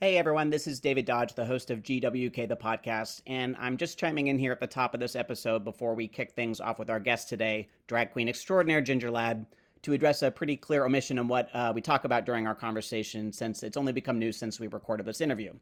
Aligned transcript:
Hey 0.00 0.16
everyone, 0.16 0.48
this 0.48 0.68
is 0.68 0.78
David 0.78 1.06
Dodge, 1.06 1.34
the 1.34 1.44
host 1.44 1.72
of 1.72 1.82
GWK 1.82 2.46
the 2.46 2.54
podcast, 2.54 3.20
and 3.26 3.56
I'm 3.58 3.76
just 3.76 3.98
chiming 3.98 4.28
in 4.28 4.38
here 4.38 4.52
at 4.52 4.60
the 4.60 4.66
top 4.68 4.94
of 4.94 5.00
this 5.00 5.16
episode 5.16 5.64
before 5.64 5.96
we 5.96 6.06
kick 6.06 6.30
things 6.30 6.60
off 6.60 6.78
with 6.78 6.88
our 6.88 7.00
guest 7.00 7.28
today, 7.28 7.66
drag 7.88 8.12
queen 8.12 8.28
extraordinaire 8.28 8.80
Ginger 8.80 9.10
Ladd, 9.10 9.44
to 9.82 9.92
address 9.92 10.22
a 10.22 10.30
pretty 10.30 10.56
clear 10.56 10.84
omission 10.84 11.18
in 11.18 11.26
what 11.26 11.52
uh, 11.52 11.72
we 11.74 11.80
talk 11.80 12.04
about 12.04 12.24
during 12.24 12.46
our 12.46 12.54
conversation, 12.54 13.32
since 13.32 13.64
it's 13.64 13.76
only 13.76 13.92
become 13.92 14.20
news 14.20 14.36
since 14.36 14.60
we 14.60 14.68
recorded 14.68 15.04
this 15.04 15.20
interview. 15.20 15.52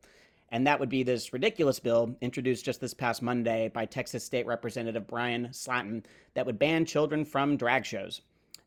And 0.50 0.66
that 0.66 0.78
would 0.80 0.90
be 0.90 1.02
this 1.02 1.32
ridiculous 1.32 1.80
bill 1.80 2.14
introduced 2.20 2.62
just 2.62 2.82
this 2.82 2.92
past 2.92 3.22
Monday 3.22 3.70
by 3.72 3.86
Texas 3.86 4.22
State 4.22 4.44
Representative 4.44 5.06
Bryan 5.06 5.48
Slaton 5.50 6.04
that 6.34 6.44
would 6.44 6.58
ban 6.58 6.84
children 6.84 7.24
from 7.24 7.56
drag 7.56 7.86
shows. 7.86 8.20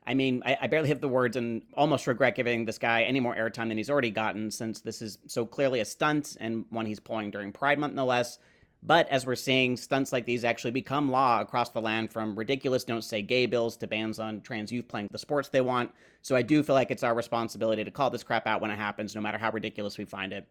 I 0.05 0.13
mean, 0.13 0.41
I, 0.45 0.57
I, 0.61 0.67
barely 0.67 0.89
have 0.89 1.01
the 1.01 1.07
words 1.07 1.35
and 1.35 1.61
almost 1.75 2.07
regret 2.07 2.35
giving 2.35 2.65
this 2.65 2.77
guy 2.77 3.03
any 3.03 3.19
more 3.19 3.35
airtime 3.35 3.67
than 3.67 3.77
he's 3.77 3.89
already 3.89 4.09
gotten, 4.11 4.49
since 4.49 4.81
this 4.81 5.01
is 5.01 5.19
so 5.27 5.45
clearly 5.45 5.81
a 5.81 5.85
stunt 5.85 6.35
and 6.39 6.65
one 6.69 6.85
he's 6.85 6.99
pulling 6.99 7.31
during 7.31 7.51
Pride 7.51 7.77
Month, 7.77 7.93
no 7.93 8.05
less. 8.05 8.39
But 8.81 9.09
as 9.09 9.25
we're 9.25 9.35
seeing, 9.35 9.75
stunts 9.75 10.13
like 10.13 10.25
these 10.25 10.45
actually 10.45 10.71
become 10.71 11.11
law 11.11 11.41
across 11.41 11.69
the 11.71 11.81
land 11.81 12.13
from 12.13 12.37
ridiculous 12.37 12.85
don't 12.85 13.03
say 13.03 13.21
gay 13.21 13.45
bills 13.45 13.75
to 13.77 13.87
bans 13.87 14.19
on 14.19 14.41
trans 14.41 14.71
youth 14.71 14.87
playing 14.87 15.09
the 15.11 15.17
sports 15.17 15.49
they 15.49 15.61
want. 15.61 15.91
So 16.21 16.35
I 16.35 16.41
do 16.41 16.63
feel 16.63 16.75
like 16.75 16.91
it's 16.91 17.03
our 17.03 17.13
responsibility 17.13 17.83
to 17.83 17.91
call 17.91 18.09
this 18.09 18.23
crap 18.23 18.47
out 18.47 18.61
when 18.61 18.71
it 18.71 18.77
happens, 18.77 19.15
no 19.15 19.21
matter 19.21 19.37
how 19.37 19.51
ridiculous 19.51 19.97
we 19.97 20.05
find 20.05 20.31
it. 20.31 20.47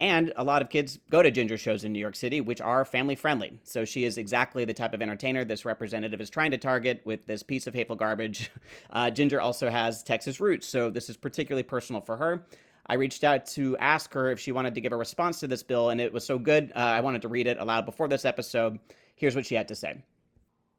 And 0.00 0.32
a 0.34 0.42
lot 0.42 0.60
of 0.60 0.70
kids 0.70 0.98
go 1.08 1.22
to 1.22 1.30
Ginger 1.30 1.56
shows 1.56 1.84
in 1.84 1.92
New 1.92 2.00
York 2.00 2.16
City, 2.16 2.40
which 2.40 2.60
are 2.60 2.84
family 2.84 3.14
friendly. 3.14 3.60
So 3.62 3.84
she 3.84 4.04
is 4.04 4.18
exactly 4.18 4.64
the 4.64 4.74
type 4.74 4.92
of 4.92 5.00
entertainer 5.00 5.44
this 5.44 5.64
representative 5.64 6.20
is 6.20 6.30
trying 6.30 6.50
to 6.50 6.58
target 6.58 7.02
with 7.04 7.26
this 7.26 7.44
piece 7.44 7.66
of 7.66 7.74
hateful 7.74 7.96
garbage. 7.96 8.50
Uh, 8.90 9.10
Ginger 9.10 9.40
also 9.40 9.70
has 9.70 10.02
Texas 10.02 10.40
roots, 10.40 10.68
so 10.68 10.88
this 10.88 11.08
is 11.10 11.16
particularly 11.16 11.64
personal 11.64 12.00
for 12.00 12.16
her. 12.16 12.46
I 12.86 12.94
reached 12.94 13.24
out 13.24 13.46
to 13.48 13.76
ask 13.78 14.12
her 14.12 14.30
if 14.30 14.38
she 14.38 14.52
wanted 14.52 14.74
to 14.74 14.80
give 14.80 14.92
a 14.92 14.96
response 14.96 15.40
to 15.40 15.48
this 15.48 15.62
bill, 15.62 15.90
and 15.90 16.00
it 16.00 16.12
was 16.12 16.24
so 16.24 16.38
good, 16.38 16.70
uh, 16.76 16.78
I 16.78 17.00
wanted 17.00 17.22
to 17.22 17.28
read 17.28 17.46
it 17.46 17.58
aloud 17.58 17.86
before 17.86 18.08
this 18.08 18.24
episode. 18.24 18.78
Here's 19.16 19.34
what 19.34 19.46
she 19.46 19.54
had 19.54 19.68
to 19.68 19.74
say 19.74 20.02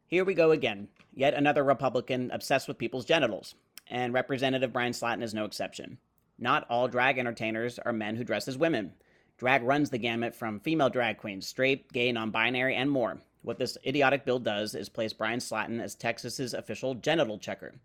Here 0.07 0.23
we 0.23 0.33
go 0.33 0.51
again. 0.51 0.87
Yet 1.13 1.33
another 1.33 1.63
Republican 1.63 2.31
obsessed 2.31 2.67
with 2.67 2.77
people's 2.77 3.05
genitals. 3.05 3.55
And 3.87 4.13
Representative 4.13 4.73
Bryan 4.73 4.93
Slaton 4.93 5.23
is 5.23 5.33
no 5.33 5.45
exception. 5.45 5.97
Not 6.37 6.65
all 6.69 6.87
drag 6.87 7.17
entertainers 7.17 7.79
are 7.79 7.93
men 7.93 8.15
who 8.15 8.23
dress 8.23 8.47
as 8.47 8.57
women. 8.57 8.93
Drag 9.37 9.63
runs 9.63 9.89
the 9.89 9.97
gamut 9.97 10.33
from 10.33 10.61
female 10.61 10.89
drag 10.89 11.17
queens, 11.17 11.45
straight, 11.45 11.91
gay, 11.91 12.09
non 12.11 12.31
binary, 12.31 12.73
and 12.73 12.89
more. 12.89 13.17
What 13.41 13.59
this 13.59 13.77
idiotic 13.85 14.23
bill 14.23 14.39
does 14.39 14.73
is 14.73 14.87
place 14.87 15.11
Bryan 15.11 15.39
Slaton 15.39 15.81
as 15.81 15.93
Texas's 15.93 16.53
official 16.53 16.95
genital 16.95 17.37
checker. 17.37 17.75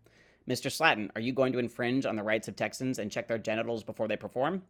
Mr. 0.47 0.71
Slaton, 0.71 1.11
are 1.13 1.21
you 1.21 1.33
going 1.33 1.51
to 1.51 1.59
infringe 1.59 2.05
on 2.05 2.15
the 2.15 2.23
rights 2.23 2.47
of 2.47 2.55
Texans 2.55 2.97
and 2.97 3.11
check 3.11 3.27
their 3.27 3.37
genitals 3.37 3.83
before 3.83 4.07
they 4.07 4.15
perform? 4.15 4.63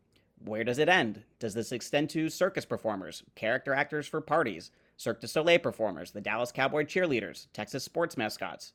Where 0.43 0.63
does 0.63 0.79
it 0.79 0.89
end? 0.89 1.23
Does 1.37 1.53
this 1.53 1.71
extend 1.71 2.09
to 2.09 2.29
circus 2.29 2.65
performers, 2.65 3.21
character 3.35 3.75
actors 3.75 4.07
for 4.07 4.19
parties, 4.19 4.71
Cirque 4.97 5.21
du 5.21 5.27
Soleil 5.27 5.59
performers, 5.59 6.11
the 6.11 6.19
Dallas 6.19 6.51
Cowboy 6.51 6.85
cheerleaders, 6.85 7.45
Texas 7.53 7.83
sports 7.83 8.17
mascots? 8.17 8.73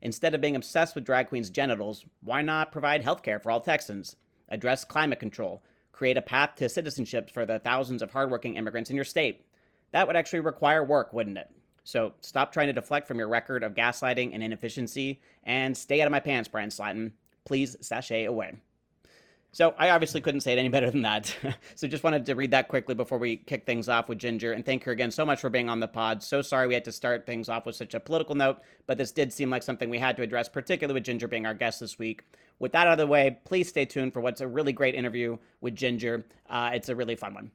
Instead 0.00 0.32
of 0.32 0.40
being 0.40 0.54
obsessed 0.54 0.94
with 0.94 1.04
drag 1.04 1.28
queens' 1.28 1.50
genitals, 1.50 2.04
why 2.22 2.40
not 2.40 2.70
provide 2.70 3.02
health 3.02 3.24
care 3.24 3.40
for 3.40 3.50
all 3.50 3.60
Texans? 3.60 4.14
Address 4.48 4.84
climate 4.84 5.18
control, 5.18 5.60
create 5.98 6.16
a 6.16 6.22
path 6.22 6.54
to 6.54 6.68
citizenship 6.68 7.28
for 7.28 7.44
the 7.44 7.58
thousands 7.58 8.02
of 8.02 8.12
hardworking 8.12 8.54
immigrants 8.54 8.88
in 8.88 8.94
your 8.94 9.04
state. 9.04 9.44
That 9.90 10.06
would 10.06 10.14
actually 10.14 10.38
require 10.38 10.84
work, 10.84 11.12
wouldn't 11.12 11.38
it? 11.38 11.50
So 11.82 12.12
stop 12.20 12.52
trying 12.52 12.68
to 12.68 12.72
deflect 12.72 13.08
from 13.08 13.18
your 13.18 13.26
record 13.26 13.64
of 13.64 13.74
gaslighting 13.74 14.30
and 14.32 14.40
inefficiency 14.40 15.20
and 15.42 15.76
stay 15.76 16.00
out 16.00 16.06
of 16.06 16.12
my 16.12 16.20
pants, 16.20 16.48
Bryan 16.48 16.70
Slaton. 16.70 17.10
Please 17.44 17.76
sashay 17.80 18.26
away. 18.26 18.54
So 19.52 19.74
I 19.78 19.90
obviously 19.90 20.20
couldn't 20.20 20.42
say 20.42 20.52
it 20.52 20.58
any 20.58 20.68
better 20.76 20.90
than 20.90 21.02
that. 21.02 21.34
so 21.74 21.88
just 21.88 22.04
wanted 22.04 22.26
to 22.26 22.34
read 22.34 22.50
that 22.50 22.68
quickly 22.68 22.94
before 22.94 23.18
we 23.18 23.36
kick 23.36 23.64
things 23.66 23.88
off 23.88 24.08
with 24.08 24.18
Ginger 24.18 24.52
and 24.52 24.64
thank 24.64 24.84
her 24.84 24.92
again 24.92 25.10
so 25.10 25.24
much 25.24 25.40
for 25.40 25.50
being 25.50 25.68
on 25.68 25.80
the 25.80 25.88
pod. 25.88 26.22
So 26.22 26.42
sorry 26.42 26.68
we 26.68 26.74
had 26.74 26.84
to 26.84 26.92
start 26.92 27.26
things 27.26 27.48
off 27.48 27.66
with 27.66 27.76
such 27.76 27.94
a 27.94 28.00
political 28.00 28.34
note, 28.34 28.58
but 28.86 28.98
this 28.98 29.12
did 29.12 29.32
seem 29.32 29.50
like 29.50 29.62
something 29.62 29.88
we 29.88 29.98
had 29.98 30.16
to 30.16 30.22
address, 30.22 30.48
particularly 30.48 30.98
with 30.98 31.04
Ginger 31.04 31.28
being 31.28 31.46
our 31.46 31.54
guest 31.54 31.80
this 31.80 31.98
week. 31.98 32.22
With 32.58 32.72
that 32.72 32.86
out 32.86 32.94
of 32.94 32.98
the 32.98 33.06
way, 33.06 33.38
please 33.44 33.68
stay 33.68 33.84
tuned 33.84 34.12
for 34.12 34.20
what's 34.20 34.40
a 34.40 34.48
really 34.48 34.72
great 34.72 34.94
interview 34.94 35.38
with 35.60 35.74
Ginger. 35.76 36.26
Uh, 36.50 36.70
it's 36.74 36.88
a 36.88 36.96
really 36.96 37.16
fun 37.16 37.34
one. 37.34 37.50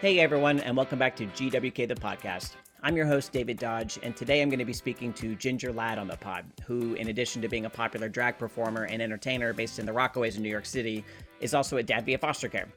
Hey 0.00 0.18
everyone, 0.18 0.60
and 0.60 0.74
welcome 0.78 0.98
back 0.98 1.14
to 1.16 1.26
GWK 1.26 1.86
the 1.86 1.94
podcast. 1.94 2.56
I'm 2.82 2.96
your 2.96 3.04
host, 3.04 3.32
David 3.32 3.58
Dodge, 3.58 3.98
and 4.02 4.16
today 4.16 4.40
I'm 4.40 4.48
going 4.48 4.58
to 4.58 4.64
be 4.64 4.72
speaking 4.72 5.12
to 5.14 5.34
Ginger 5.34 5.70
Ladd 5.70 5.98
on 5.98 6.08
the 6.08 6.16
pod, 6.16 6.46
who, 6.64 6.94
in 6.94 7.08
addition 7.08 7.42
to 7.42 7.48
being 7.48 7.66
a 7.66 7.70
popular 7.70 8.08
drag 8.08 8.38
performer 8.38 8.84
and 8.84 9.02
entertainer 9.02 9.52
based 9.52 9.78
in 9.78 9.84
the 9.84 9.92
Rockaways 9.92 10.36
in 10.36 10.42
New 10.42 10.48
York 10.48 10.64
City, 10.64 11.04
is 11.40 11.52
also 11.52 11.76
a 11.76 11.82
dad 11.82 12.06
via 12.06 12.16
foster 12.16 12.48
care. 12.48 12.68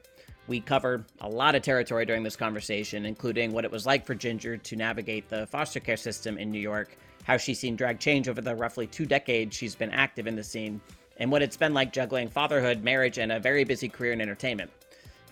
We 0.46 0.60
cover 0.60 1.06
a 1.22 1.28
lot 1.28 1.54
of 1.54 1.62
territory 1.62 2.04
during 2.04 2.22
this 2.22 2.36
conversation, 2.36 3.06
including 3.06 3.52
what 3.52 3.64
it 3.64 3.70
was 3.70 3.86
like 3.86 4.04
for 4.04 4.14
Ginger 4.14 4.58
to 4.58 4.76
navigate 4.76 5.30
the 5.30 5.46
foster 5.46 5.80
care 5.80 5.96
system 5.96 6.36
in 6.36 6.50
New 6.50 6.60
York, 6.60 6.98
how 7.22 7.38
she's 7.38 7.58
seen 7.58 7.74
drag 7.74 7.98
change 7.98 8.28
over 8.28 8.42
the 8.42 8.54
roughly 8.54 8.86
two 8.86 9.06
decades 9.06 9.56
she's 9.56 9.74
been 9.74 9.90
active 9.90 10.26
in 10.26 10.36
the 10.36 10.44
scene, 10.44 10.82
and 11.16 11.32
what 11.32 11.40
it's 11.40 11.56
been 11.56 11.72
like 11.72 11.94
juggling 11.94 12.28
fatherhood, 12.28 12.84
marriage, 12.84 13.16
and 13.16 13.32
a 13.32 13.40
very 13.40 13.64
busy 13.64 13.88
career 13.88 14.12
in 14.12 14.20
entertainment. 14.20 14.70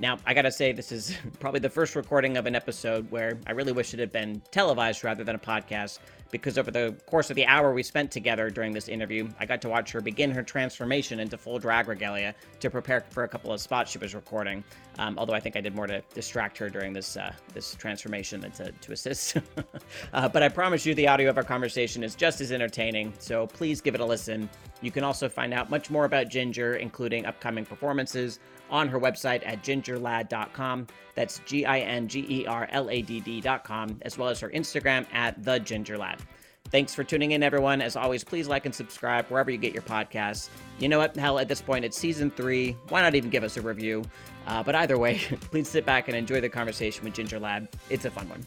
Now, 0.02 0.18
I 0.26 0.34
gotta 0.34 0.50
say, 0.50 0.72
this 0.72 0.90
is 0.90 1.16
probably 1.38 1.60
the 1.60 1.70
first 1.70 1.94
recording 1.94 2.36
of 2.36 2.46
an 2.46 2.56
episode 2.56 3.08
where 3.12 3.38
I 3.46 3.52
really 3.52 3.70
wish 3.70 3.94
it 3.94 4.00
had 4.00 4.10
been 4.10 4.42
televised 4.50 5.04
rather 5.04 5.22
than 5.22 5.36
a 5.36 5.38
podcast, 5.38 6.00
because 6.32 6.58
over 6.58 6.72
the 6.72 6.96
course 7.06 7.30
of 7.30 7.36
the 7.36 7.46
hour 7.46 7.72
we 7.72 7.84
spent 7.84 8.10
together 8.10 8.50
during 8.50 8.72
this 8.72 8.88
interview, 8.88 9.28
I 9.38 9.46
got 9.46 9.62
to 9.62 9.68
watch 9.68 9.92
her 9.92 10.00
begin 10.00 10.32
her 10.32 10.42
transformation 10.42 11.20
into 11.20 11.38
full 11.38 11.60
drag 11.60 11.86
regalia 11.86 12.34
to 12.58 12.68
prepare 12.68 13.04
for 13.10 13.22
a 13.22 13.28
couple 13.28 13.52
of 13.52 13.60
spots 13.60 13.92
she 13.92 13.98
was 13.98 14.12
recording. 14.12 14.64
Um, 14.98 15.16
although 15.18 15.34
I 15.34 15.40
think 15.40 15.54
I 15.54 15.60
did 15.60 15.76
more 15.76 15.86
to 15.86 16.02
distract 16.14 16.58
her 16.58 16.69
during 16.69 16.92
this 16.92 17.16
uh, 17.16 17.32
this 17.54 17.76
transformation 17.76 18.40
than 18.40 18.50
to, 18.52 18.72
to 18.72 18.92
assist. 18.92 19.36
uh, 20.12 20.28
but 20.28 20.42
I 20.42 20.48
promise 20.48 20.84
you, 20.84 20.96
the 20.96 21.06
audio 21.06 21.30
of 21.30 21.36
our 21.36 21.44
conversation 21.44 22.02
is 22.02 22.16
just 22.16 22.40
as 22.40 22.50
entertaining, 22.50 23.12
so 23.20 23.46
please 23.46 23.80
give 23.80 23.94
it 23.94 24.00
a 24.00 24.04
listen. 24.04 24.50
You 24.80 24.90
can 24.90 25.04
also 25.04 25.28
find 25.28 25.54
out 25.54 25.70
much 25.70 25.90
more 25.90 26.06
about 26.06 26.28
Ginger, 26.28 26.74
including 26.74 27.24
upcoming 27.24 27.64
performances, 27.64 28.40
on 28.72 28.88
her 28.88 28.98
website 28.98 29.42
at 29.46 29.62
gingerladd.com. 29.62 30.88
That's 31.14 31.40
G 31.40 31.64
I 31.64 31.80
N 31.80 32.08
G 32.08 32.26
E 32.28 32.46
R 32.46 32.66
L 32.70 32.90
A 32.90 33.02
D 33.02 33.20
D.com, 33.20 33.98
as 34.02 34.18
well 34.18 34.28
as 34.28 34.40
her 34.40 34.48
Instagram 34.50 35.06
at 35.12 35.44
the 35.44 35.60
Ginger 35.60 35.98
Ladd. 35.98 36.20
Thanks 36.70 36.94
for 36.94 37.04
tuning 37.04 37.32
in, 37.32 37.42
everyone. 37.42 37.82
As 37.82 37.96
always, 37.96 38.24
please 38.24 38.48
like 38.48 38.64
and 38.64 38.74
subscribe 38.74 39.26
wherever 39.26 39.50
you 39.50 39.58
get 39.58 39.74
your 39.74 39.82
podcasts. 39.82 40.48
You 40.78 40.88
know 40.88 40.98
what? 40.98 41.14
Hell, 41.14 41.38
at 41.38 41.46
this 41.46 41.60
point, 41.60 41.84
it's 41.84 41.98
season 41.98 42.30
three. 42.30 42.78
Why 42.88 43.02
not 43.02 43.14
even 43.14 43.28
give 43.28 43.44
us 43.44 43.58
a 43.58 43.60
review? 43.60 44.04
Uh, 44.46 44.62
but 44.62 44.74
either 44.74 44.96
way, 44.96 45.18
please 45.50 45.68
sit 45.68 45.84
back 45.84 46.08
and 46.08 46.16
enjoy 46.16 46.40
the 46.40 46.48
conversation 46.48 47.04
with 47.04 47.12
Ginger 47.12 47.38
Ladd. 47.38 47.68
It's 47.90 48.06
a 48.06 48.10
fun 48.10 48.26
one. 48.30 48.46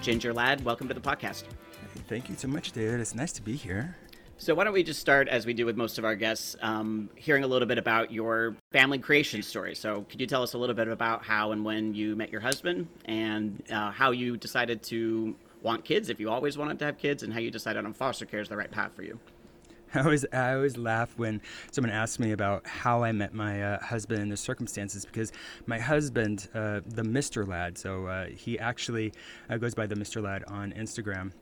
Ginger 0.00 0.32
Ladd, 0.32 0.64
welcome 0.64 0.88
to 0.88 0.94
the 0.94 1.00
podcast. 1.00 1.44
Thank 2.08 2.30
you 2.30 2.36
so 2.36 2.48
much, 2.48 2.72
David. 2.72 3.00
It's 3.00 3.14
nice 3.14 3.32
to 3.32 3.42
be 3.42 3.54
here. 3.56 3.96
So, 4.38 4.54
why 4.54 4.64
don't 4.64 4.74
we 4.74 4.82
just 4.82 5.00
start, 5.00 5.28
as 5.28 5.46
we 5.46 5.54
do 5.54 5.64
with 5.64 5.76
most 5.76 5.96
of 5.96 6.04
our 6.04 6.14
guests, 6.14 6.56
um, 6.60 7.08
hearing 7.16 7.42
a 7.42 7.46
little 7.46 7.66
bit 7.66 7.78
about 7.78 8.12
your 8.12 8.54
family 8.70 8.98
creation 8.98 9.42
story? 9.42 9.74
So, 9.74 10.04
could 10.10 10.20
you 10.20 10.26
tell 10.26 10.42
us 10.42 10.52
a 10.52 10.58
little 10.58 10.74
bit 10.74 10.88
about 10.88 11.24
how 11.24 11.52
and 11.52 11.64
when 11.64 11.94
you 11.94 12.14
met 12.16 12.30
your 12.30 12.42
husband 12.42 12.86
and 13.06 13.62
uh, 13.72 13.90
how 13.90 14.10
you 14.10 14.36
decided 14.36 14.82
to 14.84 15.34
want 15.62 15.86
kids, 15.86 16.10
if 16.10 16.20
you 16.20 16.28
always 16.30 16.58
wanted 16.58 16.78
to 16.80 16.84
have 16.84 16.98
kids, 16.98 17.22
and 17.22 17.32
how 17.32 17.38
you 17.38 17.50
decided 17.50 17.86
on 17.86 17.94
foster 17.94 18.26
care 18.26 18.40
is 18.40 18.50
the 18.50 18.56
right 18.56 18.70
path 18.70 18.92
for 18.94 19.02
you? 19.02 19.18
I 19.94 20.00
always, 20.00 20.26
I 20.30 20.52
always 20.52 20.76
laugh 20.76 21.14
when 21.16 21.40
someone 21.70 21.90
asks 21.90 22.18
me 22.18 22.32
about 22.32 22.66
how 22.66 23.02
I 23.02 23.12
met 23.12 23.32
my 23.32 23.62
uh, 23.62 23.82
husband 23.82 24.20
and 24.20 24.30
the 24.30 24.36
circumstances 24.36 25.06
because 25.06 25.32
my 25.64 25.78
husband, 25.78 26.48
uh, 26.54 26.80
the 26.84 27.02
Mr. 27.02 27.48
Ladd, 27.48 27.78
so 27.78 28.06
uh, 28.06 28.26
he 28.26 28.58
actually 28.58 29.14
uh, 29.48 29.56
goes 29.56 29.74
by 29.74 29.86
the 29.86 29.94
Mr. 29.94 30.22
Ladd 30.22 30.44
on 30.44 30.72
Instagram. 30.72 31.32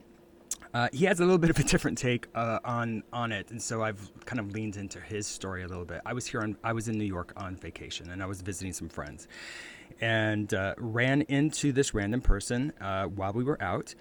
Uh, 0.75 0.89
he 0.93 1.05
has 1.05 1.21
a 1.21 1.23
little 1.23 1.39
bit 1.39 1.51
of 1.51 1.59
a 1.61 1.63
different 1.63 1.97
take 1.97 2.27
uh, 2.35 2.59
on 2.65 3.05
on 3.13 3.31
it, 3.31 3.53
and 3.53 3.63
so 3.63 3.83
I've 3.85 4.11
kind 4.27 4.41
of 4.41 4.53
leaned 4.53 4.77
into 4.77 4.99
his 4.99 5.25
story 5.25 5.63
a 5.63 5.69
little 5.69 5.85
bit. 5.85 6.01
I 6.05 6.13
was 6.13 6.27
here 6.27 6.41
on 6.41 6.57
I 6.65 6.73
was 6.73 6.89
in 6.89 6.99
New 6.99 7.05
York 7.05 7.33
on 7.37 7.55
vacation, 7.55 8.11
and 8.11 8.21
I 8.21 8.27
was 8.27 8.43
visiting 8.43 8.73
some 8.73 8.89
friends, 8.89 9.29
and 10.01 10.53
uh, 10.53 10.75
ran 10.77 11.23
into 11.23 11.71
this 11.71 11.95
random 11.95 12.21
person 12.21 12.73
uh, 12.81 13.05
while 13.05 13.33
we 13.33 13.45
were 13.45 13.63
out, 13.63 13.95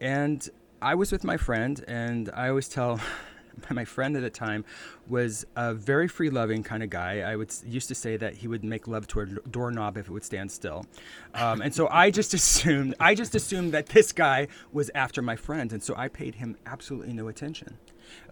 and 0.00 0.46
I 0.82 0.96
was 0.96 1.12
with 1.12 1.22
my 1.22 1.36
friend, 1.36 1.84
and 1.86 2.30
I 2.34 2.48
always 2.48 2.68
tell 2.68 3.00
my 3.70 3.84
friend 3.84 4.16
at 4.16 4.22
the 4.22 4.30
time 4.30 4.64
was 5.08 5.46
a 5.56 5.74
very 5.74 6.08
free 6.08 6.30
loving 6.30 6.62
kind 6.62 6.82
of 6.82 6.90
guy. 6.90 7.20
I 7.20 7.36
would 7.36 7.52
used 7.66 7.88
to 7.88 7.94
say 7.94 8.16
that 8.16 8.34
he 8.34 8.48
would 8.48 8.64
make 8.64 8.88
love 8.88 9.06
to 9.08 9.20
a 9.20 9.26
doorknob 9.26 9.96
if 9.96 10.08
it 10.08 10.12
would 10.12 10.24
stand 10.24 10.50
still, 10.50 10.86
um, 11.34 11.60
and 11.60 11.74
so 11.74 11.88
I 11.90 12.10
just 12.10 12.34
assumed 12.38 12.94
I 13.00 13.14
just 13.14 13.34
assumed 13.34 13.72
that 13.72 13.86
this 13.86 14.12
guy 14.12 14.48
was 14.72 14.90
after 14.94 15.22
my 15.22 15.36
friend, 15.36 15.72
and 15.72 15.82
so 15.82 15.94
I 15.96 16.08
paid 16.08 16.36
him 16.36 16.56
absolutely 16.66 17.12
no 17.12 17.28
attention. 17.28 17.78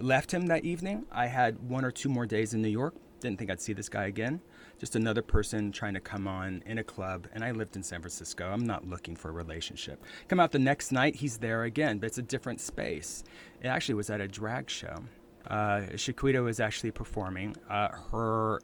Left 0.00 0.32
him 0.32 0.46
that 0.46 0.64
evening. 0.64 1.06
I 1.12 1.26
had 1.26 1.69
one 1.69 1.84
or 1.84 1.90
two 1.90 2.08
more 2.08 2.26
days 2.26 2.55
in 2.55 2.62
New 2.62 2.69
York. 2.69 2.94
Didn't 3.20 3.38
think 3.38 3.50
I'd 3.50 3.61
see 3.61 3.72
this 3.72 3.88
guy 3.88 4.06
again. 4.06 4.40
Just 4.79 4.94
another 4.94 5.22
person 5.22 5.72
trying 5.72 5.94
to 5.94 6.00
come 6.00 6.29
on 6.29 6.62
in 6.67 6.79
a 6.79 6.84
club, 6.84 7.29
and 7.32 7.43
I 7.43 7.52
lived 7.52 7.76
in 7.76 7.82
San 7.82 8.00
Francisco. 8.00 8.46
I'm 8.46 8.67
not 8.67 8.87
looking 8.87 9.17
for 9.17 9.31
a 9.31 9.32
relationship. 9.32 10.05
Come 10.29 10.38
out 10.38 10.52
the 10.52 10.58
next 10.58 10.93
night, 10.93 11.17
he's 11.17 11.38
there 11.38 11.62
again, 11.62 11.99
but 11.99 12.06
it's 12.06 12.19
a 12.19 12.22
different 12.22 12.61
space. 12.61 13.25
It 13.62 13.69
actually 13.69 13.94
was 13.94 14.11
at 14.11 14.20
a 14.20 14.29
drag 14.29 14.69
show. 14.69 15.05
Uh, 15.46 15.87
Shequida 15.94 16.43
was 16.43 16.60
actually 16.60 16.90
performing. 16.90 17.56
Uh, 17.69 17.88
her, 18.10 18.60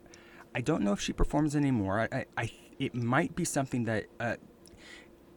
I 0.54 0.60
don't 0.60 0.82
know 0.82 0.92
if 0.92 1.00
she 1.00 1.12
performs 1.12 1.54
anymore. 1.56 2.08
I, 2.12 2.24
I, 2.36 2.50
it 2.78 2.94
might 2.94 3.34
be 3.34 3.44
something 3.44 3.84
that 3.84 4.06
uh, 4.20 4.36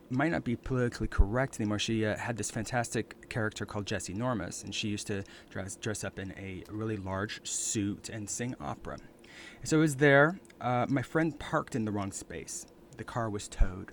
might 0.10 0.32
not 0.32 0.44
be 0.44 0.56
politically 0.56 1.08
correct 1.08 1.60
anymore. 1.60 1.80
She 1.80 2.06
uh, 2.06 2.18
had 2.18 2.38
this 2.38 2.52
fantastic 2.52 3.30
character 3.30 3.66
called 3.66 3.86
Jesse 3.86 4.14
Normus, 4.14 4.64
and 4.64 4.74
she 4.74 4.88
used 4.88 5.08
to 5.08 5.24
dress, 5.50 5.76
dress 5.76 6.04
up 6.04 6.20
in 6.20 6.34
a 6.38 6.64
really 6.70 6.98
large 6.98 7.46
suit 7.48 8.10
and 8.10 8.30
sing 8.30 8.56
opera. 8.60 8.98
So 9.64 9.78
I 9.78 9.82
was 9.82 9.96
there. 9.96 10.40
Uh, 10.62 10.86
my 10.88 11.02
friend 11.02 11.38
parked 11.38 11.76
in 11.76 11.86
the 11.86 11.92
wrong 11.92 12.12
space. 12.12 12.66
The 12.98 13.04
car 13.04 13.30
was 13.30 13.48
towed 13.48 13.92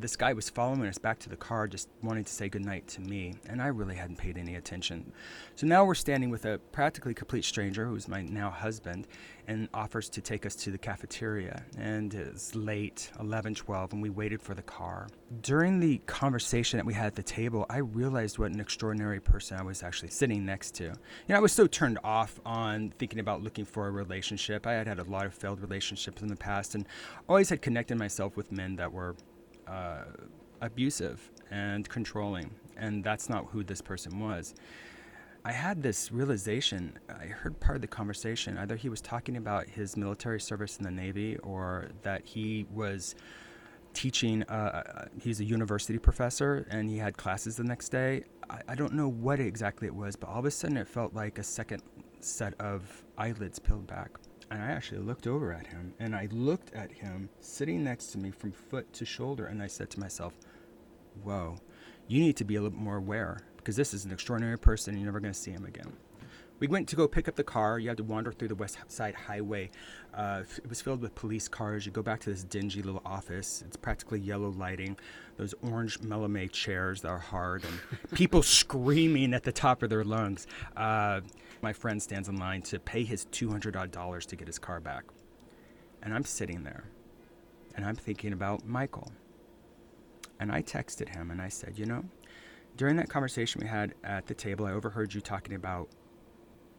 this 0.00 0.16
guy 0.16 0.32
was 0.32 0.48
following 0.48 0.86
us 0.86 0.98
back 0.98 1.18
to 1.20 1.28
the 1.28 1.36
car, 1.36 1.66
just 1.66 1.88
wanting 2.02 2.24
to 2.24 2.32
say 2.32 2.48
goodnight 2.48 2.86
to 2.88 3.00
me, 3.00 3.34
and 3.46 3.60
I 3.60 3.68
really 3.68 3.96
hadn't 3.96 4.16
paid 4.16 4.38
any 4.38 4.54
attention. 4.54 5.12
So 5.56 5.66
now 5.66 5.84
we're 5.84 5.94
standing 5.94 6.30
with 6.30 6.44
a 6.44 6.58
practically 6.72 7.14
complete 7.14 7.44
stranger, 7.44 7.86
who's 7.86 8.08
my 8.08 8.22
now 8.22 8.50
husband, 8.50 9.08
and 9.48 9.68
offers 9.72 10.08
to 10.10 10.20
take 10.20 10.44
us 10.46 10.54
to 10.54 10.70
the 10.70 10.78
cafeteria. 10.78 11.64
And 11.78 12.12
it's 12.14 12.54
late, 12.54 13.10
11, 13.18 13.54
12, 13.54 13.94
and 13.94 14.02
we 14.02 14.10
waited 14.10 14.42
for 14.42 14.54
the 14.54 14.62
car. 14.62 15.08
During 15.40 15.80
the 15.80 15.98
conversation 16.06 16.76
that 16.76 16.86
we 16.86 16.94
had 16.94 17.06
at 17.06 17.14
the 17.14 17.22
table, 17.22 17.66
I 17.68 17.78
realized 17.78 18.38
what 18.38 18.52
an 18.52 18.60
extraordinary 18.60 19.20
person 19.20 19.58
I 19.58 19.62
was 19.62 19.82
actually 19.82 20.10
sitting 20.10 20.44
next 20.44 20.74
to. 20.76 20.84
You 20.84 20.92
know, 21.30 21.36
I 21.36 21.40
was 21.40 21.52
so 21.52 21.66
turned 21.66 21.98
off 22.04 22.38
on 22.44 22.92
thinking 22.98 23.20
about 23.20 23.42
looking 23.42 23.64
for 23.64 23.88
a 23.88 23.90
relationship. 23.90 24.66
I 24.66 24.74
had 24.74 24.86
had 24.86 24.98
a 24.98 25.04
lot 25.04 25.26
of 25.26 25.34
failed 25.34 25.60
relationships 25.60 26.22
in 26.22 26.28
the 26.28 26.36
past 26.36 26.74
and 26.74 26.86
always 27.28 27.48
had 27.48 27.62
connected 27.62 27.98
myself 27.98 28.36
with 28.36 28.52
men 28.52 28.76
that 28.76 28.92
were 28.92 29.16
uh, 29.68 30.04
abusive 30.60 31.30
and 31.50 31.88
controlling, 31.88 32.50
and 32.76 33.02
that's 33.02 33.28
not 33.28 33.46
who 33.46 33.62
this 33.62 33.80
person 33.80 34.18
was. 34.18 34.54
I 35.44 35.52
had 35.52 35.82
this 35.82 36.12
realization. 36.12 36.98
I 37.08 37.26
heard 37.26 37.58
part 37.60 37.76
of 37.76 37.80
the 37.80 37.88
conversation. 37.88 38.58
Either 38.58 38.76
he 38.76 38.88
was 38.88 39.00
talking 39.00 39.36
about 39.36 39.68
his 39.68 39.96
military 39.96 40.40
service 40.40 40.76
in 40.76 40.84
the 40.84 40.90
Navy 40.90 41.36
or 41.38 41.88
that 42.02 42.24
he 42.24 42.66
was 42.72 43.14
teaching, 43.94 44.42
uh, 44.44 44.52
uh 44.52 45.04
he's 45.20 45.40
a 45.40 45.44
university 45.44 45.98
professor 45.98 46.66
and 46.70 46.90
he 46.90 46.98
had 46.98 47.16
classes 47.16 47.56
the 47.56 47.64
next 47.64 47.88
day. 47.88 48.24
I, 48.50 48.60
I, 48.68 48.74
don't 48.74 48.92
know 48.92 49.08
what 49.08 49.40
exactly 49.40 49.86
it 49.86 49.94
was, 49.94 50.16
but 50.16 50.28
all 50.28 50.40
of 50.40 50.44
a 50.44 50.50
sudden 50.50 50.76
it 50.76 50.86
felt 50.86 51.14
like 51.14 51.38
a 51.38 51.42
second 51.42 51.82
set 52.20 52.54
of 52.60 53.04
eyelids 53.16 53.58
peeled 53.58 53.86
back. 53.86 54.10
And 54.50 54.62
I 54.62 54.66
actually 54.66 55.00
looked 55.00 55.26
over 55.26 55.52
at 55.52 55.66
him 55.66 55.94
and 55.98 56.16
I 56.16 56.28
looked 56.30 56.72
at 56.74 56.90
him 56.90 57.28
sitting 57.40 57.84
next 57.84 58.08
to 58.08 58.18
me 58.18 58.30
from 58.30 58.52
foot 58.52 58.92
to 58.94 59.04
shoulder. 59.04 59.46
And 59.46 59.62
I 59.62 59.66
said 59.66 59.90
to 59.90 60.00
myself, 60.00 60.34
Whoa, 61.22 61.58
you 62.06 62.20
need 62.20 62.36
to 62.36 62.44
be 62.44 62.56
a 62.56 62.62
little 62.62 62.78
more 62.78 62.96
aware 62.96 63.40
because 63.56 63.76
this 63.76 63.92
is 63.92 64.04
an 64.04 64.12
extraordinary 64.12 64.58
person 64.58 64.96
you're 64.96 65.04
never 65.04 65.20
going 65.20 65.34
to 65.34 65.38
see 65.38 65.50
him 65.50 65.66
again. 65.66 65.92
We 66.60 66.66
went 66.66 66.88
to 66.88 66.96
go 66.96 67.06
pick 67.06 67.28
up 67.28 67.36
the 67.36 67.44
car. 67.44 67.78
You 67.78 67.88
had 67.88 67.98
to 67.98 68.04
wander 68.04 68.32
through 68.32 68.48
the 68.48 68.54
West 68.54 68.78
Side 68.88 69.14
Highway. 69.14 69.70
Uh, 70.12 70.42
it 70.56 70.68
was 70.68 70.80
filled 70.80 71.00
with 71.00 71.14
police 71.14 71.46
cars. 71.46 71.86
You 71.86 71.92
go 71.92 72.02
back 72.02 72.20
to 72.20 72.30
this 72.30 72.42
dingy 72.42 72.82
little 72.82 73.02
office. 73.04 73.62
It's 73.66 73.76
practically 73.76 74.18
yellow 74.18 74.50
lighting, 74.50 74.96
those 75.36 75.54
orange 75.62 76.00
Melamé 76.00 76.50
chairs 76.50 77.02
that 77.02 77.08
are 77.08 77.18
hard, 77.18 77.64
and 77.64 78.00
people 78.14 78.42
screaming 78.42 79.34
at 79.34 79.44
the 79.44 79.52
top 79.52 79.82
of 79.82 79.90
their 79.90 80.04
lungs. 80.04 80.46
Uh, 80.76 81.20
my 81.62 81.72
friend 81.72 82.02
stands 82.02 82.28
in 82.28 82.36
line 82.36 82.62
to 82.62 82.78
pay 82.78 83.04
his 83.04 83.24
200 83.26 83.76
odd 83.76 83.90
dollars 83.90 84.26
to 84.26 84.36
get 84.36 84.46
his 84.46 84.58
car 84.58 84.80
back. 84.80 85.04
And 86.02 86.12
I'm 86.14 86.24
sitting 86.24 86.62
there 86.64 86.84
and 87.74 87.84
I'm 87.84 87.96
thinking 87.96 88.32
about 88.32 88.66
Michael. 88.66 89.12
And 90.40 90.52
I 90.52 90.62
texted 90.62 91.08
him 91.08 91.30
and 91.30 91.40
I 91.40 91.48
said, 91.48 91.78
You 91.78 91.86
know, 91.86 92.04
during 92.76 92.96
that 92.96 93.08
conversation 93.08 93.60
we 93.60 93.68
had 93.68 93.94
at 94.04 94.26
the 94.26 94.34
table, 94.34 94.66
I 94.66 94.72
overheard 94.72 95.12
you 95.12 95.20
talking 95.20 95.54
about 95.54 95.88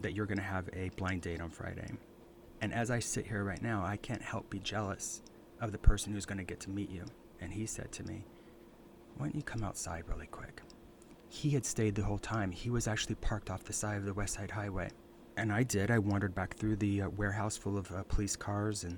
that 0.02 0.14
you're 0.14 0.26
going 0.26 0.38
to 0.38 0.44
have 0.44 0.70
a 0.74 0.90
blind 0.96 1.22
date 1.22 1.42
on 1.42 1.50
Friday. 1.50 1.92
And 2.62 2.74
as 2.74 2.92
I 2.92 3.00
sit 3.00 3.28
here 3.28 3.44
right 3.44 3.62
now, 3.62 3.84
I 3.86 3.98
can't 3.98 4.22
help 4.22 4.50
be 4.50 4.60
jealous 4.60 5.22
of 5.62 5.72
the 5.72 5.78
person 5.78 6.14
who's 6.14 6.26
going 6.26 6.38
to 6.38 6.44
get 6.44 6.60
to 6.62 6.70
meet 6.70 6.90
you. 6.90 7.06
And 7.42 7.52
he 7.54 7.66
said 7.66 7.92
to 7.94 8.04
me, 8.04 8.26
Why 9.18 9.28
don't 9.28 9.36
you 9.36 9.44
come 9.44 9.64
outside 9.64 10.04
really 10.08 10.28
quick? 10.28 10.62
he 11.30 11.52
had 11.52 11.66
stayed 11.66 11.96
the 11.96 12.04
whole 12.04 12.18
time. 12.18 12.52
He 12.52 12.70
was 12.70 12.88
actually 12.88 13.16
parked 13.16 13.50
off 13.50 13.64
the 13.64 13.74
side 13.74 13.98
of 13.98 14.06
the 14.06 14.14
West 14.14 14.34
Side 14.34 14.52
Highway. 14.52 14.90
And 15.38 15.54
I 15.54 15.64
did. 15.64 15.92
I 15.92 16.00
wandered 16.00 16.36
back 16.36 16.58
through 16.58 16.78
the 16.78 17.04
uh, 17.04 17.10
warehouse 17.10 17.56
full 17.56 17.78
of 17.78 17.90
uh, 17.92 18.04
police 18.04 18.36
cars, 18.36 18.84
and, 18.84 18.98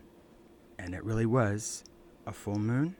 and 0.79 0.95
it 0.95 1.03
really 1.03 1.25
was 1.25 1.83
a 2.25 2.31
full 2.31 2.57
moon, 2.57 2.95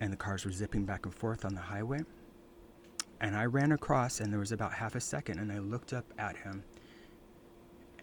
and 0.00 0.12
the 0.12 0.16
cars 0.16 0.44
were 0.44 0.52
zipping 0.52 0.84
back 0.84 1.06
and 1.06 1.14
forth 1.14 1.44
on 1.44 1.54
the 1.54 1.60
highway. 1.60 2.00
And 3.20 3.34
I 3.34 3.46
ran 3.46 3.72
across, 3.72 4.20
and 4.20 4.30
there 4.30 4.38
was 4.38 4.52
about 4.52 4.74
half 4.74 4.94
a 4.94 5.00
second, 5.00 5.38
and 5.38 5.50
I 5.50 5.58
looked 5.58 5.92
up 5.92 6.04
at 6.18 6.36
him, 6.36 6.62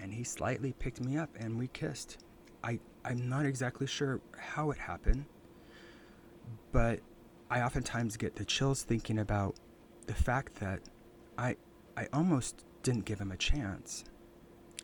and 0.01 0.13
he 0.13 0.24
slightly 0.24 0.74
picked 0.74 1.01
me 1.01 1.18
up, 1.18 1.30
and 1.39 1.57
we 1.57 1.68
kissed. 1.68 2.18
I, 2.63 2.80
I'm 3.06 3.30
not 3.30 3.45
exactly 3.45 3.88
sure 3.88 4.21
how 4.38 4.71
it 4.71 4.77
happened, 4.77 5.25
but 6.71 7.00
I 7.50 7.62
oftentimes 7.62 8.18
get 8.18 8.36
the 8.36 8.45
chills 8.45 8.83
thinking 8.83 9.19
about 9.19 9.56
the 10.07 10.13
fact 10.13 10.56
that 10.56 10.80
I 11.38 11.56
I 11.98 12.07
almost 12.13 12.65
didn't 12.83 13.06
give 13.06 13.19
him 13.19 13.31
a 13.31 13.38
chance. 13.38 14.03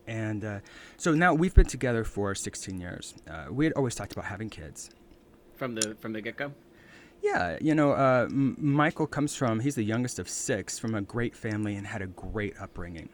And 0.08 0.46
uh, 0.46 0.60
so 0.96 1.14
now 1.14 1.34
we've 1.34 1.54
been 1.54 1.66
together 1.66 2.04
for 2.04 2.34
16 2.34 2.80
years. 2.80 3.14
Uh, 3.30 3.46
we 3.52 3.66
had 3.66 3.74
always 3.74 3.96
talked 3.96 4.14
about 4.14 4.26
having 4.26 4.50
kids. 4.50 4.90
From 5.56 5.76
the 5.76 5.96
from 6.00 6.14
the 6.14 6.22
get 6.22 6.38
go. 6.38 6.54
Yeah, 7.22 7.58
you 7.60 7.74
know, 7.74 7.92
uh, 7.94 8.28
M- 8.30 8.56
Michael 8.60 9.08
comes 9.08 9.36
from 9.36 9.60
he's 9.60 9.76
the 9.76 9.84
youngest 9.84 10.20
of 10.20 10.30
six 10.30 10.78
from 10.78 10.94
a 10.94 11.02
great 11.02 11.36
family 11.36 11.76
and 11.76 11.86
had 11.86 12.02
a 12.02 12.08
great 12.08 12.56
upbringing. 12.60 13.10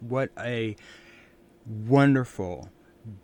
What 0.00 0.30
a 0.38 0.76
wonderful 1.66 2.68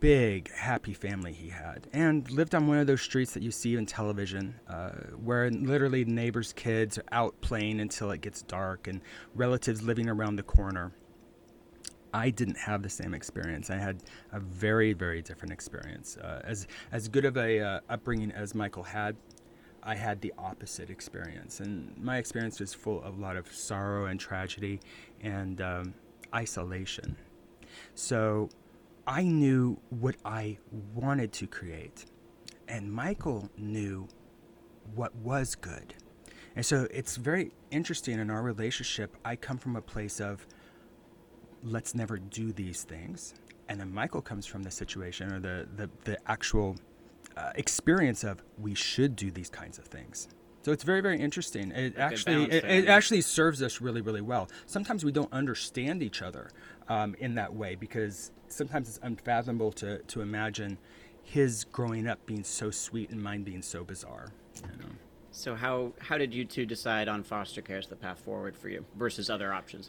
big 0.00 0.52
happy 0.52 0.92
family 0.92 1.32
he 1.32 1.48
had. 1.48 1.86
And 1.92 2.28
lived 2.30 2.54
on 2.54 2.66
one 2.66 2.78
of 2.78 2.86
those 2.86 3.02
streets 3.02 3.32
that 3.32 3.42
you 3.42 3.50
see 3.50 3.76
in 3.76 3.86
television 3.86 4.54
uh, 4.68 4.90
where 5.22 5.50
literally 5.50 6.04
neighbors 6.04 6.52
kids 6.52 6.98
are 6.98 7.04
out 7.12 7.40
playing 7.40 7.80
until 7.80 8.10
it 8.10 8.20
gets 8.20 8.42
dark 8.42 8.88
and 8.88 9.00
relatives 9.34 9.82
living 9.82 10.08
around 10.08 10.36
the 10.36 10.42
corner. 10.42 10.92
I 12.12 12.30
didn't 12.30 12.56
have 12.56 12.82
the 12.82 12.88
same 12.88 13.12
experience. 13.14 13.70
I 13.70 13.76
had 13.76 14.02
a 14.32 14.40
very 14.40 14.94
very 14.94 15.22
different 15.22 15.52
experience. 15.52 16.16
Uh, 16.16 16.40
as 16.44 16.66
as 16.90 17.06
good 17.08 17.24
of 17.24 17.36
a 17.36 17.60
uh, 17.60 17.80
upbringing 17.90 18.32
as 18.32 18.54
michael 18.54 18.82
had 18.82 19.14
i 19.82 19.94
had 19.94 20.20
the 20.22 20.32
opposite 20.38 20.90
experience. 20.90 21.60
And 21.60 21.96
my 21.98 22.16
experience 22.16 22.60
was 22.60 22.72
full 22.74 23.02
of 23.02 23.18
a 23.18 23.20
lot 23.20 23.36
of 23.36 23.52
sorrow 23.52 24.06
and 24.06 24.18
tragedy 24.18 24.80
and 25.22 25.60
um, 25.60 25.94
isolation 26.34 27.16
so 27.94 28.48
I 29.06 29.22
knew 29.22 29.78
what 29.90 30.16
I 30.24 30.58
wanted 30.94 31.32
to 31.34 31.46
create, 31.46 32.06
and 32.68 32.92
Michael 32.92 33.50
knew 33.56 34.08
what 34.94 35.14
was 35.16 35.54
good. 35.54 35.94
And 36.56 36.64
so 36.64 36.88
it's 36.90 37.16
very 37.16 37.52
interesting 37.70 38.18
in 38.18 38.30
our 38.30 38.42
relationship. 38.42 39.16
I 39.24 39.36
come 39.36 39.58
from 39.58 39.76
a 39.76 39.82
place 39.82 40.20
of 40.20 40.46
let's 41.62 41.94
never 41.94 42.18
do 42.18 42.52
these 42.52 42.82
things. 42.82 43.34
And 43.68 43.80
then 43.80 43.92
Michael 43.92 44.22
comes 44.22 44.46
from 44.46 44.62
the 44.62 44.70
situation 44.70 45.32
or 45.32 45.40
the, 45.40 45.68
the, 45.76 45.90
the 46.04 46.18
actual 46.26 46.76
uh, 47.36 47.52
experience 47.54 48.24
of 48.24 48.42
we 48.58 48.74
should 48.74 49.14
do 49.14 49.30
these 49.30 49.50
kinds 49.50 49.78
of 49.78 49.84
things. 49.84 50.28
So 50.68 50.72
it's 50.72 50.84
very, 50.84 51.00
very 51.00 51.18
interesting. 51.18 51.70
It 51.70 51.96
actually, 51.96 52.44
it, 52.44 52.62
it, 52.62 52.88
actually 52.88 53.22
serves 53.22 53.62
us 53.62 53.80
really, 53.80 54.02
really 54.02 54.20
well. 54.20 54.50
Sometimes 54.66 55.02
we 55.02 55.10
don't 55.10 55.32
understand 55.32 56.02
each 56.02 56.20
other 56.20 56.50
um, 56.90 57.16
in 57.20 57.36
that 57.36 57.54
way 57.54 57.74
because 57.74 58.32
sometimes 58.48 58.86
it's 58.86 59.00
unfathomable 59.02 59.72
to, 59.72 60.02
to 60.02 60.20
imagine 60.20 60.76
his 61.22 61.64
growing 61.64 62.06
up 62.06 62.26
being 62.26 62.44
so 62.44 62.70
sweet 62.70 63.08
and 63.08 63.22
mine 63.22 63.44
being 63.44 63.62
so 63.62 63.82
bizarre. 63.82 64.30
You 64.56 64.84
know? 64.84 64.90
So 65.30 65.54
how 65.54 65.94
how 66.00 66.18
did 66.18 66.34
you 66.34 66.44
two 66.44 66.66
decide 66.66 67.08
on 67.08 67.22
foster 67.22 67.62
care 67.62 67.78
as 67.78 67.86
the 67.86 67.96
path 67.96 68.18
forward 68.18 68.54
for 68.54 68.68
you 68.68 68.84
versus 68.94 69.30
other 69.30 69.54
options? 69.54 69.88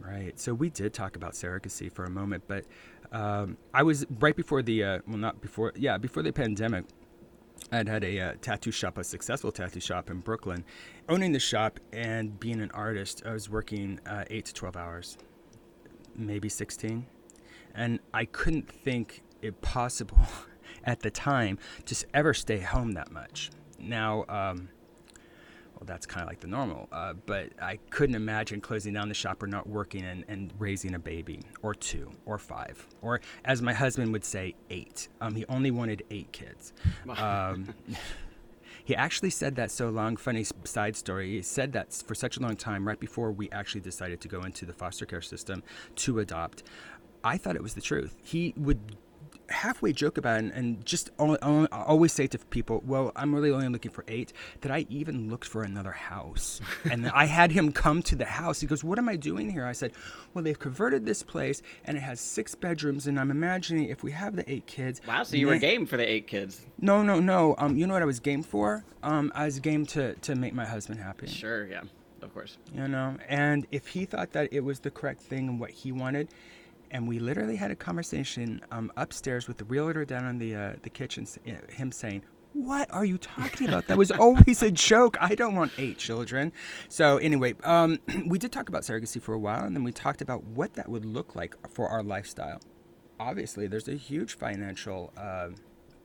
Right. 0.00 0.40
So 0.40 0.54
we 0.54 0.70
did 0.70 0.94
talk 0.94 1.14
about 1.14 1.32
surrogacy 1.32 1.92
for 1.92 2.06
a 2.06 2.10
moment, 2.10 2.44
but 2.48 2.64
um, 3.12 3.58
I 3.74 3.82
was 3.82 4.06
right 4.18 4.34
before 4.34 4.62
the 4.62 4.82
uh, 4.82 4.98
well, 5.06 5.18
not 5.18 5.42
before, 5.42 5.74
yeah, 5.76 5.98
before 5.98 6.22
the 6.22 6.32
pandemic. 6.32 6.86
I'd 7.72 7.88
had 7.88 8.04
a 8.04 8.20
uh, 8.20 8.32
tattoo 8.40 8.70
shop, 8.70 8.98
a 8.98 9.04
successful 9.04 9.50
tattoo 9.50 9.80
shop 9.80 10.10
in 10.10 10.20
Brooklyn. 10.20 10.64
Owning 11.08 11.32
the 11.32 11.40
shop 11.40 11.80
and 11.92 12.38
being 12.38 12.60
an 12.60 12.70
artist, 12.72 13.22
I 13.26 13.32
was 13.32 13.48
working 13.48 14.00
uh, 14.06 14.24
eight 14.30 14.44
to 14.46 14.54
twelve 14.54 14.76
hours 14.76 15.18
maybe 16.18 16.48
16. 16.48 17.06
And 17.74 18.00
I 18.12 18.24
couldn't 18.24 18.70
think 18.70 19.22
it 19.42 19.60
possible 19.60 20.18
at 20.84 21.00
the 21.00 21.10
time 21.10 21.58
to 21.86 22.06
ever 22.14 22.34
stay 22.34 22.58
home 22.58 22.92
that 22.92 23.10
much. 23.10 23.50
Now, 23.78 24.24
um, 24.28 24.68
well, 25.76 25.86
that's 25.86 26.06
kind 26.06 26.22
of 26.22 26.28
like 26.28 26.40
the 26.40 26.46
normal. 26.46 26.88
Uh, 26.90 27.12
but 27.26 27.50
I 27.60 27.78
couldn't 27.90 28.16
imagine 28.16 28.60
closing 28.60 28.94
down 28.94 29.08
the 29.08 29.14
shop 29.14 29.42
or 29.42 29.46
not 29.46 29.68
working 29.68 30.04
and, 30.04 30.24
and 30.26 30.52
raising 30.58 30.94
a 30.94 30.98
baby 30.98 31.40
or 31.62 31.74
two 31.74 32.10
or 32.24 32.38
five 32.38 32.86
or, 33.02 33.20
as 33.44 33.60
my 33.60 33.74
husband 33.74 34.12
would 34.12 34.24
say, 34.24 34.54
eight. 34.70 35.08
Um, 35.20 35.34
he 35.34 35.44
only 35.46 35.70
wanted 35.70 36.02
eight 36.10 36.32
kids. 36.32 36.72
Um, 37.16 37.74
he 38.84 38.94
actually 38.94 39.30
said 39.30 39.56
that 39.56 39.72
so 39.72 39.88
long. 39.90 40.16
Funny 40.16 40.44
side 40.64 40.94
story. 40.96 41.30
He 41.32 41.42
said 41.42 41.72
that 41.72 41.92
for 42.06 42.14
such 42.14 42.36
a 42.36 42.40
long 42.40 42.54
time, 42.54 42.86
right 42.86 42.98
before 43.00 43.32
we 43.32 43.50
actually 43.50 43.80
decided 43.80 44.20
to 44.20 44.28
go 44.28 44.42
into 44.42 44.64
the 44.64 44.72
foster 44.72 45.04
care 45.04 45.20
system 45.22 45.64
to 45.96 46.20
adopt. 46.20 46.62
I 47.24 47.36
thought 47.36 47.56
it 47.56 47.62
was 47.62 47.74
the 47.74 47.80
truth. 47.80 48.16
He 48.22 48.54
would 48.56 48.96
halfway 49.48 49.92
joke 49.92 50.18
about 50.18 50.42
it 50.42 50.52
and, 50.54 50.84
just 50.84 51.10
only, 51.18 51.38
only, 51.42 51.68
always 51.70 52.12
say 52.12 52.26
to 52.26 52.38
people, 52.38 52.82
"Well, 52.86 53.12
I'm 53.16 53.34
really 53.34 53.50
only 53.50 53.68
looking 53.68 53.90
for 53.90 54.04
eight. 54.08 54.32
That 54.60 54.70
I 54.72 54.86
even 54.88 55.30
looked 55.30 55.46
for 55.46 55.62
another 55.62 55.92
house, 55.92 56.60
and 56.90 57.08
I 57.08 57.26
had 57.26 57.52
him 57.52 57.72
come 57.72 58.02
to 58.02 58.16
the 58.16 58.24
house. 58.24 58.60
He 58.60 58.66
goes, 58.66 58.84
"What 58.84 58.98
am 58.98 59.08
I 59.08 59.16
doing 59.16 59.50
here?" 59.50 59.66
I 59.66 59.72
said, 59.72 59.92
"Well, 60.34 60.44
they've 60.44 60.58
converted 60.58 61.06
this 61.06 61.22
place, 61.22 61.62
and 61.84 61.96
it 61.96 62.00
has 62.00 62.20
six 62.20 62.54
bedrooms, 62.54 63.06
and 63.06 63.18
I'm 63.18 63.30
imagining 63.30 63.88
if 63.88 64.02
we 64.02 64.12
have 64.12 64.36
the 64.36 64.50
eight 64.50 64.66
kids." 64.66 65.00
Wow, 65.06 65.22
so 65.22 65.36
you 65.36 65.46
were 65.46 65.58
game 65.58 65.86
for 65.86 65.96
the 65.96 66.08
eight 66.10 66.26
kids? 66.26 66.64
No, 66.80 67.02
no, 67.02 67.20
no. 67.20 67.54
Um, 67.58 67.76
you 67.76 67.86
know 67.86 67.94
what 67.94 68.02
I 68.02 68.06
was 68.06 68.20
game 68.20 68.42
for? 68.42 68.84
Um, 69.02 69.32
I 69.34 69.44
was 69.44 69.58
game 69.60 69.86
to 69.86 70.14
to 70.14 70.34
make 70.34 70.54
my 70.54 70.66
husband 70.66 71.00
happy. 71.00 71.26
Sure, 71.26 71.66
yeah, 71.66 71.82
of 72.22 72.32
course. 72.34 72.58
You 72.74 72.88
know, 72.88 73.16
and 73.28 73.66
if 73.70 73.88
he 73.88 74.04
thought 74.04 74.32
that 74.32 74.52
it 74.52 74.60
was 74.60 74.80
the 74.80 74.90
correct 74.90 75.20
thing 75.20 75.48
and 75.48 75.60
what 75.60 75.70
he 75.70 75.92
wanted 75.92 76.28
and 76.90 77.06
we 77.08 77.18
literally 77.18 77.56
had 77.56 77.70
a 77.70 77.76
conversation 77.76 78.60
um, 78.70 78.92
upstairs 78.96 79.48
with 79.48 79.58
the 79.58 79.64
realtor 79.64 80.04
down 80.04 80.26
in 80.26 80.38
the 80.38 80.54
uh, 80.54 80.72
the 80.82 80.90
kitchen, 80.90 81.26
him 81.70 81.92
saying, 81.92 82.22
"What 82.52 82.90
are 82.92 83.04
you 83.04 83.18
talking 83.18 83.68
about? 83.68 83.86
That 83.86 83.98
was 83.98 84.10
always 84.10 84.62
a 84.62 84.70
joke. 84.70 85.16
I 85.20 85.34
don't 85.34 85.54
want 85.54 85.72
eight 85.78 85.98
children." 85.98 86.52
So 86.88 87.18
anyway, 87.18 87.54
um, 87.64 87.98
we 88.26 88.38
did 88.38 88.52
talk 88.52 88.68
about 88.68 88.82
surrogacy 88.82 89.20
for 89.20 89.34
a 89.34 89.38
while, 89.38 89.64
and 89.64 89.74
then 89.74 89.84
we 89.84 89.92
talked 89.92 90.22
about 90.22 90.44
what 90.44 90.74
that 90.74 90.88
would 90.88 91.04
look 91.04 91.34
like 91.34 91.54
for 91.70 91.88
our 91.88 92.02
lifestyle. 92.02 92.60
Obviously, 93.18 93.66
there's 93.66 93.88
a 93.88 93.94
huge 93.94 94.36
financial 94.36 95.12
uh, 95.16 95.48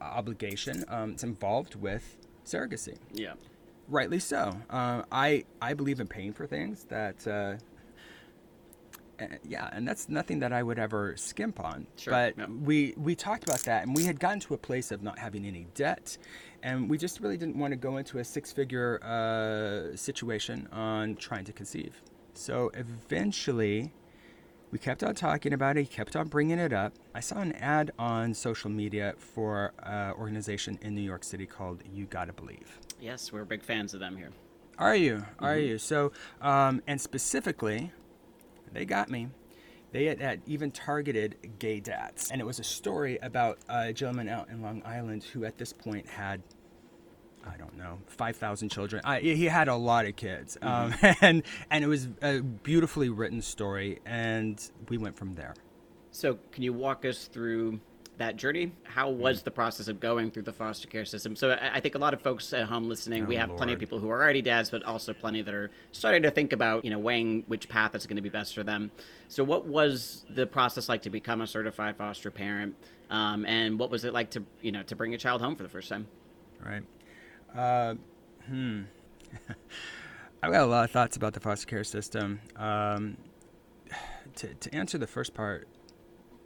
obligation 0.02 0.84
um, 0.88 1.12
it's 1.12 1.24
involved 1.24 1.76
with 1.76 2.18
surrogacy. 2.46 2.98
Yeah. 3.14 3.34
Rightly 3.88 4.20
so. 4.20 4.56
Uh, 4.70 5.04
I 5.12 5.44
I 5.62 5.74
believe 5.74 6.00
in 6.00 6.08
paying 6.08 6.34
for 6.34 6.48
things 6.48 6.86
that 6.86 7.28
uh, 7.28 7.56
yeah, 9.44 9.70
and 9.74 9.88
that's 9.88 10.10
nothing 10.10 10.40
that 10.40 10.54
I 10.54 10.64
would 10.64 10.80
ever 10.80 11.16
skimp 11.18 11.60
on. 11.60 11.88
Sure, 11.98 12.12
but 12.12 12.38
yeah. 12.38 12.46
we 12.48 12.94
we 12.98 13.16
talked 13.16 13.44
about 13.44 13.60
that, 13.62 13.86
and 13.86 13.96
we 13.96 14.06
had 14.06 14.20
gotten 14.20 14.40
to 14.42 14.54
a 14.54 14.58
place 14.58 14.92
of 14.92 15.02
not 15.02 15.20
having 15.20 15.46
any 15.46 15.68
debt, 15.74 16.18
and 16.64 16.90
we 16.90 16.98
just 16.98 17.20
really 17.20 17.38
didn't 17.38 17.58
want 17.58 17.72
to 17.72 17.78
go 17.78 17.98
into 17.98 18.20
a 18.20 18.24
six-figure 18.24 19.04
uh, 19.04 19.96
situation 19.96 20.68
on 20.72 21.16
trying 21.16 21.46
to 21.46 21.54
conceive. 21.54 22.02
So 22.34 22.72
eventually, 22.74 23.92
we 24.72 24.80
kept 24.80 25.04
on 25.04 25.16
talking 25.16 25.54
about 25.54 25.78
it. 25.78 25.82
He 25.82 25.88
kept 25.88 26.16
on 26.16 26.28
bringing 26.28 26.60
it 26.60 26.74
up. 26.74 26.94
I 27.14 27.20
saw 27.20 27.40
an 27.40 27.52
ad 27.54 27.92
on 28.00 28.34
social 28.34 28.70
media 28.70 29.16
for 29.18 29.74
an 29.84 30.14
organization 30.14 30.80
in 30.82 30.96
New 30.96 31.02
York 31.02 31.24
City 31.24 31.46
called 31.46 31.84
You 31.94 32.06
Gotta 32.06 32.34
Believe. 32.34 32.80
Yes, 33.02 33.34
we're 33.34 33.46
big 33.46 33.64
fans 33.64 33.94
of 33.94 34.00
them 34.00 34.16
here. 34.16 34.30
Are 34.78 34.96
you? 34.96 35.26
Are 35.40 35.56
mm-hmm. 35.56 35.68
you? 35.68 35.78
So, 35.78 36.12
um, 36.42 36.82
and 36.88 37.00
specifically, 37.00 37.92
they 38.72 38.86
got 38.86 39.10
me. 39.10 39.28
They 39.92 40.06
had, 40.06 40.22
had, 40.22 40.42
even 40.46 40.72
targeted 40.72 41.36
gay 41.60 41.80
dads. 41.80 42.32
And 42.32 42.40
it 42.40 42.46
was 42.46 42.60
a 42.60 42.64
story 42.64 43.20
about 43.22 43.60
a 43.68 43.92
gentleman 43.92 44.30
out 44.30 44.50
in 44.50 44.62
Long 44.62 44.82
Island 44.86 45.24
who, 45.24 45.44
at 45.44 45.58
this 45.58 45.74
point, 45.74 46.08
had, 46.08 46.42
I 47.46 47.58
don't 47.58 47.78
know, 47.78 48.00
5,000 48.08 48.70
children. 48.70 49.02
I, 49.04 49.20
he 49.20 49.46
had 49.46 49.68
a 49.68 49.76
lot 49.76 50.06
of 50.06 50.16
kids. 50.16 50.58
Mm-hmm. 50.62 51.06
Um, 51.06 51.16
and, 51.22 51.44
and 51.70 51.84
it 51.84 51.88
was 51.88 52.08
a 52.22 52.40
beautifully 52.40 53.10
written 53.10 53.42
story. 53.42 54.00
And 54.06 54.64
we 54.88 54.98
went 54.98 55.18
from 55.18 55.36
there. 55.36 55.56
So, 56.12 56.40
can 56.52 56.64
you 56.64 56.74
walk 56.74 57.06
us 57.06 57.26
through 57.26 57.80
that 58.22 58.38
journey. 58.38 58.72
How 58.84 59.10
was 59.10 59.42
mm. 59.42 59.46
the 59.46 59.52
process 59.52 59.88
of 59.88 60.00
going 60.00 60.32
through 60.32 60.44
the 60.44 60.54
foster 60.54 60.88
care 60.88 61.06
system? 61.06 61.36
So 61.36 61.52
I, 61.52 61.76
I 61.76 61.80
think 61.80 61.96
a 61.96 61.98
lot 61.98 62.14
of 62.14 62.22
folks 62.22 62.54
at 62.54 62.68
home 62.68 62.88
listening, 62.88 63.24
oh, 63.24 63.26
we 63.26 63.36
have 63.36 63.50
Lord. 63.50 63.58
plenty 63.58 63.74
of 63.74 63.80
people 63.80 64.00
who 64.00 64.10
are 64.10 64.22
already 64.22 64.42
dads, 64.42 64.70
but 64.70 64.84
also 64.84 65.12
plenty 65.14 65.42
that 65.42 65.54
are 65.54 65.72
starting 65.92 66.22
to 66.24 66.32
think 66.32 66.54
about, 66.54 66.86
you 66.86 66.92
know, 66.92 67.00
weighing 67.00 67.44
which 67.48 67.68
path 67.68 67.96
is 67.96 68.06
going 68.06 68.18
to 68.18 68.22
be 68.22 68.30
best 68.30 68.54
for 68.54 68.64
them. 68.64 68.92
So 69.28 69.44
what 69.44 69.66
was 69.66 70.26
the 70.30 70.46
process 70.46 70.88
like 70.88 71.02
to 71.04 71.10
become 71.10 71.42
a 71.42 71.48
certified 71.48 71.98
foster 71.98 72.32
parent? 72.32 72.76
Um, 73.10 73.46
and 73.46 73.78
what 73.80 73.90
was 73.90 74.06
it 74.06 74.14
like 74.14 74.30
to, 74.32 74.44
you 74.62 74.72
know, 74.72 74.84
to 74.84 74.96
bring 74.96 75.14
a 75.14 75.18
child 75.18 75.42
home 75.42 75.56
for 75.56 75.64
the 75.64 75.70
first 75.70 75.90
time? 75.90 76.08
Right. 76.64 76.84
Uh, 77.56 77.96
hmm. 78.48 78.84
I've 80.44 80.52
got 80.52 80.64
a 80.64 80.66
lot 80.66 80.86
of 80.86 80.92
thoughts 80.92 81.18
about 81.18 81.34
the 81.34 81.40
foster 81.40 81.68
care 81.68 81.84
system. 81.84 82.40
Um, 82.56 83.18
to, 84.36 84.54
to 84.54 84.76
answer 84.76 84.98
the 84.98 85.08
first 85.08 85.34
part, 85.34 85.68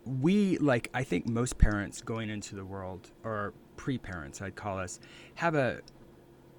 we 0.06 0.58
like 0.60 0.90
I 0.94 1.04
think 1.04 1.28
most 1.28 1.58
parents 1.58 2.02
going 2.02 2.30
into 2.30 2.56
the 2.56 2.66
world 2.66 3.12
or 3.24 3.54
pre-parents 3.76 4.42
I'd 4.42 4.56
call 4.56 4.78
us 4.78 5.00
have 5.36 5.56
a 5.56 5.82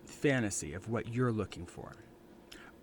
fantasy 0.04 0.72
of 0.72 0.88
what 0.88 1.12
you're 1.12 1.32
looking 1.32 1.66
for. 1.66 1.92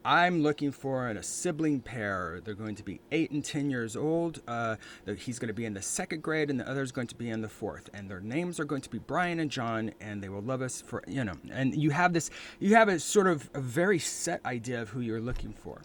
I'm 0.05 0.43
looking 0.43 0.73
for 0.73 1.07
a 1.07 1.23
sibling 1.23 1.79
pair. 1.79 2.41
They're 2.43 2.55
going 2.55 2.75
to 2.75 2.83
be 2.83 2.99
eight 3.11 3.31
and 3.31 3.43
ten 3.43 3.69
years 3.69 3.95
old. 3.95 4.41
Uh, 4.47 4.75
he's 5.17 5.39
going 5.39 5.47
to 5.47 5.53
be 5.53 5.63
in 5.63 5.73
the 5.73 5.81
second 5.81 6.21
grade, 6.21 6.49
and 6.49 6.59
the 6.59 6.69
other 6.69 6.81
is 6.81 6.91
going 6.91 7.07
to 7.07 7.15
be 7.15 7.29
in 7.29 7.41
the 7.41 7.47
fourth. 7.47 7.89
And 7.93 8.09
their 8.09 8.19
names 8.19 8.59
are 8.59 8.65
going 8.65 8.81
to 8.81 8.89
be 8.89 8.99
Brian 8.99 9.39
and 9.39 9.49
John, 9.49 9.93
and 10.01 10.21
they 10.21 10.27
will 10.27 10.41
love 10.41 10.61
us 10.61 10.81
for 10.81 11.03
you 11.07 11.23
know. 11.23 11.35
And 11.51 11.73
you 11.73 11.91
have 11.91 12.11
this, 12.11 12.29
you 12.59 12.75
have 12.75 12.89
a 12.89 12.99
sort 12.99 13.27
of 13.27 13.49
a 13.53 13.61
very 13.61 13.97
set 13.97 14.45
idea 14.45 14.81
of 14.81 14.89
who 14.89 14.99
you're 14.99 15.21
looking 15.21 15.53
for, 15.53 15.81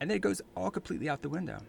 and 0.00 0.10
then 0.10 0.16
it 0.16 0.20
goes 0.20 0.42
all 0.56 0.72
completely 0.72 1.08
out 1.08 1.22
the 1.22 1.28
window. 1.28 1.60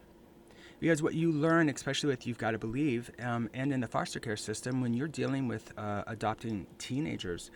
Because 0.85 1.01
what 1.01 1.15
you 1.15 1.31
learn, 1.31 1.67
especially 1.69 2.09
with 2.09 2.27
You've 2.27 2.37
Got 2.37 2.51
to 2.51 2.59
Believe, 2.59 3.09
um, 3.19 3.49
and 3.55 3.73
in 3.73 3.79
the 3.79 3.87
foster 3.87 4.19
care 4.19 4.37
system, 4.37 4.81
when 4.81 4.93
you're 4.93 5.07
dealing 5.07 5.47
with 5.47 5.73
uh, 5.79 6.03
adopting 6.05 6.67
teenagers, 6.77 7.49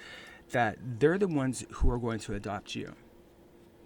that 0.50 0.80
they're 0.98 1.20
the 1.20 1.28
ones 1.28 1.64
who 1.74 1.92
are 1.92 2.00
going 2.00 2.18
to 2.22 2.34
adopt 2.34 2.74
you, 2.74 2.92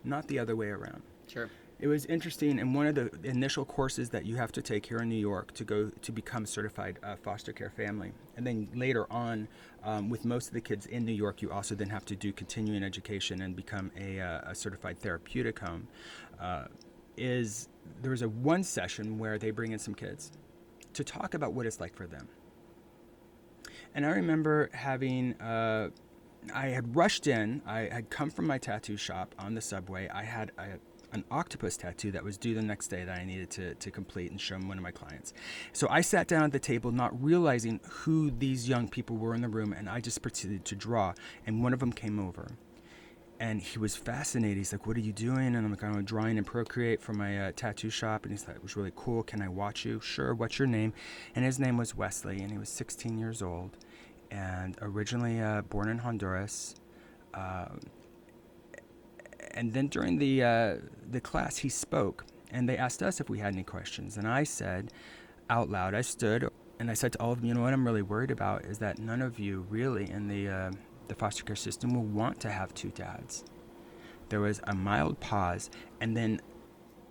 not 0.05 0.29
the 0.29 0.39
other 0.39 0.55
way 0.55 0.67
around. 0.67 1.01
Sure. 1.27 1.49
It 1.81 1.87
was 1.87 2.05
interesting 2.05 2.57
in 2.57 2.73
one 2.73 2.87
of 2.87 2.95
the 2.95 3.11
initial 3.25 3.65
courses 3.65 4.11
that 4.11 4.25
you 4.25 4.37
have 4.37 4.53
to 4.53 4.61
take 4.61 4.85
here 4.85 4.99
in 4.99 5.09
New 5.09 5.19
York 5.19 5.53
to 5.55 5.65
go 5.65 5.89
to 5.89 6.11
become 6.13 6.45
certified 6.45 6.97
uh, 7.03 7.17
foster 7.17 7.51
care 7.51 7.69
family, 7.69 8.13
and 8.37 8.47
then 8.47 8.69
later 8.73 9.11
on, 9.11 9.49
um, 9.83 10.09
with 10.09 10.23
most 10.23 10.47
of 10.47 10.53
the 10.53 10.61
kids 10.61 10.85
in 10.85 11.03
New 11.03 11.11
York, 11.11 11.41
you 11.41 11.51
also 11.51 11.75
then 11.75 11.89
have 11.89 12.05
to 12.05 12.15
do 12.15 12.31
continuing 12.31 12.81
education 12.81 13.41
and 13.41 13.57
become 13.57 13.91
a, 13.99 14.21
uh, 14.21 14.51
a 14.51 14.55
certified 14.55 14.97
therapeutic 14.99 15.59
home. 15.59 15.89
Uh, 16.39 16.67
is 17.17 17.67
there 18.01 18.11
was 18.11 18.21
a 18.21 18.29
one 18.29 18.63
session 18.63 19.17
where 19.17 19.37
they 19.37 19.51
bring 19.51 19.71
in 19.71 19.79
some 19.79 19.93
kids 19.93 20.31
to 20.93 21.03
talk 21.03 21.33
about 21.33 21.53
what 21.53 21.65
it's 21.65 21.79
like 21.79 21.95
for 21.95 22.07
them. 22.07 22.27
And 23.95 24.05
I 24.05 24.09
remember 24.09 24.69
having, 24.73 25.33
uh, 25.41 25.89
I 26.53 26.67
had 26.67 26.95
rushed 26.95 27.27
in. 27.27 27.61
I 27.65 27.89
had 27.91 28.09
come 28.09 28.29
from 28.29 28.47
my 28.47 28.57
tattoo 28.57 28.97
shop 28.97 29.35
on 29.37 29.53
the 29.53 29.61
subway. 29.61 30.09
I 30.09 30.23
had 30.23 30.51
a, 30.57 30.79
an 31.11 31.23
octopus 31.29 31.77
tattoo 31.77 32.11
that 32.11 32.23
was 32.23 32.37
due 32.37 32.55
the 32.55 32.61
next 32.61 32.87
day 32.87 33.03
that 33.03 33.19
I 33.19 33.23
needed 33.23 33.51
to, 33.51 33.75
to 33.75 33.91
complete 33.91 34.31
and 34.31 34.41
show 34.41 34.57
one 34.57 34.77
of 34.77 34.83
my 34.83 34.91
clients. 34.91 35.33
So 35.71 35.87
I 35.89 36.01
sat 36.01 36.27
down 36.27 36.43
at 36.43 36.51
the 36.51 36.59
table, 36.59 36.91
not 36.91 37.23
realizing 37.23 37.79
who 37.87 38.31
these 38.31 38.67
young 38.67 38.89
people 38.89 39.17
were 39.17 39.35
in 39.35 39.41
the 39.41 39.47
room, 39.47 39.73
and 39.73 39.87
I 39.87 39.99
just 39.99 40.21
proceeded 40.21 40.65
to 40.65 40.75
draw. 40.75 41.13
And 41.45 41.63
one 41.63 41.73
of 41.73 41.79
them 41.79 41.93
came 41.93 42.19
over 42.19 42.47
and 43.43 43.61
he 43.61 43.77
was 43.77 43.93
fascinated. 43.93 44.57
He's 44.57 44.71
like, 44.71 44.87
"What 44.87 44.95
are 44.95 45.01
you 45.01 45.11
doing?" 45.11 45.47
And 45.47 45.57
I'm 45.57 45.69
like, 45.69 45.83
"I'm 45.83 46.05
drawing 46.05 46.37
and 46.37 46.47
Procreate 46.47 47.01
for 47.01 47.11
my 47.11 47.47
uh, 47.47 47.51
tattoo 47.53 47.89
shop." 47.89 48.23
And 48.23 48.31
he's 48.31 48.47
like, 48.47 48.55
"It 48.55 48.63
was 48.63 48.77
really 48.77 48.93
cool. 48.95 49.21
Can 49.21 49.41
I 49.41 49.49
watch 49.49 49.83
you?" 49.83 49.99
Sure. 49.99 50.33
What's 50.33 50.57
your 50.57 50.67
name? 50.67 50.93
And 51.35 51.43
his 51.43 51.59
name 51.59 51.75
was 51.75 51.93
Wesley, 51.93 52.39
and 52.41 52.49
he 52.49 52.57
was 52.57 52.69
16 52.69 53.17
years 53.17 53.41
old, 53.41 53.75
and 54.31 54.77
originally 54.81 55.41
uh, 55.41 55.61
born 55.63 55.89
in 55.89 55.97
Honduras. 55.97 56.75
Um, 57.33 57.81
and 59.51 59.73
then 59.73 59.87
during 59.87 60.19
the 60.19 60.41
uh, 60.41 60.75
the 61.11 61.19
class, 61.19 61.57
he 61.57 61.67
spoke, 61.67 62.25
and 62.49 62.69
they 62.69 62.77
asked 62.77 63.03
us 63.03 63.19
if 63.19 63.29
we 63.29 63.39
had 63.39 63.51
any 63.53 63.63
questions, 63.63 64.15
and 64.15 64.25
I 64.25 64.45
said, 64.45 64.93
out 65.49 65.69
loud, 65.69 65.93
I 65.93 66.01
stood 66.01 66.49
and 66.79 66.89
I 66.89 66.93
said 66.93 67.11
to 67.13 67.19
all 67.19 67.33
of 67.33 67.41
them, 67.41 67.47
"You 67.49 67.55
know 67.55 67.61
what 67.61 67.73
I'm 67.73 67.85
really 67.85 68.01
worried 68.01 68.31
about 68.31 68.63
is 68.63 68.79
that 68.79 68.99
none 68.99 69.21
of 69.21 69.37
you 69.37 69.65
really 69.69 70.09
in 70.09 70.29
the 70.29 70.47
uh, 70.47 70.71
the 71.13 71.19
foster 71.19 71.43
care 71.43 71.55
system 71.55 71.93
will 71.93 72.03
want 72.03 72.39
to 72.39 72.49
have 72.49 72.73
two 72.73 72.89
dads. 72.89 73.43
There 74.29 74.39
was 74.39 74.59
a 74.63 74.73
mild 74.73 75.19
pause 75.19 75.69
and 76.01 76.17
then 76.17 76.41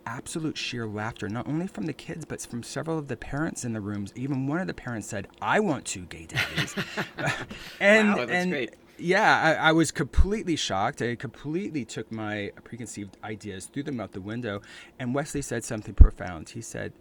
absolute 0.06 0.58
sheer 0.58 0.88
laughter, 0.88 1.28
not 1.28 1.46
only 1.46 1.68
from 1.68 1.86
the 1.86 1.92
kids, 1.92 2.24
but 2.24 2.40
from 2.40 2.64
several 2.64 2.98
of 2.98 3.06
the 3.06 3.16
parents 3.16 3.64
in 3.64 3.72
the 3.72 3.80
rooms. 3.80 4.12
Even 4.16 4.48
one 4.48 4.58
of 4.58 4.66
the 4.66 4.74
parents 4.74 5.06
said, 5.06 5.28
I 5.40 5.60
want 5.60 5.84
two 5.84 6.02
gay 6.06 6.26
daddies. 6.26 6.74
and, 7.80 8.08
wow, 8.08 8.16
that's 8.16 8.32
and, 8.32 8.50
great. 8.50 8.74
Yeah, 8.98 9.56
I, 9.60 9.68
I, 9.68 9.72
was 9.72 9.92
completely 9.92 10.56
shocked. 10.56 11.00
I 11.00 11.14
completely 11.14 11.84
took 11.84 12.10
my 12.10 12.50
preconceived 12.64 13.16
ideas, 13.22 13.66
threw 13.66 13.84
them 13.84 14.00
out 14.00 14.12
the 14.12 14.20
window. 14.20 14.62
And 14.98 15.14
Wesley 15.14 15.42
said 15.42 15.62
something 15.64 15.94
profound. 15.94 16.48
He 16.48 16.60
said, 16.60 16.92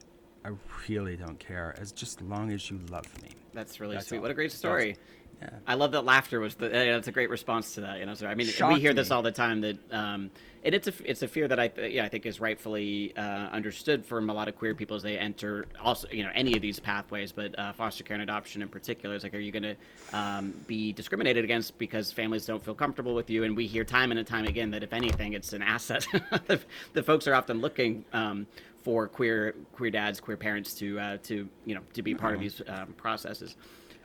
I 0.45 0.51
really 0.87 1.15
don't 1.15 1.39
care, 1.39 1.75
as 1.79 1.91
just 1.91 2.21
long 2.21 2.51
as 2.51 2.69
you 2.69 2.79
love 2.89 3.05
me. 3.23 3.29
That's 3.53 3.79
really 3.79 3.95
That's 3.95 4.07
sweet. 4.07 4.17
All. 4.17 4.23
What 4.23 4.31
a 4.31 4.35
great 4.35 4.51
story. 4.51 4.97
Yeah. 5.41 5.49
I 5.65 5.73
love 5.73 5.93
that 5.93 6.05
laughter 6.05 6.39
was 6.39 6.53
the. 6.55 6.69
That's 6.69 7.07
a 7.07 7.11
great 7.11 7.29
response 7.29 7.73
to 7.75 7.81
that. 7.81 7.99
You 7.99 8.05
know, 8.05 8.13
so 8.13 8.27
I 8.27 8.35
mean, 8.35 8.47
we 8.67 8.79
hear 8.79 8.93
this 8.93 9.09
all 9.09 9.23
the 9.23 9.31
time 9.31 9.61
that, 9.61 9.77
um, 9.91 10.29
and 10.63 10.75
it's 10.75 10.87
a 10.87 10.93
it's 11.03 11.23
a 11.23 11.27
fear 11.27 11.47
that 11.47 11.59
I 11.59 11.71
yeah 11.87 12.05
I 12.05 12.09
think 12.09 12.27
is 12.27 12.39
rightfully 12.39 13.15
uh, 13.17 13.21
understood 13.21 14.05
from 14.05 14.29
a 14.29 14.33
lot 14.33 14.47
of 14.47 14.55
queer 14.55 14.75
people 14.75 14.95
as 14.95 15.01
they 15.01 15.17
enter 15.17 15.65
also 15.81 16.07
you 16.11 16.23
know 16.23 16.29
any 16.35 16.55
of 16.55 16.61
these 16.61 16.79
pathways, 16.79 17.31
but 17.31 17.57
uh, 17.57 17.73
foster 17.73 18.03
care 18.03 18.13
and 18.13 18.21
adoption 18.21 18.61
in 18.61 18.67
particular 18.67 19.15
is 19.15 19.23
like, 19.23 19.33
are 19.33 19.39
you 19.39 19.51
going 19.51 19.63
to 19.63 19.75
um, 20.13 20.53
be 20.67 20.93
discriminated 20.93 21.43
against 21.43 21.75
because 21.79 22.11
families 22.11 22.45
don't 22.45 22.63
feel 22.63 22.75
comfortable 22.75 23.15
with 23.15 23.29
you? 23.29 23.43
And 23.43 23.57
we 23.57 23.65
hear 23.65 23.83
time 23.83 24.11
and 24.11 24.27
time 24.27 24.45
again 24.45 24.69
that 24.71 24.83
if 24.83 24.93
anything, 24.93 25.33
it's 25.33 25.53
an 25.53 25.63
asset. 25.63 26.05
the, 26.45 26.61
the 26.93 27.01
folks 27.01 27.27
are 27.27 27.33
often 27.33 27.61
looking. 27.61 28.05
Um, 28.13 28.45
for 28.83 29.07
queer 29.07 29.53
queer 29.73 29.91
dads, 29.91 30.19
queer 30.19 30.37
parents 30.37 30.73
to 30.73 30.99
uh, 30.99 31.17
to 31.23 31.47
you 31.65 31.75
know 31.75 31.81
to 31.93 32.01
be 32.01 32.15
part 32.15 32.33
of 32.33 32.39
these 32.39 32.61
um, 32.67 32.93
processes. 32.97 33.55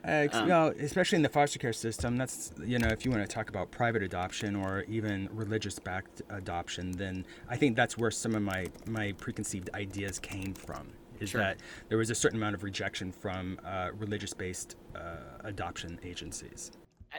Uh, 0.05 0.27
Um, 0.31 0.47
well, 0.47 0.67
especially 0.79 1.17
in 1.17 1.21
the 1.21 1.29
foster 1.29 1.59
care 1.59 1.73
system, 1.73 2.17
that's 2.17 2.51
you 2.63 2.79
know, 2.79 2.87
if 2.87 3.03
you 3.05 3.11
want 3.11 3.27
to 3.27 3.33
talk 3.33 3.49
about 3.49 3.71
private 3.71 4.03
adoption 4.03 4.55
or 4.55 4.83
even 4.83 5.29
religious-backed 5.31 6.21
adoption, 6.29 6.91
then 6.91 7.25
I 7.49 7.57
think 7.57 7.75
that's 7.75 7.97
where 7.97 8.11
some 8.11 8.35
of 8.35 8.41
my 8.41 8.67
my 8.85 9.11
preconceived 9.13 9.69
ideas 9.73 10.19
came 10.19 10.53
from. 10.53 10.87
Is 11.19 11.31
Sure. 11.31 11.41
that 11.41 11.57
there 11.89 11.97
was 11.97 12.09
a 12.11 12.15
certain 12.15 12.37
amount 12.37 12.53
of 12.55 12.63
rejection 12.63 13.11
from 13.11 13.59
uh, 13.65 13.89
religious-based 13.97 14.75
uh, 14.95 14.99
adoption 15.43 15.99
agencies. 16.03 16.71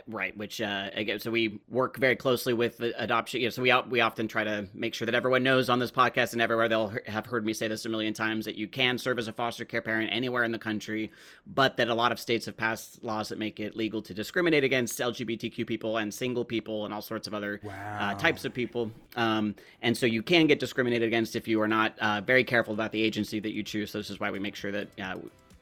Right, 0.07 0.37
which 0.37 0.61
uh, 0.61 0.90
again, 0.95 1.18
so 1.18 1.30
we 1.30 1.61
work 1.68 1.97
very 1.99 2.14
closely 2.14 2.52
with 2.52 2.78
the 2.78 3.02
adoption. 3.02 3.40
You 3.40 3.47
know, 3.47 3.50
so 3.50 3.62
we 3.62 3.75
we 3.88 4.00
often 4.00 4.28
try 4.28 4.45
to 4.45 4.68
make 4.73 4.95
sure 4.95 5.07
that 5.07 5.14
everyone 5.14 5.42
knows 5.42 5.68
on 5.68 5.78
this 5.78 5.90
podcast 5.90 6.35
and 6.35 6.42
everywhere 6.42 6.68
they'll 6.68 6.92
have 7.07 7.26
heard 7.26 7.45
me 7.45 7.52
say 7.52 7.68
this 7.68 7.85
a 7.85 7.88
million 7.88 8.14
times 8.14 8.45
that 8.45 8.54
you 8.54 8.68
can 8.68 8.99
serve 8.99 9.18
as 9.18 9.28
a 9.28 9.33
foster 9.33 9.64
care 9.64 9.83
parent 9.83 10.11
anywhere 10.12 10.45
in 10.45 10.52
the 10.52 10.59
country, 10.59 11.11
but 11.47 11.76
that 11.78 11.88
a 11.88 11.95
lot 11.95 12.12
of 12.12 12.18
states 12.18 12.47
have 12.47 12.57
passed 12.57 13.02
laws 13.02 13.30
that 13.30 13.38
make 13.38 13.61
it 13.61 13.76
legal 13.76 14.00
to 14.02 14.14
discriminate 14.14 14.62
against 14.62 14.99
LGBTQ 14.99 15.66
people 15.66 15.97
and 15.97 16.12
single 16.12 16.45
people 16.45 16.85
and 16.85 16.95
all 16.95 17.02
sorts 17.02 17.26
of 17.26 17.35
other 17.35 17.61
uh, 17.99 18.14
types 18.14 18.45
of 18.45 18.54
people. 18.54 18.90
Um, 19.16 19.54
and 19.83 19.97
so 19.97 20.07
you 20.07 20.23
can 20.23 20.47
get 20.47 20.61
discriminated 20.61 21.09
against 21.09 21.35
if 21.35 21.49
you 21.49 21.61
are 21.61 21.68
not 21.68 21.99
uh, 21.99 22.21
very 22.21 22.45
careful 22.45 22.75
about 22.75 22.92
the 22.92 23.02
agency 23.02 23.40
that 23.40 23.52
you 23.52 23.62
choose. 23.62 23.90
So 23.90 23.99
this 23.99 24.11
is 24.11 24.21
why 24.21 24.30
we 24.30 24.38
make 24.38 24.54
sure 24.54 24.71
that. 24.73 24.88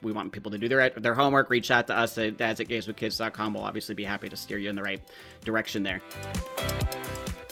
We 0.07 0.13
want 0.13 0.31
people 0.31 0.53
to 0.53 0.59
do 0.59 0.69
their 0.69 0.91
their 0.91 1.15
homework. 1.15 1.51
Reach 1.51 1.73
out 1.73 1.89
to 1.89 1.99
us 1.99 2.17
at 2.17 2.37
dads 2.37 2.61
at 2.61 2.69
gayswithkids.com. 2.69 3.55
We'll 3.55 3.65
obviously 3.65 3.97
be 3.97 4.05
happy 4.05 4.29
to 4.29 4.37
steer 4.37 4.57
you 4.57 4.71
in 4.71 4.77
the 4.77 4.83
right 4.83 5.03
direction 5.45 5.83
there. 5.83 6.01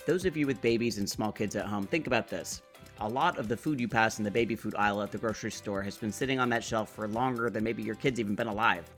Those 0.07 0.25
of 0.25 0.37
you 0.37 0.47
with 0.47 0.63
babies 0.63 0.99
and 0.99 1.11
small 1.11 1.33
kids 1.33 1.57
at 1.57 1.67
home, 1.67 1.85
think 1.85 2.07
about 2.07 2.29
this. 2.29 2.63
A 3.01 3.09
lot 3.09 3.39
of 3.39 3.49
the 3.49 3.57
food 3.57 3.81
you 3.81 3.89
pass 3.89 4.19
in 4.19 4.25
the 4.25 4.31
baby 4.31 4.55
food 4.55 4.77
aisle 4.77 5.03
at 5.03 5.11
the 5.11 5.19
grocery 5.19 5.51
store 5.51 5.83
has 5.83 5.99
been 5.99 6.13
sitting 6.13 6.39
on 6.39 6.49
that 6.51 6.63
shelf 6.63 6.91
for 6.91 7.09
longer 7.09 7.51
than 7.51 7.65
maybe 7.65 7.83
your 7.83 7.97
kids 7.97 8.21
even 8.21 8.37
been 8.37 8.47
alive. 8.47 8.89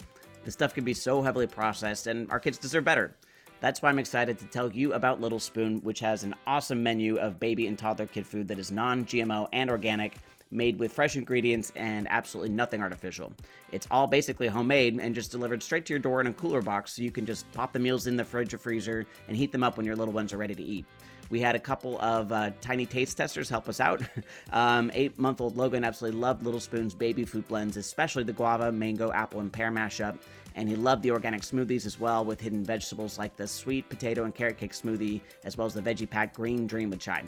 The 0.45 0.51
stuff 0.51 0.75
can 0.75 0.85
be 0.85 0.93
so 0.93 1.23
heavily 1.23 1.47
processed, 1.47 2.09
and 2.09 2.31
our 2.31 2.39
kids 2.39 2.59
deserve 2.59 2.85
better. 2.85 3.17
That's 3.61 3.81
why 3.81 3.89
I'm 3.89 3.99
excited 3.99 4.39
to 4.39 4.45
tell 4.47 4.71
you 4.71 4.93
about 4.93 5.23
Little 5.23 5.41
Spoon, 5.41 5.81
which 5.81 6.01
has 6.01 6.25
an 6.25 6.35
awesome 6.47 6.83
menu 6.83 7.17
of 7.17 7.41
baby 7.41 7.69
and 7.69 7.79
toddler 7.79 8.07
kid 8.07 8.27
food 8.27 8.49
that 8.49 8.59
is 8.59 8.71
non 8.71 9.07
GMO 9.07 9.49
and 9.55 9.71
organic, 9.71 10.19
made 10.51 10.79
with 10.79 10.93
fresh 10.93 11.17
ingredients 11.17 11.73
and 11.77 12.07
absolutely 12.11 12.55
nothing 12.55 12.81
artificial. 12.83 13.33
It's 13.73 13.87
all 13.91 14.07
basically 14.07 14.47
homemade 14.49 14.99
and 15.01 15.15
just 15.15 15.31
delivered 15.31 15.63
straight 15.63 15.87
to 15.87 15.93
your 15.93 16.01
door 16.01 16.21
in 16.21 16.27
a 16.27 16.33
cooler 16.33 16.63
box 16.63 16.95
so 16.95 17.03
you 17.03 17.11
can 17.11 17.27
just 17.27 17.51
pop 17.53 17.73
the 17.73 17.79
meals 17.79 18.07
in 18.07 18.17
the 18.17 18.25
fridge 18.25 18.55
or 18.55 18.59
freezer 18.59 19.07
and 19.29 19.37
heat 19.37 19.53
them 19.53 19.63
up 19.63 19.77
when 19.77 19.87
your 19.87 19.97
little 19.97 20.15
ones 20.15 20.33
are 20.33 20.39
ready 20.39 20.55
to 20.55 20.63
eat. 20.63 20.85
We 21.29 21.41
had 21.41 21.57
a 21.57 21.59
couple 21.59 22.01
of 22.01 22.31
uh, 22.31 22.51
tiny 22.61 22.87
taste 22.87 23.17
testers 23.17 23.49
help 23.49 23.69
us 23.69 23.81
out. 23.81 24.03
um, 24.53 24.91
Eight 24.95 25.19
month 25.19 25.41
old 25.41 25.57
Logan 25.57 25.85
absolutely 25.85 26.21
loved 26.21 26.45
Little 26.45 26.61
Spoon's 26.61 26.95
baby 26.95 27.25
food 27.25 27.47
blends, 27.49 27.77
especially 27.77 28.23
the 28.23 28.33
guava, 28.33 28.71
mango, 28.71 29.11
apple, 29.13 29.41
and 29.41 29.53
pear 29.53 29.71
mashup. 29.71 30.19
And 30.55 30.69
he 30.69 30.77
loved 30.77 31.03
the 31.03 31.11
organic 31.11 31.43
smoothies 31.43 31.85
as 31.85 32.01
well, 32.01 32.25
with 32.25 32.41
hidden 32.41 32.65
vegetables 32.65 33.19
like 33.19 33.37
the 33.37 33.47
sweet 33.47 33.89
potato 33.89 34.25
and 34.25 34.35
carrot 34.35 34.57
cake 34.57 34.73
smoothie, 34.73 35.21
as 35.45 35.59
well 35.59 35.67
as 35.67 35.75
the 35.75 35.83
veggie 35.83 36.09
pack 36.09 36.33
green 36.33 36.67
dream 36.67 36.91
with 36.91 37.01
chai. 37.01 37.25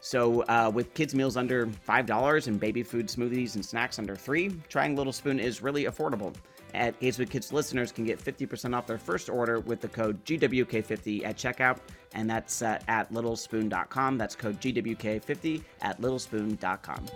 So, 0.00 0.42
uh, 0.42 0.70
with 0.72 0.94
kids' 0.94 1.14
meals 1.14 1.36
under 1.36 1.66
$5 1.66 2.46
and 2.46 2.58
baby 2.58 2.82
food 2.82 3.08
smoothies 3.08 3.54
and 3.54 3.64
snacks 3.64 3.98
under 3.98 4.16
3 4.16 4.50
trying 4.68 4.96
Little 4.96 5.12
Spoon 5.12 5.38
is 5.38 5.62
really 5.62 5.84
affordable. 5.84 6.34
At 6.74 6.94
with 7.00 7.30
Kids 7.30 7.52
listeners 7.52 7.92
can 7.92 8.04
get 8.04 8.22
50% 8.22 8.76
off 8.76 8.86
their 8.86 8.98
first 8.98 9.28
order 9.28 9.60
with 9.60 9.80
the 9.80 9.88
code 9.88 10.24
GWK50 10.24 11.24
at 11.24 11.36
checkout, 11.36 11.78
and 12.14 12.30
that's 12.30 12.62
uh, 12.62 12.78
at 12.88 13.12
littlespoon.com. 13.12 14.18
That's 14.18 14.36
code 14.36 14.60
GWK50 14.60 15.62
at 15.82 16.00
littlespoon.com. 16.00 17.06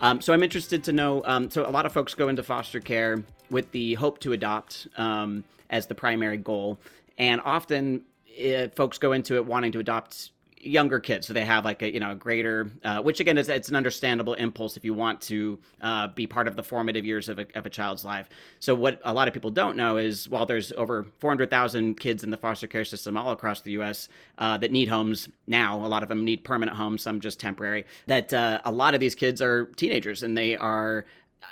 Um, 0.00 0.20
so 0.20 0.32
I'm 0.32 0.42
interested 0.42 0.84
to 0.84 0.92
know. 0.92 1.22
Um, 1.24 1.50
so 1.50 1.66
a 1.66 1.70
lot 1.70 1.86
of 1.86 1.92
folks 1.92 2.14
go 2.14 2.28
into 2.28 2.42
foster 2.42 2.80
care 2.80 3.24
with 3.50 3.70
the 3.72 3.94
hope 3.94 4.20
to 4.20 4.32
adopt 4.32 4.86
um, 4.96 5.42
as 5.70 5.86
the 5.86 5.94
primary 5.94 6.36
goal, 6.36 6.78
and 7.16 7.40
often 7.44 8.02
uh, 8.44 8.68
folks 8.76 8.98
go 8.98 9.12
into 9.12 9.36
it 9.36 9.46
wanting 9.46 9.72
to 9.72 9.80
adopt 9.80 10.30
younger 10.60 11.00
kids, 11.00 11.26
so 11.26 11.32
they 11.32 11.44
have 11.44 11.64
like 11.64 11.82
a 11.82 11.92
you 11.92 12.00
know 12.00 12.12
a 12.12 12.14
greater, 12.14 12.70
uh, 12.84 13.00
which 13.00 13.20
again 13.20 13.38
is 13.38 13.48
it's 13.48 13.68
an 13.68 13.76
understandable 13.76 14.34
impulse 14.34 14.76
if 14.76 14.84
you 14.84 14.94
want 14.94 15.20
to 15.22 15.58
uh, 15.82 16.08
be 16.08 16.26
part 16.26 16.48
of 16.48 16.56
the 16.56 16.62
formative 16.62 17.04
years 17.04 17.28
of 17.28 17.38
a, 17.38 17.46
of 17.54 17.66
a 17.66 17.70
child's 17.70 18.04
life. 18.04 18.28
So 18.60 18.74
what 18.74 19.00
a 19.04 19.12
lot 19.12 19.28
of 19.28 19.34
people 19.34 19.50
don't 19.50 19.76
know 19.76 19.96
is 19.96 20.28
while 20.28 20.46
there's 20.46 20.72
over 20.72 21.06
400,000 21.18 21.98
kids 21.98 22.24
in 22.24 22.30
the 22.30 22.36
foster 22.36 22.66
care 22.66 22.84
system 22.84 23.16
all 23.16 23.32
across 23.32 23.60
the 23.60 23.72
U.S. 23.72 24.08
Uh, 24.38 24.58
that 24.58 24.70
need 24.70 24.88
homes 24.88 25.28
now, 25.46 25.84
a 25.84 25.88
lot 25.88 26.02
of 26.02 26.08
them 26.08 26.24
need 26.24 26.44
permanent 26.44 26.76
homes, 26.76 27.02
some 27.02 27.20
just 27.20 27.40
temporary. 27.40 27.84
That 28.06 28.32
uh, 28.32 28.60
a 28.64 28.72
lot 28.72 28.94
of 28.94 29.00
these 29.00 29.14
kids 29.14 29.40
are 29.42 29.66
teenagers 29.76 30.22
and 30.22 30.36
they 30.36 30.56
are 30.56 31.06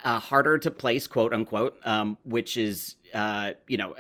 uh, 0.05 0.21
harder 0.21 0.59
to 0.59 0.71
place, 0.71 1.07
quote 1.07 1.33
unquote, 1.33 1.79
um, 1.85 2.17
which 2.25 2.57
is 2.57 2.97
uh, 3.15 3.53
you 3.67 3.77
know 3.77 3.95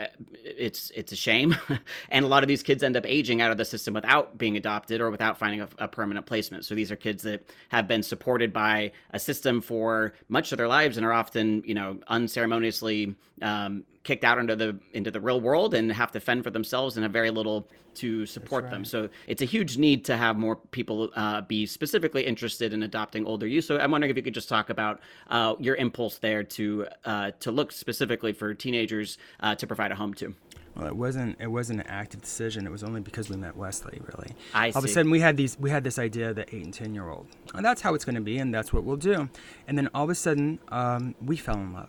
it's 0.45 0.91
it's 0.95 1.13
a 1.13 1.17
shame, 1.17 1.57
and 2.11 2.25
a 2.25 2.29
lot 2.29 2.43
of 2.45 2.49
these 2.49 2.63
kids 2.63 2.83
end 2.83 2.97
up 2.97 3.05
aging 3.07 3.41
out 3.41 3.51
of 3.51 3.57
the 3.57 3.65
system 3.65 3.95
without 3.95 4.39
being 4.39 4.57
adopted 4.57 5.01
or 5.01 5.11
without 5.11 5.39
finding 5.39 5.61
a, 5.61 5.69
a 5.79 5.89
permanent 5.89 6.27
placement. 6.27 6.65
So 6.65 6.75
these 6.75 6.93
are 6.93 6.97
kids 6.97 7.23
that 7.25 7.49
have 7.71 7.89
been 7.89 8.03
supported 8.03 8.53
by 8.53 8.93
a 9.11 9.19
system 9.19 9.61
for 9.61 10.15
much 10.29 10.53
of 10.53 10.59
their 10.59 10.69
lives 10.69 10.97
and 10.97 11.07
are 11.07 11.13
often 11.13 11.63
you 11.67 11.75
know 11.75 11.99
unceremoniously 12.09 13.15
um, 13.43 13.85
kicked 14.07 14.25
out 14.25 14.39
into 14.39 14.55
the 14.55 14.79
into 14.93 15.11
the 15.11 15.21
real 15.21 15.41
world 15.41 15.75
and 15.75 15.93
have 15.93 16.13
to 16.13 16.21
fend 16.21 16.45
for 16.45 16.51
themselves 16.51 16.97
and 16.97 17.03
have 17.03 17.13
very 17.13 17.31
little 17.31 17.69
to 17.95 18.25
support 18.27 18.71
them. 18.71 18.85
So 18.85 19.09
it's 19.27 19.43
a 19.43 19.47
huge 19.47 19.79
need 19.79 20.05
to 20.05 20.17
have 20.17 20.37
more 20.37 20.57
people 20.57 21.11
uh, 21.17 21.41
be 21.41 21.67
specifically 21.67 22.25
interested 22.25 22.73
in 22.73 22.83
adopting 22.83 23.27
older 23.27 23.47
youth. 23.47 23.65
So 23.65 23.79
I'm 23.79 23.91
wondering 23.91 24.11
if 24.11 24.17
you 24.17 24.23
could 24.23 24.35
just 24.35 24.49
talk 24.49 24.71
about 24.71 25.01
uh, 25.29 25.55
your 25.59 25.75
impulse 25.77 26.19
there 26.19 26.45
to 26.45 26.87
uh, 27.05 27.31
to 27.41 27.51
look 27.51 27.73
specifically 27.73 28.33
for 28.33 28.55
teenagers 28.55 29.19
uh, 29.41 29.55
to 29.57 29.67
provide 29.67 29.91
a 29.91 29.97
home 29.97 30.15
to. 30.15 30.35
Well, 30.77 30.87
it 30.87 30.97
wasn't. 30.97 31.37
It 31.41 31.47
wasn't 31.47 31.81
an 31.81 31.87
active 31.89 32.21
decision. 32.21 32.67
It 32.67 32.71
was 32.71 32.85
only 32.85 33.01
because 33.01 33.31
we 33.31 33.37
met 33.37 33.57
Wesley. 33.57 33.99
Really. 34.13 34.35
I 34.53 34.71
All 34.71 34.79
of 34.79 34.85
a 34.85 34.89
sudden, 34.89 35.11
we 35.11 35.21
had 35.21 35.37
these. 35.37 35.59
We 35.59 35.71
had 35.71 35.83
this 35.83 35.99
idea 35.99 36.35
that 36.35 36.53
eight 36.53 36.65
and 36.65 36.75
ten 36.75 36.95
year 36.95 37.09
old. 37.09 37.27
And 37.55 37.65
that's 37.65 37.81
how 37.81 37.95
it's 37.95 38.05
going 38.05 38.17
to 38.17 38.21
be, 38.21 38.39
and 38.39 38.55
that's 38.55 38.73
what 38.75 38.85
we'll 38.85 38.97
do. 38.97 39.29
And 39.67 39.77
then 39.77 39.89
all 39.95 40.05
of 40.05 40.11
a 40.11 40.15
sudden, 40.15 40.59
um, 40.69 41.15
we 41.25 41.37
fell 41.37 41.57
in 41.57 41.73
love. 41.73 41.89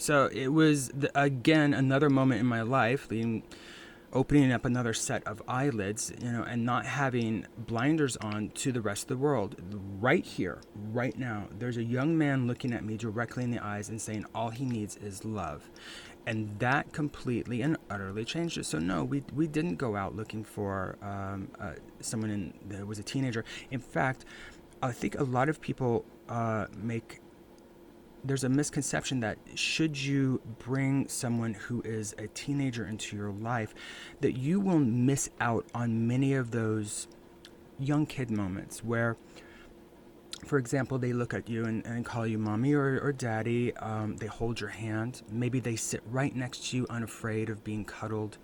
So 0.00 0.30
it 0.32 0.48
was 0.48 0.88
the, 0.88 1.10
again 1.14 1.74
another 1.74 2.08
moment 2.08 2.40
in 2.40 2.46
my 2.46 2.62
life, 2.62 3.10
leading, 3.10 3.42
opening 4.14 4.50
up 4.50 4.64
another 4.64 4.94
set 4.94 5.22
of 5.26 5.42
eyelids, 5.46 6.10
you 6.18 6.32
know, 6.32 6.42
and 6.42 6.64
not 6.64 6.86
having 6.86 7.46
blinders 7.58 8.16
on 8.16 8.48
to 8.54 8.72
the 8.72 8.80
rest 8.80 9.02
of 9.02 9.08
the 9.08 9.16
world. 9.18 9.56
Right 10.00 10.24
here, 10.24 10.62
right 10.74 11.16
now, 11.18 11.48
there's 11.58 11.76
a 11.76 11.84
young 11.84 12.16
man 12.16 12.46
looking 12.46 12.72
at 12.72 12.82
me 12.82 12.96
directly 12.96 13.44
in 13.44 13.50
the 13.50 13.62
eyes 13.62 13.90
and 13.90 14.00
saying 14.00 14.24
all 14.34 14.48
he 14.48 14.64
needs 14.64 14.96
is 14.96 15.26
love. 15.26 15.68
And 16.26 16.58
that 16.60 16.94
completely 16.94 17.60
and 17.60 17.76
utterly 17.90 18.24
changed 18.24 18.56
it. 18.56 18.64
So 18.64 18.78
no, 18.78 19.04
we, 19.04 19.22
we 19.34 19.46
didn't 19.46 19.76
go 19.76 19.96
out 19.96 20.16
looking 20.16 20.44
for 20.44 20.96
um, 21.02 21.48
uh, 21.60 21.72
someone 22.00 22.30
in, 22.30 22.54
that 22.68 22.86
was 22.86 22.98
a 22.98 23.02
teenager. 23.02 23.44
In 23.70 23.80
fact, 23.80 24.24
I 24.82 24.92
think 24.92 25.20
a 25.20 25.24
lot 25.24 25.50
of 25.50 25.60
people 25.60 26.06
uh, 26.30 26.68
make 26.74 27.20
there's 28.24 28.44
a 28.44 28.48
misconception 28.48 29.20
that 29.20 29.38
should 29.54 29.98
you 29.98 30.40
bring 30.58 31.08
someone 31.08 31.54
who 31.54 31.82
is 31.82 32.14
a 32.18 32.26
teenager 32.28 32.86
into 32.86 33.16
your 33.16 33.32
life 33.32 33.74
that 34.20 34.32
you 34.32 34.60
will 34.60 34.78
miss 34.78 35.30
out 35.40 35.66
on 35.74 36.06
many 36.06 36.34
of 36.34 36.50
those 36.50 37.08
young 37.78 38.06
kid 38.06 38.30
moments 38.30 38.84
where 38.84 39.16
for 40.44 40.58
example 40.58 40.98
they 40.98 41.12
look 41.12 41.34
at 41.34 41.48
you 41.48 41.64
and, 41.64 41.84
and 41.86 42.04
call 42.04 42.26
you 42.26 42.38
mommy 42.38 42.74
or, 42.74 43.00
or 43.00 43.12
daddy 43.12 43.74
um, 43.76 44.16
they 44.16 44.26
hold 44.26 44.60
your 44.60 44.70
hand. 44.70 45.22
Maybe 45.30 45.60
they 45.60 45.76
sit 45.76 46.02
right 46.06 46.34
next 46.34 46.70
to 46.70 46.78
you 46.78 46.86
unafraid 46.90 47.50
of 47.50 47.64
being 47.64 47.84
cuddled. 47.84 48.38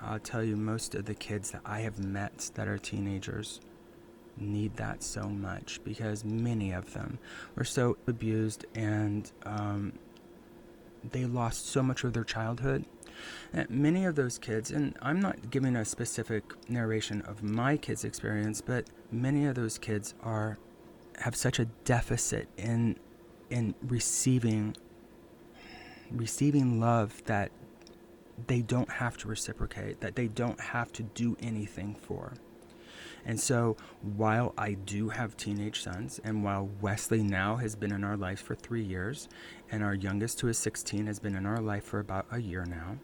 I'll 0.00 0.18
tell 0.18 0.42
you 0.42 0.56
most 0.56 0.94
of 0.94 1.04
the 1.04 1.14
kids 1.14 1.52
that 1.52 1.60
i 1.64 1.80
have 1.80 1.98
met 1.98 2.50
that 2.54 2.66
are 2.66 2.78
teenagers 2.78 3.60
need 4.36 4.76
that 4.76 5.02
so 5.02 5.28
much 5.28 5.80
because 5.84 6.24
many 6.24 6.72
of 6.72 6.92
them 6.92 7.18
were 7.54 7.64
so 7.64 7.96
abused 8.06 8.64
and 8.74 9.30
um, 9.44 9.92
they 11.10 11.24
lost 11.24 11.66
so 11.66 11.82
much 11.82 12.04
of 12.04 12.12
their 12.12 12.24
childhood. 12.24 12.84
And 13.52 13.68
many 13.68 14.04
of 14.04 14.14
those 14.14 14.38
kids, 14.38 14.70
and 14.70 14.96
I'm 15.02 15.20
not 15.20 15.50
giving 15.50 15.76
a 15.76 15.84
specific 15.84 16.44
narration 16.68 17.22
of 17.22 17.42
my 17.42 17.76
kids' 17.76 18.04
experience, 18.04 18.60
but 18.60 18.86
many 19.10 19.46
of 19.46 19.54
those 19.54 19.78
kids 19.78 20.14
are 20.22 20.58
have 21.18 21.36
such 21.36 21.58
a 21.58 21.66
deficit 21.84 22.48
in 22.56 22.96
in 23.50 23.74
receiving 23.82 24.74
receiving 26.10 26.80
love 26.80 27.22
that 27.26 27.50
they 28.46 28.62
don't 28.62 28.90
have 28.90 29.16
to 29.18 29.28
reciprocate, 29.28 30.00
that 30.00 30.16
they 30.16 30.26
don't 30.26 30.60
have 30.60 30.92
to 30.92 31.02
do 31.02 31.36
anything 31.40 31.94
for. 31.94 32.34
And 33.24 33.40
so, 33.40 33.76
while 34.02 34.52
I 34.58 34.72
do 34.72 35.10
have 35.10 35.36
teenage 35.36 35.82
sons, 35.82 36.20
and 36.24 36.42
while 36.42 36.68
Wesley 36.80 37.22
now 37.22 37.56
has 37.56 37.76
been 37.76 37.92
in 37.92 38.04
our 38.04 38.16
life 38.16 38.40
for 38.40 38.54
three 38.54 38.82
years, 38.82 39.28
and 39.70 39.82
our 39.82 39.94
youngest, 39.94 40.40
who 40.40 40.48
is 40.48 40.58
16, 40.58 41.06
has 41.06 41.18
been 41.18 41.36
in 41.36 41.46
our 41.46 41.60
life 41.60 41.84
for 41.84 42.00
about 42.00 42.26
a 42.30 42.40
year 42.40 42.64
now, 42.64 42.98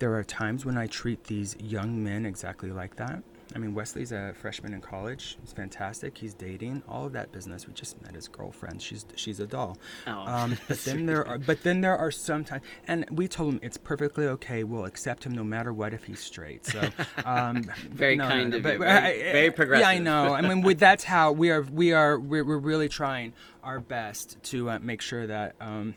there 0.00 0.14
are 0.14 0.24
times 0.24 0.64
when 0.64 0.78
I 0.78 0.86
treat 0.86 1.24
these 1.24 1.56
young 1.60 2.02
men 2.02 2.26
exactly 2.26 2.70
like 2.70 2.96
that. 2.96 3.22
I 3.54 3.58
mean, 3.58 3.74
Wesley's 3.74 4.12
a 4.12 4.32
freshman 4.34 4.74
in 4.74 4.80
college. 4.80 5.36
He's 5.40 5.52
fantastic. 5.52 6.16
He's 6.16 6.34
dating. 6.34 6.82
All 6.88 7.06
of 7.06 7.12
that 7.12 7.32
business. 7.32 7.66
We 7.66 7.72
just 7.72 8.00
met 8.02 8.14
his 8.14 8.28
girlfriend. 8.28 8.80
She's 8.80 9.04
she's 9.16 9.40
a 9.40 9.46
doll. 9.46 9.78
Oh, 10.06 10.12
um, 10.12 10.58
but 10.68 10.78
then 10.84 11.06
there 11.06 11.26
are 11.26 11.38
but 11.38 11.62
then 11.62 11.80
there 11.80 11.96
are 11.96 12.10
some 12.10 12.44
times, 12.44 12.62
and 12.86 13.06
we 13.10 13.28
told 13.28 13.54
him 13.54 13.60
it's 13.62 13.76
perfectly 13.76 14.26
okay. 14.26 14.64
We'll 14.64 14.84
accept 14.84 15.24
him 15.24 15.32
no 15.32 15.44
matter 15.44 15.72
what 15.72 15.92
if 15.92 16.04
he's 16.04 16.20
straight. 16.20 16.66
So 16.66 16.80
um, 17.24 17.64
very 17.90 18.16
no, 18.16 18.28
kind 18.28 18.50
no, 18.50 18.50
no, 18.50 18.56
of 18.58 18.62
but, 18.62 18.72
you. 18.74 18.78
Very, 18.78 19.28
I, 19.28 19.32
very, 19.32 19.50
progressive. 19.50 19.82
Yeah, 19.82 19.88
I 19.88 19.98
know. 19.98 20.34
I 20.34 20.40
mean, 20.42 20.62
with, 20.62 20.78
that's 20.80 21.04
how 21.04 21.32
we 21.32 21.50
are. 21.50 21.62
We 21.62 21.92
are. 21.92 22.18
We're, 22.18 22.44
we're 22.44 22.58
really 22.58 22.88
trying 22.88 23.32
our 23.62 23.80
best 23.80 24.42
to 24.44 24.70
uh, 24.70 24.78
make 24.80 25.02
sure 25.02 25.26
that. 25.26 25.56
Um, 25.60 25.94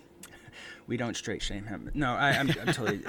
we 0.85 0.97
don't 0.97 1.15
straight 1.15 1.41
shame 1.41 1.65
him. 1.65 1.89
No, 1.93 2.13
I, 2.13 2.31
am 2.31 2.49
totally. 2.49 2.99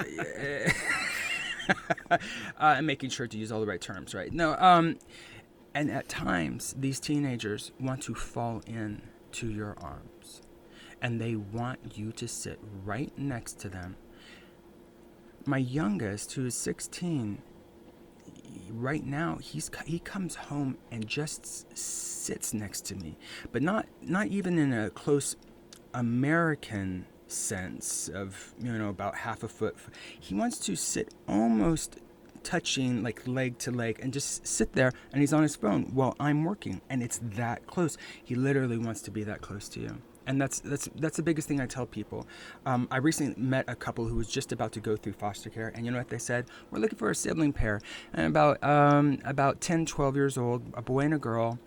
uh, 2.11 2.17
and 2.59 2.87
making 2.87 3.09
sure 3.09 3.27
to 3.27 3.37
use 3.37 3.51
all 3.51 3.59
the 3.59 3.67
right 3.67 3.81
terms, 3.81 4.13
right? 4.13 4.31
No, 4.31 4.55
um, 4.55 4.97
and 5.73 5.91
at 5.91 6.07
times 6.07 6.75
these 6.77 6.99
teenagers 6.99 7.71
want 7.79 8.03
to 8.03 8.15
fall 8.15 8.61
in 8.65 9.01
to 9.33 9.49
your 9.49 9.75
arms, 9.79 10.41
and 11.01 11.19
they 11.19 11.35
want 11.35 11.97
you 11.97 12.11
to 12.13 12.27
sit 12.27 12.59
right 12.83 13.11
next 13.17 13.59
to 13.59 13.69
them. 13.69 13.97
My 15.45 15.57
youngest, 15.57 16.33
who 16.33 16.45
is 16.45 16.55
16, 16.55 17.41
right 18.71 19.05
now 19.05 19.37
he's 19.37 19.69
he 19.85 19.99
comes 19.99 20.35
home 20.35 20.77
and 20.91 21.07
just 21.07 21.77
sits 21.77 22.53
next 22.53 22.85
to 22.85 22.95
me, 22.95 23.17
but 23.51 23.61
not 23.61 23.85
not 24.01 24.27
even 24.27 24.57
in 24.57 24.73
a 24.73 24.89
close 24.89 25.35
American 25.93 27.05
sense 27.35 28.09
of 28.09 28.53
you 28.61 28.71
know 28.71 28.89
about 28.89 29.15
half 29.15 29.43
a 29.43 29.47
foot 29.47 29.75
he 30.19 30.33
wants 30.33 30.57
to 30.57 30.75
sit 30.75 31.13
almost 31.27 31.97
touching 32.43 33.03
like 33.03 33.27
leg 33.27 33.57
to 33.57 33.71
leg 33.71 33.99
and 34.01 34.13
just 34.13 34.45
sit 34.45 34.73
there 34.73 34.91
and 35.11 35.21
he's 35.21 35.33
on 35.33 35.41
his 35.41 35.55
phone 35.55 35.83
while 35.93 36.15
i'm 36.19 36.43
working 36.43 36.81
and 36.89 37.01
it's 37.01 37.19
that 37.23 37.65
close 37.67 37.97
he 38.23 38.35
literally 38.35 38.77
wants 38.77 39.01
to 39.01 39.11
be 39.11 39.23
that 39.23 39.41
close 39.41 39.67
to 39.67 39.79
you 39.79 39.97
and 40.27 40.41
that's 40.41 40.59
that's 40.59 40.89
that's 40.95 41.17
the 41.17 41.23
biggest 41.23 41.47
thing 41.47 41.61
I 41.61 41.67
tell 41.67 41.85
people. 41.85 42.25
Um, 42.65 42.87
I 42.89 42.97
recently 42.97 43.41
met 43.41 43.65
a 43.67 43.75
couple 43.75 44.05
who 44.05 44.15
was 44.15 44.27
just 44.27 44.51
about 44.51 44.71
to 44.71 44.79
go 44.79 44.95
through 44.95 45.13
foster 45.13 45.49
care, 45.49 45.71
and 45.75 45.85
you 45.85 45.91
know 45.91 45.97
what 45.97 46.09
they 46.09 46.17
said? 46.17 46.45
We're 46.71 46.79
looking 46.79 46.97
for 46.97 47.09
a 47.09 47.15
sibling 47.15 47.53
pair, 47.53 47.81
and 48.13 48.27
about 48.27 48.63
um, 48.63 49.19
about 49.23 49.61
10, 49.61 49.85
12 49.85 50.15
years 50.15 50.37
old, 50.37 50.63
a 50.73 50.81
boy 50.81 51.01
and 51.01 51.13
a 51.13 51.19
girl, 51.19 51.59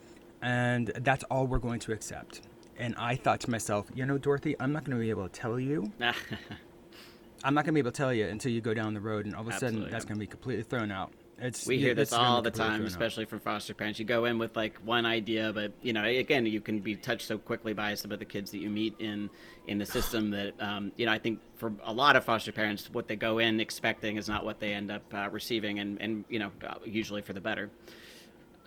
and 0.42 0.88
that's 0.96 1.24
all 1.24 1.46
we're 1.46 1.58
going 1.58 1.80
to 1.80 1.92
accept 1.92 2.42
and 2.78 2.94
I 2.96 3.16
thought 3.16 3.40
to 3.40 3.50
myself, 3.50 3.86
you 3.94 4.06
know, 4.06 4.18
Dorothy, 4.18 4.56
I'm 4.58 4.72
not 4.72 4.84
going 4.84 4.96
to 4.96 5.02
be 5.02 5.10
able 5.10 5.28
to 5.28 5.40
tell 5.40 5.58
you. 5.58 5.92
I'm 7.44 7.54
not 7.54 7.64
going 7.64 7.72
to 7.72 7.72
be 7.72 7.80
able 7.80 7.92
to 7.92 7.96
tell 7.96 8.12
you 8.12 8.26
until 8.26 8.52
you 8.52 8.60
go 8.60 8.74
down 8.74 8.94
the 8.94 9.00
road, 9.00 9.26
and 9.26 9.34
all 9.34 9.42
of 9.42 9.48
a 9.48 9.52
Absolutely. 9.52 9.80
sudden 9.80 9.92
that's 9.92 10.04
going 10.04 10.16
to 10.16 10.20
be 10.20 10.26
completely 10.26 10.64
thrown 10.64 10.90
out. 10.90 11.12
It's, 11.40 11.68
we 11.68 11.78
hear 11.78 11.94
this 11.94 12.12
all 12.12 12.42
the 12.42 12.50
time, 12.50 12.84
especially 12.84 13.24
from 13.24 13.38
foster 13.38 13.72
parents. 13.72 14.00
You 14.00 14.04
go 14.04 14.24
in 14.24 14.38
with 14.38 14.56
like 14.56 14.76
one 14.78 15.06
idea, 15.06 15.52
but 15.52 15.72
you 15.82 15.92
know, 15.92 16.02
again, 16.04 16.46
you 16.46 16.60
can 16.60 16.80
be 16.80 16.96
touched 16.96 17.28
so 17.28 17.38
quickly 17.38 17.72
by 17.72 17.94
some 17.94 18.10
of 18.10 18.18
the 18.18 18.24
kids 18.24 18.50
that 18.50 18.58
you 18.58 18.68
meet 18.68 18.96
in 18.98 19.30
in 19.68 19.78
the 19.78 19.86
system 19.86 20.30
that 20.30 20.60
um, 20.60 20.90
you 20.96 21.06
know. 21.06 21.12
I 21.12 21.18
think 21.18 21.38
for 21.54 21.72
a 21.84 21.92
lot 21.92 22.16
of 22.16 22.24
foster 22.24 22.50
parents, 22.50 22.90
what 22.92 23.06
they 23.06 23.14
go 23.14 23.38
in 23.38 23.60
expecting 23.60 24.16
is 24.16 24.28
not 24.28 24.44
what 24.44 24.58
they 24.58 24.72
end 24.72 24.90
up 24.90 25.02
uh, 25.14 25.28
receiving, 25.30 25.78
and 25.78 26.02
and 26.02 26.24
you 26.28 26.40
know, 26.40 26.50
usually 26.84 27.22
for 27.22 27.34
the 27.34 27.40
better. 27.40 27.70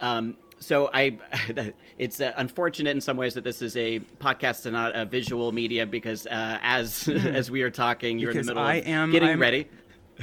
Um, 0.01 0.35
so 0.61 0.89
I, 0.93 1.17
it's 1.97 2.21
uh, 2.21 2.33
unfortunate 2.37 2.91
in 2.91 3.01
some 3.01 3.17
ways 3.17 3.33
that 3.33 3.43
this 3.43 3.61
is 3.61 3.75
a 3.75 3.99
podcast 4.19 4.65
and 4.65 4.73
not 4.73 4.95
a 4.95 5.05
visual 5.05 5.51
media 5.51 5.85
because 5.85 6.27
uh, 6.27 6.59
as 6.61 7.05
hmm. 7.05 7.17
as 7.27 7.51
we 7.51 7.63
are 7.63 7.71
talking, 7.71 8.19
you're 8.19 8.31
because 8.31 8.47
in 8.47 8.55
the 8.55 8.61
middle 8.61 8.69
I 8.69 8.75
of 8.75 8.87
am, 8.87 9.11
getting 9.11 9.29
I'm, 9.29 9.41
ready. 9.41 9.67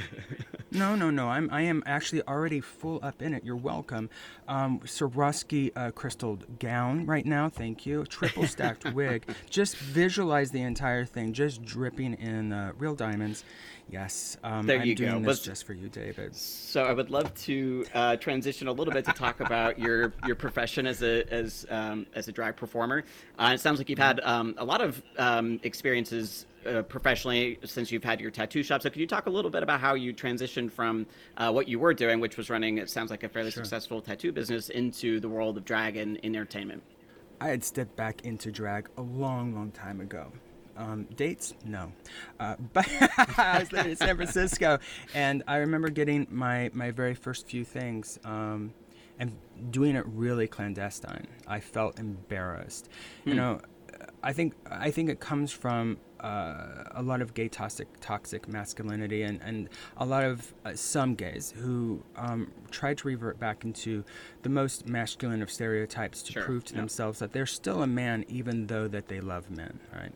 no, 0.71 0.95
no, 0.95 1.09
no. 1.09 1.27
I'm 1.27 1.49
I 1.51 1.63
am 1.63 1.83
actually 1.85 2.21
already 2.23 2.61
full 2.61 2.99
up 3.03 3.21
in 3.21 3.33
it. 3.33 3.43
You're 3.43 3.57
welcome. 3.57 4.09
Um, 4.47 4.79
Swarovski 4.79 5.71
uh, 5.75 5.91
crystal 5.91 6.39
gown 6.59 7.05
right 7.05 7.25
now. 7.25 7.49
Thank 7.49 7.85
you. 7.85 8.05
Triple 8.05 8.47
stacked 8.47 8.93
wig. 8.93 9.25
Just 9.49 9.75
visualize 9.77 10.51
the 10.51 10.61
entire 10.61 11.03
thing, 11.03 11.33
just 11.33 11.63
dripping 11.63 12.13
in 12.13 12.53
uh, 12.53 12.71
real 12.77 12.95
diamonds. 12.95 13.43
Yes, 13.91 14.37
um, 14.43 14.67
there 14.67 14.79
I'm 14.79 14.87
you 14.87 14.95
doing 14.95 15.23
go. 15.23 15.29
this 15.29 15.39
just 15.39 15.65
for 15.65 15.73
you, 15.73 15.89
David. 15.89 16.35
So 16.35 16.83
I 16.83 16.93
would 16.93 17.09
love 17.09 17.33
to 17.45 17.85
uh, 17.93 18.15
transition 18.17 18.67
a 18.67 18.71
little 18.71 18.93
bit 18.93 19.05
to 19.05 19.13
talk 19.13 19.39
about 19.39 19.79
your 19.79 20.13
your 20.27 20.35
profession 20.35 20.85
as 20.85 21.01
a 21.01 21.23
as 21.33 21.65
um, 21.69 22.05
as 22.13 22.27
a 22.27 22.31
drag 22.31 22.55
performer. 22.55 23.03
Uh, 23.37 23.51
it 23.55 23.59
sounds 23.59 23.79
like 23.79 23.89
you've 23.89 23.97
had 23.97 24.19
um, 24.21 24.53
a 24.57 24.65
lot 24.65 24.81
of 24.81 25.01
um, 25.17 25.59
experiences 25.63 26.45
uh, 26.65 26.81
professionally 26.83 27.57
since 27.65 27.91
you've 27.91 28.03
had 28.03 28.19
your 28.19 28.31
tattoo 28.31 28.63
shop. 28.63 28.81
So 28.81 28.89
could 28.89 28.99
you 28.99 29.07
talk 29.07 29.25
a 29.25 29.29
little 29.29 29.51
bit 29.51 29.63
about 29.63 29.79
how 29.79 29.95
you 29.95 30.13
transitioned 30.13 30.71
from 30.71 31.07
uh, 31.37 31.51
what 31.51 31.67
you 31.67 31.79
were 31.79 31.93
doing, 31.93 32.19
which 32.19 32.37
was 32.37 32.49
running, 32.49 32.77
it 32.77 32.89
sounds 32.89 33.09
like 33.09 33.23
a 33.23 33.29
fairly 33.29 33.51
sure. 33.51 33.63
successful 33.63 34.01
tattoo 34.01 34.31
business, 34.31 34.69
into 34.69 35.19
the 35.19 35.29
world 35.29 35.57
of 35.57 35.65
drag 35.65 35.97
and, 35.97 36.19
and 36.23 36.35
entertainment? 36.35 36.83
I 37.41 37.47
had 37.47 37.63
stepped 37.63 37.95
back 37.95 38.25
into 38.25 38.51
drag 38.51 38.89
a 38.97 39.01
long, 39.01 39.55
long 39.55 39.71
time 39.71 40.01
ago. 40.01 40.31
Um, 40.79 41.07
dates? 41.15 41.53
No. 41.65 41.91
Uh, 42.39 42.55
but 42.73 42.87
I 43.37 43.59
was 43.59 43.71
living 43.71 43.91
in 43.91 43.97
San 43.97 44.15
Francisco, 44.15 44.79
and 45.13 45.43
I 45.45 45.57
remember 45.57 45.89
getting 45.89 46.25
my, 46.31 46.71
my 46.73 46.91
very 46.91 47.15
first 47.15 47.47
few 47.47 47.65
things 47.65 48.17
um, 48.23 48.73
and 49.19 49.37
doing 49.71 49.97
it 49.97 50.05
really 50.07 50.47
clandestine. 50.47 51.27
I 51.45 51.59
felt 51.59 51.99
embarrassed. 51.99 52.87
Hmm. 53.25 53.29
You 53.29 53.35
know, 53.35 53.61
I 54.23 54.33
think 54.33 54.53
I 54.69 54.91
think 54.91 55.09
it 55.09 55.19
comes 55.19 55.51
from 55.51 55.97
uh, 56.19 56.83
a 56.91 57.01
lot 57.01 57.21
of 57.21 57.33
gay 57.33 57.47
toxic 57.47 57.87
toxic 57.99 58.47
masculinity 58.47 59.23
and, 59.23 59.41
and 59.41 59.69
a 59.97 60.05
lot 60.05 60.23
of 60.23 60.53
uh, 60.65 60.73
some 60.75 61.15
gays 61.15 61.53
who 61.57 62.03
um, 62.15 62.51
try 62.71 62.93
to 62.93 63.07
revert 63.07 63.39
back 63.39 63.63
into 63.63 64.03
the 64.41 64.49
most 64.49 64.87
masculine 64.87 65.41
of 65.41 65.49
stereotypes 65.49 66.21
to 66.21 66.33
sure, 66.33 66.43
prove 66.43 66.63
to 66.65 66.73
yeah. 66.73 66.81
themselves 66.81 67.19
that 67.19 67.31
they're 67.31 67.45
still 67.45 67.83
a 67.83 67.87
man 67.87 68.25
even 68.27 68.67
though 68.67 68.87
that 68.87 69.07
they 69.07 69.19
love 69.19 69.49
men 69.49 69.79
right 69.93 70.11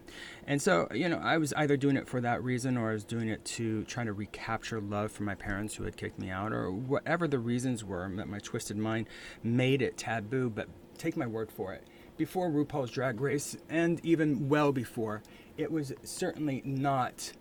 and 0.48 0.62
so 0.62 0.88
you 0.94 1.08
know 1.08 1.18
I 1.18 1.38
was 1.38 1.54
either 1.54 1.78
doing 1.78 1.98
it 1.98 2.08
for 2.08 2.22
that 2.22 2.44
reason 2.44 2.78
or 2.78 2.90
I 2.90 2.94
was 2.94 3.06
doing 3.06 3.30
it 3.30 3.44
to 3.46 3.84
try 3.86 4.04
to 4.04 4.14
recapture 4.14 4.82
love 4.82 5.12
from 5.12 5.26
my 5.26 5.36
parents 5.36 5.76
who 5.76 5.84
had 5.84 5.98
kicked 5.98 6.20
me 6.20 6.30
out 6.30 6.52
or 6.54 6.72
whatever 6.72 7.28
the 7.28 7.40
reasons 7.40 7.84
were 7.84 8.10
that 8.16 8.28
my 8.28 8.40
twisted 8.40 8.78
mind 8.78 9.08
made 9.44 9.82
it 9.82 9.98
taboo 9.98 10.50
but 10.50 10.68
take 10.98 11.18
my 11.18 11.28
word 11.28 11.52
for 11.52 11.74
it 11.74 11.88
before 12.18 12.50
RuPaul's 12.50 12.92
Drag 12.92 13.20
Race 13.20 13.58
and 13.70 14.04
even 14.06 14.50
well 14.50 14.72
before, 14.72 15.24
it 15.58 15.72
was 15.72 15.94
certainly 16.04 16.62
not 16.66 17.34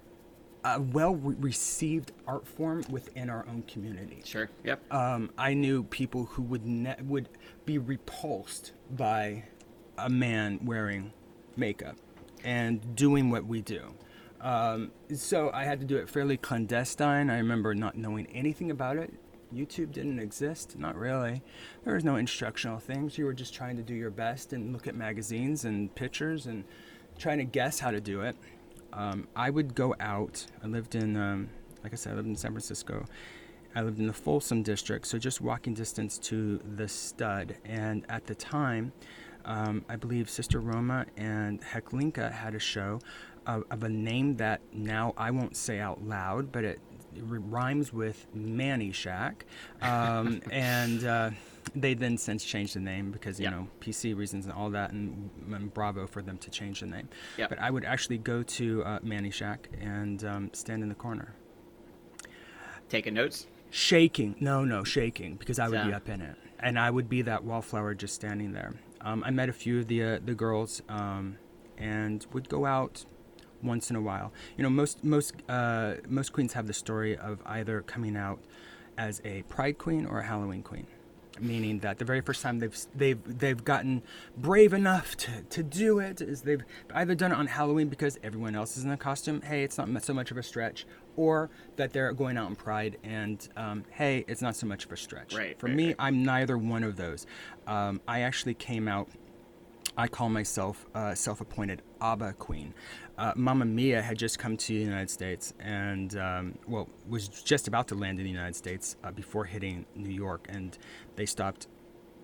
a 0.65 0.81
well 0.81 1.17
received 1.17 2.13
art 2.27 2.47
form 2.47 2.85
within 2.89 3.29
our 3.29 3.47
own 3.49 3.63
community. 3.63 4.23
Sure. 4.25 4.49
Yep. 4.65 4.93
Um, 4.93 5.31
I 5.37 5.55
knew 5.55 5.85
people 5.85 6.27
who 6.27 6.43
would 6.43 6.67
ne- 6.67 6.97
would 7.03 7.29
be 7.65 7.79
repulsed 7.79 8.73
by 8.91 9.45
a 9.99 10.09
man 10.09 10.61
wearing 10.65 11.13
makeup 11.57 11.97
and 12.45 12.95
doing 12.95 13.31
what 13.31 13.47
we 13.47 13.61
do. 13.61 13.95
Um, 14.41 14.91
so 15.15 15.51
I 15.53 15.65
had 15.65 15.79
to 15.81 15.87
do 15.87 15.97
it 15.97 16.09
fairly 16.09 16.37
clandestine. 16.37 17.31
I 17.31 17.37
remember 17.39 17.75
not 17.75 17.97
knowing 17.97 18.27
anything 18.27 18.71
about 18.71 18.97
it. 18.97 19.13
YouTube 19.53 19.93
didn't 19.93 20.19
exist, 20.19 20.79
not 20.79 20.97
really. 20.97 21.43
There 21.85 21.95
was 21.95 22.05
no 22.05 22.17
instructional 22.17 22.79
things. 22.79 23.19
You 23.19 23.25
were 23.25 23.33
just 23.33 23.55
trying 23.55 23.77
to 23.77 23.83
do 23.83 23.95
your 23.95 24.11
best 24.11 24.53
and 24.53 24.73
look 24.73 24.87
at 24.87 24.95
magazines 24.95 25.65
and 25.65 25.95
pictures 25.95 26.47
and 26.47 26.65
trying 27.19 27.39
to 27.39 27.45
guess 27.45 27.79
how 27.79 27.91
to 27.91 28.01
do 28.01 28.23
it. 28.23 28.37
Um, 28.93 29.29
I 29.35 29.51
would 29.51 29.75
go 29.75 29.95
out. 30.01 30.47
I 30.63 30.67
lived 30.67 30.95
in, 30.95 31.17
um, 31.17 31.49
like 31.83 31.93
I 31.93 31.97
said, 31.97 32.13
I 32.13 32.17
lived 32.17 32.29
in 32.29 32.37
San 32.37 32.53
Francisco. 32.53 33.05
I 33.75 33.83
lived 33.83 33.99
in 33.99 34.07
the 34.07 34.13
Folsom 34.13 34.63
district, 34.63 35.07
so 35.07 35.19
just 35.19 35.41
walking 35.41 35.73
distance 35.73 36.19
to 36.19 36.61
the 36.77 36.89
stud. 36.89 37.57
And 37.65 38.05
at 38.09 38.27
the 38.27 38.35
time, 38.35 38.93
um, 39.45 39.85
I 39.89 39.97
believe 39.97 40.29
Sister 40.29 40.61
Roma 40.61 41.07
and 41.17 41.61
Heklina 41.63 42.31
had 42.31 42.55
a 42.55 42.59
show 42.59 43.01
of, 43.47 43.65
of, 43.71 43.83
a 43.83 43.89
name 43.89 44.37
that 44.37 44.61
now 44.73 45.15
I 45.17 45.31
won't 45.31 45.57
say 45.57 45.81
out 45.81 46.05
loud, 46.05 46.53
but 46.53 46.65
it 46.65 46.81
rhymes 47.21 47.93
with 47.93 48.27
Manny 48.35 48.93
Shack, 48.93 49.45
um, 49.81 50.41
and 50.51 51.05
uh, 51.05 51.31
they 51.75 51.95
then 51.95 52.17
since 52.19 52.45
changed 52.45 52.75
the 52.75 52.81
name 52.81 53.11
because 53.11 53.39
you 53.39 53.45
yep. 53.45 53.53
know 53.53 53.69
PC 53.81 54.17
reasons 54.17 54.47
and 54.47 54.55
all 54.55 54.71
that, 54.71 54.93
and, 54.93 55.31
and, 55.53 55.73
bravo 55.73 56.07
for 56.07 56.23
them 56.23 56.39
to 56.39 56.51
change 56.51 56.81
the 56.81 56.87
name. 56.87 57.09
Yep. 57.39 57.51
But 57.51 57.59
I 57.59 57.71
would 57.71 57.85
actually 57.85 58.19
go 58.19 58.43
to 58.43 58.85
uh, 58.85 58.99
Manny 59.03 59.31
Shack 59.31 59.69
and 59.81 60.25
um, 60.25 60.51
stand 60.53 60.83
in 60.83 60.89
the 60.89 60.95
corner, 60.95 61.35
taking 62.89 63.15
notes, 63.15 63.47
shaking. 63.71 64.37
No, 64.41 64.65
no, 64.65 64.85
shaking 64.85 65.37
because 65.37 65.59
I 65.59 65.69
would 65.69 65.79
yeah. 65.79 65.87
be 65.87 65.93
up 65.93 66.09
in 66.09 66.21
it, 66.21 66.37
and 66.61 66.79
I 66.79 66.91
would 66.91 67.09
be 67.09 67.23
that 67.23 67.45
wallflower 67.45 67.95
just 67.95 68.15
standing 68.15 68.53
there. 68.53 68.75
Um, 69.01 69.23
I 69.27 69.31
met 69.31 69.49
a 69.49 69.53
few 69.53 69.81
of 69.81 69.89
the 69.89 70.03
uh, 70.03 70.19
the 70.25 70.35
girls 70.35 70.83
um, 70.89 71.39
and 71.77 72.25
would 72.33 72.49
go 72.49 72.67
out 72.67 73.05
once 73.63 73.91
in 73.91 73.97
a 73.97 74.01
while. 74.01 74.33
You 74.57 74.63
know, 74.65 74.71
most 74.71 75.05
most 75.05 75.35
uh, 75.49 75.95
most 76.09 76.33
queens 76.33 76.53
have 76.55 76.67
the 76.67 76.73
story 76.73 77.17
of 77.17 77.41
either 77.47 77.83
coming 77.83 78.17
out 78.17 78.41
as 78.99 79.23
a 79.25 79.43
pride 79.43 79.79
queen 79.79 80.07
or 80.07 80.21
a 80.21 80.25
Halloween 80.25 80.63
queen 80.63 80.87
meaning 81.41 81.79
that 81.81 81.99
the 81.99 82.05
very 82.05 82.21
first 82.21 82.43
time 82.43 82.59
they've 82.59 82.87
they've 82.95 83.39
they've 83.39 83.65
gotten 83.65 84.03
brave 84.37 84.73
enough 84.73 85.17
to, 85.17 85.31
to 85.49 85.63
do 85.63 85.99
it 85.99 86.21
is 86.21 86.43
they've 86.43 86.63
either 86.95 87.15
done 87.15 87.33
it 87.33 87.39
on 87.39 87.47
Halloween 87.47 87.89
because 87.89 88.19
everyone 88.23 88.55
else 88.55 88.77
is 88.77 88.85
in 88.85 88.91
a 88.91 88.97
costume. 88.97 89.41
Hey, 89.43 89.65
it's 89.65 89.79
not 89.79 89.89
so 90.03 90.13
much 90.15 90.31
of 90.31 90.37
a 90.37 90.43
stretch, 90.43 90.87
or 91.17 91.51
that 91.77 91.93
they're 91.93 92.13
going 92.13 92.37
out 92.37 92.49
in 92.49 92.57
pride 92.57 92.99
and 93.03 93.49
um, 93.57 93.85
hey, 93.91 94.25
it's 94.29 94.43
not 94.43 94.57
so 94.57 94.67
much 94.67 94.85
of 94.85 94.93
a 94.93 94.97
stretch. 94.97 95.35
Right. 95.35 95.59
For 95.59 95.67
right, 95.67 95.77
me, 95.77 95.87
right. 95.89 95.97
I'm 95.99 96.23
neither 96.23 96.59
one 96.59 96.85
of 96.85 96.97
those. 96.97 97.27
Um, 97.67 98.01
I 98.07 98.21
actually 98.21 98.55
came 98.55 98.89
out. 98.89 99.09
I 99.97 100.09
call 100.09 100.31
myself 100.31 100.87
uh, 100.95 101.15
self-appointed 101.15 101.83
ABBA 102.01 102.35
queen. 102.39 102.73
Uh, 103.19 103.33
Mamma 103.37 103.67
Mia 103.67 104.01
had 104.01 104.19
just 104.19 104.39
come 104.39 104.57
to 104.57 104.69
the 104.69 104.81
United 104.81 105.11
States 105.11 105.53
and, 105.61 106.17
um, 106.17 106.59
well, 106.67 106.89
was 107.09 107.29
just 107.29 107.69
about 107.69 107.89
to 107.89 107.95
land 107.95 108.19
in 108.19 108.25
the 108.25 108.31
United 108.31 108.57
States 108.57 108.97
uh, 109.05 109.11
before 109.11 109.45
hitting 109.45 109.85
New 109.95 110.11
York, 110.11 110.47
and 110.49 110.79
they 111.17 111.27
stopped 111.27 111.67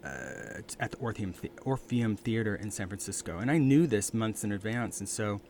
uh, 0.04 0.62
at 0.80 0.92
the 0.92 0.96
Orpheum, 0.98 1.34
the- 1.42 1.50
Orpheum 1.62 2.16
Theater 2.16 2.54
in 2.54 2.70
San 2.70 2.88
Francisco. 2.88 3.38
And 3.38 3.50
I 3.50 3.58
knew 3.58 3.86
this 3.86 4.14
months 4.14 4.44
in 4.44 4.52
advance, 4.52 5.00
and 5.00 5.08
so 5.08 5.40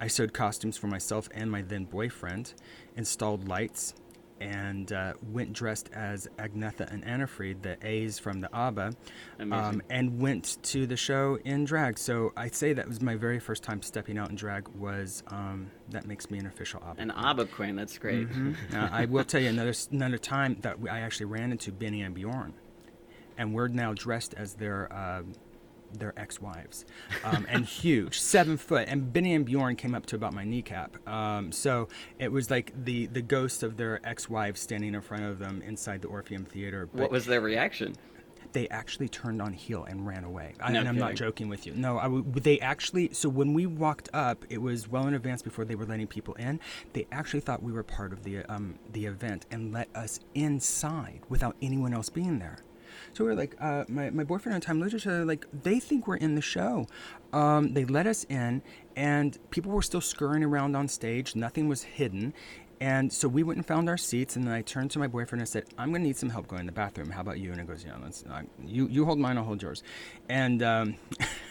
I 0.00 0.06
sewed 0.06 0.32
costumes 0.32 0.78
for 0.78 0.86
myself 0.86 1.28
and 1.34 1.50
my 1.50 1.60
then 1.60 1.84
boyfriend, 1.84 2.54
installed 2.96 3.48
lights, 3.48 3.94
and 4.40 4.92
uh, 4.92 5.12
went 5.30 5.52
dressed 5.52 5.90
as 5.92 6.28
Agnetha 6.38 6.90
and 6.92 7.04
Anni-Frid, 7.04 7.62
the 7.62 7.76
A's 7.82 8.18
from 8.18 8.40
the 8.40 8.54
ABBA, 8.54 8.92
um, 9.38 9.82
and 9.90 10.20
went 10.20 10.58
to 10.64 10.86
the 10.86 10.96
show 10.96 11.38
in 11.44 11.64
drag. 11.64 11.98
So 11.98 12.32
I'd 12.36 12.54
say 12.54 12.72
that 12.72 12.88
was 12.88 13.00
my 13.00 13.16
very 13.16 13.38
first 13.38 13.62
time 13.62 13.82
stepping 13.82 14.18
out 14.18 14.30
in 14.30 14.36
drag. 14.36 14.68
Was 14.68 15.22
um, 15.28 15.70
that 15.90 16.06
makes 16.06 16.30
me 16.30 16.38
an 16.38 16.46
official 16.46 16.82
ABBA? 16.84 17.02
An 17.02 17.10
ABBA 17.10 17.46
queen. 17.46 17.76
That's 17.76 17.98
great. 17.98 18.28
Uh, 18.74 18.88
I 18.92 19.04
will 19.06 19.24
tell 19.24 19.40
you 19.40 19.48
another 19.48 19.74
another 19.90 20.18
time 20.18 20.56
that 20.60 20.76
I 20.90 21.00
actually 21.00 21.26
ran 21.26 21.50
into 21.52 21.72
Benny 21.72 22.02
and 22.02 22.14
Bjorn, 22.14 22.54
and 23.36 23.54
we're 23.54 23.68
now 23.68 23.94
dressed 23.94 24.34
as 24.34 24.54
their 24.54 24.92
uh, 24.92 25.22
their 25.92 26.18
ex-wives, 26.18 26.84
um, 27.24 27.46
and 27.48 27.64
huge, 27.66 28.20
seven 28.20 28.56
foot. 28.56 28.88
And 28.88 29.12
Benny 29.12 29.34
and 29.34 29.44
Bjorn 29.44 29.76
came 29.76 29.94
up 29.94 30.06
to 30.06 30.16
about 30.16 30.32
my 30.32 30.44
kneecap. 30.44 30.96
Um, 31.08 31.52
so 31.52 31.88
it 32.18 32.30
was 32.30 32.50
like 32.50 32.72
the 32.84 33.06
the 33.06 33.22
ghost 33.22 33.62
of 33.62 33.76
their 33.76 34.00
ex-wives 34.06 34.60
standing 34.60 34.94
in 34.94 35.00
front 35.00 35.24
of 35.24 35.38
them 35.38 35.62
inside 35.62 36.02
the 36.02 36.08
Orpheum 36.08 36.44
Theater. 36.44 36.86
But 36.86 37.00
What 37.00 37.10
was 37.10 37.26
their 37.26 37.40
reaction? 37.40 37.96
they 38.52 38.68
actually 38.68 39.08
turned 39.08 39.40
on 39.40 39.52
heel 39.52 39.84
and 39.84 40.06
ran 40.06 40.24
away. 40.24 40.54
I, 40.60 40.72
No 40.72 40.80
and 40.80 40.88
I'm 40.88 40.98
not 40.98 41.14
joking 41.14 41.48
with 41.48 41.66
you. 41.66 41.74
No, 41.74 41.98
I 41.98 42.40
they 42.40 42.58
actually. 42.60 43.12
So 43.12 43.28
when 43.28 43.54
we 43.54 43.66
walked 43.66 44.08
up, 44.12 44.44
it 44.48 44.58
was 44.58 44.88
well 44.88 45.06
in 45.06 45.14
advance 45.14 45.42
before 45.42 45.64
they 45.64 45.74
were 45.74 45.86
letting 45.86 46.06
people 46.06 46.34
in. 46.34 46.60
They 46.92 47.06
actually 47.12 47.40
thought 47.40 47.62
we 47.62 47.72
were 47.72 47.82
part 47.82 48.12
of 48.12 48.24
the 48.24 48.44
um, 48.44 48.78
the 48.92 49.06
event 49.06 49.46
and 49.50 49.72
let 49.72 49.88
us 49.94 50.20
inside 50.34 51.20
without 51.28 51.56
anyone 51.62 51.94
else 51.94 52.08
being 52.08 52.38
there. 52.38 52.58
So 53.12 53.24
we 53.24 53.30
were 53.30 53.36
like, 53.36 53.56
uh, 53.60 53.84
my, 53.88 54.10
my 54.10 54.24
boyfriend 54.24 54.54
and 54.54 54.62
time 54.62 54.80
literature, 54.80 55.24
like, 55.24 55.46
they 55.52 55.80
think 55.80 56.06
we're 56.06 56.16
in 56.16 56.34
the 56.34 56.42
show. 56.42 56.86
Um, 57.32 57.74
they 57.74 57.84
let 57.84 58.06
us 58.06 58.24
in, 58.24 58.62
and 58.96 59.38
people 59.50 59.72
were 59.72 59.82
still 59.82 60.00
scurrying 60.00 60.44
around 60.44 60.76
on 60.76 60.88
stage. 60.88 61.36
Nothing 61.36 61.68
was 61.68 61.82
hidden. 61.82 62.34
And 62.80 63.12
so 63.12 63.28
we 63.28 63.42
went 63.42 63.58
and 63.58 63.66
found 63.66 63.90
our 63.90 63.98
seats, 63.98 64.36
and 64.36 64.46
then 64.46 64.54
I 64.54 64.62
turned 64.62 64.90
to 64.92 64.98
my 64.98 65.06
boyfriend 65.06 65.40
and 65.40 65.42
I 65.42 65.50
said, 65.50 65.64
"I'm 65.76 65.92
to 65.92 65.98
need 65.98 66.16
some 66.16 66.30
help 66.30 66.48
going 66.48 66.62
to 66.62 66.66
the 66.66 66.72
bathroom. 66.72 67.10
How 67.10 67.20
about 67.20 67.38
you?" 67.38 67.50
And 67.50 67.60
he 67.60 67.66
goes, 67.66 67.84
"Yeah, 67.84 67.96
let's. 68.02 68.24
Uh, 68.24 68.42
you 68.64 68.88
you 68.88 69.04
hold 69.04 69.18
mine, 69.18 69.36
I'll 69.36 69.44
hold 69.44 69.60
yours." 69.60 69.82
And 70.30 70.62
um, 70.62 70.96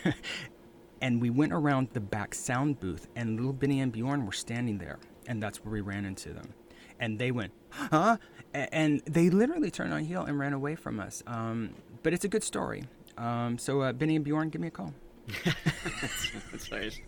and 1.01 1.21
we 1.21 1.29
went 1.29 1.53
around 1.53 1.89
the 1.93 1.99
back 1.99 2.33
sound 2.33 2.79
booth, 2.79 3.07
and 3.15 3.35
little 3.35 3.53
Benny 3.53 3.79
and 3.79 3.91
Bjorn 3.91 4.25
were 4.25 4.31
standing 4.31 4.79
there, 4.79 4.97
and 5.27 5.41
that's 5.41 5.63
where 5.63 5.71
we 5.71 5.81
ran 5.81 6.03
into 6.03 6.33
them, 6.33 6.55
and 6.99 7.19
they 7.19 7.29
went, 7.29 7.53
"Huh?" 7.69 8.17
And 8.53 9.01
they 9.05 9.29
literally 9.29 9.71
turned 9.71 9.93
on 9.93 10.03
heel 10.03 10.23
and 10.23 10.39
ran 10.39 10.53
away 10.53 10.75
from 10.75 10.99
us. 10.99 11.23
Um, 11.27 11.71
but 12.03 12.13
it's 12.13 12.25
a 12.25 12.27
good 12.27 12.43
story. 12.43 12.85
Um, 13.17 13.57
so 13.57 13.81
uh, 13.81 13.93
Benny 13.93 14.15
and 14.15 14.25
Bjorn, 14.25 14.49
give 14.49 14.61
me 14.61 14.69
a 14.69 14.71
call. 14.71 14.93
That's 16.51 16.71
nice. 16.71 16.99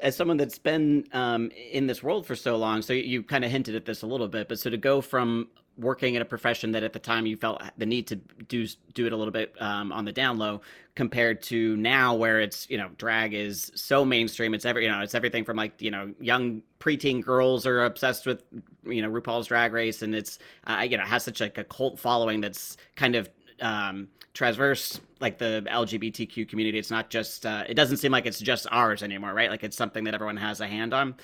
As 0.00 0.16
someone 0.16 0.36
that's 0.36 0.58
been 0.58 1.06
um, 1.12 1.50
in 1.50 1.86
this 1.86 2.02
world 2.02 2.26
for 2.26 2.34
so 2.34 2.56
long, 2.56 2.82
so 2.82 2.92
you 2.92 3.22
kind 3.22 3.44
of 3.44 3.50
hinted 3.50 3.74
at 3.74 3.84
this 3.84 4.02
a 4.02 4.06
little 4.06 4.28
bit, 4.28 4.48
but 4.48 4.58
so 4.58 4.70
to 4.70 4.76
go 4.76 5.00
from 5.00 5.48
working 5.76 6.14
in 6.14 6.22
a 6.22 6.24
profession 6.24 6.72
that 6.72 6.82
at 6.82 6.92
the 6.92 6.98
time 6.98 7.26
you 7.26 7.36
felt 7.36 7.62
the 7.78 7.86
need 7.86 8.06
to 8.06 8.16
do 8.16 8.66
do 8.92 9.06
it 9.06 9.12
a 9.12 9.16
little 9.16 9.32
bit 9.32 9.54
um, 9.60 9.92
on 9.92 10.04
the 10.04 10.12
down 10.12 10.38
low, 10.38 10.60
compared 10.94 11.42
to 11.42 11.76
now 11.76 12.14
where 12.14 12.40
it's 12.40 12.68
you 12.70 12.78
know 12.78 12.88
drag 12.96 13.34
is 13.34 13.70
so 13.74 14.04
mainstream, 14.04 14.54
it's 14.54 14.64
every 14.64 14.84
you 14.84 14.90
know 14.90 15.00
it's 15.00 15.14
everything 15.14 15.44
from 15.44 15.56
like 15.56 15.80
you 15.80 15.90
know 15.90 16.12
young 16.20 16.62
preteen 16.78 17.22
girls 17.22 17.66
are 17.66 17.84
obsessed 17.84 18.26
with 18.26 18.42
you 18.84 19.02
know 19.02 19.10
RuPaul's 19.10 19.46
Drag 19.48 19.72
Race, 19.72 20.02
and 20.02 20.14
it's 20.14 20.38
uh, 20.66 20.86
you 20.88 20.96
know 20.96 21.04
has 21.04 21.24
such 21.24 21.40
like 21.40 21.58
a 21.58 21.64
cult 21.64 21.98
following 21.98 22.40
that's 22.40 22.76
kind 22.96 23.16
of 23.16 23.28
um, 23.60 24.08
transverse 24.34 25.00
like 25.20 25.38
the 25.38 25.64
LGBTQ 25.68 26.48
community. 26.48 26.78
It's 26.78 26.90
not 26.90 27.10
just 27.10 27.46
uh, 27.46 27.64
it 27.68 27.74
doesn't 27.74 27.98
seem 27.98 28.12
like 28.12 28.26
it's 28.26 28.40
just 28.40 28.66
ours 28.70 29.02
anymore, 29.02 29.34
right? 29.34 29.50
Like 29.50 29.64
it's 29.64 29.76
something 29.76 30.04
that 30.04 30.14
everyone 30.14 30.36
has 30.36 30.60
a 30.60 30.66
hand 30.66 30.94
on. 30.94 31.14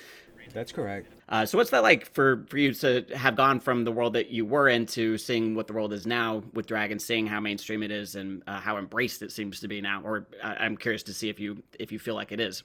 That's 0.53 0.71
correct. 0.71 1.11
Uh, 1.29 1.45
so 1.45 1.57
what's 1.57 1.71
that 1.71 1.83
like 1.83 2.13
for 2.13 2.45
for 2.49 2.57
you 2.57 2.73
to 2.73 3.05
have 3.15 3.35
gone 3.35 3.59
from 3.59 3.83
the 3.83 3.91
world 3.91 4.13
that 4.13 4.29
you 4.29 4.45
were 4.45 4.69
into, 4.69 5.17
seeing 5.17 5.55
what 5.55 5.67
the 5.67 5.73
world 5.73 5.93
is 5.93 6.07
now 6.07 6.43
with 6.53 6.67
drag, 6.67 6.91
and 6.91 7.01
seeing 7.01 7.27
how 7.27 7.39
mainstream 7.39 7.83
it 7.83 7.91
is 7.91 8.15
and 8.15 8.43
uh, 8.47 8.59
how 8.59 8.77
embraced 8.77 9.21
it 9.21 9.31
seems 9.31 9.59
to 9.59 9.67
be 9.67 9.81
now? 9.81 10.01
Or 10.03 10.27
uh, 10.41 10.55
I'm 10.59 10.77
curious 10.77 11.03
to 11.03 11.13
see 11.13 11.29
if 11.29 11.39
you 11.39 11.61
if 11.79 11.91
you 11.91 11.99
feel 11.99 12.15
like 12.15 12.31
it 12.31 12.39
is. 12.39 12.63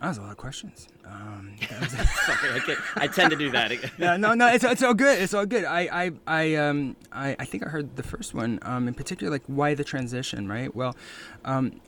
That 0.00 0.08
was 0.08 0.18
a 0.18 0.22
lot 0.22 0.30
of 0.30 0.36
questions. 0.38 0.88
Um, 1.04 1.56
Sorry, 1.88 2.60
I, 2.60 2.76
I 2.96 3.06
tend 3.06 3.30
to 3.30 3.36
do 3.36 3.50
that. 3.50 3.98
no, 3.98 4.16
no, 4.16 4.34
no. 4.34 4.46
It's, 4.48 4.64
it's 4.64 4.82
all 4.82 4.94
good. 4.94 5.18
It's 5.18 5.34
all 5.34 5.46
good. 5.46 5.64
I, 5.64 5.80
I, 6.06 6.10
I, 6.26 6.54
um, 6.54 6.96
I, 7.12 7.36
I 7.38 7.44
think 7.44 7.66
I 7.66 7.68
heard 7.68 7.96
the 7.96 8.02
first 8.02 8.32
one, 8.32 8.58
um, 8.62 8.88
in 8.88 8.94
particular, 8.94 9.30
like 9.30 9.42
why 9.46 9.74
the 9.74 9.84
transition, 9.84 10.48
right? 10.48 10.74
Well, 10.74 10.96
um, 11.44 11.80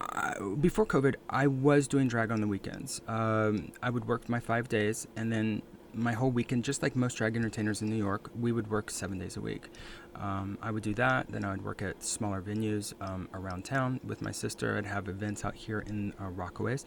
I, 0.00 0.34
before 0.60 0.86
COVID, 0.86 1.16
I 1.28 1.46
was 1.46 1.86
doing 1.86 2.08
drag 2.08 2.30
on 2.30 2.40
the 2.40 2.46
weekends. 2.48 3.02
Um, 3.06 3.72
I 3.82 3.90
would 3.90 4.06
work 4.06 4.28
my 4.28 4.40
five 4.40 4.68
days, 4.68 5.06
and 5.16 5.30
then 5.30 5.62
my 5.96 6.12
whole 6.12 6.30
weekend, 6.30 6.64
just 6.64 6.82
like 6.82 6.94
most 6.94 7.16
drag 7.16 7.36
entertainers 7.36 7.82
in 7.82 7.88
New 7.88 7.96
York, 7.96 8.30
we 8.38 8.52
would 8.52 8.70
work 8.70 8.90
seven 8.90 9.18
days 9.18 9.36
a 9.36 9.40
week. 9.40 9.68
Um, 10.14 10.58
I 10.60 10.70
would 10.70 10.82
do 10.82 10.94
that. 10.94 11.26
Then 11.30 11.44
I 11.44 11.50
would 11.50 11.64
work 11.64 11.82
at 11.82 12.02
smaller 12.02 12.42
venues 12.42 12.92
um, 13.00 13.28
around 13.32 13.64
town 13.64 14.00
with 14.04 14.22
my 14.22 14.30
sister. 14.30 14.76
I'd 14.76 14.86
have 14.86 15.08
events 15.08 15.44
out 15.44 15.54
here 15.54 15.80
in 15.80 16.12
uh, 16.20 16.24
Rockaways. 16.24 16.84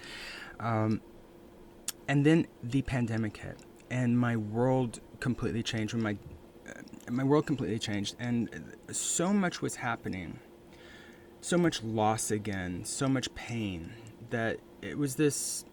Um, 0.60 1.02
and 2.08 2.26
then 2.26 2.48
the 2.63 2.82
pandemic 2.84 3.38
hit, 3.38 3.60
and 3.89 4.17
my 4.17 4.36
world 4.36 5.00
completely 5.19 5.63
changed. 5.63 5.93
When 5.93 6.04
my 6.04 6.17
uh, 6.67 7.12
my 7.12 7.24
world 7.24 7.45
completely 7.45 7.80
changed, 7.80 8.15
and 8.19 8.50
so 8.91 9.34
much 9.34 9.62
was 9.62 9.76
happening, 9.76 10.39
so 11.41 11.58
much 11.58 11.84
loss 11.84 12.32
again, 12.32 12.84
so 12.84 13.08
much 13.08 13.34
pain 13.36 13.93
that 14.30 14.60
it 14.82 14.98
was 14.98 15.15
this 15.15 15.65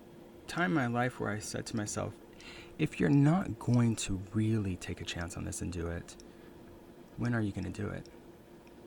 time 0.47 0.73
in 0.73 0.75
my 0.75 0.87
life 0.87 1.21
where 1.21 1.31
I 1.31 1.39
said 1.39 1.67
to 1.67 1.77
myself, 1.77 2.13
if 2.79 3.01
you're 3.01 3.09
not 3.09 3.59
going 3.59 3.97
to 3.97 4.21
really 4.33 4.77
take 4.77 5.01
a 5.01 5.05
chance 5.05 5.37
on 5.37 5.45
this 5.45 5.63
and 5.63 5.73
do 5.73 5.89
it, 5.89 6.17
when 7.17 7.35
are 7.35 7.41
you 7.41 7.53
going 7.53 7.71
to 7.71 7.83
do 7.83 7.89
it? 7.89 8.09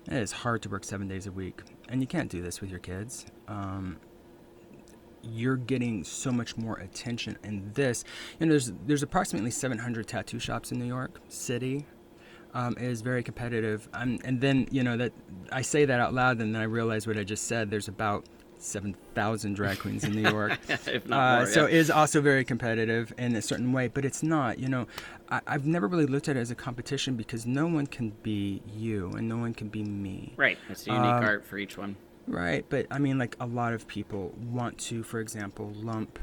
It 0.08 0.18
is 0.18 0.32
hard 0.32 0.62
to 0.64 0.70
work 0.70 0.84
seven 0.84 1.08
days 1.08 1.28
a 1.28 1.32
week, 1.32 1.62
and 1.88 2.02
you 2.02 2.08
can't 2.08 2.30
do 2.30 2.42
this 2.42 2.62
with 2.62 2.70
your 2.70 2.80
kids. 2.80 3.26
Um, 3.48 3.98
you're 5.22 5.58
getting 5.58 6.04
so 6.04 6.32
much 6.32 6.56
more 6.58 6.76
attention 6.78 7.38
in 7.44 7.72
this. 7.74 8.04
You 8.40 8.46
know, 8.46 8.52
there's 8.52 8.72
there's 8.86 9.04
approximately 9.04 9.52
700 9.52 10.08
tattoo 10.08 10.40
shops 10.40 10.72
in 10.72 10.80
New 10.80 10.86
York 10.86 11.20
City. 11.28 11.86
Um, 12.54 12.76
it 12.78 12.86
is 12.86 13.02
very 13.02 13.22
competitive, 13.22 13.88
um, 13.94 14.20
and 14.24 14.42
then 14.42 14.68
you 14.72 14.84
know 14.84 14.98
that 14.98 15.14
I 15.52 15.62
say 15.62 15.86
that 15.86 16.00
out 16.00 16.14
loud, 16.14 16.40
and 16.40 16.56
then 16.56 16.62
I 16.62 16.66
realize 16.66 17.06
what 17.06 17.18
I 17.18 17.24
just 17.24 17.46
said. 17.46 17.70
There's 17.70 17.88
about 17.88 18.26
7,000 18.62 19.54
drag 19.56 19.80
queens 19.80 20.04
in 20.04 20.12
New 20.14 20.30
York. 20.30 20.60
if 20.68 21.08
not 21.08 21.42
Uh, 21.42 21.46
so 21.46 21.62
yeah. 21.62 21.68
it 21.68 21.74
is 21.76 21.90
also 21.92 22.22
very 22.22 22.44
competitive 22.44 23.14
in 23.18 23.36
a 23.36 23.42
certain 23.42 23.72
way, 23.72 23.88
but 23.88 24.06
it's 24.06 24.22
not. 24.24 24.60
You 24.60 24.68
know, 24.70 24.88
I, 25.30 25.42
I've 25.48 25.66
never 25.66 25.88
really 25.88 26.06
looked 26.06 26.30
at 26.30 26.38
it 26.38 26.40
as 26.40 26.52
a 26.52 26.56
competition 26.56 27.16
because 27.16 27.46
no 27.46 27.68
one 27.68 27.88
can 27.88 28.12
be 28.24 28.62
you 28.68 29.12
and 29.12 29.28
no 29.28 29.38
one 29.38 29.54
can 29.54 29.70
be 29.70 29.84
me. 29.84 30.34
right. 30.38 30.58
It's 30.70 30.86
a 30.88 30.92
unique 30.92 31.04
um, 31.06 31.24
art 31.24 31.46
for 31.46 31.58
each 31.58 31.78
one. 31.78 31.96
Right, 32.28 32.64
but 32.70 32.86
I 32.92 33.00
mean, 33.00 33.18
like 33.18 33.36
a 33.40 33.48
lot 33.48 33.74
of 33.74 33.88
people 33.88 34.36
want 34.38 34.78
to, 34.90 35.02
for 35.02 35.20
example, 35.20 35.72
lump 35.76 36.20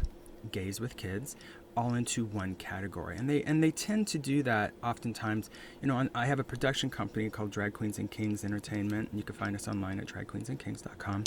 gays 0.53 0.79
with 0.81 0.96
kids 0.96 1.35
all 1.77 1.95
into 1.95 2.25
one 2.25 2.55
category, 2.55 3.17
and 3.17 3.29
they 3.29 3.43
and 3.43 3.62
they 3.62 3.71
tend 3.71 4.07
to 4.09 4.19
do 4.19 4.43
that 4.45 4.73
oftentimes. 4.83 5.51
You 5.83 5.89
know, 5.89 6.09
I 6.15 6.27
have 6.27 6.39
a 6.39 6.45
production 6.45 6.91
company 6.91 7.29
called 7.31 7.51
Drag 7.51 7.73
Queens 7.75 7.99
and 7.99 8.11
Kings 8.11 8.45
Entertainment. 8.45 9.11
You 9.12 9.23
can 9.23 9.35
find 9.35 9.55
us 9.55 9.69
online 9.69 10.01
at 10.01 10.07
dragqueensandkings.com. 10.07 11.25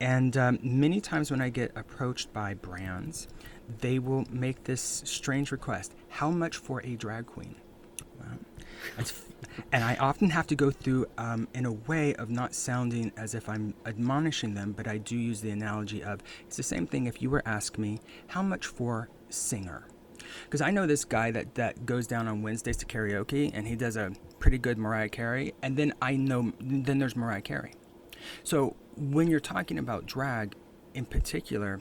And 0.00 0.36
um, 0.36 0.58
many 0.62 1.00
times 1.00 1.30
when 1.30 1.40
I 1.40 1.48
get 1.48 1.72
approached 1.76 2.32
by 2.32 2.54
brands, 2.54 3.28
they 3.80 3.98
will 3.98 4.24
make 4.30 4.64
this 4.64 5.02
strange 5.04 5.52
request: 5.52 5.94
How 6.08 6.30
much 6.30 6.56
for 6.56 6.80
a 6.84 6.94
drag 6.96 7.26
queen? 7.26 7.56
And 9.72 9.82
I 9.82 9.96
often 9.96 10.30
have 10.30 10.46
to 10.48 10.54
go 10.54 10.70
through 10.70 11.06
um, 11.18 11.48
in 11.54 11.66
a 11.66 11.72
way 11.72 12.14
of 12.14 12.30
not 12.30 12.54
sounding 12.54 13.12
as 13.16 13.34
if 13.34 13.48
I'm 13.48 13.74
admonishing 13.84 14.54
them, 14.54 14.72
but 14.72 14.86
I 14.86 14.98
do 14.98 15.16
use 15.16 15.40
the 15.40 15.50
analogy 15.50 16.02
of 16.02 16.22
it's 16.46 16.56
the 16.56 16.62
same 16.62 16.86
thing 16.86 17.06
if 17.06 17.22
you 17.22 17.30
were 17.30 17.42
ask 17.46 17.78
me 17.78 18.00
how 18.28 18.42
much 18.42 18.66
for 18.66 19.08
singer. 19.28 19.86
Because 20.44 20.60
I 20.60 20.70
know 20.70 20.86
this 20.86 21.04
guy 21.04 21.30
that, 21.30 21.54
that 21.54 21.86
goes 21.86 22.06
down 22.06 22.28
on 22.28 22.42
Wednesdays 22.42 22.76
to 22.78 22.86
karaoke 22.86 23.50
and 23.54 23.66
he 23.66 23.76
does 23.76 23.96
a 23.96 24.12
pretty 24.38 24.58
good 24.58 24.78
Mariah 24.78 25.08
Carey. 25.08 25.54
And 25.62 25.76
then 25.76 25.92
I 26.00 26.16
know, 26.16 26.52
then 26.60 26.98
there's 26.98 27.16
Mariah 27.16 27.42
Carey. 27.42 27.74
So 28.42 28.76
when 28.96 29.28
you're 29.28 29.40
talking 29.40 29.78
about 29.78 30.06
drag 30.06 30.54
in 30.94 31.04
particular, 31.04 31.80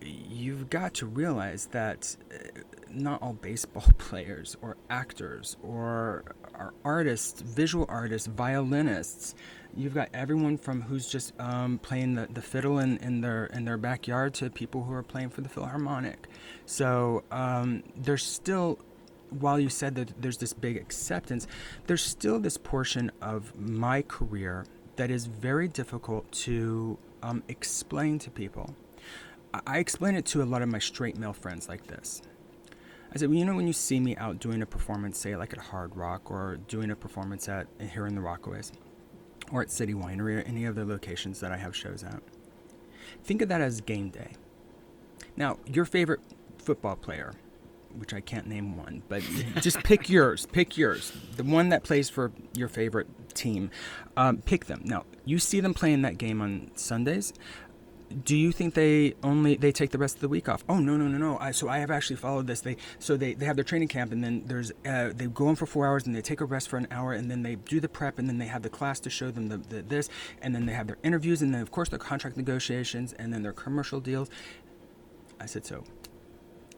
you've 0.00 0.70
got 0.70 0.94
to 0.94 1.06
realize 1.06 1.66
that 1.66 2.16
uh, 2.32 2.60
not 2.90 3.22
all 3.22 3.32
baseball 3.34 3.84
players 3.98 4.56
or 4.60 4.76
actors 4.90 5.56
or 5.62 6.36
artists, 6.84 7.40
visual 7.40 7.86
artists, 7.88 8.26
violinists. 8.28 9.34
You've 9.78 9.94
got 9.94 10.08
everyone 10.12 10.58
from 10.58 10.82
who's 10.82 11.08
just 11.08 11.32
um, 11.38 11.78
playing 11.78 12.16
the, 12.16 12.26
the 12.26 12.42
fiddle 12.42 12.80
in, 12.80 12.96
in 12.96 13.20
their 13.20 13.46
in 13.46 13.64
their 13.64 13.76
backyard 13.76 14.34
to 14.34 14.50
people 14.50 14.82
who 14.82 14.92
are 14.92 15.04
playing 15.04 15.30
for 15.30 15.40
the 15.40 15.48
Philharmonic. 15.48 16.26
So 16.66 17.22
um, 17.30 17.84
there's 17.94 18.24
still, 18.24 18.80
while 19.30 19.60
you 19.60 19.68
said 19.68 19.94
that 19.94 20.20
there's 20.20 20.38
this 20.38 20.52
big 20.52 20.76
acceptance, 20.78 21.46
there's 21.86 22.02
still 22.02 22.40
this 22.40 22.56
portion 22.56 23.12
of 23.22 23.56
my 23.56 24.02
career 24.02 24.66
that 24.96 25.12
is 25.12 25.26
very 25.26 25.68
difficult 25.68 26.28
to 26.32 26.98
um, 27.22 27.44
explain 27.46 28.18
to 28.18 28.30
people. 28.30 28.74
I 29.64 29.78
explain 29.78 30.16
it 30.16 30.26
to 30.26 30.42
a 30.42 30.44
lot 30.44 30.60
of 30.60 30.68
my 30.68 30.80
straight 30.80 31.16
male 31.16 31.32
friends 31.32 31.68
like 31.68 31.86
this. 31.86 32.20
I 33.14 33.18
said, 33.18 33.28
well, 33.28 33.38
you 33.38 33.44
know, 33.44 33.54
when 33.54 33.68
you 33.68 33.72
see 33.72 34.00
me 34.00 34.16
out 34.16 34.40
doing 34.40 34.60
a 34.60 34.66
performance, 34.66 35.20
say 35.20 35.36
like 35.36 35.52
at 35.52 35.60
Hard 35.60 35.94
Rock 35.94 36.32
or 36.32 36.58
doing 36.66 36.90
a 36.90 36.96
performance 36.96 37.48
at 37.48 37.68
here 37.92 38.08
in 38.08 38.16
the 38.16 38.20
Rockaways 38.20 38.72
or 39.50 39.62
at 39.62 39.70
City 39.70 39.94
Winery 39.94 40.38
or 40.38 40.42
any 40.42 40.66
other 40.66 40.84
locations 40.84 41.40
that 41.40 41.52
I 41.52 41.56
have 41.56 41.74
shows 41.74 42.02
at, 42.04 42.22
think 43.24 43.42
of 43.42 43.48
that 43.48 43.60
as 43.60 43.80
game 43.80 44.10
day. 44.10 44.32
Now, 45.36 45.58
your 45.66 45.84
favorite 45.84 46.20
football 46.58 46.96
player, 46.96 47.34
which 47.96 48.12
I 48.12 48.20
can't 48.20 48.46
name 48.46 48.76
one, 48.76 49.02
but 49.08 49.22
just 49.60 49.82
pick 49.84 50.08
yours. 50.08 50.46
Pick 50.46 50.76
yours. 50.76 51.12
The 51.36 51.44
one 51.44 51.68
that 51.70 51.84
plays 51.84 52.10
for 52.10 52.32
your 52.54 52.68
favorite 52.68 53.08
team. 53.34 53.70
Um, 54.16 54.38
pick 54.38 54.66
them. 54.66 54.82
Now, 54.84 55.04
you 55.24 55.38
see 55.38 55.60
them 55.60 55.74
playing 55.74 56.02
that 56.02 56.18
game 56.18 56.40
on 56.40 56.70
Sundays 56.74 57.32
do 58.24 58.36
you 58.36 58.52
think 58.52 58.74
they 58.74 59.14
only 59.22 59.56
they 59.56 59.72
take 59.72 59.90
the 59.90 59.98
rest 59.98 60.16
of 60.16 60.20
the 60.20 60.28
week 60.28 60.48
off? 60.48 60.64
Oh 60.68 60.78
no 60.78 60.96
no 60.96 61.08
no 61.08 61.18
no! 61.18 61.38
I, 61.38 61.50
so 61.50 61.68
I 61.68 61.78
have 61.78 61.90
actually 61.90 62.16
followed 62.16 62.46
this. 62.46 62.60
They 62.60 62.76
so 62.98 63.16
they, 63.16 63.34
they 63.34 63.46
have 63.46 63.56
their 63.56 63.64
training 63.64 63.88
camp 63.88 64.12
and 64.12 64.24
then 64.24 64.44
there's 64.46 64.72
uh, 64.86 65.10
they 65.14 65.26
go 65.26 65.48
in 65.50 65.56
for 65.56 65.66
four 65.66 65.86
hours 65.86 66.06
and 66.06 66.16
they 66.16 66.22
take 66.22 66.40
a 66.40 66.44
rest 66.44 66.68
for 66.68 66.76
an 66.76 66.88
hour 66.90 67.12
and 67.12 67.30
then 67.30 67.42
they 67.42 67.56
do 67.56 67.80
the 67.80 67.88
prep 67.88 68.18
and 68.18 68.28
then 68.28 68.38
they 68.38 68.46
have 68.46 68.62
the 68.62 68.70
class 68.70 68.98
to 69.00 69.10
show 69.10 69.30
them 69.30 69.48
the, 69.48 69.58
the 69.58 69.82
this 69.82 70.08
and 70.40 70.54
then 70.54 70.66
they 70.66 70.72
have 70.72 70.86
their 70.86 70.98
interviews 71.02 71.42
and 71.42 71.54
then 71.54 71.60
of 71.60 71.70
course 71.70 71.88
their 71.90 71.98
contract 71.98 72.36
negotiations 72.36 73.12
and 73.14 73.32
then 73.32 73.42
their 73.42 73.52
commercial 73.52 74.00
deals. 74.00 74.30
I 75.40 75.46
said 75.46 75.64
so. 75.64 75.84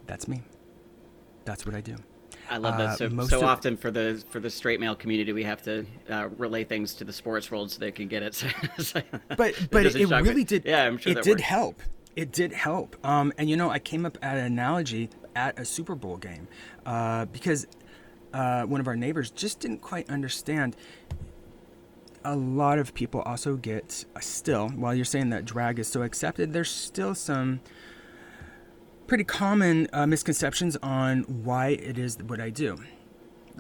That's 0.07 0.27
me. 0.27 0.43
That's 1.45 1.64
what 1.64 1.75
I 1.75 1.81
do. 1.81 1.97
I 2.50 2.56
love 2.56 2.76
that. 2.78 2.98
So, 2.98 3.06
uh, 3.06 3.26
so 3.26 3.44
often 3.44 3.76
for 3.76 3.90
the 3.90 4.22
for 4.28 4.40
the 4.40 4.50
straight 4.50 4.80
male 4.80 4.96
community, 4.96 5.32
we 5.32 5.44
have 5.44 5.62
to 5.62 5.86
uh, 6.10 6.28
relay 6.36 6.64
things 6.64 6.94
to 6.94 7.04
the 7.04 7.12
sports 7.12 7.50
world 7.50 7.70
so 7.70 7.78
they 7.78 7.92
can 7.92 8.08
get 8.08 8.22
it. 8.22 8.44
but 9.36 9.54
but 9.70 9.86
it, 9.86 9.96
it 9.96 10.08
really 10.08 10.44
did. 10.44 10.64
Yeah, 10.64 10.84
I'm 10.84 10.98
sure 10.98 11.12
it 11.12 11.22
did 11.22 11.40
help. 11.40 11.80
It 12.16 12.32
did 12.32 12.52
help. 12.52 12.96
Um, 13.06 13.32
and 13.38 13.48
you 13.48 13.56
know, 13.56 13.70
I 13.70 13.78
came 13.78 14.04
up 14.04 14.18
at 14.20 14.36
an 14.36 14.44
analogy 14.44 15.10
at 15.36 15.58
a 15.58 15.64
Super 15.64 15.94
Bowl 15.94 16.16
game 16.16 16.48
uh, 16.84 17.26
because 17.26 17.68
uh, 18.34 18.64
one 18.64 18.80
of 18.80 18.88
our 18.88 18.96
neighbors 18.96 19.30
just 19.30 19.60
didn't 19.60 19.80
quite 19.80 20.10
understand. 20.10 20.76
A 22.24 22.36
lot 22.36 22.78
of 22.78 22.92
people 22.92 23.22
also 23.22 23.56
get 23.56 24.04
uh, 24.14 24.20
still, 24.20 24.68
while 24.70 24.94
you're 24.94 25.04
saying 25.04 25.30
that 25.30 25.44
drag 25.44 25.78
is 25.78 25.88
so 25.88 26.02
accepted, 26.02 26.52
there's 26.52 26.70
still 26.70 27.14
some 27.14 27.60
pretty 29.11 29.25
common 29.25 29.88
uh, 29.92 30.07
misconceptions 30.07 30.77
on 30.85 31.23
why 31.42 31.70
it 31.70 31.99
is 31.99 32.16
what 32.29 32.40
I 32.40 32.49
do. 32.49 32.79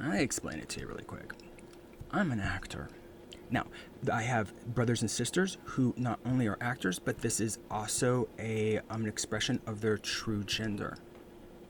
I 0.00 0.18
explain 0.18 0.60
it 0.60 0.68
to 0.68 0.80
you 0.80 0.86
really 0.86 1.02
quick. 1.02 1.32
I'm 2.12 2.30
an 2.30 2.38
actor. 2.38 2.88
Now, 3.50 3.66
I 4.12 4.22
have 4.22 4.54
brothers 4.76 5.00
and 5.02 5.10
sisters 5.10 5.58
who 5.64 5.92
not 5.96 6.20
only 6.24 6.46
are 6.46 6.56
actors, 6.60 7.00
but 7.00 7.18
this 7.18 7.40
is 7.40 7.58
also 7.68 8.28
a 8.38 8.78
um, 8.90 9.02
an 9.02 9.08
expression 9.08 9.58
of 9.66 9.80
their 9.80 9.98
true 9.98 10.44
gender. 10.44 10.96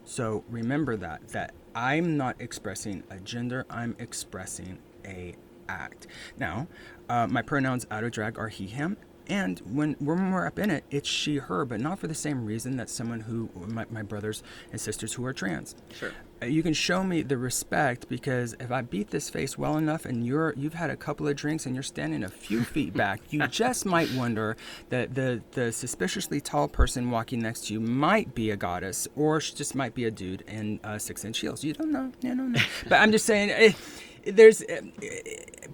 So 0.05 0.43
remember 0.47 0.95
that 0.97 1.29
that 1.29 1.55
I'm 1.73 2.17
not 2.17 2.39
expressing 2.39 3.03
a 3.09 3.19
gender, 3.19 3.65
I'm 3.67 3.95
expressing 3.97 4.77
a 5.05 5.33
act. 5.67 6.05
Now, 6.37 6.67
uh, 7.09 7.25
my 7.25 7.41
pronouns 7.41 7.87
out 7.89 8.03
of 8.03 8.11
drag 8.11 8.37
are 8.37 8.49
he, 8.49 8.67
him, 8.67 8.97
and 9.31 9.59
when, 9.59 9.95
when 9.99 10.29
we're 10.29 10.45
up 10.45 10.59
in 10.59 10.69
it, 10.69 10.83
it's 10.91 11.07
she, 11.07 11.37
her, 11.37 11.63
but 11.63 11.79
not 11.79 11.99
for 11.99 12.07
the 12.07 12.13
same 12.13 12.43
reason 12.43 12.75
that 12.75 12.89
someone 12.89 13.21
who, 13.21 13.49
my, 13.65 13.85
my 13.89 14.01
brothers 14.01 14.43
and 14.73 14.81
sisters 14.81 15.13
who 15.13 15.25
are 15.25 15.31
trans. 15.31 15.73
Sure. 15.97 16.11
Uh, 16.43 16.47
you 16.47 16.61
can 16.61 16.73
show 16.73 17.01
me 17.01 17.21
the 17.21 17.37
respect 17.37 18.09
because 18.09 18.57
if 18.59 18.73
I 18.73 18.81
beat 18.81 19.09
this 19.09 19.29
face 19.29 19.57
well 19.57 19.77
enough 19.77 20.03
and 20.03 20.25
you're, 20.25 20.53
you've 20.57 20.73
had 20.73 20.89
a 20.89 20.97
couple 20.97 21.29
of 21.29 21.37
drinks 21.37 21.65
and 21.65 21.73
you're 21.73 21.81
standing 21.81 22.25
a 22.25 22.29
few 22.29 22.63
feet 22.65 22.93
back, 22.93 23.21
you 23.29 23.47
just 23.47 23.85
might 23.85 24.11
wonder 24.11 24.57
that 24.89 25.15
the, 25.15 25.41
the 25.53 25.71
suspiciously 25.71 26.41
tall 26.41 26.67
person 26.67 27.09
walking 27.09 27.39
next 27.39 27.67
to 27.67 27.73
you 27.73 27.79
might 27.79 28.35
be 28.35 28.51
a 28.51 28.57
goddess 28.57 29.07
or 29.15 29.39
she 29.39 29.55
just 29.55 29.75
might 29.75 29.95
be 29.95 30.03
a 30.03 30.11
dude 30.11 30.41
in 30.41 30.77
uh, 30.83 30.97
six 30.97 31.23
inch 31.23 31.39
heels. 31.39 31.63
You 31.63 31.71
don't 31.71 31.93
know. 31.93 32.11
You 32.19 32.35
don't 32.35 32.51
know. 32.51 32.61
but 32.89 32.99
I'm 32.99 33.13
just 33.13 33.25
saying. 33.25 33.47
It, 33.49 33.75
there's 34.25 34.61
uh, 34.63 34.81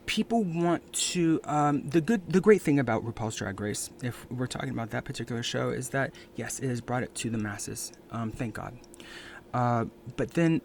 people 0.05 0.43
want 0.43 0.93
to 0.93 1.39
um, 1.43 1.87
the 1.89 2.01
good 2.01 2.21
the 2.31 2.41
great 2.41 2.61
thing 2.61 2.79
about 2.79 3.03
RuPaul's 3.05 3.35
Drag 3.35 3.59
Race, 3.59 3.89
if 4.01 4.29
we're 4.31 4.47
talking 4.47 4.69
about 4.69 4.91
that 4.91 5.05
particular 5.05 5.43
show, 5.43 5.69
is 5.69 5.89
that 5.89 6.13
yes, 6.35 6.59
it 6.59 6.67
has 6.69 6.81
brought 6.81 7.03
it 7.03 7.13
to 7.15 7.29
the 7.29 7.37
masses. 7.37 7.91
Um, 8.11 8.31
thank 8.31 8.55
God. 8.55 8.77
Uh, 9.53 9.85
but 10.15 10.31
then 10.31 10.61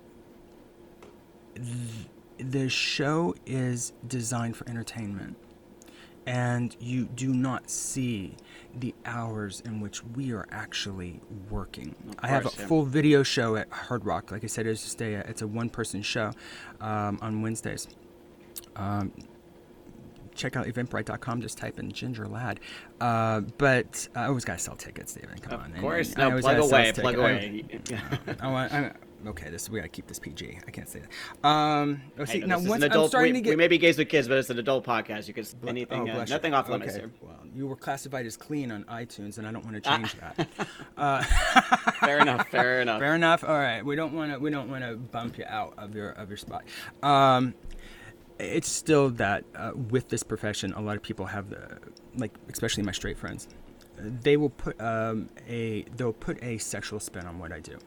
th- 1.54 2.08
the 2.38 2.68
show 2.68 3.34
is 3.46 3.92
designed 4.06 4.56
for 4.56 4.68
entertainment 4.68 5.36
and 6.26 6.76
you 6.80 7.04
do 7.04 7.32
not 7.32 7.70
see 7.70 8.36
the 8.78 8.94
hours 9.04 9.62
in 9.64 9.80
which 9.80 10.04
we 10.04 10.32
are 10.32 10.46
actually 10.50 11.20
working. 11.50 11.94
Course, 11.94 12.16
I 12.20 12.28
have 12.28 12.46
a 12.46 12.50
yeah. 12.58 12.66
full 12.66 12.84
video 12.84 13.22
show 13.22 13.56
at 13.56 13.70
Hard 13.70 14.04
Rock. 14.04 14.30
Like 14.30 14.44
I 14.44 14.46
said, 14.46 14.66
it's 14.66 14.82
just 14.82 15.00
a 15.02 15.28
it's 15.28 15.42
a 15.42 15.46
one 15.46 15.68
person 15.68 16.02
show 16.02 16.32
um, 16.80 17.18
on 17.20 17.42
Wednesdays. 17.42 17.88
Um, 18.76 19.12
check 20.34 20.56
out 20.56 20.66
eventbrite.com. 20.66 21.40
Just 21.42 21.58
type 21.58 21.78
in 21.78 21.92
Ginger 21.92 22.26
Ladd. 22.26 22.60
Uh, 23.00 23.40
but 23.58 24.08
I 24.14 24.26
always 24.26 24.44
got 24.44 24.58
to 24.58 24.64
sell 24.64 24.76
tickets, 24.76 25.14
David. 25.14 25.42
Come 25.42 25.54
of 25.54 25.60
on. 25.60 25.72
Of 25.72 25.80
course. 25.80 26.16
no, 26.16 26.40
plug 26.40 26.58
away. 26.58 26.92
Plug 26.92 27.18
away. 27.18 27.64
I, 28.40 28.48
I, 28.48 28.64
I, 28.64 28.92
okay, 29.26 29.50
this 29.50 29.68
we 29.68 29.78
gotta 29.78 29.88
keep 29.88 30.06
this 30.06 30.18
PG. 30.18 30.58
I 30.66 30.70
can't 30.70 30.88
say 30.88 31.00
that. 31.00 31.48
Um, 31.48 32.02
oh, 32.18 32.24
see, 32.24 32.40
now 32.40 32.58
once 32.58 32.82
adult, 32.82 33.04
I'm 33.04 33.08
starting 33.08 33.34
we, 33.34 33.40
to 33.40 33.44
get, 33.44 33.50
we 33.50 33.56
may 33.56 33.68
be 33.68 33.78
gays 33.78 33.98
with 33.98 34.08
kids, 34.08 34.28
but 34.28 34.38
it's 34.38 34.50
an 34.50 34.58
adult 34.58 34.84
podcast. 34.84 35.28
You 35.28 35.34
can 35.34 35.44
anything, 35.66 36.10
oh, 36.10 36.20
uh, 36.20 36.24
nothing 36.24 36.54
off 36.54 36.68
limits 36.68 36.94
okay. 36.94 37.00
here. 37.00 37.12
Well, 37.20 37.38
you 37.54 37.66
were 37.66 37.76
classified 37.76 38.26
as 38.26 38.36
clean 38.36 38.72
on 38.72 38.84
iTunes, 38.84 39.38
and 39.38 39.46
I 39.46 39.52
don't 39.52 39.64
want 39.64 39.82
to 39.82 39.90
change 39.90 40.14
that. 40.14 40.48
Uh, 40.96 41.22
fair 42.00 42.18
enough. 42.18 42.48
Fair 42.48 42.80
enough. 42.82 43.00
Fair 43.00 43.14
enough. 43.14 43.44
All 43.44 43.58
right, 43.58 43.84
we 43.84 43.96
don't 43.96 44.12
want 44.12 44.32
to 44.32 44.38
we 44.38 44.50
don't 44.50 44.70
want 44.70 44.84
to 44.84 44.96
bump 44.96 45.38
you 45.38 45.44
out 45.48 45.74
of 45.78 45.94
your 45.94 46.10
of 46.10 46.28
your 46.28 46.36
spot. 46.36 46.64
Um, 47.02 47.54
it's 48.38 48.68
still 48.68 49.10
that 49.10 49.44
uh, 49.56 49.72
with 49.74 50.08
this 50.10 50.22
profession, 50.22 50.72
a 50.74 50.80
lot 50.80 50.96
of 50.96 51.02
people 51.02 51.26
have 51.26 51.50
the 51.50 51.78
like, 52.16 52.32
especially 52.50 52.82
my 52.82 52.92
straight 52.92 53.18
friends. 53.18 53.48
They 53.98 54.36
will 54.36 54.50
put 54.50 54.80
um, 54.80 55.28
a 55.48 55.82
they'll 55.96 56.12
put 56.12 56.42
a 56.42 56.58
sexual 56.58 57.00
spin 57.00 57.26
on 57.26 57.38
what 57.38 57.52
I 57.52 57.60
do 57.60 57.78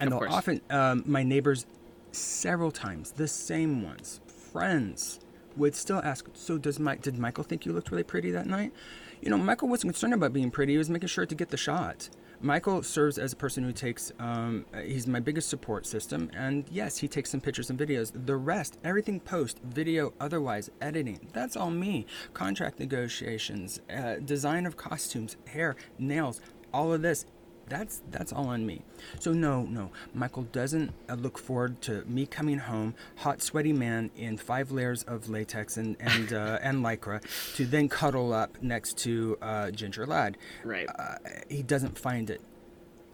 and 0.00 0.12
they'll 0.12 0.26
often 0.28 0.60
um, 0.70 1.02
my 1.06 1.22
neighbors 1.22 1.66
several 2.12 2.70
times 2.70 3.12
the 3.12 3.28
same 3.28 3.82
ones 3.82 4.20
friends 4.26 5.20
would 5.56 5.74
still 5.74 6.00
ask 6.04 6.28
so 6.34 6.58
does 6.58 6.78
mike 6.78 7.02
did 7.02 7.18
michael 7.18 7.44
think 7.44 7.64
you 7.66 7.72
looked 7.72 7.90
really 7.90 8.02
pretty 8.02 8.30
that 8.30 8.46
night? 8.46 8.72
You 9.20 9.30
know 9.30 9.38
michael 9.38 9.68
wasn't 9.68 9.92
concerned 9.92 10.14
about 10.14 10.32
being 10.32 10.50
pretty 10.50 10.72
he 10.72 10.78
was 10.78 10.90
making 10.90 11.08
sure 11.08 11.26
to 11.26 11.34
get 11.34 11.50
the 11.50 11.56
shot. 11.56 12.08
Michael 12.40 12.82
serves 12.82 13.16
as 13.16 13.32
a 13.32 13.36
person 13.36 13.64
who 13.64 13.72
takes 13.72 14.12
um, 14.18 14.66
he's 14.84 15.06
my 15.06 15.20
biggest 15.20 15.48
support 15.48 15.86
system 15.86 16.30
and 16.34 16.64
yes 16.70 16.98
he 16.98 17.08
takes 17.08 17.30
some 17.30 17.40
pictures 17.40 17.70
and 17.70 17.78
videos. 17.78 18.12
The 18.26 18.36
rest 18.36 18.78
everything 18.84 19.20
post 19.20 19.60
video 19.62 20.12
otherwise 20.20 20.70
editing 20.82 21.20
that's 21.32 21.56
all 21.56 21.70
me. 21.70 22.06
Contract 22.34 22.80
negotiations 22.80 23.80
uh, 23.96 24.16
design 24.16 24.66
of 24.66 24.76
costumes 24.76 25.36
hair 25.46 25.76
nails 25.98 26.40
all 26.72 26.92
of 26.92 27.02
this 27.02 27.24
that's 27.68 28.02
that's 28.10 28.32
all 28.32 28.48
on 28.48 28.66
me. 28.66 28.82
So 29.18 29.32
no, 29.32 29.62
no, 29.62 29.90
Michael 30.12 30.44
doesn't 30.44 30.92
uh, 31.08 31.14
look 31.14 31.38
forward 31.38 31.80
to 31.82 32.04
me 32.06 32.26
coming 32.26 32.58
home, 32.58 32.94
hot, 33.16 33.42
sweaty 33.42 33.72
man 33.72 34.10
in 34.16 34.36
five 34.36 34.70
layers 34.70 35.02
of 35.04 35.28
latex 35.28 35.76
and 35.76 35.96
and 36.00 36.32
uh, 36.32 36.58
and 36.62 36.84
lycra, 36.84 37.20
to 37.56 37.64
then 37.66 37.88
cuddle 37.88 38.32
up 38.32 38.62
next 38.62 38.98
to 38.98 39.38
uh, 39.42 39.70
Ginger 39.70 40.06
Ladd. 40.06 40.36
Right. 40.64 40.88
Uh, 40.88 41.16
he 41.48 41.62
doesn't 41.62 41.98
find 41.98 42.30
it 42.30 42.40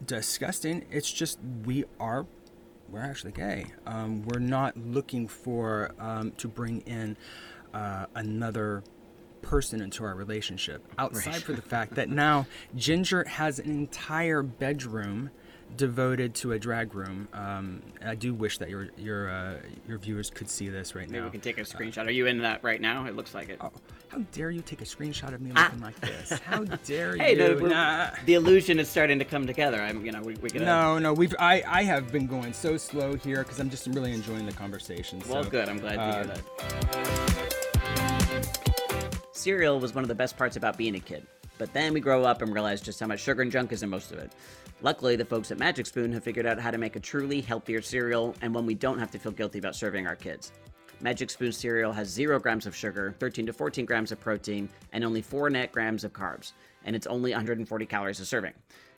disgusting. 0.05 0.85
It's 0.91 1.11
just 1.11 1.39
we 1.65 1.85
are 1.99 2.25
we're 2.89 3.01
actually 3.01 3.31
gay. 3.31 3.67
Um, 3.85 4.23
we're 4.23 4.39
not 4.39 4.77
looking 4.77 5.27
for 5.27 5.91
um, 5.99 6.31
to 6.33 6.47
bring 6.47 6.81
in 6.81 7.15
uh, 7.73 8.07
another 8.15 8.83
person 9.41 9.81
into 9.81 10.03
our 10.03 10.15
relationship 10.15 10.85
outside 10.97 11.33
right. 11.33 11.41
for 11.43 11.53
the 11.53 11.61
fact 11.61 11.95
that 11.95 12.09
now 12.25 12.45
Ginger 12.75 13.23
has 13.25 13.59
an 13.59 13.69
entire 13.69 14.41
bedroom 14.43 15.29
devoted 15.77 16.35
to 16.35 16.51
a 16.51 16.59
drag 16.59 16.93
room. 16.93 17.27
Um, 17.33 17.81
I 18.05 18.15
do 18.15 18.33
wish 18.33 18.57
that 18.57 18.69
your 18.69 18.89
your 18.97 19.29
uh, 19.29 19.55
your 19.87 19.97
viewers 19.97 20.29
could 20.29 20.49
see 20.49 20.69
this 20.69 20.95
right 20.95 21.09
Maybe 21.09 21.19
now. 21.19 21.25
we 21.25 21.31
can 21.31 21.41
take 21.41 21.57
a 21.57 21.61
screenshot. 21.61 22.05
Are 22.07 22.11
you 22.11 22.27
in 22.27 22.39
that 22.39 22.63
right 22.63 22.81
now? 22.81 23.05
It 23.05 23.15
looks 23.15 23.33
like 23.33 23.49
it. 23.49 23.57
Oh, 23.61 23.71
how 24.09 24.19
dare 24.33 24.51
you 24.51 24.61
take 24.61 24.81
a 24.81 24.85
screenshot 24.85 25.33
of 25.33 25.41
me 25.41 25.53
looking 25.53 25.79
like 25.79 25.97
this? 26.01 26.31
How 26.45 26.65
dare 26.65 27.15
Hey, 27.15 27.37
you? 27.37 27.55
we're- 27.55 27.69
Nah. 27.69 28.09
the 28.25 28.33
illusion 28.33 28.77
is 28.77 28.89
starting 28.89 29.17
to 29.19 29.23
come 29.23 29.47
together. 29.47 29.81
I'm, 29.81 30.05
you 30.05 30.11
know, 30.11 30.21
we, 30.21 30.33
we 30.35 30.49
could. 30.49 30.63
No, 30.63 30.99
no, 30.99 31.13
we've 31.13 31.33
I, 31.39 31.63
I 31.65 31.83
have 31.83 32.11
been 32.11 32.27
going 32.27 32.51
so 32.51 32.75
slow 32.75 33.15
here 33.15 33.37
because 33.37 33.61
I'm 33.61 33.69
just 33.69 33.87
really 33.87 34.11
enjoying 34.11 34.45
the 34.45 34.51
conversation. 34.51 35.21
Well, 35.29 35.45
so, 35.45 35.49
good. 35.49 35.69
I'm 35.69 35.79
glad 35.79 35.95
to 35.95 36.11
hear 36.11 36.23
uh, 36.23 36.35
that. 36.35 37.57
Cereal 39.41 39.79
was 39.79 39.95
one 39.95 40.03
of 40.03 40.07
the 40.07 40.13
best 40.13 40.37
parts 40.37 40.55
about 40.55 40.77
being 40.77 40.93
a 40.93 40.99
kid, 40.99 41.25
but 41.57 41.73
then 41.73 41.95
we 41.95 41.99
grow 41.99 42.23
up 42.23 42.43
and 42.43 42.53
realize 42.53 42.79
just 42.79 42.99
how 42.99 43.07
much 43.07 43.21
sugar 43.21 43.41
and 43.41 43.51
junk 43.51 43.71
is 43.71 43.81
in 43.81 43.89
most 43.89 44.11
of 44.11 44.19
it. 44.19 44.33
Luckily, 44.83 45.15
the 45.15 45.25
folks 45.25 45.49
at 45.49 45.57
Magic 45.57 45.87
Spoon 45.87 46.11
have 46.11 46.23
figured 46.23 46.45
out 46.45 46.59
how 46.59 46.69
to 46.69 46.77
make 46.77 46.95
a 46.95 46.99
truly 46.99 47.41
healthier 47.41 47.81
cereal 47.81 48.35
and 48.43 48.53
one 48.53 48.67
we 48.67 48.75
don't 48.75 48.99
have 48.99 49.09
to 49.09 49.17
feel 49.17 49.31
guilty 49.31 49.57
about 49.57 49.75
serving 49.75 50.05
our 50.05 50.15
kids. 50.15 50.51
Magic 50.99 51.31
Spoon 51.31 51.51
cereal 51.51 51.91
has 51.91 52.07
0 52.07 52.39
grams 52.39 52.67
of 52.67 52.75
sugar, 52.75 53.15
13 53.19 53.47
to 53.47 53.53
14 53.53 53.83
grams 53.83 54.11
of 54.11 54.19
protein, 54.19 54.69
and 54.93 55.03
only 55.03 55.23
4 55.23 55.49
net 55.49 55.71
grams 55.71 56.03
of 56.03 56.13
carbs, 56.13 56.51
and 56.85 56.95
it's 56.95 57.07
only 57.07 57.31
140 57.31 57.85
calories 57.87 58.19
a 58.19 58.25
serving. 58.27 58.53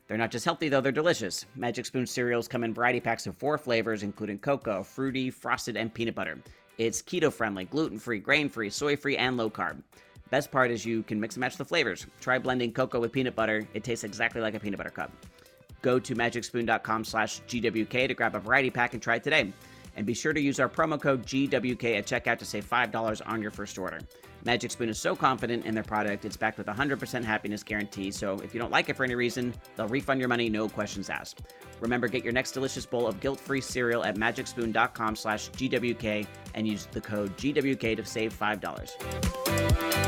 They're 0.06 0.18
not 0.18 0.30
just 0.30 0.44
healthy 0.44 0.68
though, 0.68 0.82
they're 0.82 0.92
delicious. 0.92 1.46
Magic 1.56 1.86
Spoon 1.86 2.06
cereals 2.06 2.48
come 2.48 2.64
in 2.64 2.74
variety 2.74 3.00
packs 3.00 3.26
of 3.26 3.34
4 3.34 3.56
flavors 3.56 4.02
including 4.02 4.40
cocoa, 4.40 4.82
fruity, 4.82 5.30
frosted, 5.30 5.78
and 5.78 5.94
peanut 5.94 6.14
butter. 6.14 6.38
It's 6.76 7.00
keto 7.00 7.32
friendly, 7.32 7.64
gluten 7.64 7.98
free, 7.98 8.18
grain 8.18 8.50
free, 8.50 8.68
soy 8.68 8.94
free, 8.94 9.16
and 9.16 9.38
low 9.38 9.48
carb. 9.48 9.82
Best 10.30 10.50
part 10.50 10.70
is 10.70 10.84
you 10.84 11.02
can 11.02 11.20
mix 11.20 11.36
and 11.36 11.40
match 11.40 11.56
the 11.56 11.64
flavors. 11.64 12.06
Try 12.20 12.38
blending 12.38 12.72
cocoa 12.72 13.00
with 13.00 13.12
peanut 13.12 13.36
butter. 13.36 13.66
It 13.74 13.84
tastes 13.84 14.04
exactly 14.04 14.40
like 14.40 14.54
a 14.54 14.60
peanut 14.60 14.78
butter 14.78 14.90
cup. 14.90 15.12
Go 15.82 15.98
to 15.98 16.14
magicspoon.com 16.14 17.04
slash 17.04 17.42
GWK 17.42 18.08
to 18.08 18.14
grab 18.14 18.34
a 18.34 18.40
variety 18.40 18.70
pack 18.70 18.94
and 18.94 19.02
try 19.02 19.16
it 19.16 19.22
today. 19.22 19.52
And 19.96 20.06
be 20.06 20.14
sure 20.14 20.32
to 20.32 20.40
use 20.40 20.58
our 20.60 20.68
promo 20.68 21.00
code 21.00 21.24
GWK 21.24 21.98
at 21.98 22.06
checkout 22.06 22.38
to 22.38 22.44
save 22.44 22.68
$5 22.68 23.22
on 23.26 23.40
your 23.40 23.50
first 23.50 23.78
order. 23.78 24.00
Magic 24.44 24.70
Spoon 24.70 24.88
is 24.90 24.98
so 24.98 25.16
confident 25.16 25.64
in 25.64 25.74
their 25.74 25.84
product, 25.84 26.24
it's 26.26 26.36
backed 26.36 26.58
with 26.58 26.68
a 26.68 26.72
100% 26.72 27.24
happiness 27.24 27.62
guarantee, 27.62 28.10
so 28.10 28.34
if 28.40 28.52
you 28.52 28.60
don't 28.60 28.70
like 28.70 28.90
it 28.90 28.96
for 28.96 29.02
any 29.04 29.14
reason, 29.14 29.54
they'll 29.74 29.88
refund 29.88 30.20
your 30.20 30.28
money, 30.28 30.50
no 30.50 30.68
questions 30.68 31.08
asked. 31.08 31.42
Remember, 31.80 32.08
get 32.08 32.22
your 32.22 32.32
next 32.34 32.52
delicious 32.52 32.84
bowl 32.84 33.06
of 33.06 33.20
guilt-free 33.20 33.62
cereal 33.62 34.04
at 34.04 34.16
magicspoon.com 34.16 35.16
slash 35.16 35.50
GWK 35.52 36.26
and 36.54 36.68
use 36.68 36.86
the 36.92 37.00
code 37.00 37.34
GWK 37.38 37.96
to 37.96 38.04
save 38.04 38.38
$5. 38.38 40.04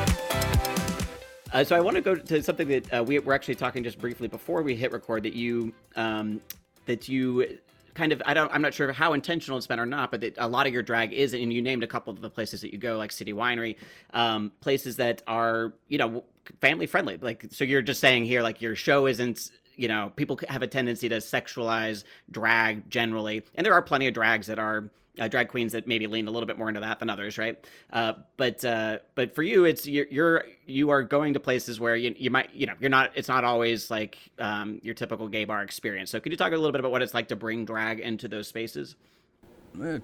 Uh, 1.53 1.65
so 1.65 1.75
I 1.75 1.81
want 1.81 1.97
to 1.97 2.03
go 2.03 2.15
to 2.15 2.43
something 2.43 2.69
that 2.69 2.93
uh, 2.93 3.03
we 3.03 3.19
were 3.19 3.33
actually 3.33 3.55
talking 3.55 3.83
just 3.83 3.99
briefly 3.99 4.29
before 4.29 4.61
we 4.61 4.77
hit 4.77 4.93
record. 4.93 5.23
That 5.23 5.33
you 5.33 5.73
um, 5.95 6.43
that 6.85 7.09
you 7.09 7.59
kind 7.97 8.13
of 8.13 8.23
I 8.27 8.35
don't 8.35 8.53
I'm 8.53 8.63
not 8.63 8.75
sure 8.75 8.93
how 8.93 9.15
intentional 9.15 9.59
it's 9.59 9.67
been 9.67 9.81
or 9.81 9.87
not, 9.87 10.11
but 10.11 10.21
that 10.21 10.35
a 10.39 10.47
lot 10.47 10.67
of 10.67 10.73
your 10.73 10.83
drag 10.83 11.13
is, 11.13 11.35
and 11.35 11.53
you 11.53 11.63
named 11.63 11.83
a 11.83 11.87
couple 11.87 12.13
of 12.13 12.21
the 12.21 12.31
places 12.31 12.61
that 12.61 12.73
you 12.73 12.79
go, 12.79 12.97
like 12.97 13.11
City 13.11 13.33
Winery, 13.33 13.77
um, 14.13 14.53
places 14.61 14.97
that 14.97 15.23
are 15.27 15.73
you 15.89 15.99
know 15.99 16.23
family 16.61 16.87
friendly. 16.87 17.17
Like 17.17 17.47
so, 17.51 17.65
you're 17.65 17.83
just 17.83 18.01
saying 18.01 18.27
here, 18.27 18.43
like 18.43 18.63
your 18.63 18.77
show 18.77 19.07
isn't. 19.07 19.51
You 19.79 19.89
know, 19.89 20.11
people 20.17 20.41
have 20.49 20.63
a 20.63 20.67
tendency 20.67 21.07
to 21.11 21.17
sexualize 21.17 22.05
drag 22.31 22.89
generally, 22.89 23.43
and 23.57 23.67
there 23.67 23.75
are 23.75 23.83
plenty 23.83 24.07
of 24.07 24.15
drags 24.15 24.47
that 24.47 24.59
are 24.59 24.91
uh, 25.19 25.29
drag 25.29 25.49
queens 25.49 25.73
that 25.73 25.87
maybe 25.87 26.07
lean 26.07 26.29
a 26.29 26.31
little 26.31 26.47
bit 26.47 26.59
more 26.59 26.69
into 26.69 26.81
that 26.81 26.99
than 26.99 27.11
others, 27.11 27.39
right? 27.39 27.65
Uh, 27.93 28.15
but 28.37 28.65
uh, 28.65 28.99
but 29.15 29.35
for 29.35 29.43
you, 29.43 29.65
it's 29.65 29.87
you're, 29.87 30.07
you're 30.11 30.45
you 30.67 30.91
are 30.91 31.03
going 31.03 31.35
to 31.35 31.41
places 31.41 31.81
where 31.81 31.97
you, 31.97 32.15
you 32.17 32.31
might 32.31 32.55
you 32.55 32.67
know 32.67 32.75
you're 32.81 32.91
not 32.91 33.11
it's 33.15 33.29
not 33.29 33.45
always 33.45 33.91
like 33.91 34.19
um, 34.39 34.81
your 34.83 34.95
typical 34.95 35.29
gay 35.29 35.45
bar 35.45 35.63
experience. 35.63 36.11
So 36.11 36.21
could 36.21 36.33
you 36.33 36.39
talk 36.39 36.53
a 36.53 36.57
little 36.57 36.73
bit 36.73 36.81
about 36.81 36.93
what 36.93 37.03
it's 37.03 37.15
like 37.15 37.29
to 37.29 37.37
bring 37.37 37.65
drag 37.65 38.01
into 38.01 38.29
those 38.29 38.49
spaces? 38.49 38.97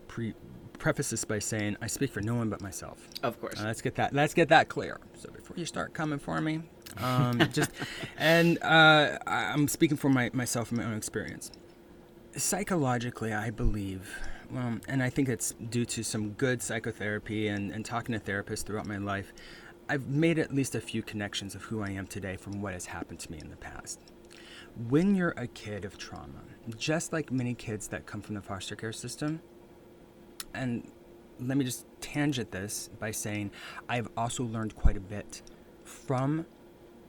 Pre- 0.09 0.35
preface 0.79 1.11
this 1.11 1.25
by 1.25 1.39
saying 1.39 1.77
I 1.81 1.87
speak 1.87 2.11
for 2.13 2.21
no 2.21 2.35
one 2.35 2.51
but 2.51 2.61
myself. 2.61 3.09
Of 3.23 3.41
course. 3.41 3.61
Uh, 3.61 3.65
let's 3.65 3.81
get 3.81 3.95
that. 3.95 4.13
Let's 4.13 4.35
get 4.35 4.49
that 4.49 4.69
clear. 4.69 5.01
So 5.15 5.31
before 5.31 5.57
you 5.57 5.65
start 5.65 5.95
coming 5.95 6.19
for 6.19 6.41
me, 6.41 6.61
um, 6.99 7.39
just 7.53 7.71
and 8.19 8.63
uh, 8.63 9.19
I'm 9.27 9.69
speaking 9.69 9.97
for 9.97 10.11
my, 10.11 10.31
myself 10.33 10.71
and 10.71 10.79
my 10.79 10.85
own 10.85 10.97
experience. 10.97 11.51
Psychologically, 12.37 13.33
I 13.33 13.51
believe, 13.51 14.19
um, 14.57 14.81
and 14.89 15.03
I 15.03 15.11
think 15.11 15.29
it's 15.29 15.53
due 15.53 15.85
to 15.87 16.03
some 16.03 16.31
good 16.31 16.63
psychotherapy 16.63 17.49
and, 17.49 17.71
and 17.73 17.85
talking 17.85 18.19
to 18.19 18.21
therapists 18.21 18.65
throughout 18.65 18.87
my 18.87 18.99
life. 18.99 19.33
I've 19.89 20.09
made 20.09 20.39
at 20.39 20.55
least 20.55 20.75
a 20.75 20.81
few 20.81 21.03
connections 21.03 21.55
of 21.55 21.63
who 21.63 21.83
I 21.83 21.91
am 21.91 22.07
today 22.07 22.37
from 22.37 22.61
what 22.61 22.73
has 22.73 22.87
happened 22.87 23.21
to 23.21 23.33
me 23.33 23.39
in 23.39 23.51
the 23.51 23.57
past. 23.57 24.01
When 24.89 25.15
you're 25.15 25.35
a 25.37 25.47
kid 25.47 25.85
of 25.85 25.99
trauma, 25.99 26.43
just 26.77 27.13
like 27.13 27.31
many 27.31 27.55
kids 27.55 27.89
that 27.89 28.07
come 28.07 28.23
from 28.23 28.35
the 28.35 28.41
foster 28.41 28.77
care 28.77 28.93
system, 28.93 29.41
and 30.55 30.91
let 31.41 31.57
me 31.59 31.65
just 31.65 31.87
tangent 32.01 32.51
this 32.51 32.89
by 32.99 33.11
saying 33.11 33.51
I've 33.89 34.09
also 34.17 34.45
learned 34.45 34.75
quite 34.75 34.97
a 34.97 35.01
bit 35.01 35.43
from 35.85 36.47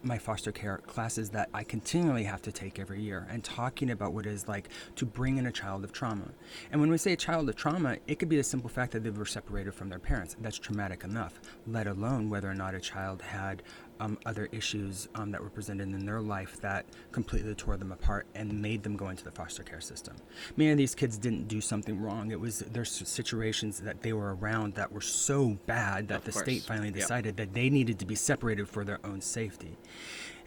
my 0.04 0.18
foster 0.18 0.52
care 0.52 0.78
classes 0.80 1.30
that 1.30 1.50
I 1.54 1.64
continually 1.64 2.24
have 2.26 2.42
to 2.44 2.52
take 2.52 2.78
every 2.78 3.02
year 3.02 3.26
and 3.30 3.44
talking 3.44 3.90
about 3.92 4.14
what 4.14 4.26
it 4.26 4.32
is 4.34 4.48
like 4.48 4.70
to 4.96 5.06
bring 5.06 5.38
in 5.38 5.46
a 5.46 5.52
child 5.52 5.84
of 5.84 5.94
trauma. 5.94 6.30
And 6.72 6.82
when 6.82 6.90
we 6.92 6.98
say 6.98 7.14
a 7.14 7.18
child 7.18 7.48
of 7.50 7.56
trauma, 7.56 7.98
it 8.08 8.20
could 8.20 8.30
be 8.30 8.38
the 8.38 8.44
simple 8.44 8.70
fact 8.70 8.92
that 8.92 9.04
they 9.04 9.10
were 9.10 9.26
separated 9.26 9.74
from 9.74 9.90
their 9.90 10.00
parents. 10.00 10.36
That's 10.42 10.60
traumatic 10.60 11.04
enough, 11.04 11.40
let 11.68 11.88
alone 11.88 12.30
whether 12.30 12.50
or 12.50 12.56
not 12.56 12.76
a 12.76 12.80
child 12.80 13.22
had 13.22 13.64
um, 14.00 14.18
other 14.26 14.50
issues 14.52 15.08
um, 15.16 15.32
that 15.32 15.42
were 15.42 15.50
presented 15.50 15.90
in 15.90 16.06
their 16.06 16.22
life 16.22 16.60
that 16.62 16.86
completely 17.12 17.54
tore 17.56 17.78
them 17.78 17.92
apart 17.92 18.26
and 18.36 18.62
made 18.62 18.84
them 18.84 18.96
go 18.96 19.10
into 19.10 19.24
the 19.24 19.32
foster 19.32 19.64
care 19.64 19.82
system. 19.82 20.16
Many 20.58 20.72
of 20.72 20.78
these 20.78 20.96
kids 20.96 21.18
didn't 21.18 21.48
do 21.48 21.62
something 21.62 22.02
wrong. 22.02 22.32
It 22.32 22.40
was 22.40 22.60
their 22.60 22.86
situations 22.86 23.80
that 23.82 24.02
they 24.02 24.14
were 24.14 24.36
around 24.36 24.74
that 24.76 24.92
were 24.92 25.02
so 25.02 25.58
bad 25.66 26.08
that 26.10 26.20
Of 26.20 26.26
the 26.26 26.32
course. 26.32 26.44
state 26.46 26.62
finally 26.64 26.92
decided 26.92 27.38
that 27.38 27.54
they 27.54 27.70
needed 27.70 28.00
to 28.00 28.06
be 28.06 28.16
separated 28.16 28.68
for 28.68 28.84
their 28.84 29.00
own 29.06 29.22
safety. 29.22 29.78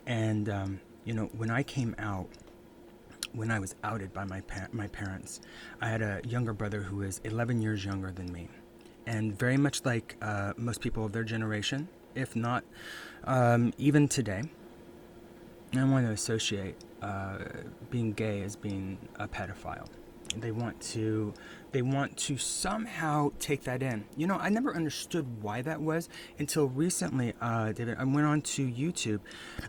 And 0.06 0.48
um, 0.48 0.80
you 1.04 1.14
know, 1.14 1.26
when 1.36 1.50
I 1.50 1.62
came 1.62 1.94
out, 1.98 2.28
when 3.32 3.50
I 3.50 3.58
was 3.58 3.74
outed 3.84 4.12
by 4.12 4.24
my 4.24 4.40
pa- 4.42 4.68
my 4.72 4.86
parents, 4.88 5.40
I 5.80 5.88
had 5.88 6.02
a 6.02 6.20
younger 6.26 6.52
brother 6.52 6.80
who 6.82 7.02
is 7.02 7.20
11 7.24 7.60
years 7.60 7.84
younger 7.84 8.10
than 8.10 8.32
me, 8.32 8.48
and 9.06 9.36
very 9.38 9.56
much 9.56 9.84
like 9.84 10.16
uh, 10.22 10.52
most 10.56 10.80
people 10.80 11.04
of 11.04 11.12
their 11.12 11.24
generation, 11.24 11.88
if 12.16 12.34
not 12.34 12.64
um, 13.24 13.72
even 13.78 14.08
today, 14.08 14.42
I 15.74 15.84
want 15.84 16.06
to 16.06 16.12
associate 16.12 16.76
uh, 17.02 17.38
being 17.90 18.12
gay 18.12 18.42
as 18.42 18.56
being 18.56 18.98
a 19.16 19.28
pedophile. 19.28 19.86
They 20.40 20.50
want 20.50 20.80
to, 20.92 21.32
they 21.72 21.82
want 21.82 22.16
to 22.18 22.36
somehow 22.36 23.30
take 23.38 23.62
that 23.62 23.82
in. 23.82 24.04
You 24.16 24.26
know, 24.26 24.36
I 24.36 24.48
never 24.48 24.74
understood 24.74 25.42
why 25.42 25.62
that 25.62 25.80
was 25.80 26.08
until 26.38 26.66
recently, 26.66 27.32
uh, 27.40 27.72
David. 27.72 27.96
I 27.98 28.04
went 28.04 28.26
on 28.26 28.42
to 28.42 28.66
YouTube. 28.66 29.20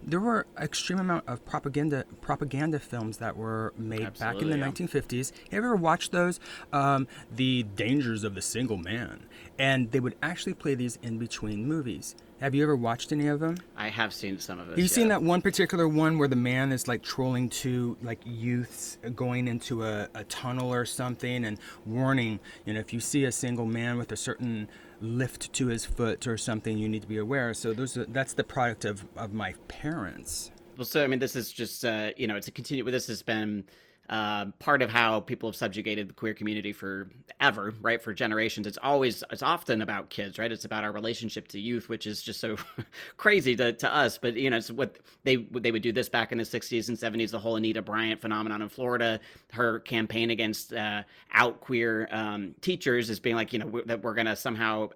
There 0.04 0.20
were 0.20 0.46
extreme 0.60 1.00
amount 1.00 1.28
of 1.28 1.46
propaganda 1.46 2.06
propaganda 2.22 2.80
films 2.80 3.18
that 3.18 3.38
were 3.38 3.74
made 3.78 4.18
back 4.18 4.42
in 4.42 4.50
the 4.50 4.60
Absolutely, 4.60 4.88
1950s. 4.88 5.32
Have 5.32 5.54
you 5.54 5.58
ever 5.60 5.76
watched 5.76 6.12
those? 6.12 6.40
Um, 6.74 7.08
the 7.34 7.64
Dangers 7.64 8.24
of 8.24 8.36
the 8.36 8.42
Single 8.42 8.78
Man, 8.78 9.26
and 9.58 9.92
they 9.92 10.00
would 10.00 10.16
actually 10.22 10.56
play 10.56 10.76
these 10.76 10.98
in 11.02 11.18
between 11.18 11.66
movies. 11.66 12.16
Have 12.40 12.54
you 12.54 12.62
ever 12.62 12.76
watched 12.76 13.12
any 13.12 13.28
of 13.28 13.40
them? 13.40 13.58
I 13.76 13.90
have 13.90 14.14
seen 14.14 14.38
some 14.38 14.60
of 14.60 14.68
it. 14.68 14.72
Have 14.72 14.80
you 14.80 14.88
seen 14.88 15.08
that 15.08 15.24
one 15.24 15.42
particular 15.42 15.88
one 15.88 16.20
where 16.20 16.28
the 16.28 16.36
man 16.36 16.72
is 16.72 16.88
like 16.88 17.02
trolling 17.02 17.50
two 17.50 17.98
like 18.04 18.20
youths 18.26 19.00
going 19.16 19.48
into 19.48 19.84
a, 19.84 20.08
a 20.14 20.24
tunnel 20.26 20.72
or 20.72 20.86
something 20.86 21.46
and 21.46 21.58
warning, 21.88 22.40
you 22.66 22.76
know, 22.76 22.80
if 22.80 22.94
you 22.94 23.00
see 23.00 23.26
a 23.26 23.32
single 23.32 23.66
man 23.66 23.98
with 23.98 24.12
a 24.12 24.16
certain 24.16 24.70
lift 25.02 25.52
to 25.54 25.68
his 25.68 25.84
foot 25.84 26.28
or 26.28 26.38
something, 26.38 26.78
you 26.78 26.88
need 26.88 27.02
to 27.02 27.08
be 27.08 27.18
aware. 27.18 27.56
So 27.56 27.74
those 27.74 27.98
are, 27.98 28.06
that's 28.06 28.34
the 28.34 28.44
product 28.44 28.86
of, 28.86 29.06
of 29.16 29.34
my 29.34 29.56
parents. 29.68 30.52
Well, 30.78 30.86
so 30.86 31.04
I 31.04 31.08
mean, 31.08 31.18
this 31.18 31.36
is 31.36 31.52
just 31.52 31.84
uh, 31.84 32.12
you 32.18 32.28
know, 32.28 32.36
it's 32.36 32.48
a 32.48 32.52
continue. 32.52 32.84
This 32.92 33.08
has 33.08 33.24
been 33.24 33.64
uh, 34.10 34.46
part 34.60 34.82
of 34.82 34.90
how 34.90 35.20
people 35.20 35.50
have 35.50 35.56
subjugated 35.56 36.10
the 36.10 36.14
queer 36.14 36.34
community 36.34 36.72
for 36.72 37.10
ever, 37.40 37.74
right? 37.82 38.02
For 38.02 38.14
generations. 38.14 38.66
It's 38.66 38.78
always, 38.82 39.24
it's 39.32 39.44
often 39.44 39.82
about 39.82 40.10
kids, 40.10 40.40
right? 40.40 40.52
It's 40.52 40.66
about 40.66 40.84
our 40.84 40.92
relationship 40.92 41.48
to 41.50 41.60
youth, 41.60 41.90
which 41.90 42.08
is 42.08 42.22
just 42.22 42.40
so 42.40 42.58
crazy 43.18 43.56
to, 43.56 43.74
to 43.74 43.94
us. 43.94 44.18
But 44.18 44.36
you 44.36 44.50
know, 44.50 44.58
it's 44.58 44.72
what 44.72 44.98
they 45.24 45.36
they 45.36 45.72
would 45.72 45.82
do 45.82 45.92
this 45.92 46.10
back 46.10 46.32
in 46.32 46.38
the 46.38 46.44
'60s 46.44 46.88
and 46.90 46.98
'70s. 46.98 47.32
The 47.32 47.40
whole 47.40 47.58
Anita 47.58 47.82
Bryant 47.82 48.22
phenomenon 48.22 48.62
in 48.62 48.70
Florida, 48.70 49.20
her 49.54 49.80
campaign 49.82 50.30
against 50.30 50.74
uh, 50.74 51.04
out 51.34 51.60
queer 51.60 52.08
um, 52.12 52.56
teachers 52.62 53.10
is 53.10 53.20
being 53.20 53.36
like, 53.36 53.54
you 53.54 53.60
know, 53.60 53.68
we 53.68 53.82
that 53.84 54.02
we're 54.04 54.14
gonna 54.14 54.36
somehow 54.36 54.90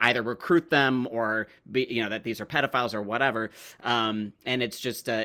either 0.00 0.22
recruit 0.22 0.70
them 0.70 1.06
or 1.10 1.48
be, 1.70 1.86
you 1.88 2.02
know, 2.02 2.08
that 2.08 2.24
these 2.24 2.40
are 2.40 2.46
pedophiles 2.46 2.94
or 2.94 3.02
whatever. 3.02 3.50
Um, 3.82 4.32
and 4.44 4.62
it's 4.62 4.78
just, 4.78 5.08
uh, 5.08 5.24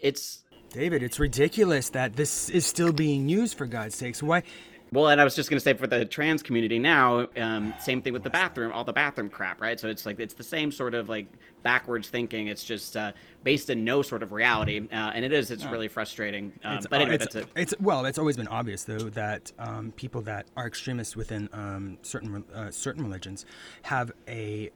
it's 0.00 0.43
David, 0.74 1.04
it's 1.04 1.20
ridiculous 1.20 1.90
that 1.90 2.16
this 2.16 2.50
is 2.50 2.66
still 2.66 2.92
being 2.92 3.28
used 3.28 3.56
for 3.56 3.64
God's 3.64 3.94
sakes. 3.94 4.20
Why 4.20 4.42
Well, 4.90 5.06
and 5.06 5.20
I 5.20 5.24
was 5.24 5.36
just 5.36 5.48
going 5.48 5.56
to 5.56 5.62
say 5.62 5.72
for 5.74 5.86
the 5.86 6.04
trans 6.04 6.42
community 6.42 6.80
now, 6.80 7.28
um, 7.36 7.72
same 7.78 8.02
thing 8.02 8.12
with 8.12 8.24
the 8.24 8.30
bathroom, 8.30 8.72
all 8.72 8.82
the 8.82 8.92
bathroom 8.92 9.30
crap, 9.30 9.60
right? 9.60 9.78
So 9.78 9.88
it's 9.88 10.04
like 10.04 10.18
it's 10.18 10.34
the 10.34 10.42
same 10.42 10.72
sort 10.72 10.94
of 10.94 11.08
like 11.08 11.28
backwards 11.62 12.08
thinking. 12.08 12.48
It's 12.48 12.64
just 12.64 12.96
uh, 12.96 13.12
based 13.44 13.70
in 13.70 13.84
no 13.84 14.02
sort 14.02 14.24
of 14.24 14.32
reality, 14.32 14.80
uh, 14.90 15.12
and 15.14 15.24
it 15.24 15.32
is. 15.32 15.52
It's 15.52 15.64
really 15.64 15.86
frustrating. 15.86 16.52
Um, 16.64 16.78
It's, 16.78 16.88
but 16.88 17.00
anyway, 17.00 17.14
it's, 17.14 17.34
that's 17.34 17.36
it. 17.36 17.46
it's 17.54 17.74
well, 17.78 18.04
it's 18.04 18.18
always 18.18 18.36
been 18.36 18.48
obvious 18.48 18.82
though 18.82 18.98
that 19.10 19.52
um, 19.60 19.92
people 19.92 20.22
that 20.22 20.46
are 20.56 20.66
extremists 20.66 21.14
within 21.14 21.48
um, 21.52 21.98
certain 22.02 22.44
uh, 22.52 22.72
certain 22.72 23.04
religions 23.04 23.46
have 23.82 24.10
a 24.26 24.70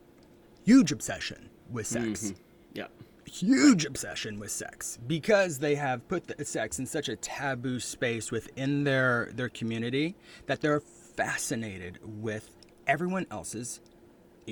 huge 0.64 0.92
obsession 0.92 1.50
with 1.68 1.88
sex. 1.88 2.32
Yeah. 2.72 2.86
Huge 3.28 3.84
obsession 3.84 4.38
with 4.38 4.50
sex 4.50 4.98
because 5.06 5.58
they 5.58 5.74
have 5.74 6.08
put 6.08 6.26
the 6.26 6.44
sex 6.44 6.78
in 6.78 6.86
such 6.86 7.08
a 7.08 7.16
taboo 7.16 7.78
space 7.78 8.30
within 8.30 8.84
their 8.84 9.30
their 9.34 9.50
community 9.50 10.16
that 10.46 10.62
they're 10.62 10.80
fascinated 10.80 11.98
with 12.02 12.56
everyone 12.86 13.26
else's 13.30 13.80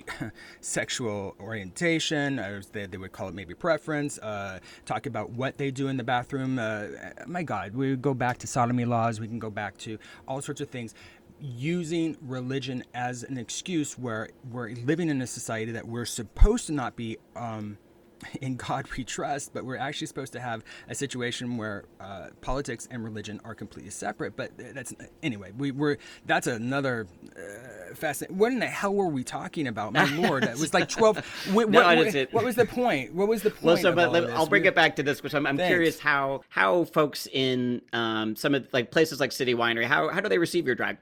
sexual 0.60 1.34
orientation, 1.40 2.38
or 2.38 2.60
they, 2.72 2.84
they 2.84 2.98
would 2.98 3.12
call 3.12 3.28
it 3.28 3.34
maybe 3.34 3.54
preference, 3.54 4.18
uh, 4.18 4.58
talk 4.84 5.06
about 5.06 5.30
what 5.30 5.56
they 5.56 5.70
do 5.70 5.88
in 5.88 5.96
the 5.96 6.04
bathroom. 6.04 6.58
Uh, 6.58 6.88
my 7.26 7.42
God, 7.42 7.74
we 7.74 7.96
go 7.96 8.12
back 8.12 8.36
to 8.38 8.46
sodomy 8.46 8.84
laws, 8.84 9.20
we 9.20 9.26
can 9.26 9.38
go 9.38 9.50
back 9.50 9.78
to 9.78 9.98
all 10.28 10.42
sorts 10.42 10.60
of 10.60 10.68
things. 10.68 10.94
Using 11.40 12.16
religion 12.20 12.84
as 12.94 13.22
an 13.22 13.38
excuse 13.38 13.98
where 13.98 14.28
we're 14.50 14.70
living 14.70 15.08
in 15.08 15.22
a 15.22 15.26
society 15.26 15.72
that 15.72 15.86
we're 15.86 16.04
supposed 16.04 16.66
to 16.66 16.72
not 16.72 16.94
be. 16.94 17.16
Um, 17.34 17.78
in 18.40 18.56
God 18.56 18.86
we 18.96 19.04
trust, 19.04 19.52
but 19.52 19.64
we're 19.64 19.76
actually 19.76 20.06
supposed 20.06 20.32
to 20.34 20.40
have 20.40 20.64
a 20.88 20.94
situation 20.94 21.56
where 21.56 21.84
uh, 22.00 22.28
politics 22.40 22.88
and 22.90 23.04
religion 23.04 23.40
are 23.44 23.54
completely 23.54 23.90
separate. 23.90 24.36
But 24.36 24.52
that's 24.56 24.94
anyway. 25.22 25.52
We 25.56 25.70
were 25.72 25.98
that's 26.26 26.46
another 26.46 27.06
uh, 27.36 27.94
fascinating. 27.94 28.38
What 28.38 28.52
in 28.52 28.58
the 28.58 28.66
hell 28.66 28.94
were 28.94 29.08
we 29.08 29.24
talking 29.24 29.66
about? 29.66 29.92
My 29.92 30.04
lord, 30.16 30.44
it 30.44 30.58
was 30.58 30.72
like 30.74 30.88
twelve. 30.88 31.18
What, 31.52 31.70
No, 31.70 31.82
what, 31.82 31.96
what, 31.98 32.32
what 32.32 32.44
was 32.44 32.56
the 32.56 32.66
point? 32.66 33.14
What 33.14 33.28
was 33.28 33.42
the 33.42 33.50
point? 33.50 33.62
Well, 33.62 33.76
so 33.76 33.92
but 33.92 34.12
let-? 34.12 34.30
I'll 34.30 34.46
bring 34.46 34.62
We- 34.62 34.68
it 34.68 34.74
back 34.74 34.96
to 34.96 35.02
this, 35.02 35.22
which 35.22 35.34
I'm, 35.34 35.46
I'm 35.46 35.56
curious 35.56 35.98
how 35.98 36.42
how 36.48 36.84
folks 36.84 37.26
in 37.32 37.82
um, 37.92 38.36
some 38.36 38.54
of 38.54 38.66
like 38.72 38.90
places 38.90 39.20
like 39.20 39.32
City 39.32 39.54
Winery 39.54 39.84
how 39.84 40.08
how 40.08 40.20
do 40.20 40.28
they 40.28 40.38
receive 40.38 40.66
your 40.66 40.74
drag? 40.74 40.98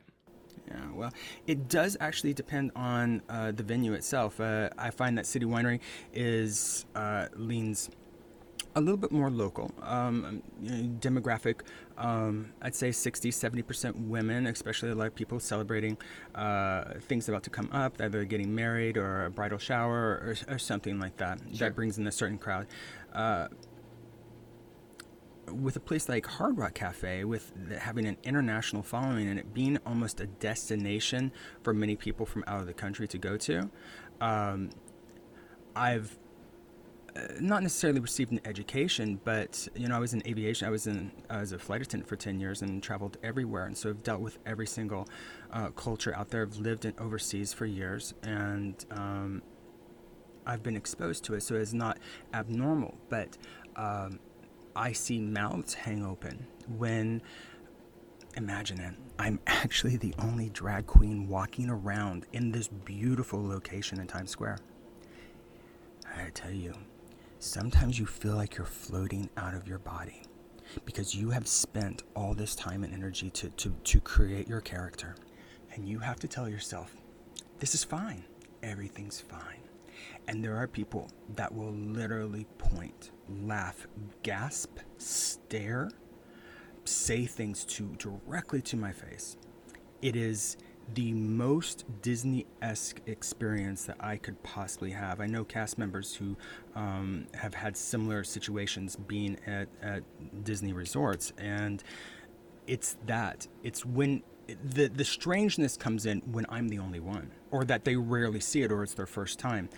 Yeah, 0.68 0.76
well, 0.94 1.12
it 1.46 1.68
does 1.68 1.96
actually 2.00 2.32
depend 2.32 2.72
on 2.74 3.22
uh, 3.28 3.52
the 3.52 3.62
venue 3.62 3.92
itself. 3.92 4.40
Uh, 4.40 4.70
I 4.78 4.90
find 4.90 5.18
that 5.18 5.26
City 5.26 5.46
Winery 5.46 5.80
is 6.12 6.86
uh, 6.94 7.26
leans 7.36 7.90
a 8.76 8.80
little 8.80 8.96
bit 8.96 9.12
more 9.12 9.30
local 9.30 9.70
um, 9.82 10.42
demographic. 11.00 11.60
Um, 11.96 12.52
I'd 12.60 12.74
say 12.74 12.90
60, 12.90 13.30
70% 13.30 14.08
women, 14.08 14.46
especially 14.46 14.90
a 14.90 14.94
lot 14.94 15.06
of 15.06 15.14
people 15.14 15.38
celebrating 15.38 15.96
uh, 16.34 16.94
things 17.00 17.28
about 17.28 17.44
to 17.44 17.50
come 17.50 17.68
up, 17.72 18.00
either 18.00 18.24
getting 18.24 18.54
married 18.54 18.96
or 18.96 19.26
a 19.26 19.30
bridal 19.30 19.58
shower 19.58 19.94
or, 19.94 20.36
or 20.48 20.58
something 20.58 20.98
like 20.98 21.16
that. 21.18 21.38
Sure. 21.38 21.68
That 21.68 21.76
brings 21.76 21.98
in 21.98 22.06
a 22.06 22.12
certain 22.12 22.38
crowd. 22.38 22.66
Uh, 23.12 23.48
with 25.50 25.76
a 25.76 25.80
place 25.80 26.08
like 26.08 26.26
Hard 26.26 26.58
Rock 26.58 26.74
Cafe, 26.74 27.24
with 27.24 27.52
having 27.78 28.06
an 28.06 28.16
international 28.22 28.82
following 28.82 29.28
and 29.28 29.38
it 29.38 29.54
being 29.54 29.78
almost 29.86 30.20
a 30.20 30.26
destination 30.26 31.32
for 31.62 31.74
many 31.74 31.96
people 31.96 32.26
from 32.26 32.44
out 32.46 32.60
of 32.60 32.66
the 32.66 32.74
country 32.74 33.06
to 33.08 33.18
go 33.18 33.36
to, 33.36 33.70
um, 34.20 34.70
I've 35.76 36.16
uh, 37.16 37.20
not 37.40 37.62
necessarily 37.62 38.00
received 38.00 38.32
an 38.32 38.40
education, 38.44 39.20
but 39.24 39.68
you 39.76 39.88
know, 39.88 39.96
I 39.96 40.00
was 40.00 40.14
in 40.14 40.22
aviation. 40.26 40.66
I 40.66 40.70
was 40.70 40.86
in 40.86 41.12
I 41.30 41.40
was 41.40 41.52
a 41.52 41.58
flight 41.58 41.80
attendant 41.80 42.08
for 42.08 42.16
ten 42.16 42.40
years 42.40 42.62
and 42.62 42.82
traveled 42.82 43.18
everywhere, 43.22 43.66
and 43.66 43.76
so 43.76 43.90
I've 43.90 44.02
dealt 44.02 44.20
with 44.20 44.38
every 44.46 44.66
single 44.66 45.08
uh, 45.52 45.68
culture 45.70 46.14
out 46.16 46.30
there. 46.30 46.42
I've 46.42 46.56
lived 46.56 46.84
in 46.84 46.94
overseas 46.98 47.52
for 47.52 47.66
years, 47.66 48.14
and 48.24 48.84
um, 48.90 49.42
I've 50.46 50.62
been 50.62 50.76
exposed 50.76 51.24
to 51.24 51.34
it, 51.34 51.42
so 51.42 51.54
it's 51.54 51.72
not 51.72 51.98
abnormal. 52.32 52.96
But 53.08 53.38
um, 53.76 54.18
I 54.76 54.92
see 54.92 55.20
mouths 55.20 55.74
hang 55.74 56.04
open 56.04 56.46
when. 56.76 57.22
Imagine 58.36 58.80
it. 58.80 58.94
I'm 59.16 59.38
actually 59.46 59.96
the 59.96 60.12
only 60.18 60.48
drag 60.48 60.88
queen 60.88 61.28
walking 61.28 61.70
around 61.70 62.26
in 62.32 62.50
this 62.50 62.66
beautiful 62.66 63.46
location 63.46 64.00
in 64.00 64.08
Times 64.08 64.32
Square. 64.32 64.58
I 66.16 66.30
tell 66.30 66.50
you, 66.50 66.74
sometimes 67.38 67.96
you 67.96 68.06
feel 68.06 68.34
like 68.34 68.56
you're 68.56 68.66
floating 68.66 69.30
out 69.36 69.54
of 69.54 69.68
your 69.68 69.78
body 69.78 70.22
because 70.84 71.14
you 71.14 71.30
have 71.30 71.46
spent 71.46 72.02
all 72.16 72.34
this 72.34 72.56
time 72.56 72.82
and 72.82 72.92
energy 72.92 73.30
to, 73.30 73.50
to, 73.50 73.70
to 73.84 74.00
create 74.00 74.48
your 74.48 74.60
character. 74.60 75.14
And 75.74 75.88
you 75.88 76.00
have 76.00 76.18
to 76.20 76.28
tell 76.28 76.48
yourself, 76.48 76.96
this 77.60 77.74
is 77.74 77.84
fine. 77.84 78.24
Everything's 78.62 79.20
fine. 79.20 79.63
And 80.26 80.42
there 80.42 80.56
are 80.56 80.66
people 80.66 81.10
that 81.36 81.54
will 81.54 81.72
literally 81.72 82.46
point, 82.58 83.10
laugh, 83.28 83.86
gasp, 84.22 84.78
stare, 84.96 85.90
say 86.84 87.26
things 87.26 87.64
to 87.64 87.94
directly 87.98 88.62
to 88.62 88.76
my 88.76 88.92
face. 88.92 89.36
It 90.02 90.16
is 90.16 90.56
the 90.94 91.12
most 91.12 91.84
Disney 92.02 92.46
esque 92.60 93.00
experience 93.06 93.84
that 93.84 93.96
I 94.00 94.16
could 94.16 94.42
possibly 94.42 94.90
have. 94.90 95.20
I 95.20 95.26
know 95.26 95.44
cast 95.44 95.78
members 95.78 96.14
who 96.14 96.36
um, 96.74 97.26
have 97.34 97.54
had 97.54 97.76
similar 97.76 98.22
situations 98.24 98.96
being 98.96 99.38
at, 99.46 99.68
at 99.80 100.02
Disney 100.44 100.72
resorts, 100.72 101.32
and 101.38 101.82
it's 102.66 102.96
that. 103.06 103.46
It's 103.62 103.84
when 103.84 104.22
the 104.46 104.88
the 104.88 105.04
strangeness 105.04 105.76
comes 105.76 106.04
in 106.04 106.20
when 106.30 106.44
I'm 106.50 106.68
the 106.68 106.78
only 106.78 107.00
one, 107.00 107.30
or 107.50 107.64
that 107.64 107.84
they 107.84 107.96
rarely 107.96 108.40
see 108.40 108.62
it, 108.62 108.70
or 108.70 108.82
it's 108.82 108.94
their 108.94 109.06
first 109.06 109.38
time. 109.38 109.70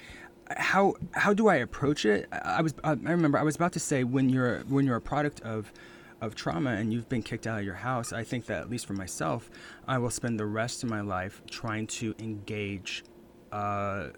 How 0.57 0.95
how 1.13 1.35
do 1.35 1.49
I 1.49 1.57
approach 1.57 2.05
it? 2.05 2.29
I 2.31 2.63
was 2.63 2.75
I 2.85 2.93
remember 2.93 3.39
I 3.39 3.43
was 3.43 3.57
about 3.57 3.73
to 3.73 3.81
say 3.81 4.05
when 4.05 4.29
you're 4.29 4.61
when 4.69 4.87
you're 4.87 4.97
a 4.97 5.01
product 5.01 5.41
of 5.41 5.73
of 6.21 6.35
trauma 6.35 6.71
and 6.71 6.93
you've 6.93 7.09
been 7.09 7.23
kicked 7.23 7.47
out 7.47 7.59
of 7.59 7.65
your 7.65 7.75
house, 7.75 8.13
I 8.13 8.25
think 8.25 8.47
that 8.47 8.63
at 8.63 8.71
least 8.71 8.87
for 8.87 8.95
myself, 8.95 9.51
I 9.87 9.99
will 9.99 10.11
spend 10.11 10.41
the 10.41 10.47
rest 10.47 10.83
of 10.83 10.91
my 10.91 11.01
life 11.01 11.43
trying 11.51 11.87
to 11.89 12.15
engage. 12.19 13.05
Uh, 13.53 14.09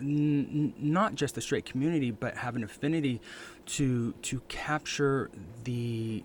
n- 0.00 0.74
not 0.78 1.14
just 1.14 1.34
the 1.34 1.40
straight 1.40 1.64
community, 1.64 2.10
but 2.10 2.36
have 2.36 2.56
an 2.56 2.64
affinity 2.64 3.20
to 3.66 4.12
to 4.22 4.40
capture 4.48 5.30
the 5.64 6.24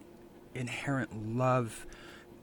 inherent 0.55 1.35
love 1.35 1.85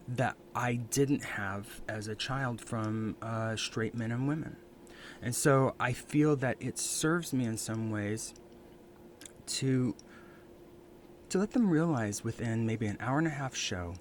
that 0.09 0.37
I 0.55 0.75
didn't 0.77 1.25
have 1.25 1.83
as 1.89 2.07
a 2.09 2.15
child 2.15 2.61
from 2.61 3.17
uh, 3.21 3.57
straight 3.57 3.95
men 3.95 4.13
and 4.13 4.29
women. 4.29 4.57
And 5.23 5.35
so 5.35 5.75
I 5.81 5.93
feel 5.93 6.37
that 6.37 6.57
it 6.61 6.79
serves 6.79 7.33
me 7.33 7.45
in 7.45 7.57
some 7.57 7.91
ways 7.91 8.35
to 9.47 9.95
to 11.29 11.39
let 11.39 11.51
them 11.51 11.69
realize 11.69 12.23
within 12.23 12.67
maybe 12.67 12.87
an 12.87 12.97
hour 13.01 13.19
and 13.19 13.27
a 13.27 13.31
half 13.31 13.55
show, 13.55 13.95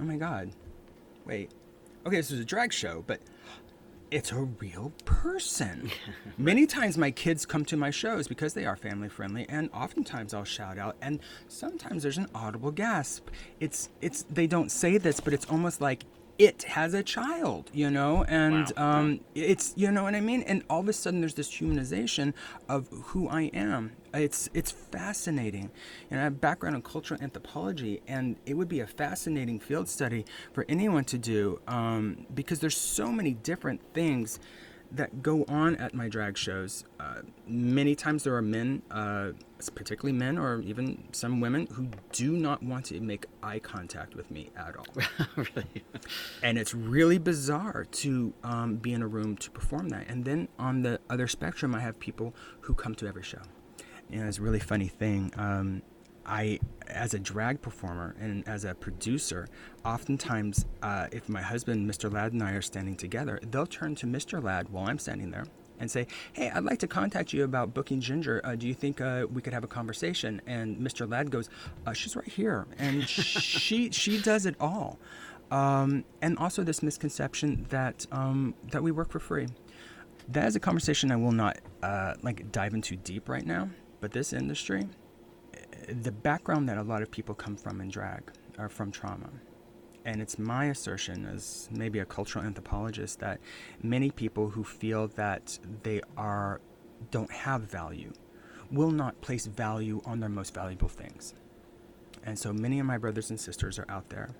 oh 0.00 0.04
my 0.04 0.16
god, 0.16 0.50
wait, 1.26 1.50
okay, 2.06 2.16
this 2.16 2.30
is 2.30 2.40
a 2.40 2.44
drag 2.44 2.72
show, 2.72 3.04
but 3.06 3.20
it's 4.10 4.32
a 4.32 4.36
real 4.36 4.92
person. 5.04 5.90
Many 6.38 6.66
times 6.66 6.96
my 6.96 7.10
kids 7.10 7.44
come 7.44 7.64
to 7.66 7.76
my 7.76 7.90
shows 7.90 8.26
because 8.26 8.54
they 8.54 8.64
are 8.64 8.76
family 8.76 9.08
friendly 9.08 9.46
and 9.48 9.68
oftentimes 9.74 10.32
I'll 10.32 10.44
shout 10.44 10.78
out 10.78 10.96
and 11.02 11.20
sometimes 11.48 12.02
there's 12.02 12.18
an 12.18 12.28
audible 12.34 12.70
gasp. 12.70 13.28
It's 13.60 13.90
it's 14.00 14.22
they 14.24 14.46
don't 14.46 14.70
say 14.70 14.96
this 14.96 15.20
but 15.20 15.34
it's 15.34 15.44
almost 15.46 15.80
like 15.80 16.04
it 16.38 16.62
has 16.62 16.94
a 16.94 17.02
child, 17.02 17.70
you 17.74 17.90
know, 17.90 18.24
and 18.28 18.72
Wow. 18.76 18.98
um, 19.00 19.20
it's 19.34 19.72
you 19.76 19.90
know 19.90 20.04
what 20.04 20.14
I 20.14 20.20
mean. 20.20 20.42
And 20.42 20.62
all 20.70 20.80
of 20.80 20.88
a 20.88 20.92
sudden, 20.92 21.20
there's 21.20 21.34
this 21.34 21.50
humanization 21.50 22.32
of 22.68 22.88
who 23.06 23.28
I 23.28 23.42
am. 23.52 23.92
It's 24.14 24.48
it's 24.54 24.70
fascinating, 24.70 25.70
and 26.10 26.20
I 26.20 26.24
have 26.24 26.40
background 26.40 26.76
in 26.76 26.82
cultural 26.82 27.20
anthropology, 27.22 28.00
and 28.06 28.36
it 28.46 28.54
would 28.54 28.68
be 28.68 28.80
a 28.80 28.86
fascinating 28.86 29.58
field 29.58 29.88
study 29.88 30.24
for 30.52 30.64
anyone 30.68 31.04
to 31.06 31.18
do 31.18 31.60
um, 31.66 32.26
because 32.34 32.60
there's 32.60 32.76
so 32.76 33.10
many 33.10 33.32
different 33.32 33.80
things 33.92 34.38
that 34.92 35.22
go 35.22 35.44
on 35.48 35.76
at 35.76 35.94
my 35.94 36.08
drag 36.08 36.36
shows. 36.36 36.84
Uh, 36.98 37.20
many 37.46 37.94
times 37.94 38.24
there 38.24 38.34
are 38.34 38.42
men, 38.42 38.82
uh, 38.90 39.30
particularly 39.74 40.16
men 40.16 40.38
or 40.38 40.60
even 40.62 41.04
some 41.12 41.40
women, 41.40 41.66
who 41.72 41.88
do 42.12 42.32
not 42.32 42.62
want 42.62 42.86
to 42.86 43.00
make 43.00 43.26
eye 43.42 43.58
contact 43.58 44.14
with 44.14 44.30
me 44.30 44.50
at 44.56 44.76
all 44.76 44.86
really? 45.36 45.84
and 46.42 46.58
it's 46.58 46.74
really 46.74 47.18
bizarre 47.18 47.84
to 47.90 48.32
um, 48.42 48.76
be 48.76 48.92
in 48.92 49.02
a 49.02 49.06
room 49.06 49.36
to 49.36 49.50
perform 49.50 49.90
that. 49.90 50.08
And 50.08 50.24
then 50.24 50.48
on 50.58 50.82
the 50.82 51.00
other 51.10 51.28
spectrum, 51.28 51.74
I 51.74 51.80
have 51.80 51.98
people 52.00 52.34
who 52.62 52.74
come 52.74 52.94
to 52.96 53.06
every 53.06 53.22
show. 53.22 53.42
And 54.10 54.26
it's 54.26 54.38
a 54.38 54.42
really 54.42 54.60
funny 54.60 54.88
thing. 54.88 55.32
Um, 55.36 55.82
I, 56.28 56.60
as 56.86 57.14
a 57.14 57.18
drag 57.18 57.60
performer 57.62 58.14
and 58.20 58.46
as 58.46 58.64
a 58.64 58.74
producer, 58.74 59.48
oftentimes, 59.84 60.66
uh, 60.82 61.08
if 61.10 61.28
my 61.28 61.42
husband, 61.42 61.90
Mr. 61.90 62.12
Ladd, 62.12 62.32
and 62.32 62.42
I 62.42 62.52
are 62.52 62.62
standing 62.62 62.96
together, 62.96 63.40
they'll 63.50 63.66
turn 63.66 63.94
to 63.96 64.06
Mr. 64.06 64.42
Ladd 64.42 64.68
while 64.68 64.86
I'm 64.86 64.98
standing 64.98 65.30
there 65.30 65.46
and 65.80 65.90
say, 65.90 66.06
"Hey, 66.32 66.50
I'd 66.50 66.64
like 66.64 66.78
to 66.80 66.86
contact 66.86 67.32
you 67.32 67.44
about 67.44 67.72
booking 67.72 68.00
Ginger. 68.00 68.40
Uh, 68.44 68.56
do 68.56 68.66
you 68.66 68.74
think 68.74 69.00
uh, 69.00 69.26
we 69.32 69.40
could 69.40 69.52
have 69.52 69.64
a 69.64 69.68
conversation?" 69.68 70.40
And 70.46 70.76
Mr. 70.76 71.10
Ladd 71.10 71.30
goes, 71.30 71.48
uh, 71.86 71.92
"She's 71.92 72.14
right 72.14 72.28
here," 72.28 72.66
and 72.78 73.08
she 73.08 73.90
she 73.90 74.20
does 74.20 74.46
it 74.46 74.56
all. 74.60 74.98
Um, 75.50 76.04
and 76.20 76.36
also 76.38 76.62
this 76.62 76.82
misconception 76.82 77.66
that 77.70 78.06
um, 78.12 78.54
that 78.70 78.82
we 78.82 78.90
work 78.90 79.10
for 79.10 79.18
free. 79.18 79.46
That 80.28 80.46
is 80.46 80.56
a 80.56 80.60
conversation 80.60 81.10
I 81.10 81.16
will 81.16 81.32
not 81.32 81.58
uh, 81.82 82.14
like 82.22 82.52
dive 82.52 82.74
into 82.74 82.96
deep 82.96 83.28
right 83.28 83.46
now. 83.46 83.70
But 84.00 84.12
this 84.12 84.32
industry, 84.32 84.86
the 85.88 86.12
background 86.12 86.68
that 86.68 86.78
a 86.78 86.82
lot 86.82 87.02
of 87.02 87.10
people 87.10 87.34
come 87.34 87.56
from 87.56 87.80
in 87.80 87.88
drag 87.88 88.30
are 88.58 88.68
from 88.68 88.90
trauma. 88.90 89.30
And 90.04 90.22
it's 90.22 90.38
my 90.38 90.66
assertion, 90.66 91.26
as 91.26 91.68
maybe 91.70 91.98
a 91.98 92.04
cultural 92.04 92.44
anthropologist, 92.44 93.20
that 93.20 93.40
many 93.82 94.10
people 94.10 94.50
who 94.50 94.64
feel 94.64 95.08
that 95.08 95.58
they 95.82 96.00
are 96.16 96.60
don't 97.10 97.30
have 97.30 97.62
value 97.62 98.12
will 98.70 98.90
not 98.90 99.20
place 99.20 99.46
value 99.46 100.00
on 100.04 100.20
their 100.20 100.28
most 100.28 100.54
valuable 100.54 100.88
things. 100.88 101.34
And 102.24 102.38
so 102.38 102.52
many 102.52 102.80
of 102.80 102.86
my 102.86 102.98
brothers 102.98 103.30
and 103.30 103.38
sisters 103.38 103.78
are 103.78 103.86
out 103.88 104.08
there 104.10 104.30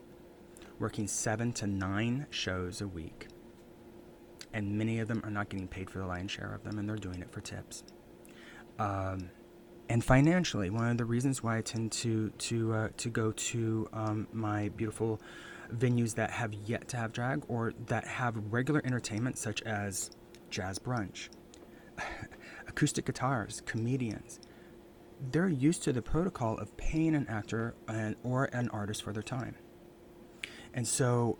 working 0.78 1.06
seven 1.08 1.52
to 1.52 1.66
nine 1.66 2.26
shows 2.30 2.80
a 2.80 2.88
week. 2.88 3.28
And 4.52 4.78
many 4.78 5.00
of 5.00 5.08
them 5.08 5.20
are 5.24 5.30
not 5.30 5.48
getting 5.48 5.68
paid 5.68 5.90
for 5.90 5.98
the 5.98 6.06
lion's 6.06 6.30
share 6.30 6.54
of 6.54 6.64
them, 6.64 6.78
and 6.78 6.88
they're 6.88 6.96
doing 6.96 7.20
it 7.20 7.30
for 7.30 7.40
tips. 7.40 7.84
Um, 8.78 9.30
and 9.88 10.04
financially, 10.04 10.70
one 10.70 10.88
of 10.88 10.98
the 10.98 11.04
reasons 11.04 11.42
why 11.42 11.58
I 11.58 11.62
tend 11.62 11.92
to 11.92 12.30
to 12.30 12.74
uh, 12.74 12.88
to 12.98 13.08
go 13.08 13.32
to 13.32 13.88
um, 13.92 14.28
my 14.32 14.68
beautiful 14.70 15.20
venues 15.74 16.14
that 16.14 16.30
have 16.30 16.52
yet 16.52 16.88
to 16.88 16.96
have 16.96 17.12
drag 17.12 17.44
or 17.48 17.72
that 17.86 18.06
have 18.06 18.36
regular 18.50 18.82
entertainment, 18.84 19.38
such 19.38 19.62
as 19.62 20.10
jazz 20.50 20.78
brunch, 20.78 21.28
acoustic 22.68 23.06
guitars, 23.06 23.62
comedians. 23.66 24.40
They're 25.32 25.48
used 25.48 25.82
to 25.84 25.92
the 25.92 26.02
protocol 26.02 26.56
of 26.58 26.76
paying 26.76 27.14
an 27.14 27.26
actor 27.28 27.74
and, 27.88 28.14
or 28.22 28.44
an 28.46 28.68
artist 28.68 29.02
for 29.02 29.12
their 29.12 29.22
time. 29.22 29.56
And 30.74 30.86
so, 30.86 31.38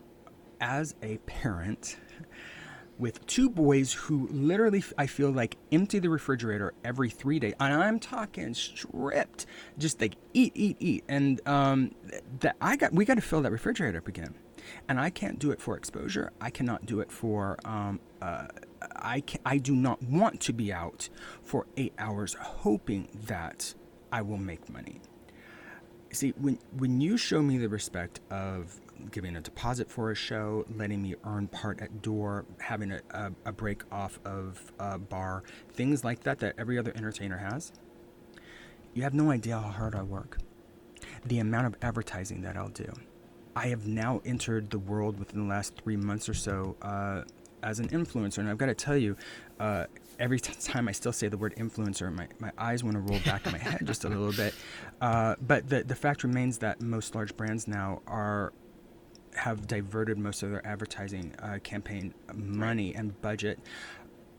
as 0.60 0.94
a 1.02 1.18
parent 1.18 1.96
with 2.98 3.24
two 3.26 3.48
boys 3.48 3.92
who 3.92 4.28
literally, 4.30 4.82
I 4.96 5.06
feel 5.06 5.30
like, 5.30 5.56
empty 5.70 5.98
the 5.98 6.10
refrigerator 6.10 6.74
every 6.84 7.10
three 7.10 7.38
days, 7.38 7.54
and 7.60 7.72
I'm 7.74 7.98
talking 7.98 8.54
stripped, 8.54 9.46
just 9.78 10.00
like 10.00 10.16
eat, 10.34 10.52
eat, 10.54 10.76
eat, 10.80 11.04
and 11.08 11.40
um, 11.46 11.94
that 12.40 12.56
I 12.60 12.76
got, 12.76 12.92
we 12.92 13.04
got 13.04 13.14
to 13.14 13.20
fill 13.20 13.42
that 13.42 13.52
refrigerator 13.52 13.98
up 13.98 14.08
again, 14.08 14.34
and 14.88 14.98
I 14.98 15.10
can't 15.10 15.38
do 15.38 15.50
it 15.52 15.60
for 15.60 15.76
exposure. 15.76 16.32
I 16.40 16.50
cannot 16.50 16.86
do 16.86 17.00
it 17.00 17.12
for, 17.12 17.58
um, 17.64 18.00
uh, 18.20 18.48
I 18.96 19.20
can, 19.20 19.40
I 19.46 19.58
do 19.58 19.74
not 19.76 20.02
want 20.02 20.40
to 20.42 20.52
be 20.52 20.72
out 20.72 21.08
for 21.42 21.66
eight 21.76 21.94
hours 21.98 22.34
hoping 22.34 23.08
that 23.26 23.74
I 24.10 24.22
will 24.22 24.38
make 24.38 24.68
money. 24.68 25.00
See, 26.10 26.30
when 26.38 26.58
when 26.72 27.02
you 27.02 27.18
show 27.18 27.42
me 27.42 27.58
the 27.58 27.68
respect 27.68 28.20
of 28.30 28.80
giving 29.10 29.36
a 29.36 29.40
deposit 29.40 29.90
for 29.90 30.10
a 30.10 30.14
show, 30.14 30.64
letting 30.74 31.02
me 31.02 31.14
earn 31.24 31.48
part 31.48 31.80
at 31.80 32.02
door, 32.02 32.44
having 32.58 32.92
a, 32.92 33.00
a, 33.10 33.32
a 33.46 33.52
break 33.52 33.82
off 33.92 34.18
of 34.24 34.72
a 34.78 34.98
bar, 34.98 35.42
things 35.72 36.04
like 36.04 36.22
that 36.24 36.38
that 36.40 36.54
every 36.58 36.78
other 36.78 36.92
entertainer 36.96 37.38
has. 37.38 37.72
You 38.94 39.02
have 39.02 39.14
no 39.14 39.30
idea 39.30 39.58
how 39.58 39.68
hard 39.68 39.94
I 39.94 40.02
work. 40.02 40.38
The 41.24 41.38
amount 41.38 41.66
of 41.66 41.76
advertising 41.82 42.42
that 42.42 42.56
I'll 42.56 42.68
do. 42.68 42.92
I 43.54 43.68
have 43.68 43.86
now 43.86 44.20
entered 44.24 44.70
the 44.70 44.78
world 44.78 45.18
within 45.18 45.40
the 45.40 45.48
last 45.48 45.74
three 45.82 45.96
months 45.96 46.28
or 46.28 46.34
so 46.34 46.76
uh, 46.82 47.22
as 47.62 47.80
an 47.80 47.88
influencer, 47.88 48.38
and 48.38 48.48
I've 48.48 48.58
got 48.58 48.66
to 48.66 48.74
tell 48.74 48.96
you, 48.96 49.16
uh, 49.58 49.86
every 50.18 50.38
time 50.38 50.88
I 50.88 50.92
still 50.92 51.12
say 51.12 51.28
the 51.28 51.36
word 51.36 51.54
influencer, 51.56 52.12
my, 52.12 52.28
my 52.38 52.52
eyes 52.56 52.84
want 52.84 52.94
to 52.94 53.00
roll 53.00 53.20
back 53.24 53.46
in 53.46 53.52
my 53.52 53.58
head 53.58 53.80
just 53.84 54.04
a 54.04 54.08
little 54.08 54.32
bit. 54.32 54.54
Uh, 55.00 55.34
but 55.40 55.68
the, 55.68 55.82
the 55.82 55.94
fact 55.94 56.22
remains 56.22 56.58
that 56.58 56.80
most 56.80 57.14
large 57.14 57.36
brands 57.36 57.66
now 57.66 58.02
are 58.06 58.52
have 59.38 59.66
diverted 59.66 60.18
most 60.18 60.42
of 60.42 60.50
their 60.50 60.66
advertising 60.66 61.34
uh, 61.42 61.58
campaign 61.62 62.12
money 62.34 62.94
and 62.94 63.20
budget 63.22 63.60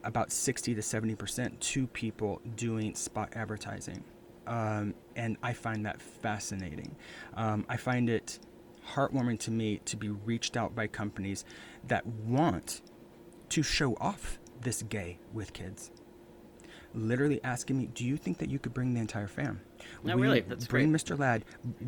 about 0.04 0.32
60 0.32 0.76
to 0.76 0.82
70 0.82 1.16
percent 1.16 1.60
to 1.62 1.88
people 1.88 2.42
doing 2.56 2.94
spot 2.96 3.30
advertising. 3.34 4.04
Um, 4.48 4.96
and 5.16 5.38
i 5.44 5.54
find 5.54 5.86
that 5.86 6.02
fascinating. 6.02 6.96
Um, 7.36 7.66
i 7.70 7.78
find 7.78 8.10
it 8.10 8.40
heartwarming 8.94 9.40
to 9.40 9.52
me 9.52 9.80
to 9.86 9.96
be 9.96 10.10
reached 10.10 10.58
out 10.58 10.76
by 10.76 10.88
companies 10.88 11.46
that 11.88 12.06
want 12.06 12.82
to 13.50 13.64
show 13.64 13.96
off 14.00 14.40
this 14.62 14.82
gay 14.84 15.20
with 15.34 15.54
kids. 15.54 15.92
Literally 16.94 17.40
asking 17.44 17.78
me, 17.78 17.86
"Do 17.88 18.04
you 18.04 18.18
think 18.18 18.40
that 18.40 18.50
you 18.50 18.60
could 18.60 18.74
bring 18.74 18.94
the 18.94 19.00
entire 19.00 19.28
fam?" 19.28 19.62
No, 20.04 20.16
we 20.16 20.22
really, 20.22 20.42
that's 20.42 20.68
bring 20.68 20.92
great. 20.92 21.02
Mr. 21.02 21.18
Ladd, 21.18 21.46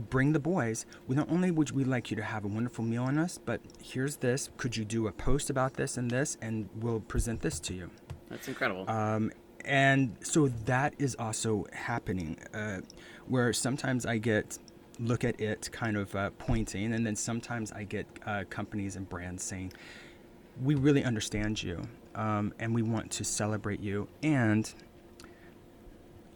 bring 0.09 0.33
the 0.33 0.39
boys. 0.39 0.85
We 1.07 1.15
not 1.15 1.29
only 1.29 1.51
would 1.51 1.71
we 1.71 1.83
like 1.83 2.11
you 2.11 2.17
to 2.17 2.23
have 2.23 2.45
a 2.45 2.47
wonderful 2.47 2.83
meal 2.83 3.03
on 3.03 3.17
us, 3.17 3.37
but 3.37 3.61
here's 3.81 4.17
this. 4.17 4.49
Could 4.57 4.77
you 4.77 4.85
do 4.85 5.07
a 5.07 5.11
post 5.11 5.49
about 5.49 5.75
this 5.75 5.97
and 5.97 6.09
this, 6.09 6.37
and 6.41 6.69
we'll 6.75 6.99
present 6.99 7.41
this 7.41 7.59
to 7.61 7.73
you. 7.73 7.89
That's 8.29 8.47
incredible. 8.47 8.89
Um, 8.89 9.31
and 9.65 10.15
so 10.21 10.47
that 10.65 10.95
is 10.97 11.15
also 11.15 11.65
happening, 11.73 12.37
uh, 12.53 12.81
where 13.27 13.53
sometimes 13.53 14.05
I 14.05 14.17
get 14.17 14.57
look 14.99 15.23
at 15.23 15.39
it 15.41 15.69
kind 15.71 15.97
of 15.97 16.15
uh, 16.15 16.29
pointing, 16.37 16.93
and 16.93 17.05
then 17.05 17.15
sometimes 17.15 17.71
I 17.71 17.83
get 17.83 18.05
uh, 18.25 18.43
companies 18.49 18.95
and 18.95 19.07
brands 19.07 19.43
saying, 19.43 19.73
"We 20.61 20.75
really 20.75 21.03
understand 21.03 21.61
you, 21.61 21.81
um, 22.15 22.53
and 22.59 22.73
we 22.73 22.81
want 22.81 23.11
to 23.11 23.23
celebrate 23.23 23.79
you." 23.79 24.07
And 24.23 24.73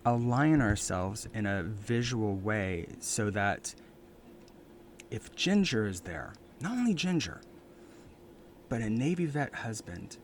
align 0.06 0.62
ourselves 0.62 1.28
in 1.34 1.46
a 1.46 1.64
visual 1.64 2.36
way 2.36 2.88
so 3.00 3.30
that 3.32 3.74
if 5.12 5.36
Ginger 5.36 5.88
is 5.88 6.02
there, 6.02 6.34
not 6.62 6.74
only 6.74 6.94
Ginger, 6.94 7.42
but 8.70 8.82
a 8.82 8.90
Navy 8.90 9.26
vet 9.26 9.54
husband, 9.54 10.18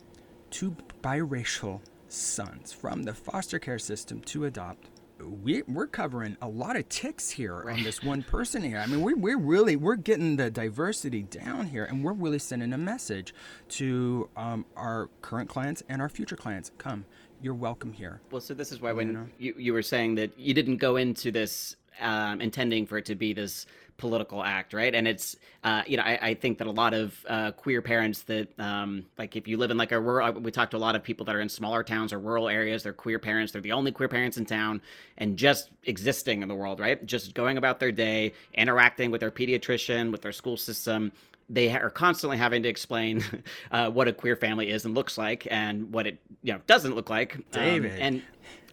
two 0.50 0.76
biracial 1.02 1.82
sons 2.08 2.74
from 2.74 3.04
the 3.04 3.14
foster 3.14 3.60
care 3.60 3.80
system 3.80 4.22
to 4.22 4.46
adopt, 4.46 4.88
we, 5.22 5.62
we're 5.64 5.88
covering 5.88 6.36
a 6.42 6.48
lot 6.48 6.76
of 6.76 6.90
ticks 6.90 7.30
here 7.30 7.62
right. 7.64 7.78
on 7.78 7.84
this 7.84 8.04
one 8.04 8.24
person 8.24 8.64
here. 8.64 8.78
I 8.78 8.88
mean, 8.88 9.02
we, 9.02 9.14
we're 9.14 9.38
really 9.38 9.76
we're 9.76 9.96
getting 9.96 10.36
the 10.36 10.50
diversity 10.50 11.24
down 11.24 11.68
here, 11.68 11.86
and 11.86 12.04
we're 12.04 12.14
really 12.14 12.40
sending 12.40 12.74
a 12.74 12.78
message 12.78 13.34
to 13.70 14.30
um, 14.36 14.66
our 14.76 15.10
current 15.22 15.50
clients 15.50 15.84
and 15.90 16.02
our 16.02 16.10
future 16.10 16.36
clients. 16.36 16.72
Come, 16.78 17.06
you're 17.42 17.54
welcome 17.54 17.92
here. 17.92 18.22
Well, 18.32 18.42
so 18.42 18.54
this 18.54 18.72
is 18.72 18.82
why 18.82 18.92
when 18.92 19.08
you, 19.08 19.14
know? 19.14 19.28
you, 19.40 19.56
you 19.58 19.74
were 19.74 19.82
saying 19.82 20.16
that 20.16 20.38
you 20.38 20.54
didn't 20.54 20.78
go 20.78 20.96
into 20.96 21.32
this 21.32 21.76
um, 22.00 22.42
intending 22.42 22.86
for 22.86 22.98
it 22.98 23.06
to 23.06 23.16
be 23.16 23.34
this 23.34 23.66
political 23.98 24.44
act, 24.44 24.74
right? 24.74 24.96
And 24.96 25.08
it's, 25.08 25.36
uh, 25.64 25.84
you 25.86 25.96
know, 25.98 26.04
I, 26.04 26.30
I, 26.30 26.34
think 26.34 26.58
that 26.58 26.66
a 26.66 26.72
lot 26.72 26.96
of 26.96 27.24
uh, 27.30 27.52
queer 27.52 27.84
parents 27.84 28.24
that, 28.24 28.48
um, 28.60 29.06
like, 29.18 29.36
if 29.36 29.48
you 29.48 29.58
live 29.58 29.70
in 29.70 29.78
like 29.78 29.92
a 29.92 30.00
rural, 30.00 30.34
we 30.34 30.50
talked 30.50 30.72
to 30.72 30.78
a 30.78 30.80
lot 30.80 30.96
of 30.96 31.04
people 31.04 31.26
that 31.28 31.36
are 31.36 31.42
in 31.42 31.50
smaller 31.50 31.84
towns 31.84 32.12
or 32.12 32.18
rural 32.18 32.50
areas. 32.50 32.82
They're 32.82 32.94
queer 32.94 33.20
parents. 33.20 33.52
They're 33.52 33.62
the 33.62 33.74
only 33.74 33.92
queer 33.92 34.10
parents 34.10 34.38
in 34.38 34.46
town, 34.46 34.82
and 35.20 35.38
just 35.38 35.70
existing 35.84 36.42
in 36.42 36.48
the 36.48 36.56
world, 36.56 36.80
right? 36.80 37.06
Just 37.06 37.36
going 37.36 37.58
about 37.58 37.80
their 37.80 37.92
day, 37.92 38.34
interacting 38.56 39.12
with 39.12 39.22
their 39.22 39.30
pediatrician, 39.30 40.12
with 40.12 40.24
their 40.24 40.32
school 40.32 40.58
system, 40.58 41.12
they 41.52 41.70
are 41.76 41.90
constantly 41.90 42.38
having 42.38 42.64
to 42.64 42.70
explain 42.70 43.24
uh, 43.72 43.90
what 43.92 44.08
a 44.08 44.14
queer 44.14 44.36
family 44.36 44.70
is 44.70 44.86
and 44.86 44.96
looks 44.96 45.18
like 45.18 45.48
and 45.52 45.92
what 45.92 46.08
it 46.08 46.18
you 46.42 46.54
know 46.54 46.62
doesn't 46.66 46.96
look 46.96 47.10
like 47.10 47.36
um, 47.36 47.44
david. 47.52 47.92
um, 47.92 47.98
and 48.00 48.22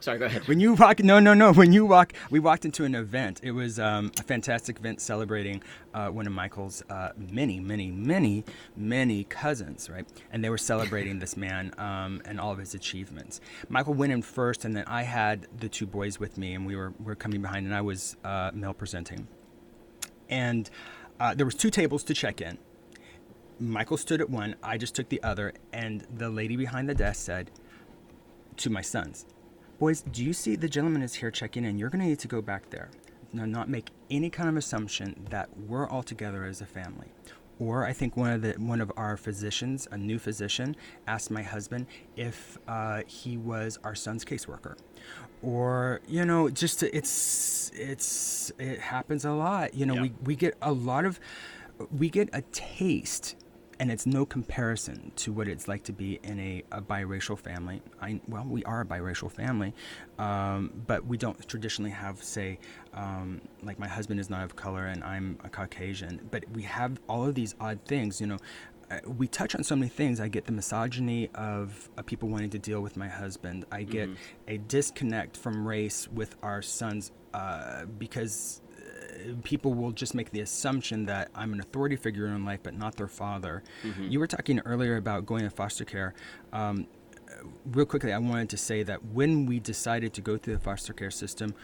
sorry 0.00 0.18
go 0.18 0.26
ahead. 0.26 0.46
When 0.46 0.60
you 0.60 0.74
walk 0.74 1.00
no 1.00 1.18
no 1.18 1.34
no 1.34 1.52
when 1.52 1.72
you 1.72 1.84
walk 1.84 2.12
we 2.30 2.38
walked 2.38 2.64
into 2.64 2.84
an 2.84 2.94
event. 2.94 3.40
It 3.42 3.50
was 3.50 3.80
um, 3.80 4.12
a 4.18 4.22
fantastic 4.22 4.78
event 4.78 5.00
celebrating 5.00 5.62
uh, 5.92 6.08
one 6.08 6.26
of 6.26 6.32
michael's 6.32 6.82
uh, 6.88 7.10
many 7.16 7.58
many 7.58 7.90
many 7.90 8.44
many 8.76 9.24
cousins 9.24 9.90
right? 9.90 10.06
And 10.30 10.42
they 10.42 10.50
were 10.50 10.58
celebrating 10.58 11.18
this 11.18 11.36
man 11.36 11.72
um, 11.78 12.22
and 12.24 12.40
all 12.40 12.52
of 12.52 12.58
his 12.58 12.74
achievements. 12.74 13.40
Michael 13.68 13.94
went 13.94 14.12
in 14.12 14.22
first 14.22 14.64
and 14.64 14.76
then 14.76 14.84
i 14.86 15.02
had 15.02 15.48
the 15.58 15.68
two 15.68 15.86
boys 15.86 16.20
with 16.20 16.38
me 16.38 16.54
and 16.54 16.64
we 16.64 16.76
were, 16.76 16.92
we 17.00 17.06
were 17.06 17.16
coming 17.16 17.42
behind 17.42 17.66
and 17.66 17.74
i 17.74 17.80
was 17.80 18.16
uh, 18.24 18.50
male 18.54 18.74
presenting. 18.74 19.26
And 20.30 20.70
uh, 21.18 21.34
there 21.34 21.46
was 21.46 21.54
two 21.56 21.70
tables 21.70 22.04
to 22.04 22.14
check 22.14 22.40
in 22.40 22.58
Michael 23.60 23.96
stood 23.96 24.20
at 24.20 24.30
one, 24.30 24.54
I 24.62 24.78
just 24.78 24.94
took 24.94 25.08
the 25.08 25.22
other, 25.22 25.52
and 25.72 26.06
the 26.16 26.30
lady 26.30 26.56
behind 26.56 26.88
the 26.88 26.94
desk 26.94 27.24
said 27.24 27.50
to 28.58 28.70
my 28.70 28.82
sons, 28.82 29.26
Boys, 29.78 30.02
do 30.02 30.24
you 30.24 30.32
see 30.32 30.56
the 30.56 30.68
gentleman 30.68 31.02
is 31.02 31.14
here 31.14 31.30
checking 31.30 31.64
in? 31.64 31.78
You're 31.78 31.90
going 31.90 32.00
to 32.00 32.06
need 32.06 32.18
to 32.20 32.28
go 32.28 32.42
back 32.42 32.70
there. 32.70 32.90
Now, 33.32 33.44
not 33.44 33.68
make 33.68 33.90
any 34.10 34.30
kind 34.30 34.48
of 34.48 34.56
assumption 34.56 35.26
that 35.30 35.48
we're 35.56 35.88
all 35.88 36.02
together 36.02 36.44
as 36.44 36.60
a 36.60 36.66
family. 36.66 37.08
Or 37.60 37.84
I 37.84 37.92
think 37.92 38.16
one 38.16 38.30
of 38.30 38.42
the 38.42 38.52
one 38.52 38.80
of 38.80 38.92
our 38.96 39.16
physicians, 39.16 39.88
a 39.90 39.98
new 39.98 40.18
physician, 40.18 40.76
asked 41.06 41.30
my 41.30 41.42
husband 41.42 41.86
if 42.16 42.56
uh, 42.68 43.02
he 43.06 43.36
was 43.36 43.78
our 43.82 43.96
son's 43.96 44.24
caseworker. 44.24 44.76
Or 45.42 46.00
you 46.06 46.24
know, 46.24 46.48
just 46.48 46.80
to, 46.80 46.96
it's 46.96 47.72
it's 47.74 48.52
it 48.58 48.78
happens 48.78 49.24
a 49.24 49.32
lot. 49.32 49.74
You 49.74 49.86
know, 49.86 50.00
we 50.00 50.12
we 50.22 50.36
get 50.36 50.56
a 50.62 50.72
lot 50.72 51.04
of 51.04 51.18
we 51.90 52.10
get 52.10 52.28
a 52.32 52.42
taste 52.42 53.36
and 53.80 53.90
it's 53.90 54.06
no 54.06 54.26
comparison 54.26 55.12
to 55.16 55.32
what 55.32 55.46
it's 55.46 55.68
like 55.68 55.84
to 55.84 55.92
be 55.92 56.18
in 56.22 56.40
a, 56.40 56.64
a 56.72 56.80
biracial 56.80 57.38
family. 57.38 57.80
I, 58.00 58.20
well, 58.26 58.44
we 58.44 58.64
are 58.64 58.80
a 58.80 58.84
biracial 58.84 59.30
family, 59.30 59.72
um, 60.18 60.72
but 60.86 61.06
we 61.06 61.16
don't 61.16 61.46
traditionally 61.48 61.92
have, 61.92 62.22
say, 62.22 62.58
um, 62.94 63.40
like 63.62 63.78
my 63.78 63.88
husband 63.88 64.18
is 64.18 64.28
not 64.28 64.44
of 64.44 64.56
color 64.56 64.86
and 64.86 65.04
I'm 65.04 65.38
a 65.44 65.48
Caucasian, 65.48 66.26
but 66.30 66.44
we 66.52 66.62
have 66.62 66.98
all 67.08 67.24
of 67.24 67.34
these 67.34 67.54
odd 67.60 67.78
things. 67.84 68.20
You 68.20 68.28
know, 68.28 68.38
uh, 68.90 68.98
we 69.06 69.28
touch 69.28 69.54
on 69.54 69.62
so 69.62 69.76
many 69.76 69.88
things. 69.88 70.20
I 70.20 70.28
get 70.28 70.46
the 70.46 70.52
misogyny 70.52 71.28
of 71.34 71.88
uh, 71.96 72.02
people 72.02 72.28
wanting 72.28 72.50
to 72.50 72.58
deal 72.58 72.80
with 72.80 72.96
my 72.96 73.08
husband. 73.08 73.64
I 73.70 73.82
get 73.84 74.08
mm-hmm. 74.08 74.16
a 74.48 74.58
disconnect 74.58 75.36
from 75.36 75.66
race 75.66 76.08
with 76.08 76.34
our 76.42 76.62
sons 76.62 77.12
uh, 77.34 77.84
because 77.84 78.60
people 79.44 79.74
will 79.74 79.92
just 79.92 80.14
make 80.14 80.30
the 80.30 80.40
assumption 80.40 81.06
that 81.06 81.30
I'm 81.34 81.52
an 81.52 81.60
authority 81.60 81.96
figure 81.96 82.26
in 82.26 82.44
life, 82.44 82.60
but 82.62 82.74
not 82.74 82.96
their 82.96 83.08
father. 83.08 83.62
Mm-hmm. 83.82 84.08
You 84.08 84.20
were 84.20 84.26
talking 84.26 84.60
earlier 84.60 84.96
about 84.96 85.26
going 85.26 85.42
to 85.42 85.50
foster 85.50 85.84
care. 85.84 86.14
Um, 86.52 86.86
real 87.66 87.86
quickly, 87.86 88.12
I 88.12 88.18
wanted 88.18 88.48
to 88.50 88.56
say 88.56 88.82
that 88.84 89.04
when 89.06 89.46
we 89.46 89.60
decided 89.60 90.12
to 90.14 90.20
go 90.20 90.36
through 90.36 90.54
the 90.54 90.60
foster 90.60 90.92
care 90.92 91.10
system, 91.10 91.54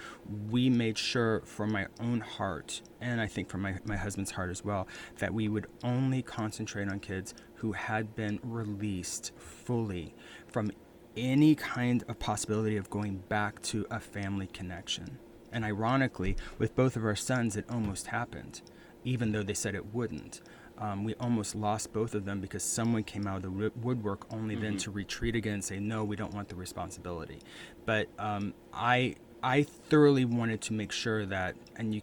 we 0.51 0.68
made 0.70 0.99
sure 0.99 1.41
from 1.45 1.72
my 1.72 1.87
own 2.01 2.20
heart, 2.20 2.82
and 3.01 3.20
I 3.20 3.26
think 3.26 3.49
from 3.49 3.62
my, 3.62 3.78
my 3.85 3.97
husband's 3.97 4.32
heart 4.32 4.51
as 4.51 4.64
well, 4.64 4.87
that 5.18 5.32
we 5.32 5.49
would 5.49 5.66
only 5.82 6.22
concentrate 6.22 6.89
on 6.89 7.01
kids 7.01 7.35
who 7.57 7.72
had 7.72 8.14
been 8.14 8.41
released 8.43 9.32
fully 9.37 10.14
from 10.47 10.70
any 11.16 11.55
kind 11.55 12.05
of 12.09 12.18
possibility 12.18 12.76
of 12.76 12.91
going 12.91 13.18
back 13.28 13.62
to 13.62 13.87
a 13.91 14.01
family 14.01 14.49
connection. 14.49 15.18
And 15.55 15.65
ironically, 15.65 16.37
with 16.59 16.75
both 16.75 16.97
of 16.97 17.05
our 17.05 17.15
sons, 17.15 17.57
it 17.57 17.65
almost 17.71 18.09
happened, 18.09 18.61
even 19.05 19.31
though 19.31 19.45
they 19.45 19.55
said 19.55 19.77
it 19.77 19.95
wouldn't. 19.95 20.43
Um, 20.77 21.05
we 21.05 21.15
almost 21.15 21.55
lost 21.55 21.93
both 21.93 22.17
of 22.17 22.25
them 22.25 22.41
because 22.41 22.65
someone 22.65 23.05
came 23.05 23.29
out 23.29 23.37
of 23.37 23.43
the 23.43 23.71
woodwork 23.77 24.27
only 24.33 24.57
mm-hmm. 24.57 24.65
then 24.65 24.77
to 24.79 24.91
retreat 24.91 25.37
again 25.37 25.55
and 25.55 25.65
say, 25.65 25.79
no, 25.79 26.03
we 26.03 26.17
don't 26.17 26.35
want 26.35 26.49
the 26.49 26.57
responsibility. 26.57 27.39
But 27.87 28.09
um, 28.19 28.53
I, 28.73 29.15
I 29.45 29.63
thoroughly 29.63 30.25
wanted 30.25 30.61
to 30.63 30.73
make 30.73 30.91
sure 30.91 31.25
that, 31.27 31.55
and 31.77 31.95
you, 31.95 32.03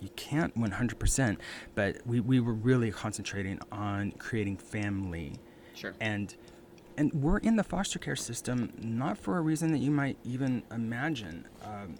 you 0.00 0.08
can't 0.16 0.56
100%, 0.56 1.36
but 1.74 1.98
we, 2.06 2.20
we 2.20 2.40
were 2.40 2.54
really 2.54 2.90
concentrating 2.90 3.60
on 3.70 4.12
creating 4.12 4.56
family. 4.56 5.34
Sure. 5.74 5.94
And 6.00 6.34
and 6.96 7.12
we're 7.12 7.38
in 7.38 7.56
the 7.56 7.64
foster 7.64 7.98
care 7.98 8.14
system 8.14 8.72
not 8.78 9.18
for 9.18 9.36
a 9.36 9.40
reason 9.40 9.72
that 9.72 9.78
you 9.78 9.90
might 9.90 10.16
even 10.22 10.62
imagine. 10.70 11.44
Um, 11.64 11.96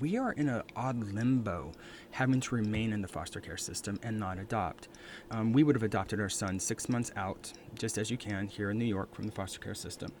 we 0.00 0.16
are 0.16 0.32
in 0.32 0.48
an 0.48 0.62
odd 0.74 1.12
limbo 1.12 1.72
having 2.12 2.40
to 2.40 2.54
remain 2.54 2.92
in 2.92 3.02
the 3.02 3.08
foster 3.08 3.40
care 3.40 3.56
system 3.56 3.98
and 4.02 4.18
not 4.18 4.38
adopt. 4.38 4.88
Um, 5.30 5.52
we 5.52 5.62
would 5.62 5.74
have 5.74 5.82
adopted 5.82 6.20
our 6.20 6.28
son 6.28 6.58
six 6.58 6.88
months 6.88 7.12
out, 7.16 7.52
just 7.74 7.98
as 7.98 8.10
you 8.10 8.16
can 8.16 8.46
here 8.46 8.70
in 8.70 8.78
New 8.78 8.84
York 8.84 9.14
from 9.14 9.26
the 9.26 9.32
foster 9.32 9.58
care 9.58 9.74
system. 9.74 10.12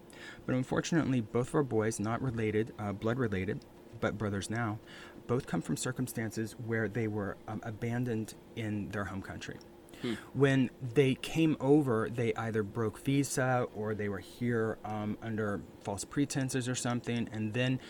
But 0.44 0.54
unfortunately, 0.54 1.20
both 1.20 1.48
of 1.48 1.54
our 1.56 1.62
boys, 1.62 2.00
not 2.00 2.22
related, 2.22 2.72
uh, 2.78 2.92
blood 2.92 3.18
related, 3.18 3.64
but 4.00 4.18
brothers 4.18 4.50
now, 4.50 4.78
both 5.26 5.46
come 5.46 5.62
from 5.62 5.76
circumstances 5.76 6.54
where 6.66 6.88
they 6.88 7.08
were 7.08 7.36
um, 7.48 7.60
abandoned 7.64 8.34
in 8.54 8.88
their 8.90 9.04
home 9.04 9.22
country. 9.22 9.56
Hmm. 10.02 10.14
When 10.34 10.70
they 10.94 11.14
came 11.14 11.56
over, 11.58 12.08
they 12.10 12.34
either 12.34 12.62
broke 12.62 12.98
visa 12.98 13.66
or 13.74 13.94
they 13.94 14.08
were 14.08 14.18
here 14.18 14.78
um, 14.84 15.16
under 15.22 15.62
false 15.82 16.04
pretenses 16.04 16.68
or 16.68 16.74
something, 16.74 17.28
and 17.32 17.54
then 17.54 17.80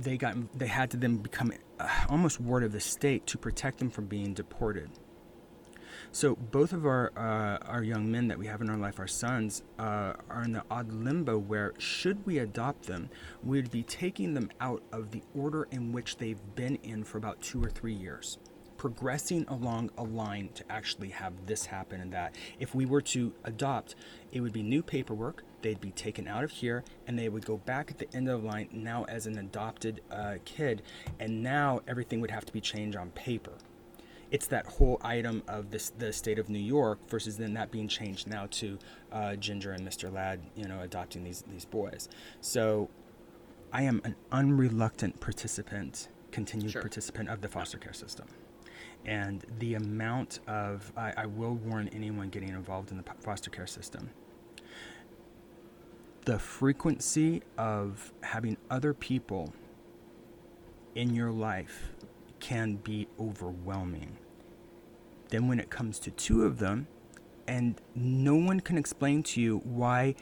they 0.00 0.16
got 0.16 0.36
they 0.58 0.66
had 0.66 0.90
to 0.90 0.96
then 0.96 1.16
become 1.16 1.52
uh, 1.78 1.88
almost 2.08 2.40
ward 2.40 2.62
of 2.64 2.72
the 2.72 2.80
state 2.80 3.26
to 3.26 3.38
protect 3.38 3.78
them 3.78 3.90
from 3.90 4.06
being 4.06 4.34
deported. 4.34 4.90
So 6.10 6.36
both 6.36 6.72
of 6.72 6.86
our 6.86 7.12
uh, 7.16 7.58
our 7.66 7.82
young 7.82 8.10
men 8.10 8.28
that 8.28 8.38
we 8.38 8.46
have 8.46 8.60
in 8.60 8.70
our 8.70 8.78
life, 8.78 8.98
our 8.98 9.06
sons, 9.06 9.62
uh, 9.78 10.14
are 10.30 10.42
in 10.44 10.52
the 10.52 10.64
odd 10.70 10.92
limbo 10.92 11.38
where, 11.38 11.74
should 11.78 12.24
we 12.24 12.38
adopt 12.38 12.86
them, 12.86 13.10
we'd 13.42 13.70
be 13.70 13.82
taking 13.82 14.34
them 14.34 14.50
out 14.60 14.82
of 14.92 15.10
the 15.10 15.22
order 15.34 15.68
in 15.70 15.92
which 15.92 16.16
they've 16.16 16.40
been 16.54 16.76
in 16.76 17.04
for 17.04 17.18
about 17.18 17.42
two 17.42 17.62
or 17.62 17.68
three 17.68 17.94
years 17.94 18.38
progressing 18.78 19.44
along 19.48 19.90
a 19.98 20.04
line 20.04 20.48
to 20.54 20.64
actually 20.70 21.10
have 21.10 21.32
this 21.46 21.66
happen 21.66 22.00
and 22.00 22.12
that. 22.12 22.34
If 22.58 22.74
we 22.74 22.86
were 22.86 23.02
to 23.02 23.34
adopt, 23.44 23.96
it 24.32 24.40
would 24.40 24.52
be 24.52 24.62
new 24.62 24.82
paperwork, 24.82 25.42
they'd 25.62 25.80
be 25.80 25.90
taken 25.90 26.28
out 26.28 26.44
of 26.44 26.50
here, 26.50 26.84
and 27.06 27.18
they 27.18 27.28
would 27.28 27.44
go 27.44 27.58
back 27.58 27.90
at 27.90 27.98
the 27.98 28.08
end 28.14 28.28
of 28.28 28.42
the 28.42 28.48
line 28.48 28.68
now 28.72 29.04
as 29.04 29.26
an 29.26 29.38
adopted 29.38 30.00
uh, 30.10 30.34
kid, 30.44 30.82
and 31.18 31.42
now 31.42 31.80
everything 31.86 32.20
would 32.20 32.30
have 32.30 32.44
to 32.46 32.52
be 32.52 32.60
changed 32.60 32.96
on 32.96 33.10
paper. 33.10 33.52
It's 34.30 34.46
that 34.48 34.66
whole 34.66 35.00
item 35.02 35.42
of 35.48 35.70
this, 35.70 35.90
the 35.90 36.12
state 36.12 36.38
of 36.38 36.50
New 36.50 36.58
York 36.58 36.98
versus 37.08 37.38
then 37.38 37.54
that 37.54 37.70
being 37.70 37.88
changed 37.88 38.28
now 38.28 38.46
to 38.50 38.78
uh, 39.10 39.36
Ginger 39.36 39.72
and 39.72 39.86
Mr. 39.86 40.12
Ladd, 40.12 40.40
you 40.54 40.68
know, 40.68 40.80
adopting 40.80 41.24
these 41.24 41.44
these 41.50 41.64
boys. 41.64 42.08
So, 42.42 42.90
I 43.72 43.82
am 43.82 44.02
an 44.04 44.16
unreluctant 44.30 45.20
participant, 45.20 46.08
continued 46.30 46.72
sure. 46.72 46.82
participant 46.82 47.30
of 47.30 47.40
the 47.40 47.48
foster 47.48 47.78
care 47.78 47.92
system 47.94 48.26
and 49.04 49.44
the 49.58 49.74
amount 49.74 50.40
of 50.46 50.92
I, 50.96 51.12
I, 51.16 51.26
will 51.26 51.54
warn 51.54 51.88
anyone 51.88 52.28
getting 52.28 52.50
involved 52.50 52.90
in 52.90 52.96
the 52.96 53.04
foster 53.20 53.50
care 53.50 53.66
system 53.66 54.10
the 56.28 56.38
frequency 56.38 57.42
of 57.56 58.12
having 58.22 58.58
other 58.70 58.92
people 58.92 59.50
in 60.94 61.14
your 61.14 61.32
life 61.32 61.94
can 62.38 62.76
be 62.76 63.08
overwhelming 63.18 64.14
then 65.30 65.48
when 65.48 65.58
it 65.58 65.70
comes 65.70 65.98
to 65.98 66.10
two 66.10 66.44
of 66.44 66.58
them 66.58 66.86
and 67.46 67.80
no 67.94 68.34
one 68.34 68.60
can 68.60 68.76
explain 68.76 69.22
to 69.22 69.40
you 69.40 69.56
why 69.64 70.14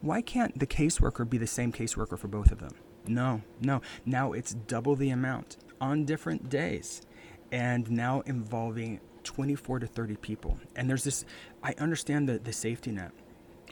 why 0.00 0.22
can't 0.22 0.58
the 0.58 0.66
caseworker 0.66 1.28
be 1.28 1.36
the 1.36 1.46
same 1.46 1.70
caseworker 1.70 2.18
for 2.18 2.28
both 2.28 2.50
of 2.50 2.58
them 2.58 2.72
no 3.06 3.42
no 3.60 3.82
now 4.06 4.32
it's 4.32 4.54
double 4.54 4.96
the 4.96 5.10
amount 5.10 5.58
on 5.78 6.06
different 6.06 6.48
days 6.48 7.02
and 7.52 7.90
now 7.90 8.22
involving 8.22 8.98
24 9.24 9.80
to 9.80 9.86
30 9.86 10.16
people. 10.16 10.58
And 10.76 10.88
there's 10.88 11.04
this, 11.04 11.26
I 11.62 11.74
understand 11.78 12.26
the, 12.26 12.38
the 12.38 12.54
safety 12.54 12.90
net. 12.90 13.12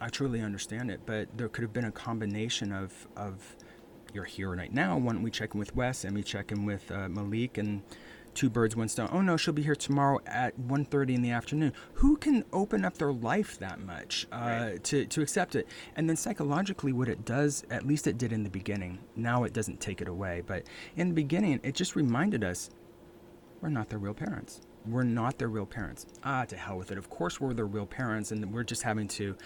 I 0.01 0.09
truly 0.09 0.41
understand 0.41 0.91
it, 0.91 1.01
but 1.07 1.29
there 1.37 1.49
could 1.49 1.63
have 1.63 1.73
been 1.73 1.87
a 1.87 1.93
combination 1.93 2.73
of, 2.73 3.09
of 3.17 3.57
you're 4.13 4.25
here 4.25 4.55
right 4.55 4.73
now. 4.73 4.97
Why 4.97 5.13
don't 5.13 5.23
we 5.23 5.31
check 5.31 5.55
in 5.55 5.59
with 5.59 5.75
Wes 5.75 6.05
and 6.05 6.15
we 6.15 6.23
check 6.23 6.53
in 6.53 6.65
with 6.65 6.91
uh, 6.91 7.09
Malik 7.09 7.59
and 7.59 7.83
two 8.35 8.49
birds, 8.49 8.77
one 8.77 8.89
stone. 8.89 9.09
Oh 9.11 9.21
no, 9.21 9.37
she'll 9.37 9.53
be 9.53 9.63
here 9.63 9.75
tomorrow 9.75 10.21
at 10.25 10.59
1.30 10.61 11.17
in 11.17 11.23
the 11.23 11.31
afternoon. 11.31 11.73
Who 11.95 12.17
can 12.17 12.45
open 12.53 12.85
up 12.85 12.97
their 12.97 13.13
life 13.13 13.59
that 13.59 13.81
much 13.81 14.29
uh, 14.31 14.37
right. 14.37 14.85
to, 14.85 15.07
to 15.07 15.23
accept 15.23 15.57
it? 15.57 15.67
And 15.97 16.09
then 16.09 16.17
psychologically, 16.17 16.93
what 16.93 17.09
it 17.09 17.25
does, 17.25 17.65
at 17.69 17.85
least 17.85 18.07
it 18.07 18.17
did 18.17 18.33
in 18.33 18.45
the 18.45 18.51
beginning. 18.51 19.01
Now 19.17 19.43
it 19.43 19.53
doesn't 19.53 19.81
take 19.81 20.01
it 20.01 20.07
away, 20.07 20.43
but 20.47 20.65
in 20.97 21.09
the 21.09 21.15
beginning, 21.15 21.59
it 21.65 21.75
just 21.75 21.97
reminded 21.97 22.45
us 22.45 22.71
we're 23.61 23.71
not 23.71 23.89
their 23.89 23.99
real 23.99 24.15
parents. 24.15 24.61
We're 24.91 25.03
not 25.03 25.39
their 25.39 25.49
real 25.49 25.67
parents. 25.67 26.07
Ah, 26.25 26.45
to 26.45 26.57
hell 26.57 26.79
with 26.79 26.91
it. 26.91 26.99
Of 26.99 27.11
course, 27.11 27.41
we're 27.41 27.55
their 27.55 27.67
real 27.67 27.87
parents, 27.87 28.33
and 28.33 28.53
we're 28.53 28.65
just 28.65 28.83
having 28.83 29.09
to. 29.09 29.37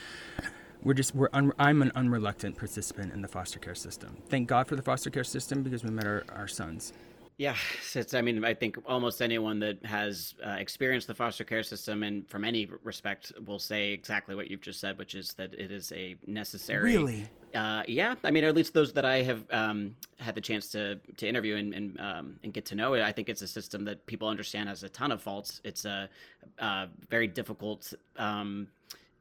We're 0.82 0.94
just. 0.94 1.14
We're. 1.14 1.28
Un, 1.32 1.52
I'm 1.58 1.82
an 1.82 1.92
unreluctant 1.94 2.56
participant 2.56 3.12
in 3.12 3.22
the 3.22 3.28
foster 3.28 3.58
care 3.58 3.74
system. 3.74 4.16
Thank 4.28 4.48
God 4.48 4.68
for 4.68 4.76
the 4.76 4.82
foster 4.82 5.10
care 5.10 5.24
system 5.24 5.62
because 5.62 5.84
we 5.84 5.90
met 5.90 6.06
our, 6.06 6.24
our 6.34 6.48
sons. 6.48 6.92
Yeah, 7.38 7.56
it's. 7.94 8.14
I 8.14 8.20
mean, 8.20 8.44
I 8.44 8.54
think 8.54 8.76
almost 8.86 9.22
anyone 9.22 9.58
that 9.60 9.84
has 9.84 10.34
uh, 10.44 10.50
experienced 10.50 11.06
the 11.06 11.14
foster 11.14 11.44
care 11.44 11.62
system, 11.62 12.02
and 12.02 12.28
from 12.28 12.44
any 12.44 12.68
respect, 12.84 13.32
will 13.46 13.58
say 13.58 13.92
exactly 13.92 14.34
what 14.34 14.50
you've 14.50 14.60
just 14.60 14.80
said, 14.80 14.98
which 14.98 15.14
is 15.14 15.32
that 15.34 15.54
it 15.54 15.70
is 15.70 15.92
a 15.92 16.16
necessary. 16.26 16.96
Really. 16.96 17.28
Uh, 17.54 17.82
yeah, 17.86 18.14
I 18.24 18.30
mean, 18.30 18.44
at 18.44 18.54
least 18.54 18.72
those 18.72 18.92
that 18.94 19.04
I 19.04 19.22
have 19.22 19.44
um, 19.50 19.94
had 20.18 20.34
the 20.34 20.40
chance 20.40 20.68
to 20.68 20.98
to 21.16 21.28
interview 21.28 21.56
and 21.56 21.74
and, 21.74 22.00
um, 22.00 22.38
and 22.42 22.52
get 22.52 22.64
to 22.66 22.74
know, 22.74 22.94
I 22.94 23.12
think 23.12 23.28
it's 23.28 23.42
a 23.42 23.48
system 23.48 23.84
that 23.84 24.06
people 24.06 24.28
understand 24.28 24.68
has 24.68 24.82
a 24.82 24.88
ton 24.88 25.12
of 25.12 25.20
faults. 25.20 25.60
It's 25.64 25.84
a, 25.84 26.08
a 26.58 26.88
very 27.10 27.26
difficult. 27.26 27.92
Um, 28.16 28.68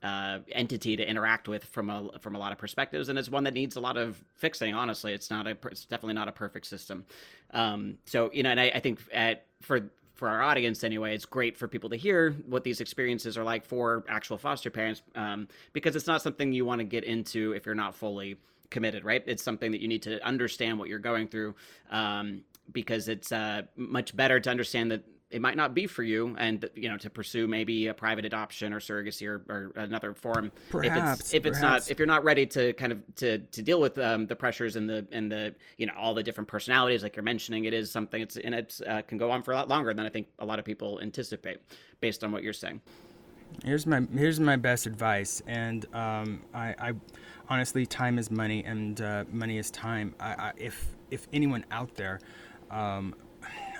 uh, 0.03 0.39
entity 0.53 0.95
to 0.97 1.07
interact 1.07 1.47
with 1.47 1.63
from 1.65 1.89
a 1.91 2.09
from 2.19 2.35
a 2.35 2.39
lot 2.39 2.51
of 2.51 2.57
perspectives, 2.57 3.09
and 3.09 3.19
it's 3.19 3.29
one 3.29 3.43
that 3.43 3.53
needs 3.53 3.75
a 3.75 3.79
lot 3.79 3.97
of 3.97 4.19
fixing. 4.35 4.73
Honestly, 4.73 5.13
it's 5.13 5.29
not 5.29 5.45
a 5.45 5.55
it's 5.65 5.85
definitely 5.85 6.15
not 6.15 6.27
a 6.27 6.31
perfect 6.31 6.65
system. 6.65 7.05
Um, 7.53 7.99
so 8.05 8.31
you 8.33 8.41
know, 8.41 8.49
and 8.49 8.59
I, 8.59 8.71
I 8.73 8.79
think 8.79 8.99
at 9.13 9.45
for 9.61 9.91
for 10.21 10.29
our 10.29 10.43
audience 10.43 10.83
anyway, 10.83 11.15
it's 11.15 11.25
great 11.25 11.57
for 11.57 11.67
people 11.67 11.89
to 11.89 11.95
hear 11.95 12.33
what 12.45 12.63
these 12.63 12.79
experiences 12.79 13.39
are 13.39 13.43
like 13.43 13.65
for 13.65 14.05
actual 14.07 14.37
foster 14.37 14.69
parents, 14.69 15.01
um, 15.15 15.47
because 15.73 15.95
it's 15.95 16.05
not 16.05 16.21
something 16.21 16.53
you 16.53 16.63
want 16.63 16.77
to 16.77 16.83
get 16.85 17.03
into 17.03 17.53
if 17.53 17.65
you're 17.65 17.73
not 17.73 17.95
fully 17.95 18.37
committed, 18.69 19.03
right? 19.03 19.23
It's 19.25 19.41
something 19.41 19.71
that 19.71 19.81
you 19.81 19.87
need 19.87 20.03
to 20.03 20.23
understand 20.23 20.77
what 20.77 20.89
you're 20.89 20.99
going 20.99 21.27
through, 21.27 21.55
um, 21.89 22.43
because 22.71 23.07
it's 23.07 23.31
uh, 23.31 23.63
much 23.75 24.15
better 24.15 24.39
to 24.39 24.47
understand 24.47 24.91
that 24.91 25.03
it 25.31 25.41
might 25.41 25.57
not 25.57 25.73
be 25.73 25.87
for 25.87 26.03
you 26.03 26.35
and 26.37 26.69
you 26.75 26.89
know 26.89 26.97
to 26.97 27.09
pursue 27.09 27.47
maybe 27.47 27.87
a 27.87 27.93
private 27.93 28.25
adoption 28.25 28.73
or 28.73 28.79
surrogacy 28.79 29.27
or, 29.27 29.43
or 29.49 29.71
another 29.75 30.13
form. 30.13 30.51
Perhaps 30.69 31.19
if 31.19 31.19
it's 31.19 31.33
if 31.33 31.45
it's 31.45 31.61
not 31.61 31.91
if 31.91 31.99
you're 31.99 32.07
not 32.07 32.23
ready 32.23 32.45
to 32.47 32.73
kind 32.73 32.91
of 32.91 32.99
to 33.15 33.39
to 33.39 33.61
deal 33.61 33.79
with 33.79 33.97
um, 33.97 34.27
the 34.27 34.35
pressures 34.35 34.75
and 34.75 34.89
the 34.89 35.05
and 35.11 35.31
the 35.31 35.55
you 35.77 35.85
know 35.85 35.93
all 35.97 36.13
the 36.13 36.23
different 36.23 36.47
personalities 36.47 37.03
like 37.03 37.15
you're 37.15 37.23
mentioning 37.23 37.65
it 37.65 37.73
is 37.73 37.91
something 37.91 38.21
it's 38.21 38.37
and 38.37 38.55
it 38.55 38.79
uh, 38.87 39.01
can 39.03 39.17
go 39.17 39.31
on 39.31 39.43
for 39.43 39.51
a 39.51 39.55
lot 39.55 39.67
longer 39.67 39.93
than 39.93 40.05
i 40.05 40.09
think 40.09 40.27
a 40.39 40.45
lot 40.45 40.59
of 40.59 40.65
people 40.65 40.99
anticipate 41.01 41.59
based 41.99 42.23
on 42.23 42.31
what 42.31 42.43
you're 42.43 42.53
saying. 42.53 42.81
Here's 43.63 43.85
my 43.85 44.01
here's 44.15 44.39
my 44.39 44.55
best 44.55 44.85
advice, 44.85 45.41
and 45.45 45.85
um, 45.93 46.41
I, 46.53 46.73
I, 46.79 46.93
honestly, 47.49 47.85
time 47.85 48.17
is 48.17 48.31
money, 48.31 48.63
and 48.63 48.99
uh, 49.01 49.25
money 49.29 49.57
is 49.57 49.69
time. 49.71 50.15
I, 50.19 50.33
I, 50.33 50.51
if 50.57 50.87
if 51.11 51.27
anyone 51.33 51.65
out 51.69 51.93
there, 51.95 52.21
um, 52.69 53.13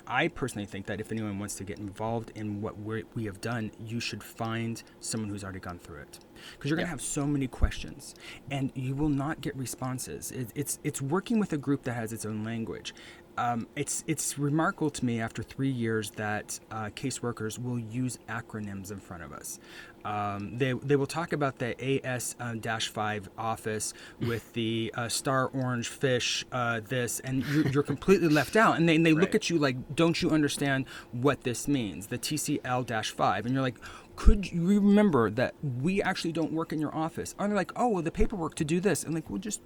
I 0.06 0.28
personally 0.28 0.66
think 0.66 0.86
that 0.86 1.00
if 1.00 1.12
anyone 1.12 1.38
wants 1.38 1.54
to 1.56 1.64
get 1.64 1.78
involved 1.78 2.32
in 2.34 2.60
what 2.60 2.78
we 2.80 3.04
we 3.14 3.24
have 3.24 3.40
done, 3.40 3.70
you 3.78 4.00
should 4.00 4.22
find 4.22 4.82
someone 5.00 5.30
who's 5.30 5.44
already 5.44 5.60
gone 5.60 5.78
through 5.78 6.00
it, 6.00 6.18
because 6.52 6.70
you're 6.70 6.76
gonna 6.76 6.88
have 6.88 7.00
so 7.00 7.26
many 7.26 7.46
questions, 7.46 8.14
and 8.50 8.72
you 8.74 8.94
will 8.94 9.08
not 9.08 9.40
get 9.40 9.56
responses. 9.56 10.32
It, 10.32 10.50
it's 10.54 10.78
it's 10.84 11.00
working 11.00 11.38
with 11.38 11.52
a 11.52 11.58
group 11.58 11.84
that 11.84 11.94
has 11.94 12.12
its 12.12 12.26
own 12.26 12.44
language 12.44 12.94
um, 13.38 13.66
it's 13.76 14.04
it's 14.06 14.38
remarkable 14.38 14.90
to 14.90 15.04
me 15.04 15.20
after 15.20 15.42
three 15.42 15.70
years 15.70 16.10
that 16.12 16.58
uh, 16.70 16.90
caseworkers 16.94 17.58
will 17.58 17.78
use 17.78 18.18
acronyms 18.28 18.90
in 18.90 19.00
front 19.00 19.22
of 19.22 19.32
us. 19.32 19.58
Um, 20.04 20.58
they, 20.58 20.72
they 20.72 20.96
will 20.96 21.06
talk 21.06 21.32
about 21.32 21.58
the 21.58 21.76
AS-5 22.04 23.28
office 23.38 23.94
with 24.20 24.52
the 24.52 24.92
uh, 24.96 25.08
star 25.08 25.46
orange 25.48 25.88
fish, 25.88 26.44
uh, 26.52 26.80
this, 26.80 27.20
and 27.20 27.44
you're, 27.46 27.68
you're, 27.68 27.82
completely 27.82 28.28
left 28.28 28.56
out. 28.56 28.76
And 28.76 28.88
they, 28.88 28.96
and 28.96 29.06
they 29.06 29.12
right. 29.12 29.20
look 29.20 29.34
at 29.34 29.48
you 29.48 29.58
like, 29.58 29.94
don't 29.94 30.20
you 30.20 30.30
understand 30.30 30.86
what 31.12 31.42
this 31.42 31.68
means? 31.68 32.08
The 32.08 32.18
TCL-5. 32.18 33.44
And 33.44 33.54
you're 33.54 33.62
like, 33.62 33.78
could 34.16 34.50
you 34.50 34.66
remember 34.66 35.30
that 35.30 35.54
we 35.62 36.02
actually 36.02 36.32
don't 36.32 36.52
work 36.52 36.72
in 36.72 36.80
your 36.80 36.94
office? 36.94 37.34
Are 37.38 37.46
they're 37.46 37.56
like, 37.56 37.72
oh, 37.76 37.88
well, 37.88 38.02
the 38.02 38.10
paperwork 38.10 38.54
to 38.56 38.64
do 38.64 38.80
this? 38.80 39.04
And 39.04 39.14
like, 39.14 39.30
we'll 39.30 39.38
just, 39.38 39.62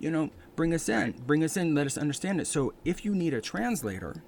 you 0.00 0.10
know, 0.10 0.30
bring 0.56 0.74
us 0.74 0.88
in, 0.88 1.12
bring 1.26 1.44
us 1.44 1.56
in, 1.56 1.74
let 1.74 1.86
us 1.86 1.96
understand 1.96 2.40
it. 2.40 2.46
So 2.46 2.74
if 2.84 3.04
you 3.04 3.14
need 3.14 3.34
a 3.34 3.40
translator, 3.40 4.22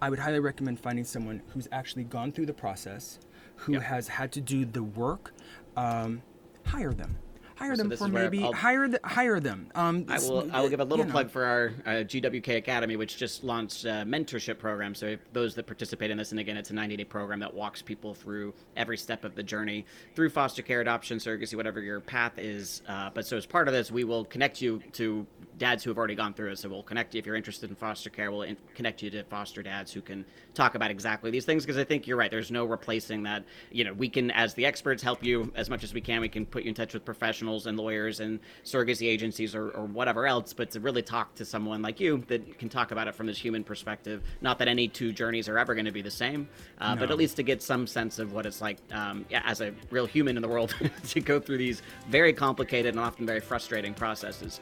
I 0.00 0.10
would 0.10 0.20
highly 0.20 0.38
recommend 0.38 0.78
finding 0.78 1.04
someone 1.04 1.42
who's 1.48 1.66
actually 1.72 2.04
gone 2.04 2.30
through 2.30 2.46
the 2.46 2.54
process, 2.54 3.18
who 3.56 3.72
yep. 3.72 3.82
has 3.82 4.08
had 4.08 4.30
to 4.32 4.40
do 4.40 4.64
the 4.64 4.82
work. 4.82 5.32
Um, 5.76 6.22
hire 6.64 6.92
them 6.92 7.18
hire 7.58 7.76
so 7.76 7.82
them 7.82 7.96
for 7.96 8.08
maybe 8.08 8.40
hire 8.40 8.88
the, 8.88 9.00
hire 9.04 9.40
them. 9.40 9.70
Um, 9.74 10.06
I 10.08 10.18
will 10.18 10.48
I 10.52 10.60
will 10.60 10.68
give 10.68 10.80
a 10.80 10.84
little 10.84 11.04
plug 11.04 11.26
know. 11.26 11.32
for 11.32 11.44
our 11.44 11.72
uh, 11.84 11.90
GWK 12.04 12.56
Academy, 12.56 12.96
which 12.96 13.16
just 13.16 13.44
launched 13.44 13.84
a 13.84 14.04
mentorship 14.06 14.58
program. 14.58 14.94
So 14.94 15.16
those 15.32 15.54
that 15.56 15.66
participate 15.66 16.10
in 16.10 16.18
this, 16.18 16.30
and 16.30 16.40
again, 16.40 16.56
it's 16.56 16.70
a 16.70 16.74
90 16.74 16.96
day 16.96 17.04
program 17.04 17.40
that 17.40 17.52
walks 17.52 17.82
people 17.82 18.14
through 18.14 18.54
every 18.76 18.96
step 18.96 19.24
of 19.24 19.34
the 19.34 19.42
journey 19.42 19.84
through 20.14 20.30
foster 20.30 20.62
care, 20.62 20.80
adoption, 20.80 21.18
surrogacy, 21.18 21.56
whatever 21.56 21.80
your 21.80 22.00
path 22.00 22.38
is. 22.38 22.82
Uh, 22.88 23.10
but 23.12 23.26
so 23.26 23.36
as 23.36 23.46
part 23.46 23.68
of 23.68 23.74
this, 23.74 23.90
we 23.90 24.04
will 24.04 24.24
connect 24.24 24.62
you 24.62 24.82
to 24.92 25.26
dads 25.58 25.84
who 25.84 25.90
have 25.90 25.98
already 25.98 26.14
gone 26.14 26.32
through 26.32 26.52
it. 26.52 26.58
So 26.58 26.68
we'll 26.68 26.82
connect 26.82 27.14
you 27.14 27.18
if 27.18 27.26
you're 27.26 27.36
interested 27.36 27.68
in 27.68 27.76
foster 27.76 28.10
care. 28.10 28.30
We'll 28.30 28.42
in- 28.42 28.56
connect 28.74 29.02
you 29.02 29.10
to 29.10 29.24
foster 29.24 29.62
dads 29.62 29.92
who 29.92 30.00
can 30.00 30.24
talk 30.54 30.74
about 30.74 30.90
exactly 30.90 31.30
these 31.30 31.44
things 31.44 31.64
because 31.64 31.78
I 31.78 31.84
think 31.84 32.06
you're 32.06 32.16
right. 32.16 32.30
There's 32.30 32.50
no 32.50 32.64
replacing 32.64 33.24
that. 33.24 33.44
You 33.70 33.84
know, 33.84 33.92
we 33.92 34.08
can 34.08 34.30
as 34.30 34.54
the 34.54 34.64
experts 34.64 35.02
help 35.02 35.22
you 35.22 35.52
as 35.54 35.68
much 35.68 35.84
as 35.84 35.92
we 35.92 36.00
can. 36.00 36.20
We 36.20 36.28
can 36.28 36.46
put 36.46 36.62
you 36.62 36.68
in 36.68 36.74
touch 36.74 36.94
with 36.94 37.04
professionals 37.04 37.66
and 37.66 37.76
lawyers 37.76 38.20
and 38.20 38.40
surrogacy 38.64 39.08
agencies 39.08 39.54
or, 39.54 39.70
or 39.70 39.84
whatever 39.84 40.26
else. 40.26 40.52
But 40.52 40.70
to 40.72 40.80
really 40.80 41.02
talk 41.02 41.34
to 41.36 41.44
someone 41.44 41.82
like 41.82 42.00
you 42.00 42.24
that 42.28 42.58
can 42.58 42.68
talk 42.68 42.90
about 42.92 43.08
it 43.08 43.14
from 43.14 43.26
this 43.26 43.38
human 43.38 43.64
perspective. 43.64 44.22
Not 44.40 44.58
that 44.58 44.68
any 44.68 44.88
two 44.88 45.12
journeys 45.12 45.48
are 45.48 45.58
ever 45.58 45.74
going 45.74 45.86
to 45.86 45.92
be 45.92 46.02
the 46.02 46.10
same, 46.10 46.48
uh, 46.78 46.94
no. 46.94 47.00
but 47.00 47.10
at 47.10 47.16
least 47.16 47.36
to 47.36 47.42
get 47.42 47.62
some 47.62 47.86
sense 47.86 48.18
of 48.18 48.32
what 48.32 48.46
it's 48.46 48.60
like 48.60 48.78
um, 48.92 49.24
yeah, 49.28 49.42
as 49.44 49.60
a 49.60 49.72
real 49.90 50.06
human 50.06 50.36
in 50.36 50.42
the 50.42 50.48
world 50.48 50.74
to 51.08 51.20
go 51.20 51.40
through 51.40 51.58
these 51.58 51.82
very 52.08 52.32
complicated 52.32 52.94
and 52.94 53.00
often 53.00 53.26
very 53.26 53.40
frustrating 53.40 53.94
processes. 53.94 54.60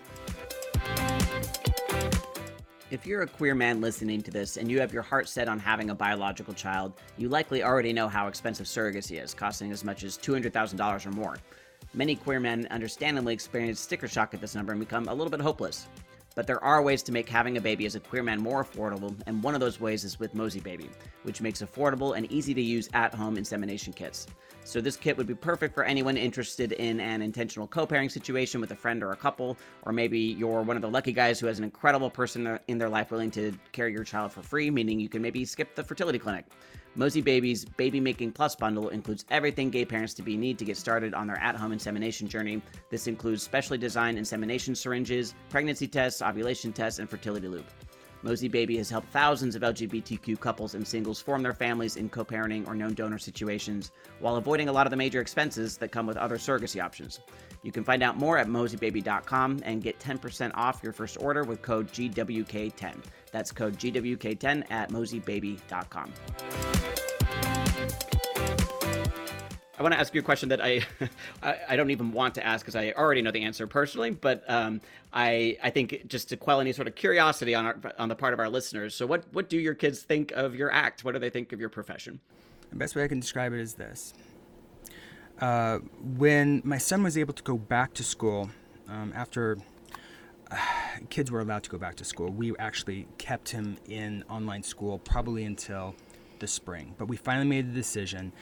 If 2.89 3.05
you're 3.05 3.23
a 3.23 3.27
queer 3.27 3.55
man 3.55 3.81
listening 3.81 4.23
to 4.23 4.31
this 4.31 4.57
and 4.57 4.71
you 4.71 4.79
have 4.81 4.93
your 4.93 5.03
heart 5.03 5.29
set 5.29 5.49
on 5.49 5.59
having 5.59 5.91
a 5.91 5.95
biological 5.95 6.55
child, 6.55 6.93
you 7.19 7.29
likely 7.29 7.65
already 7.65 7.93
know 7.93 8.09
how 8.09 8.29
expensive 8.29 8.67
surrogacy 8.67 9.23
is, 9.23 9.35
costing 9.35 9.73
as 9.73 9.85
much 9.85 10.05
as 10.05 10.17
$200,000 10.17 11.07
or 11.07 11.11
more. 11.11 11.37
Many 11.95 12.15
queer 12.15 12.39
men 12.39 12.69
understandably 12.71 13.35
experience 13.35 13.81
sticker 13.81 14.07
shock 14.07 14.35
at 14.35 14.41
this 14.41 14.55
number 14.55 14.73
and 14.73 14.81
become 14.81 15.09
a 15.09 15.15
little 15.15 15.31
bit 15.31 15.41
hopeless. 15.41 15.89
But 16.37 16.47
there 16.47 16.63
are 16.63 16.83
ways 16.83 17.03
to 17.05 17.13
make 17.13 17.29
having 17.29 17.57
a 17.57 17.61
baby 17.61 17.87
as 17.87 17.97
a 17.97 18.01
queer 18.01 18.23
man 18.23 18.41
more 18.41 18.63
affordable, 18.63 19.15
and 19.27 19.43
one 19.43 19.55
of 19.55 19.61
those 19.61 19.81
ways 19.81 20.05
is 20.05 20.21
with 20.21 20.35
Mosey 20.35 20.61
Baby, 20.61 20.91
which 21.23 21.41
makes 21.41 21.63
affordable 21.63 22.17
and 22.17 22.31
easy 22.31 22.55
to 22.55 22.63
use 22.63 22.89
at 22.93 23.15
home 23.15 23.37
insemination 23.37 23.95
kits. 23.95 24.27
So, 24.67 24.81
this 24.81 24.97
kit 24.97 25.17
would 25.17 25.29
be 25.29 25.35
perfect 25.37 25.77
for 25.77 25.85
anyone 25.85 26.17
interested 26.17 26.73
in 26.73 26.99
an 26.99 27.23
intentional 27.23 27.69
co 27.69 27.87
parenting 27.87 28.11
situation 28.11 28.61
with 28.61 28.73
a 28.73 28.75
friend 28.75 29.01
or 29.05 29.13
a 29.13 29.17
couple, 29.17 29.57
or 29.85 29.93
maybe 29.93 30.19
you're 30.19 30.63
one 30.63 30.75
of 30.75 30.83
the 30.83 30.91
lucky 30.91 31.13
guys 31.13 31.39
who 31.39 31.47
has 31.47 31.59
an 31.59 31.65
incredible 31.65 32.11
person 32.11 32.59
in 32.67 32.77
their 32.77 32.89
life 32.89 33.13
willing 33.13 33.31
to 33.31 33.57
carry 33.71 33.93
your 33.93 34.03
child 34.03 34.33
for 34.33 34.43
free, 34.43 34.69
meaning 34.69 34.99
you 34.99 35.09
can 35.09 35.23
maybe 35.23 35.45
skip 35.45 35.77
the 35.77 35.85
fertility 35.85 36.19
clinic. 36.19 36.47
Mosey 36.97 37.21
Baby's 37.21 37.65
Baby 37.65 38.01
Making 38.01 38.33
Plus 38.33 38.57
bundle 38.57 38.89
includes 38.89 39.25
everything 39.31 39.71
gay 39.71 39.85
parents 39.85 40.15
to 40.15 40.23
be 40.23 40.37
need 40.37 40.59
to 40.59 40.65
get 40.65 40.77
started 40.77 41.15
on 41.15 41.29
their 41.29 41.39
at-home 41.39 41.71
insemination 41.71 42.27
journey. 42.27 42.61
This 42.91 43.07
includes 43.07 43.45
specially 43.45 43.79
designed 43.79 44.19
insemination 44.19 44.75
syringes, 44.75 45.35
pregnancy 45.49 45.87
tests, 45.87 46.23
ovulation 46.23 46.73
tests, 46.73 46.99
and 46.99 47.09
fertility 47.09 47.47
loop. 47.47 47.67
Mosey 48.27 48.49
Baby 48.49 48.77
has 48.79 48.91
helped 48.91 49.09
thousands 49.11 49.55
of 49.55 49.63
LGBTQ 49.63 50.41
couples 50.41 50.75
and 50.75 50.85
singles 50.85 51.21
form 51.21 51.45
their 51.45 51.53
families 51.53 51.95
in 51.95 52.09
co 52.09 52.25
parenting 52.25 52.67
or 52.67 52.75
known 52.75 52.93
donor 52.93 53.19
situations 53.19 53.93
while 54.19 54.35
avoiding 54.35 54.69
a 54.69 54.73
lot 54.73 54.85
of 54.85 54.91
the 54.91 54.97
major 54.97 55.21
expenses 55.21 55.77
that 55.77 55.93
come 55.93 56.09
with 56.09 56.17
other 56.17 56.37
surrogacy 56.37 56.83
options. 56.83 57.21
You 57.63 57.71
can 57.71 57.85
find 57.85 58.03
out 58.03 58.19
more 58.19 58.37
at 58.37 58.49
moseybaby.com 58.49 59.61
and 59.63 59.81
get 59.81 60.01
10% 60.01 60.51
off 60.55 60.81
your 60.83 60.93
first 60.93 61.19
order 61.21 61.45
with 61.45 61.63
code 61.63 61.87
GWK10. 61.93 62.97
That's 63.31 63.53
code 63.53 63.79
GWK10 63.79 64.73
at 64.73 64.91
moseybaby.com. 64.91 66.13
I 69.79 69.83
want 69.83 69.93
to 69.93 70.01
ask 70.01 70.15
you 70.15 70.21
a 70.21 70.25
question 70.25 70.49
that 70.49 70.61
I 70.61 70.83
I, 71.43 71.57
I 71.71 71.77
don't 71.77 71.91
even 71.91 72.13
want 72.13 72.35
to 72.37 72.47
ask 72.47 72.65
because 72.65 72.77
I 72.77 72.93
already 72.93 73.23
know 73.23 73.31
the 73.31 73.43
answer 73.43 73.67
personally, 73.67 74.11
but 74.11 74.43
um, 74.49 74.81
I 75.13 75.59
I 75.63 75.71
think 75.71 76.07
just 76.07 76.29
to 76.31 76.37
quell 76.37 76.61
any 76.61 76.73
sort 76.73 76.89
of 76.89 76.95
curiosity 76.95 77.55
on 77.55 77.67
our, 77.67 77.77
on 77.99 78.09
the 78.09 78.17
part 78.17 78.33
of 78.33 78.41
our 78.41 78.49
listeners. 78.49 78.95
So 78.95 79.07
what 79.07 79.25
what 79.33 79.49
do 79.49 79.59
your 79.59 79.75
kids 79.75 80.03
think 80.03 80.33
of 80.33 80.55
your 80.55 80.73
act? 80.73 81.05
What 81.05 81.13
do 81.13 81.19
they 81.19 81.31
think 81.31 81.53
of 81.53 81.61
your 81.61 81.69
profession? 81.69 82.21
The 82.71 82.77
best 82.77 82.97
way 82.97 83.05
I 83.05 83.09
can 83.09 83.21
describe 83.21 83.53
it 83.53 83.61
is 83.61 83.75
this: 83.75 84.15
uh, 85.41 85.79
when 86.17 86.63
my 86.65 86.79
son 86.79 87.03
was 87.03 87.19
able 87.19 87.35
to 87.35 87.43
go 87.43 87.57
back 87.57 87.95
to 87.95 88.05
school 88.05 88.51
um, 88.89 89.13
after. 89.15 89.59
Uh, 90.51 90.57
kids 91.11 91.31
were 91.31 91.41
allowed 91.41 91.63
to 91.63 91.69
go 91.69 91.77
back 91.77 91.97
to 91.97 92.05
school. 92.05 92.31
We 92.31 92.57
actually 92.57 93.07
kept 93.19 93.51
him 93.51 93.77
in 93.89 94.25
online 94.31 94.63
school 94.63 94.99
probably 94.99 95.45
until 95.45 95.95
the 96.39 96.47
spring, 96.47 96.95
but 96.97 97.07
we 97.07 97.17
finally 97.17 97.47
made 97.47 97.69
the 97.69 97.75
decision 97.75 98.33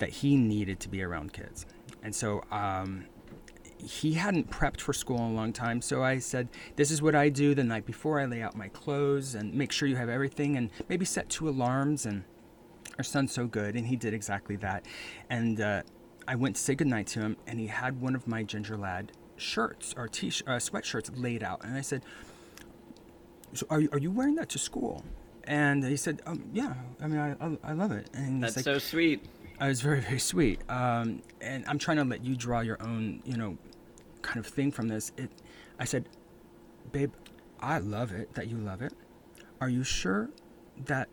that 0.00 0.10
he 0.10 0.36
needed 0.36 0.80
to 0.80 0.88
be 0.88 1.02
around 1.02 1.32
kids. 1.32 1.66
And 2.02 2.14
so 2.14 2.42
um, 2.50 3.04
he 3.78 4.14
hadn't 4.14 4.50
prepped 4.50 4.80
for 4.80 4.92
school 4.92 5.18
in 5.18 5.32
a 5.32 5.34
long 5.34 5.52
time. 5.52 5.80
So 5.80 6.02
I 6.02 6.18
said, 6.18 6.48
This 6.76 6.90
is 6.90 7.00
what 7.00 7.14
I 7.14 7.28
do 7.28 7.54
the 7.54 7.64
night 7.64 7.86
before. 7.86 8.18
I 8.18 8.24
lay 8.24 8.42
out 8.42 8.56
my 8.56 8.68
clothes 8.68 9.34
and 9.34 9.54
make 9.54 9.70
sure 9.72 9.86
you 9.88 9.96
have 9.96 10.08
everything 10.08 10.56
and 10.56 10.70
maybe 10.88 11.04
set 11.04 11.28
two 11.28 11.48
alarms. 11.48 12.06
And 12.06 12.24
our 12.98 13.04
son's 13.04 13.32
so 13.32 13.46
good. 13.46 13.76
And 13.76 13.86
he 13.86 13.96
did 13.96 14.12
exactly 14.12 14.56
that. 14.56 14.84
And 15.28 15.60
uh, 15.60 15.82
I 16.26 16.34
went 16.34 16.56
to 16.56 16.62
say 16.62 16.74
goodnight 16.74 17.06
to 17.08 17.20
him, 17.20 17.36
and 17.46 17.60
he 17.60 17.66
had 17.66 18.00
one 18.00 18.14
of 18.14 18.26
my 18.26 18.42
Ginger 18.42 18.76
Ladd 18.76 19.12
shirts 19.36 19.94
or 19.96 20.08
t 20.08 20.28
uh, 20.28 20.56
sweatshirts 20.56 21.10
laid 21.14 21.42
out. 21.42 21.64
And 21.64 21.76
I 21.76 21.80
said, 21.80 22.02
so 23.52 23.66
are, 23.70 23.80
you, 23.80 23.88
are 23.92 23.98
you 23.98 24.10
wearing 24.10 24.36
that 24.36 24.48
to 24.50 24.58
school? 24.58 25.02
And 25.44 25.82
he 25.84 25.96
said, 25.96 26.22
um, 26.26 26.44
Yeah, 26.52 26.74
I 27.00 27.06
mean, 27.06 27.18
I, 27.18 27.44
I, 27.44 27.70
I 27.70 27.72
love 27.72 27.92
it. 27.92 28.08
And 28.14 28.42
That's 28.42 28.56
like, 28.56 28.64
so 28.64 28.78
sweet. 28.78 29.24
Uh, 29.60 29.66
was 29.66 29.80
very 29.80 30.00
very 30.00 30.18
sweet. 30.18 30.60
Um, 30.68 31.22
and 31.40 31.64
I'm 31.66 31.78
trying 31.78 31.98
to 31.98 32.04
let 32.04 32.24
you 32.24 32.36
draw 32.36 32.60
your 32.60 32.82
own 32.82 33.22
you 33.24 33.36
know 33.36 33.58
kind 34.22 34.38
of 34.38 34.46
thing 34.46 34.70
from 34.70 34.88
this. 34.88 35.12
It, 35.16 35.30
I 35.78 35.84
said, 35.84 36.08
babe, 36.92 37.12
I 37.60 37.78
love 37.78 38.12
it 38.12 38.34
that 38.34 38.48
you 38.48 38.56
love 38.56 38.82
it. 38.82 38.92
Are 39.60 39.68
you 39.68 39.84
sure 39.84 40.30
that 40.86 41.08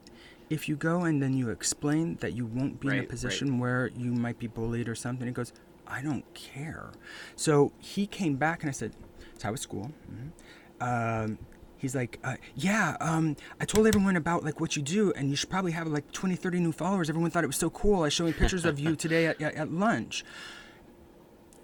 if 0.49 0.69
you 0.69 0.75
go 0.75 1.03
and 1.03 1.21
then 1.21 1.33
you 1.33 1.49
explain 1.49 2.15
that 2.17 2.33
you 2.33 2.45
won't 2.45 2.79
be 2.79 2.89
right, 2.89 2.97
in 2.99 3.03
a 3.03 3.07
position 3.07 3.53
right. 3.53 3.59
where 3.59 3.87
you 3.97 4.13
might 4.13 4.39
be 4.39 4.47
bullied 4.47 4.87
or 4.87 4.95
something? 4.95 5.27
He 5.27 5.33
goes, 5.33 5.51
I 5.85 6.01
don't 6.01 6.33
care. 6.33 6.91
So 7.35 7.71
he 7.79 8.07
came 8.07 8.35
back 8.35 8.61
and 8.61 8.69
I 8.69 8.73
said, 8.73 8.93
it's 9.33 9.43
how 9.43 9.53
it's 9.53 9.61
school. 9.61 9.91
Mm-hmm. 10.11 11.23
Um, 11.31 11.37
he's 11.77 11.95
like, 11.95 12.19
uh, 12.23 12.35
yeah, 12.55 12.97
um, 12.99 13.35
I 13.59 13.65
told 13.65 13.87
everyone 13.87 14.15
about 14.15 14.43
like 14.43 14.59
what 14.59 14.75
you 14.75 14.81
do, 14.81 15.11
and 15.13 15.29
you 15.29 15.35
should 15.35 15.49
probably 15.49 15.71
have 15.71 15.87
like 15.87 16.11
20, 16.11 16.35
30 16.35 16.59
new 16.59 16.71
followers. 16.71 17.09
Everyone 17.09 17.31
thought 17.31 17.43
it 17.43 17.47
was 17.47 17.57
so 17.57 17.69
cool. 17.69 18.03
I 18.03 18.09
showing 18.09 18.33
pictures 18.33 18.65
of 18.65 18.79
you 18.79 18.95
today 19.05 19.27
at, 19.27 19.41
at, 19.41 19.55
at 19.55 19.71
lunch. 19.71 20.25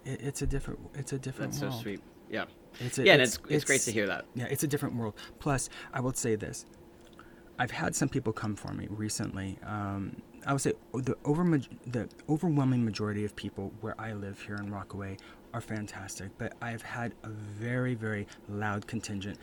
It, 0.06 0.22
it's 0.22 0.42
a 0.42 0.48
different, 0.48 0.80
it's 0.94 1.14
a 1.14 1.20
different 1.20 1.52
That's 1.54 1.64
world. 1.64 1.74
so 1.76 1.82
sweet. 1.82 2.02
Yeah. 2.30 2.46
It's 2.80 2.98
a, 2.98 3.06
yeah, 3.06 3.16
it's, 3.16 3.36
it's, 3.36 3.52
it's, 3.52 3.66
great 3.66 3.82
to 3.82 3.92
hear 3.92 4.08
that. 4.08 4.26
Yeah, 4.36 4.46
it's 4.50 4.64
a 4.64 4.68
different 4.68 4.96
world. 4.96 5.14
Plus, 5.40 5.70
I 5.94 6.00
will 6.00 6.14
say 6.14 6.36
this. 6.36 6.66
I've 7.60 7.72
had 7.72 7.96
some 7.96 8.10
people 8.10 8.34
come 8.34 8.56
for 8.56 8.74
me 8.74 8.88
recently. 8.90 9.60
Um, 9.64 10.22
I 10.46 10.52
would 10.54 10.62
say 10.62 10.74
the 10.94 11.16
over 11.24 11.44
the 11.88 12.10
overwhelming 12.28 12.84
majority 12.84 13.26
of 13.26 13.36
people 13.36 13.72
where 13.82 14.00
I 14.00 14.14
live 14.14 14.42
here 14.42 14.56
in 14.56 14.72
Rockaway 14.72 15.18
are 15.54 15.62
fantastic, 15.62 16.32
but 16.38 16.54
I've 16.62 16.82
had 16.82 17.14
a 17.24 17.30
very 17.30 17.94
very 17.94 18.28
loud 18.50 18.88
contingent 18.88 19.38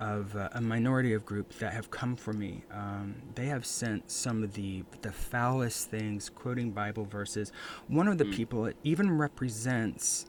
of 0.00 0.36
uh, 0.36 0.48
a 0.52 0.60
minority 0.60 1.12
of 1.12 1.24
group 1.24 1.52
that 1.58 1.72
have 1.72 1.90
come 1.90 2.16
for 2.16 2.32
me. 2.32 2.62
Um, 2.72 3.14
they 3.34 3.46
have 3.46 3.64
sent 3.64 4.10
some 4.10 4.42
of 4.42 4.54
the 4.54 4.84
the 5.02 5.12
foulest 5.12 5.90
things, 5.90 6.30
quoting 6.30 6.70
Bible 6.70 7.04
verses. 7.04 7.52
One 7.88 8.08
of 8.08 8.18
the 8.18 8.24
mm. 8.24 8.34
people 8.34 8.70
even 8.82 9.16
represents 9.16 10.26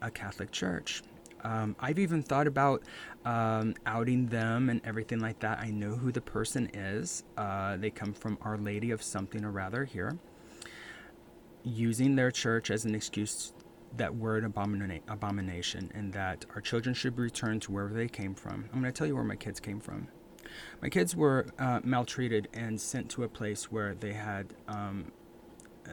a 0.00 0.10
Catholic 0.10 0.50
church. 0.50 1.02
Um, 1.44 1.74
I've 1.80 1.98
even 1.98 2.22
thought 2.22 2.46
about 2.46 2.82
um, 3.24 3.74
outing 3.84 4.26
them 4.26 4.70
and 4.70 4.80
everything 4.84 5.20
like 5.20 5.40
that. 5.40 5.58
I 5.58 5.70
know 5.70 5.96
who 5.96 6.12
the 6.12 6.20
person 6.20 6.70
is. 6.72 7.24
Uh, 7.36 7.76
they 7.76 7.90
come 7.90 8.12
from 8.12 8.38
Our 8.42 8.56
Lady 8.56 8.90
of 8.92 9.02
something 9.02 9.44
or 9.44 9.50
rather 9.50 9.84
here. 9.84 10.18
Using 11.64 12.16
their 12.16 12.30
church 12.30 12.70
as 12.70 12.84
an 12.84 12.94
excuse 12.94 13.52
that 13.96 14.14
we're 14.14 14.38
an 14.38 14.50
abomina- 14.50 15.02
abomination 15.08 15.90
and 15.94 16.12
that 16.12 16.46
our 16.54 16.60
children 16.60 16.94
should 16.94 17.16
be 17.16 17.22
returned 17.22 17.62
to 17.62 17.72
wherever 17.72 17.92
they 17.92 18.08
came 18.08 18.34
from. 18.34 18.64
I'm 18.72 18.80
going 18.80 18.92
to 18.92 18.96
tell 18.96 19.06
you 19.06 19.14
where 19.14 19.24
my 19.24 19.36
kids 19.36 19.60
came 19.60 19.80
from. 19.80 20.08
My 20.80 20.88
kids 20.88 21.16
were 21.16 21.46
uh, 21.58 21.80
maltreated 21.82 22.48
and 22.52 22.80
sent 22.80 23.10
to 23.10 23.24
a 23.24 23.28
place 23.28 23.70
where 23.70 23.94
they 23.94 24.12
had 24.12 24.54
um, 24.68 25.12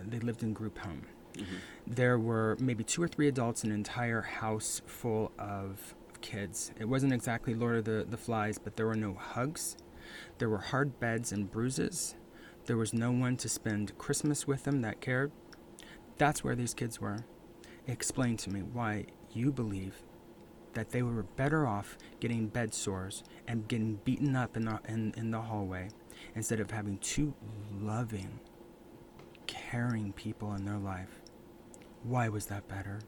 they 0.05 0.19
lived 0.19 0.43
in 0.43 0.53
group 0.53 0.77
home. 0.79 1.03
Mm-hmm. 1.35 1.55
There 1.87 2.19
were 2.19 2.57
maybe 2.59 2.83
two 2.83 3.01
or 3.01 3.07
three 3.07 3.27
adults, 3.27 3.63
an 3.63 3.71
entire 3.71 4.21
house 4.21 4.81
full 4.85 5.31
of 5.39 5.95
kids. 6.21 6.71
It 6.79 6.85
wasn't 6.85 7.13
exactly 7.13 7.53
Lord 7.53 7.77
of 7.77 7.85
the, 7.85 8.05
the 8.09 8.17
Flies, 8.17 8.57
but 8.57 8.75
there 8.75 8.85
were 8.85 8.95
no 8.95 9.13
hugs. 9.13 9.77
There 10.37 10.49
were 10.49 10.59
hard 10.59 10.99
beds 10.99 11.31
and 11.31 11.49
bruises. 11.49 12.15
There 12.65 12.77
was 12.77 12.93
no 12.93 13.11
one 13.11 13.37
to 13.37 13.49
spend 13.49 13.97
Christmas 13.97 14.45
with 14.45 14.63
them 14.63 14.81
that 14.81 15.01
cared. 15.01 15.31
That's 16.17 16.43
where 16.43 16.55
these 16.55 16.73
kids 16.73 16.99
were 16.99 17.23
explain 17.91 18.37
to 18.37 18.49
me 18.49 18.61
why 18.61 19.05
you 19.31 19.51
believe 19.51 20.03
that 20.73 20.91
they 20.91 21.01
were 21.01 21.23
better 21.23 21.67
off 21.67 21.97
getting 22.19 22.47
bed 22.47 22.73
sores 22.73 23.23
and 23.47 23.67
getting 23.67 23.95
beaten 24.03 24.35
up 24.35 24.55
in 24.55 24.65
the, 24.65 24.79
in, 24.87 25.13
in 25.17 25.31
the 25.31 25.41
hallway 25.41 25.89
instead 26.35 26.59
of 26.59 26.71
having 26.71 26.97
two 26.99 27.33
loving, 27.81 28.39
caring 29.47 30.13
people 30.13 30.53
in 30.53 30.65
their 30.65 30.77
life. 30.77 31.21
Why 32.03 32.29
was 32.29 32.45
that 32.47 32.67
better? 32.67 32.99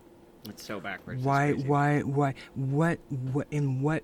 It's 0.49 0.63
so 0.63 0.79
backwards. 0.79 1.23
Why, 1.23 1.51
why, 1.51 2.01
why, 2.01 2.33
what, 2.55 2.99
what, 3.09 3.47
in 3.51 3.81
what 3.81 4.03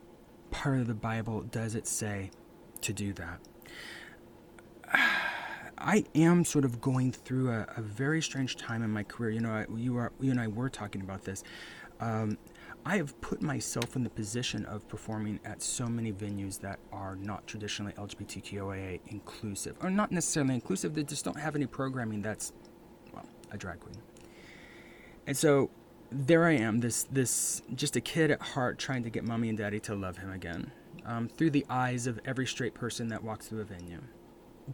part 0.52 0.80
of 0.80 0.88
the 0.88 0.94
Bible 0.94 1.42
does 1.42 1.76
it 1.76 1.88
say 1.88 2.30
to 2.82 2.94
do 2.94 3.14
that? 3.14 3.40
I 5.78 6.06
am 6.16 6.44
sort 6.44 6.66
of 6.66 6.82
going 6.82 7.12
through 7.12 7.52
a, 7.52 7.68
a, 7.78 7.82
very 7.82 8.22
strange 8.22 8.56
time 8.56 8.84
in 8.84 8.90
my 8.90 9.04
career. 9.04 9.32
You 9.32 9.42
know, 9.42 9.52
I, 9.52 9.66
you 9.76 9.98
are 9.98 10.12
you 10.20 10.32
and 10.32 10.40
I 10.40 10.48
were 10.48 10.70
talking 10.70 11.02
about 11.02 11.24
this. 11.24 11.44
Um, 12.00 12.38
I 12.86 12.98
have 12.98 13.20
put 13.22 13.42
myself 13.42 13.96
in 13.96 14.04
the 14.04 14.10
position 14.10 14.66
of 14.66 14.88
performing 14.88 15.40
at 15.44 15.62
so 15.62 15.88
many 15.88 16.14
venues 16.14 16.60
that 16.62 16.80
are 16.92 17.16
not 17.16 17.46
traditionally 17.46 17.94
LGBTQIA 17.94 19.02
inclusive, 19.08 19.76
or 19.82 19.90
not 19.90 20.12
necessarily 20.12 20.54
inclusive. 20.54 20.96
They 20.96 21.04
just 21.04 21.26
don't 21.26 21.40
have 21.40 21.56
any 21.56 21.66
programming 21.66 22.22
that's, 22.22 22.54
well, 23.14 23.26
a 23.52 23.58
drag 23.58 23.80
queen. 23.82 23.98
And 25.26 25.36
so 25.36 25.70
there 26.12 26.46
I 26.46 26.54
am, 26.54 26.80
this 26.80 27.04
this 27.12 27.62
just 27.76 27.96
a 27.96 28.02
kid 28.02 28.32
at 28.32 28.42
heart 28.42 28.80
trying 28.80 29.04
to 29.04 29.10
get 29.10 29.26
mommy 29.26 29.50
and 29.50 29.58
daddy 29.58 29.80
to 29.82 29.96
love 29.96 30.18
him 30.18 30.32
again, 30.32 30.72
um, 31.06 31.28
through 31.28 31.50
the 31.50 31.66
eyes 31.70 32.08
of 32.08 32.20
every 32.26 32.48
straight 32.48 32.74
person 32.74 33.10
that 33.10 33.24
walks 33.24 33.48
through 33.48 33.62
a 33.62 33.66
venue 33.66 34.02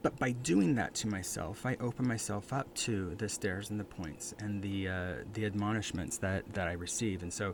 but 0.02 0.18
by 0.18 0.32
doing 0.32 0.76
that 0.76 0.94
to 0.96 1.08
myself, 1.08 1.66
I 1.66 1.78
open 1.80 2.08
myself 2.08 2.52
up 2.52 2.74
to 2.76 3.16
the 3.16 3.30
stares 3.30 3.70
and 3.70 3.80
the 3.80 3.86
points 3.86 4.34
and 4.39 4.62
the 4.62 4.88
uh, 4.88 5.14
the 5.34 5.46
admonishments 5.46 6.18
that, 6.20 6.54
that 6.54 6.68
I 6.68 6.74
receive. 6.74 7.22
And 7.22 7.32
so, 7.32 7.54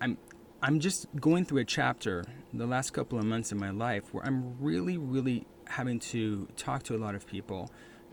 I'm 0.00 0.18
I'm 0.62 0.80
just 0.80 1.06
going 1.20 1.44
through 1.44 1.60
a 1.60 1.64
chapter 1.64 2.24
the 2.52 2.66
last 2.66 2.92
couple 2.92 3.18
of 3.18 3.24
months 3.24 3.52
in 3.52 3.58
my 3.58 3.70
life 3.70 4.14
where 4.14 4.24
I'm 4.24 4.56
really, 4.60 4.96
really 4.96 5.46
having 5.66 5.98
to 5.98 6.46
talk 6.56 6.82
to 6.84 6.96
a 6.96 6.98
lot 6.98 7.14
of 7.14 7.26
people 7.26 7.70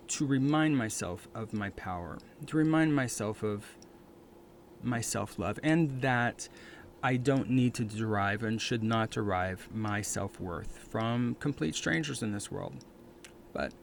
to 0.08 0.26
remind 0.26 0.78
myself 0.78 1.28
of 1.34 1.54
my 1.54 1.70
power, 1.72 2.18
to 2.48 2.58
remind 2.58 2.94
myself 2.94 3.44
of 3.44 3.78
my 4.84 5.00
self 5.00 5.40
love, 5.40 5.60
and 5.64 6.02
that 6.02 6.50
I 7.04 7.18
don't 7.18 7.50
need 7.50 7.74
to 7.76 7.86
derive 7.86 8.44
and 8.44 8.62
should 8.62 8.84
not 8.84 9.12
derive 9.12 9.70
my 9.74 10.02
self 10.02 10.40
worth 10.40 10.88
from 10.90 11.36
complete 11.40 11.76
strangers 11.76 12.22
in 12.22 12.32
this 12.34 12.52
world. 12.52 12.74
But 13.54 13.74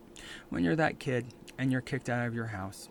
when 0.48 0.64
you're 0.64 0.76
that 0.76 0.98
kid 0.98 1.26
and 1.58 1.70
you're 1.70 1.80
kicked 1.80 2.08
out 2.08 2.26
of 2.26 2.34
your 2.34 2.46
house 2.46 2.88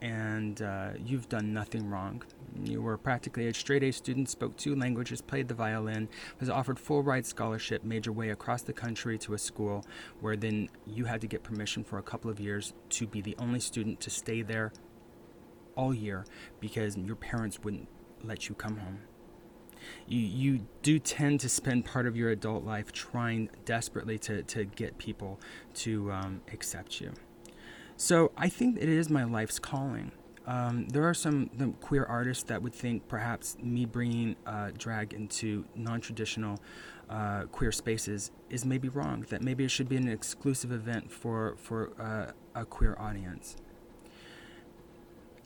and 0.00 0.60
uh, 0.60 0.90
you've 0.98 1.28
done 1.28 1.52
nothing 1.52 1.88
wrong, 1.88 2.22
you 2.62 2.82
were 2.82 2.96
practically 2.96 3.48
a 3.48 3.54
straight 3.54 3.82
A 3.82 3.90
student, 3.90 4.28
spoke 4.28 4.56
two 4.56 4.76
languages, 4.76 5.20
played 5.20 5.48
the 5.48 5.54
violin, 5.54 6.08
was 6.38 6.48
offered 6.50 6.78
full 6.78 7.02
ride 7.02 7.26
scholarship, 7.26 7.84
made 7.84 8.06
your 8.06 8.14
way 8.14 8.30
across 8.30 8.62
the 8.62 8.72
country 8.72 9.18
to 9.18 9.34
a 9.34 9.38
school 9.38 9.84
where 10.20 10.36
then 10.36 10.68
you 10.86 11.06
had 11.06 11.20
to 11.22 11.26
get 11.26 11.42
permission 11.42 11.82
for 11.82 11.98
a 11.98 12.02
couple 12.02 12.30
of 12.30 12.38
years 12.38 12.74
to 12.90 13.06
be 13.06 13.20
the 13.20 13.34
only 13.38 13.60
student 13.60 14.00
to 14.00 14.10
stay 14.10 14.42
there 14.42 14.72
all 15.76 15.92
year 15.92 16.24
because 16.60 16.96
your 16.96 17.16
parents 17.16 17.58
wouldn't 17.62 17.88
let 18.22 18.48
you 18.48 18.54
come 18.54 18.76
home 18.76 19.00
you 20.06 20.20
you 20.20 20.66
do 20.82 20.98
tend 20.98 21.40
to 21.40 21.48
spend 21.48 21.84
part 21.84 22.06
of 22.06 22.16
your 22.16 22.30
adult 22.30 22.64
life 22.64 22.92
trying 22.92 23.50
desperately 23.64 24.18
to, 24.18 24.42
to 24.42 24.64
get 24.64 24.98
people 24.98 25.40
to 25.74 26.10
um, 26.12 26.40
accept 26.52 27.00
you. 27.00 27.12
So 27.96 28.32
I 28.36 28.48
think 28.48 28.76
it 28.76 28.88
is 28.88 29.08
my 29.08 29.24
life's 29.24 29.58
calling. 29.58 30.12
Um, 30.46 30.88
there 30.88 31.04
are 31.04 31.14
some 31.14 31.48
queer 31.80 32.04
artists 32.04 32.44
that 32.44 32.60
would 32.60 32.74
think 32.74 33.08
perhaps 33.08 33.56
me 33.62 33.86
bringing 33.86 34.36
uh, 34.46 34.72
drag 34.76 35.14
into 35.14 35.64
non-traditional 35.74 36.58
uh, 37.08 37.44
queer 37.44 37.72
spaces 37.72 38.30
is 38.50 38.64
maybe 38.64 38.88
wrong. 38.88 39.24
That 39.30 39.42
maybe 39.42 39.64
it 39.64 39.70
should 39.70 39.88
be 39.88 39.96
an 39.96 40.08
exclusive 40.08 40.72
event 40.72 41.10
for 41.10 41.54
for 41.56 41.92
uh, 41.98 42.32
a 42.60 42.64
queer 42.64 42.96
audience. 42.98 43.56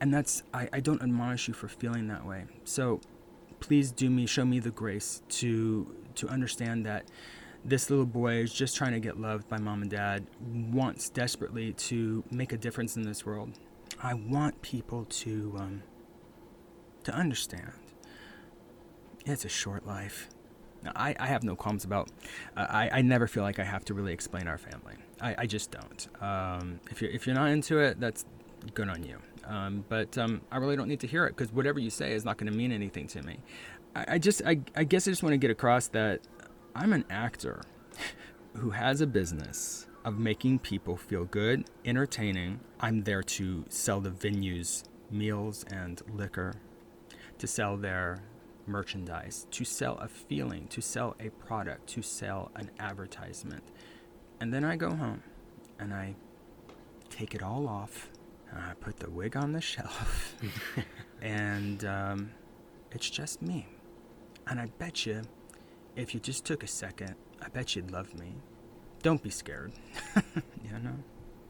And 0.01 0.12
that's 0.12 0.43
I, 0.53 0.68
I 0.72 0.80
don't 0.80 1.03
admonish 1.03 1.49
you 1.49 1.55
for 1.55 1.68
feeling 1.68 2.09
that 2.09 2.24
way. 2.24 2.47
So 2.64 3.01
please 3.61 3.93
do 3.93 4.11
me 4.11 4.27
show 4.27 4.45
me 4.45 4.61
the 4.61 4.71
grace 4.71 5.23
to 5.29 5.95
to 6.15 6.29
understand 6.29 6.85
that 6.87 7.05
this 7.65 7.91
little 7.91 8.07
boy 8.07 8.35
is 8.35 8.53
just 8.53 8.77
trying 8.77 8.93
to 8.93 9.01
get 9.01 9.21
loved 9.21 9.49
by 9.49 9.59
mom 9.59 9.83
and 9.83 9.91
dad 9.91 10.27
wants 10.71 11.09
desperately 11.11 11.73
to 11.75 12.25
make 12.31 12.53
a 12.53 12.57
difference 12.57 12.97
in 12.97 13.03
this 13.03 13.27
world. 13.27 13.59
I 14.03 14.15
want 14.15 14.63
people 14.63 15.05
to 15.05 15.55
um, 15.59 15.83
to 17.05 17.13
understand. 17.13 17.73
It's 19.27 19.45
a 19.45 19.49
short 19.49 19.87
life. 19.87 20.29
I, 20.95 21.15
I 21.19 21.27
have 21.27 21.43
no 21.43 21.57
qualms 21.57 21.85
about 21.85 22.09
uh, 22.57 22.67
I, 22.69 22.89
I 22.93 23.03
never 23.03 23.27
feel 23.27 23.43
like 23.43 23.59
i 23.59 23.65
have 23.65 23.85
to 23.87 23.95
really 23.95 24.13
explain 24.13 24.47
our 24.47 24.59
family. 24.59 24.95
I, 25.21 25.35
I 25.39 25.47
just 25.47 25.73
don't. 25.73 26.09
Um, 26.23 26.81
if, 26.91 27.03
you're, 27.03 27.11
if 27.11 27.27
you're 27.27 27.35
not 27.35 27.51
into 27.51 27.79
it 27.81 27.99
that's 27.99 28.25
good 28.75 28.89
on 28.89 29.03
you 29.03 29.19
um, 29.49 29.85
but 29.89 30.17
um, 30.19 30.43
I 30.53 30.59
really 30.59 30.77
don't 30.77 30.89
need 30.89 31.01
to 31.01 31.07
hear 31.07 31.27
it 31.27 31.31
because 31.31 31.53
whatever 31.53 31.79
you 31.79 31.91
say 31.91 32.13
is 32.13 32.25
not 32.25 32.37
going 32.37 32.53
to 32.53 32.57
mean 32.57 32.71
anything 32.71 33.07
to 33.09 33.23
me. 33.23 33.39
I, 33.97 34.05
I 34.09 34.19
just, 34.19 34.43
I, 34.45 34.61
I 34.77 34.85
guess 34.85 35.09
I 35.09 35.11
just 35.11 35.23
want 35.23 35.33
to 35.33 35.39
get 35.39 35.51
across 35.51 35.89
that 35.89 36.21
I'm 36.75 36.93
an 36.93 37.05
actor 37.09 37.63
who 38.57 38.71
has 38.71 39.01
a 39.01 39.07
business 39.07 39.87
of 40.05 40.19
making 40.19 40.59
people 40.59 40.97
feel 40.97 41.25
good, 41.25 41.65
entertaining. 41.85 42.61
I'm 42.79 43.03
there 43.03 43.23
to 43.23 43.65
sell 43.69 44.01
the 44.01 44.11
venues 44.11 44.85
meals 45.11 45.65
and 45.73 46.01
liquor, 46.13 46.55
to 47.39 47.47
sell 47.47 47.77
their 47.77 48.23
merchandise, 48.67 49.47
to 49.51 49.65
sell 49.65 49.97
a 49.99 50.09
feeling, 50.09 50.67
to 50.69 50.83
sell 50.83 51.17
a 51.19 51.31
product, 51.31 51.87
to 51.89 52.03
sell 52.03 52.51
an 52.55 52.71
advertisement. 52.79 53.65
And 54.41 54.53
then 54.53 54.65
I 54.65 54.77
go 54.77 54.95
home 54.95 55.23
and 55.79 55.95
I 55.95 56.15
take 57.09 57.35
it 57.35 57.43
all 57.43 57.67
off 57.67 58.11
I 58.55 58.75
put 58.81 58.99
the 58.99 59.11
wig 59.11 59.37
on 59.37 59.53
the 59.53 59.61
shelf, 59.61 60.35
and 61.23 61.85
um, 61.85 62.31
it's 62.91 63.09
just 63.09 63.43
me. 63.43 63.67
And 64.47 64.59
I 64.59 64.67
bet 64.79 65.05
you, 65.05 65.23
if 65.97 66.15
you 66.15 66.21
just 66.21 66.45
took 66.45 66.63
a 66.63 66.67
second, 66.67 67.15
I 67.43 67.49
bet 67.49 67.77
you'd 67.77 67.91
love 67.91 68.15
me. 68.19 68.35
Don't 69.03 69.23
be 69.23 69.31
scared. 69.31 69.73
you 70.17 70.73
know? 70.83 70.97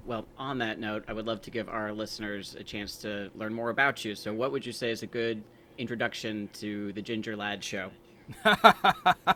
Well, 0.05 0.27
on 0.37 0.59
that 0.59 0.81
note, 0.81 1.05
I 1.07 1.13
would 1.13 1.27
love 1.27 1.43
to 1.43 1.51
give 1.51 1.69
our 1.69 1.93
listeners 1.93 2.57
a 2.59 2.65
chance 2.65 2.97
to 2.99 3.31
learn 3.35 3.55
more 3.55 3.71
about 3.71 4.05
you. 4.05 4.15
So, 4.15 4.33
what 4.33 4.53
would 4.53 4.65
you 4.65 4.73
say 4.73 4.91
is 4.91 5.03
a 5.03 5.07
good 5.07 5.43
introduction 5.77 6.49
to 6.55 6.93
the 6.93 7.03
Ginger 7.03 7.37
Ladd 7.37 7.63
show? 7.63 7.91
a 8.45 9.35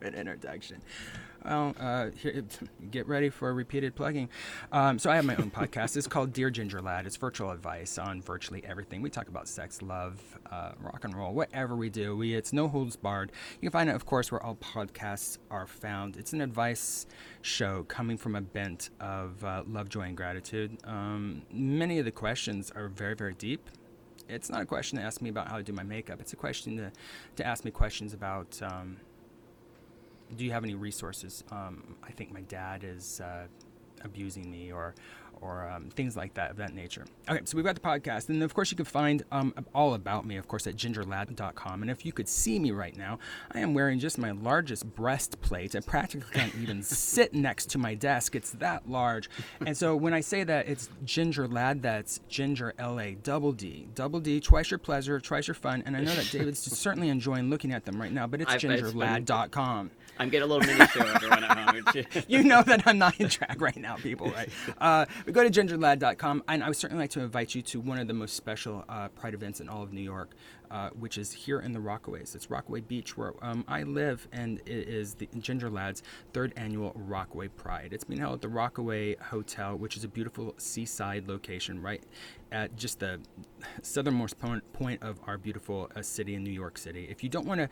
good 0.00 0.14
introduction. 0.14 0.80
Well, 1.44 1.74
uh, 1.80 2.10
here, 2.16 2.44
get 2.90 3.08
ready 3.08 3.28
for 3.28 3.52
repeated 3.52 3.94
plugging. 3.94 4.28
Um, 4.70 4.98
so 4.98 5.10
I 5.10 5.16
have 5.16 5.24
my 5.24 5.34
own 5.36 5.50
podcast. 5.50 5.96
It's 5.96 6.06
called 6.06 6.32
Dear 6.32 6.50
Ginger 6.50 6.80
Ladd. 6.80 7.06
It's 7.06 7.16
virtual 7.16 7.50
advice 7.50 7.98
on 7.98 8.22
virtually 8.22 8.64
everything. 8.64 9.02
We 9.02 9.10
talk 9.10 9.28
about 9.28 9.48
sex, 9.48 9.82
love, 9.82 10.20
uh, 10.50 10.72
rock 10.80 11.04
and 11.04 11.16
roll, 11.16 11.34
whatever 11.34 11.74
we 11.74 11.90
do. 11.90 12.16
We 12.16 12.34
it's 12.34 12.52
no 12.52 12.68
holds 12.68 12.96
barred. 12.96 13.32
You 13.60 13.68
can 13.68 13.72
find 13.72 13.90
it, 13.90 13.96
of 13.96 14.06
course, 14.06 14.30
where 14.30 14.42
all 14.42 14.56
podcasts 14.56 15.38
are 15.50 15.66
found. 15.66 16.16
It's 16.16 16.32
an 16.32 16.40
advice 16.40 17.06
show 17.40 17.84
coming 17.84 18.16
from 18.16 18.36
a 18.36 18.40
bent 18.40 18.90
of 19.00 19.42
uh, 19.44 19.64
love, 19.66 19.88
joy, 19.88 20.02
and 20.02 20.16
gratitude. 20.16 20.78
Um, 20.84 21.42
many 21.52 21.98
of 21.98 22.04
the 22.04 22.12
questions 22.12 22.70
are 22.74 22.88
very, 22.88 23.14
very 23.14 23.34
deep 23.34 23.68
it's 24.28 24.48
not 24.48 24.62
a 24.62 24.64
question 24.64 24.98
to 24.98 25.04
ask 25.04 25.20
me 25.20 25.28
about 25.28 25.48
how 25.48 25.56
to 25.56 25.62
do 25.62 25.72
my 25.72 25.82
makeup. 25.82 26.20
It's 26.20 26.32
a 26.32 26.36
question 26.36 26.76
to, 26.78 26.92
to 27.36 27.46
ask 27.46 27.64
me 27.64 27.70
questions 27.70 28.14
about 28.14 28.58
um, 28.62 28.96
do 30.36 30.44
you 30.44 30.52
have 30.52 30.64
any 30.64 30.74
resources? 30.74 31.44
Um, 31.50 31.96
I 32.02 32.10
think 32.12 32.32
my 32.32 32.42
dad 32.42 32.84
is 32.84 33.20
uh, 33.20 33.46
abusing 34.04 34.50
me, 34.50 34.72
or 34.72 34.94
or 35.42 35.68
um, 35.68 35.90
things 35.90 36.16
like 36.16 36.34
that 36.34 36.52
of 36.52 36.56
that 36.56 36.72
nature. 36.72 37.04
Okay, 37.28 37.40
so 37.44 37.56
we've 37.56 37.64
got 37.64 37.74
the 37.74 37.80
podcast, 37.80 38.28
and 38.28 38.42
of 38.42 38.54
course 38.54 38.70
you 38.70 38.76
can 38.76 38.86
find 38.86 39.24
um, 39.32 39.52
all 39.74 39.94
about 39.94 40.24
me, 40.24 40.36
of 40.36 40.46
course, 40.48 40.66
at 40.66 40.76
gingerladd.com. 40.76 41.82
And 41.82 41.90
if 41.90 42.06
you 42.06 42.12
could 42.12 42.28
see 42.28 42.58
me 42.58 42.70
right 42.70 42.96
now, 42.96 43.18
I 43.50 43.60
am 43.60 43.74
wearing 43.74 43.98
just 43.98 44.18
my 44.18 44.30
largest 44.30 44.94
breastplate. 44.94 45.74
I 45.74 45.80
practically 45.80 46.30
can't 46.32 46.54
even 46.54 46.82
sit 46.82 47.34
next 47.34 47.70
to 47.70 47.78
my 47.78 47.94
desk. 47.94 48.34
It's 48.34 48.52
that 48.52 48.88
large. 48.88 49.28
And 49.66 49.76
so 49.76 49.96
when 49.96 50.14
I 50.14 50.20
say 50.20 50.44
that 50.44 50.68
it's 50.68 50.88
Ginger 51.04 51.48
Ladd, 51.48 51.82
that's 51.82 52.20
Ginger 52.28 52.72
L 52.78 53.00
A 53.00 53.14
double 53.14 53.52
D, 53.52 53.88
double 53.94 54.20
D, 54.20 54.40
twice 54.40 54.70
your 54.70 54.78
pleasure, 54.78 55.20
twice 55.20 55.48
your 55.48 55.54
fun. 55.54 55.82
And 55.84 55.96
I 55.96 56.00
know 56.00 56.14
that 56.14 56.30
David's 56.30 56.60
certainly 56.78 57.08
enjoying 57.08 57.50
looking 57.50 57.72
at 57.72 57.84
them 57.84 58.00
right 58.00 58.12
now, 58.12 58.26
but 58.26 58.40
it's 58.40 58.54
gingerladd.com. 58.54 59.90
I'm 60.18 60.28
getting 60.28 60.48
a 60.48 60.52
little 60.52 60.66
mini 60.66 60.86
show 60.88 61.00
everyone 61.00 61.44
at 61.44 61.58
home. 61.58 62.24
you 62.28 62.42
know 62.44 62.62
that 62.62 62.86
I'm 62.86 62.98
not 62.98 63.18
in 63.18 63.28
track 63.28 63.60
right 63.60 63.76
now, 63.76 63.96
people, 63.96 64.30
right? 64.30 64.48
Uh, 64.78 65.06
go 65.30 65.48
to 65.48 65.50
gingerladd.com, 65.50 66.44
and 66.48 66.62
I 66.62 66.68
would 66.68 66.76
certainly 66.76 67.02
like 67.04 67.10
to 67.10 67.20
invite 67.20 67.54
you 67.54 67.62
to 67.62 67.80
one 67.80 67.98
of 67.98 68.06
the 68.06 68.14
most 68.14 68.36
special 68.36 68.84
uh, 68.88 69.08
Pride 69.08 69.34
events 69.34 69.60
in 69.60 69.68
all 69.68 69.82
of 69.82 69.92
New 69.92 70.02
York, 70.02 70.34
uh, 70.72 70.88
which 70.98 71.18
is 71.18 71.30
here 71.30 71.60
in 71.60 71.72
the 71.72 71.78
Rockaways. 71.78 72.34
It's 72.34 72.50
Rockaway 72.50 72.80
Beach, 72.80 73.16
where 73.16 73.34
um, 73.42 73.62
I 73.68 73.82
live, 73.82 74.26
and 74.32 74.58
it 74.60 74.88
is 74.88 75.14
the 75.14 75.28
Ginger 75.38 75.68
Ladd's 75.68 76.02
third 76.32 76.54
annual 76.56 76.92
Rockaway 76.94 77.48
Pride. 77.48 77.90
It's 77.92 78.04
being 78.04 78.20
held 78.20 78.34
at 78.36 78.40
the 78.40 78.48
Rockaway 78.48 79.16
Hotel, 79.16 79.76
which 79.76 79.98
is 79.98 80.04
a 80.04 80.08
beautiful 80.08 80.54
seaside 80.56 81.28
location 81.28 81.82
right 81.82 82.02
at 82.50 82.74
just 82.74 83.00
the 83.00 83.20
southernmost 83.82 84.36
point 84.72 85.02
of 85.02 85.20
our 85.26 85.36
beautiful 85.36 85.90
uh, 85.94 86.00
city 86.00 86.34
in 86.34 86.42
New 86.42 86.50
York 86.50 86.78
City. 86.78 87.06
If 87.10 87.22
you 87.22 87.28
don't 87.28 87.46
want 87.46 87.60
to 87.60 87.68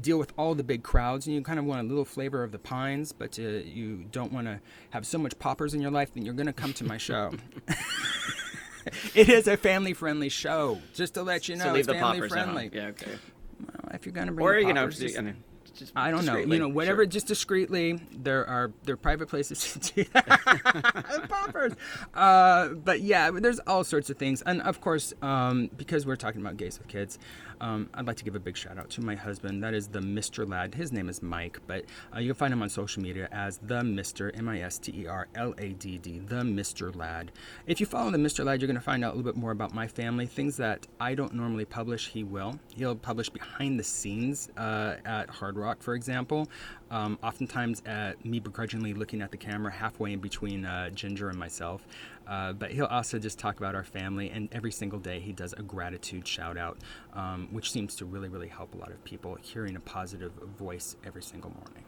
deal 0.00 0.18
with 0.18 0.32
all 0.36 0.54
the 0.54 0.64
big 0.64 0.84
crowds 0.84 1.26
and 1.26 1.34
you 1.34 1.42
kind 1.42 1.58
of 1.58 1.64
want 1.64 1.80
a 1.80 1.88
little 1.88 2.04
flavor 2.04 2.44
of 2.44 2.52
the 2.52 2.58
pines, 2.60 3.12
but 3.12 3.36
uh, 3.38 3.42
you 3.42 4.04
don't 4.12 4.32
want 4.32 4.46
to 4.46 4.60
have 4.90 5.06
so 5.06 5.18
much 5.18 5.36
poppers 5.40 5.74
in 5.74 5.80
your 5.80 5.90
life, 5.90 6.14
then 6.14 6.24
you're 6.24 6.34
going 6.34 6.46
to 6.46 6.52
come 6.52 6.72
to 6.74 6.84
my 6.84 6.98
show. 6.98 7.32
it 9.14 9.28
is 9.28 9.48
a 9.48 9.56
family 9.56 9.92
friendly 9.92 10.28
show, 10.28 10.80
just 10.94 11.14
to 11.14 11.22
let 11.22 11.48
you 11.48 11.56
know. 11.56 11.64
So 11.64 11.72
leave 11.72 11.80
it's 11.80 11.86
the 11.88 11.94
family 11.94 12.18
poppers 12.18 12.32
friendly. 12.32 12.70
Yeah, 12.72 12.86
okay. 12.88 13.12
Well, 13.60 13.92
if 13.94 14.06
you're 14.06 14.12
going 14.12 14.26
to 14.26 14.32
bring 14.32 14.46
or 14.46 14.58
you 14.58 14.72
know, 14.72 14.82
poppers, 14.82 14.98
just, 14.98 15.14
just- 15.14 15.18
I 15.18 15.22
mean, 15.22 15.36
just 15.74 15.92
I 15.96 16.10
don't 16.10 16.24
know. 16.24 16.36
You 16.36 16.58
know, 16.58 16.68
whatever, 16.68 17.02
sure. 17.02 17.06
just 17.06 17.26
discreetly. 17.26 18.00
There 18.12 18.46
are 18.46 18.72
there 18.84 18.94
are 18.94 18.96
private 18.96 19.28
places 19.28 19.72
to 19.72 19.94
do 19.94 20.04
that. 20.12 21.24
Poppers. 21.28 21.72
Uh, 22.14 22.68
but 22.68 23.00
yeah, 23.00 23.30
there's 23.30 23.58
all 23.60 23.84
sorts 23.84 24.08
of 24.10 24.16
things, 24.16 24.42
and 24.42 24.62
of 24.62 24.80
course, 24.80 25.12
um, 25.22 25.70
because 25.76 26.06
we're 26.06 26.16
talking 26.16 26.40
about 26.40 26.56
gays 26.56 26.78
with 26.78 26.88
kids, 26.88 27.18
um, 27.64 27.88
I'd 27.94 28.06
like 28.06 28.18
to 28.18 28.24
give 28.24 28.34
a 28.34 28.40
big 28.40 28.58
shout 28.58 28.76
out 28.76 28.90
to 28.90 29.00
my 29.00 29.14
husband. 29.14 29.64
That 29.64 29.72
is 29.72 29.88
the 29.88 30.00
Mr. 30.00 30.46
Ladd. 30.46 30.74
His 30.74 30.92
name 30.92 31.08
is 31.08 31.22
Mike, 31.22 31.58
but 31.66 31.86
uh, 32.14 32.18
you 32.20 32.28
can 32.28 32.34
find 32.34 32.52
him 32.52 32.60
on 32.62 32.68
social 32.68 33.02
media 33.02 33.26
as 33.32 33.56
the 33.56 33.76
Mr. 33.76 34.30
M 34.36 34.50
I 34.50 34.60
S 34.60 34.78
T 34.78 34.92
E 34.94 35.06
R 35.06 35.28
L 35.34 35.54
A 35.56 35.68
D 35.70 35.96
D. 35.96 36.18
The 36.18 36.42
Mr. 36.42 36.94
Ladd. 36.94 37.32
If 37.66 37.80
you 37.80 37.86
follow 37.86 38.10
the 38.10 38.18
Mr. 38.18 38.44
Ladd, 38.44 38.60
you're 38.60 38.66
going 38.66 38.74
to 38.74 38.82
find 38.82 39.02
out 39.02 39.14
a 39.14 39.16
little 39.16 39.32
bit 39.32 39.40
more 39.40 39.50
about 39.50 39.72
my 39.72 39.86
family. 39.86 40.26
Things 40.26 40.58
that 40.58 40.86
I 41.00 41.14
don't 41.14 41.32
normally 41.32 41.64
publish, 41.64 42.08
he 42.08 42.22
will. 42.22 42.60
He'll 42.76 42.94
publish 42.94 43.30
behind 43.30 43.80
the 43.80 43.84
scenes 43.84 44.50
uh, 44.58 44.96
at 45.06 45.30
Hard 45.30 45.56
Rock, 45.56 45.82
for 45.82 45.94
example. 45.94 46.50
Um, 46.90 47.18
oftentimes, 47.22 47.82
at 47.86 48.22
me 48.26 48.40
begrudgingly 48.40 48.92
looking 48.92 49.22
at 49.22 49.30
the 49.30 49.38
camera 49.38 49.72
halfway 49.72 50.12
in 50.12 50.20
between 50.20 50.66
uh, 50.66 50.90
Ginger 50.90 51.30
and 51.30 51.38
myself. 51.38 51.86
Uh, 52.26 52.52
but 52.52 52.70
he'll 52.70 52.86
also 52.86 53.18
just 53.18 53.38
talk 53.38 53.58
about 53.58 53.74
our 53.74 53.84
family, 53.84 54.30
and 54.30 54.48
every 54.52 54.72
single 54.72 54.98
day 54.98 55.20
he 55.20 55.32
does 55.32 55.52
a 55.52 55.62
gratitude 55.62 56.26
shout 56.26 56.56
out, 56.56 56.78
um, 57.12 57.48
which 57.50 57.70
seems 57.70 57.94
to 57.96 58.04
really, 58.04 58.28
really 58.28 58.48
help 58.48 58.74
a 58.74 58.78
lot 58.78 58.90
of 58.90 59.02
people 59.04 59.36
hearing 59.42 59.76
a 59.76 59.80
positive 59.80 60.32
voice 60.58 60.96
every 61.04 61.22
single 61.22 61.50
morning. 61.50 61.84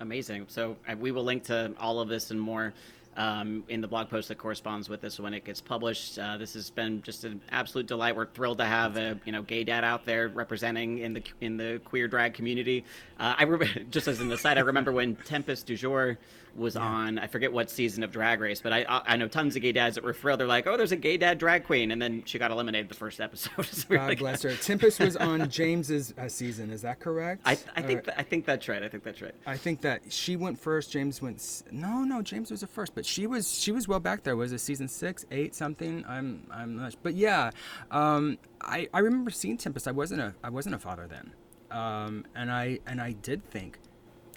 Amazing. 0.00 0.46
So 0.48 0.76
uh, 0.88 0.96
we 0.98 1.12
will 1.12 1.24
link 1.24 1.44
to 1.44 1.74
all 1.78 2.00
of 2.00 2.08
this 2.08 2.30
and 2.30 2.40
more 2.40 2.72
um, 3.16 3.64
in 3.68 3.80
the 3.80 3.88
blog 3.88 4.08
post 4.08 4.28
that 4.28 4.38
corresponds 4.38 4.88
with 4.88 5.00
this 5.00 5.18
when 5.18 5.34
it 5.34 5.44
gets 5.44 5.60
published. 5.60 6.18
Uh, 6.18 6.38
this 6.38 6.54
has 6.54 6.70
been 6.70 7.02
just 7.02 7.24
an 7.24 7.40
absolute 7.50 7.86
delight. 7.86 8.16
We're 8.16 8.26
thrilled 8.26 8.58
to 8.58 8.64
have 8.64 8.96
a 8.96 9.18
you 9.24 9.32
know 9.32 9.42
gay 9.42 9.64
dad 9.64 9.84
out 9.84 10.04
there 10.06 10.28
representing 10.28 10.98
in 10.98 11.14
the 11.14 11.22
in 11.40 11.56
the 11.56 11.80
queer 11.84 12.08
drag 12.08 12.34
community. 12.34 12.84
Uh, 13.18 13.34
I 13.38 13.42
re- 13.44 13.86
just 13.90 14.08
as 14.08 14.20
an 14.20 14.32
aside, 14.32 14.58
I 14.58 14.62
remember 14.62 14.92
when 14.92 15.16
Tempest 15.16 15.66
DuJour 15.66 16.16
was 16.56 16.76
on. 16.76 17.18
I 17.18 17.26
forget 17.26 17.52
what 17.52 17.70
season 17.70 18.02
of 18.02 18.10
Drag 18.10 18.40
Race, 18.40 18.60
but 18.60 18.72
I 18.72 18.84
I 18.88 19.16
know 19.16 19.28
tons 19.28 19.56
of 19.56 19.62
gay 19.62 19.72
dads 19.72 19.94
that 19.94 20.04
were 20.04 20.12
thrilled. 20.12 20.40
They're 20.40 20.46
like, 20.46 20.66
oh, 20.66 20.76
there's 20.76 20.92
a 20.92 20.96
gay 20.96 21.16
dad 21.16 21.38
drag 21.38 21.64
queen, 21.64 21.90
and 21.90 22.00
then 22.00 22.22
she 22.26 22.38
got 22.38 22.50
eliminated 22.50 22.88
the 22.88 22.94
first 22.94 23.20
episode. 23.20 23.66
So 23.70 23.88
God 23.96 24.08
like- 24.08 24.18
bless 24.18 24.42
her. 24.42 24.54
Tempest 24.56 25.00
was 25.00 25.16
on 25.30 25.48
James's 25.50 26.12
uh, 26.18 26.28
season. 26.28 26.70
Is 26.70 26.82
that 26.82 27.00
correct? 27.00 27.42
I, 27.44 27.52
I 27.76 27.82
think 27.82 28.04
th- 28.04 28.16
I 28.18 28.22
think 28.22 28.44
that's 28.46 28.68
right. 28.68 28.82
I 28.82 28.88
think 28.88 29.02
that's 29.04 29.22
right. 29.22 29.34
I 29.46 29.56
think 29.56 29.80
that 29.82 30.12
she 30.12 30.36
went 30.36 30.58
first. 30.58 30.90
James 30.92 31.22
went. 31.22 31.36
s- 31.36 31.64
No, 31.70 32.04
no, 32.04 32.22
James 32.22 32.50
was 32.50 32.60
the 32.60 32.66
first, 32.66 32.94
but 32.94 33.06
she 33.06 33.26
was 33.26 33.52
she 33.58 33.72
was 33.72 33.88
well 33.88 34.00
back 34.00 34.22
there. 34.22 34.36
Was 34.36 34.52
it 34.52 34.58
season 34.60 34.88
six, 34.88 35.24
eight, 35.30 35.54
something? 35.54 36.04
I'm 36.08 36.46
I'm 36.50 36.76
not. 36.76 36.92
Sure 36.92 37.00
but 37.02 37.14
yeah, 37.14 37.50
um, 37.90 38.38
I 38.60 38.88
I 38.92 38.98
remember 39.00 39.30
seeing 39.30 39.56
Tempest. 39.56 39.86
I 39.88 39.92
wasn't 39.92 40.20
a 40.20 40.34
I 40.44 40.50
wasn't 40.50 40.74
a 40.74 40.78
father 40.78 41.06
then, 41.08 41.32
um, 41.70 42.24
and 42.34 42.50
I 42.50 42.78
and 42.86 43.00
I 43.00 43.12
did 43.12 43.44
think, 43.50 43.78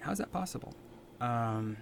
how's 0.02 0.20
that 0.20 0.32
possible? 0.32 0.74
Um, 1.22 1.78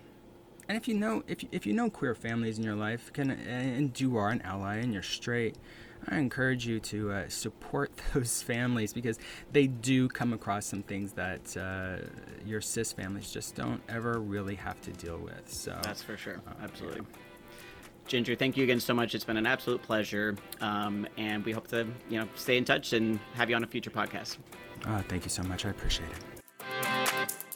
and 0.67 0.77
if 0.77 0.87
you 0.87 0.93
know 0.95 1.23
if 1.27 1.43
if 1.51 1.65
you 1.65 1.73
know 1.73 1.89
queer 1.89 2.15
families 2.15 2.57
in 2.57 2.63
your 2.63 2.75
life, 2.75 3.11
can 3.13 3.31
and 3.31 3.99
you 3.99 4.17
are 4.17 4.29
an 4.29 4.41
ally 4.43 4.77
and 4.77 4.93
you're 4.93 5.03
straight, 5.03 5.57
I 6.07 6.17
encourage 6.17 6.65
you 6.65 6.79
to 6.79 7.11
uh, 7.11 7.29
support 7.29 7.91
those 8.13 8.41
families 8.41 8.93
because 8.93 9.19
they 9.51 9.67
do 9.67 10.07
come 10.07 10.33
across 10.33 10.65
some 10.65 10.83
things 10.83 11.13
that 11.13 11.55
uh, 11.57 12.05
your 12.45 12.61
cis 12.61 12.91
families 12.91 13.31
just 13.31 13.55
don't 13.55 13.81
ever 13.89 14.19
really 14.19 14.55
have 14.55 14.81
to 14.81 14.91
deal 14.91 15.17
with. 15.17 15.51
So 15.51 15.77
That's 15.83 16.01
for 16.01 16.17
sure. 16.17 16.41
Absolutely. 16.61 17.01
Ginger, 18.07 18.35
thank 18.35 18.57
you 18.57 18.63
again 18.63 18.79
so 18.79 18.93
much. 18.93 19.15
It's 19.15 19.23
been 19.23 19.37
an 19.37 19.45
absolute 19.45 19.81
pleasure, 19.81 20.35
um, 20.59 21.07
and 21.17 21.45
we 21.45 21.51
hope 21.51 21.67
to 21.67 21.87
you 22.09 22.19
know 22.19 22.27
stay 22.35 22.57
in 22.57 22.65
touch 22.65 22.93
and 22.93 23.19
have 23.35 23.49
you 23.49 23.55
on 23.55 23.63
a 23.63 23.67
future 23.67 23.91
podcast. 23.91 24.37
uh, 24.85 25.01
thank 25.07 25.23
you 25.23 25.29
so 25.29 25.43
much. 25.43 25.65
I 25.65 25.69
appreciate 25.69 26.09
it. 26.09 27.50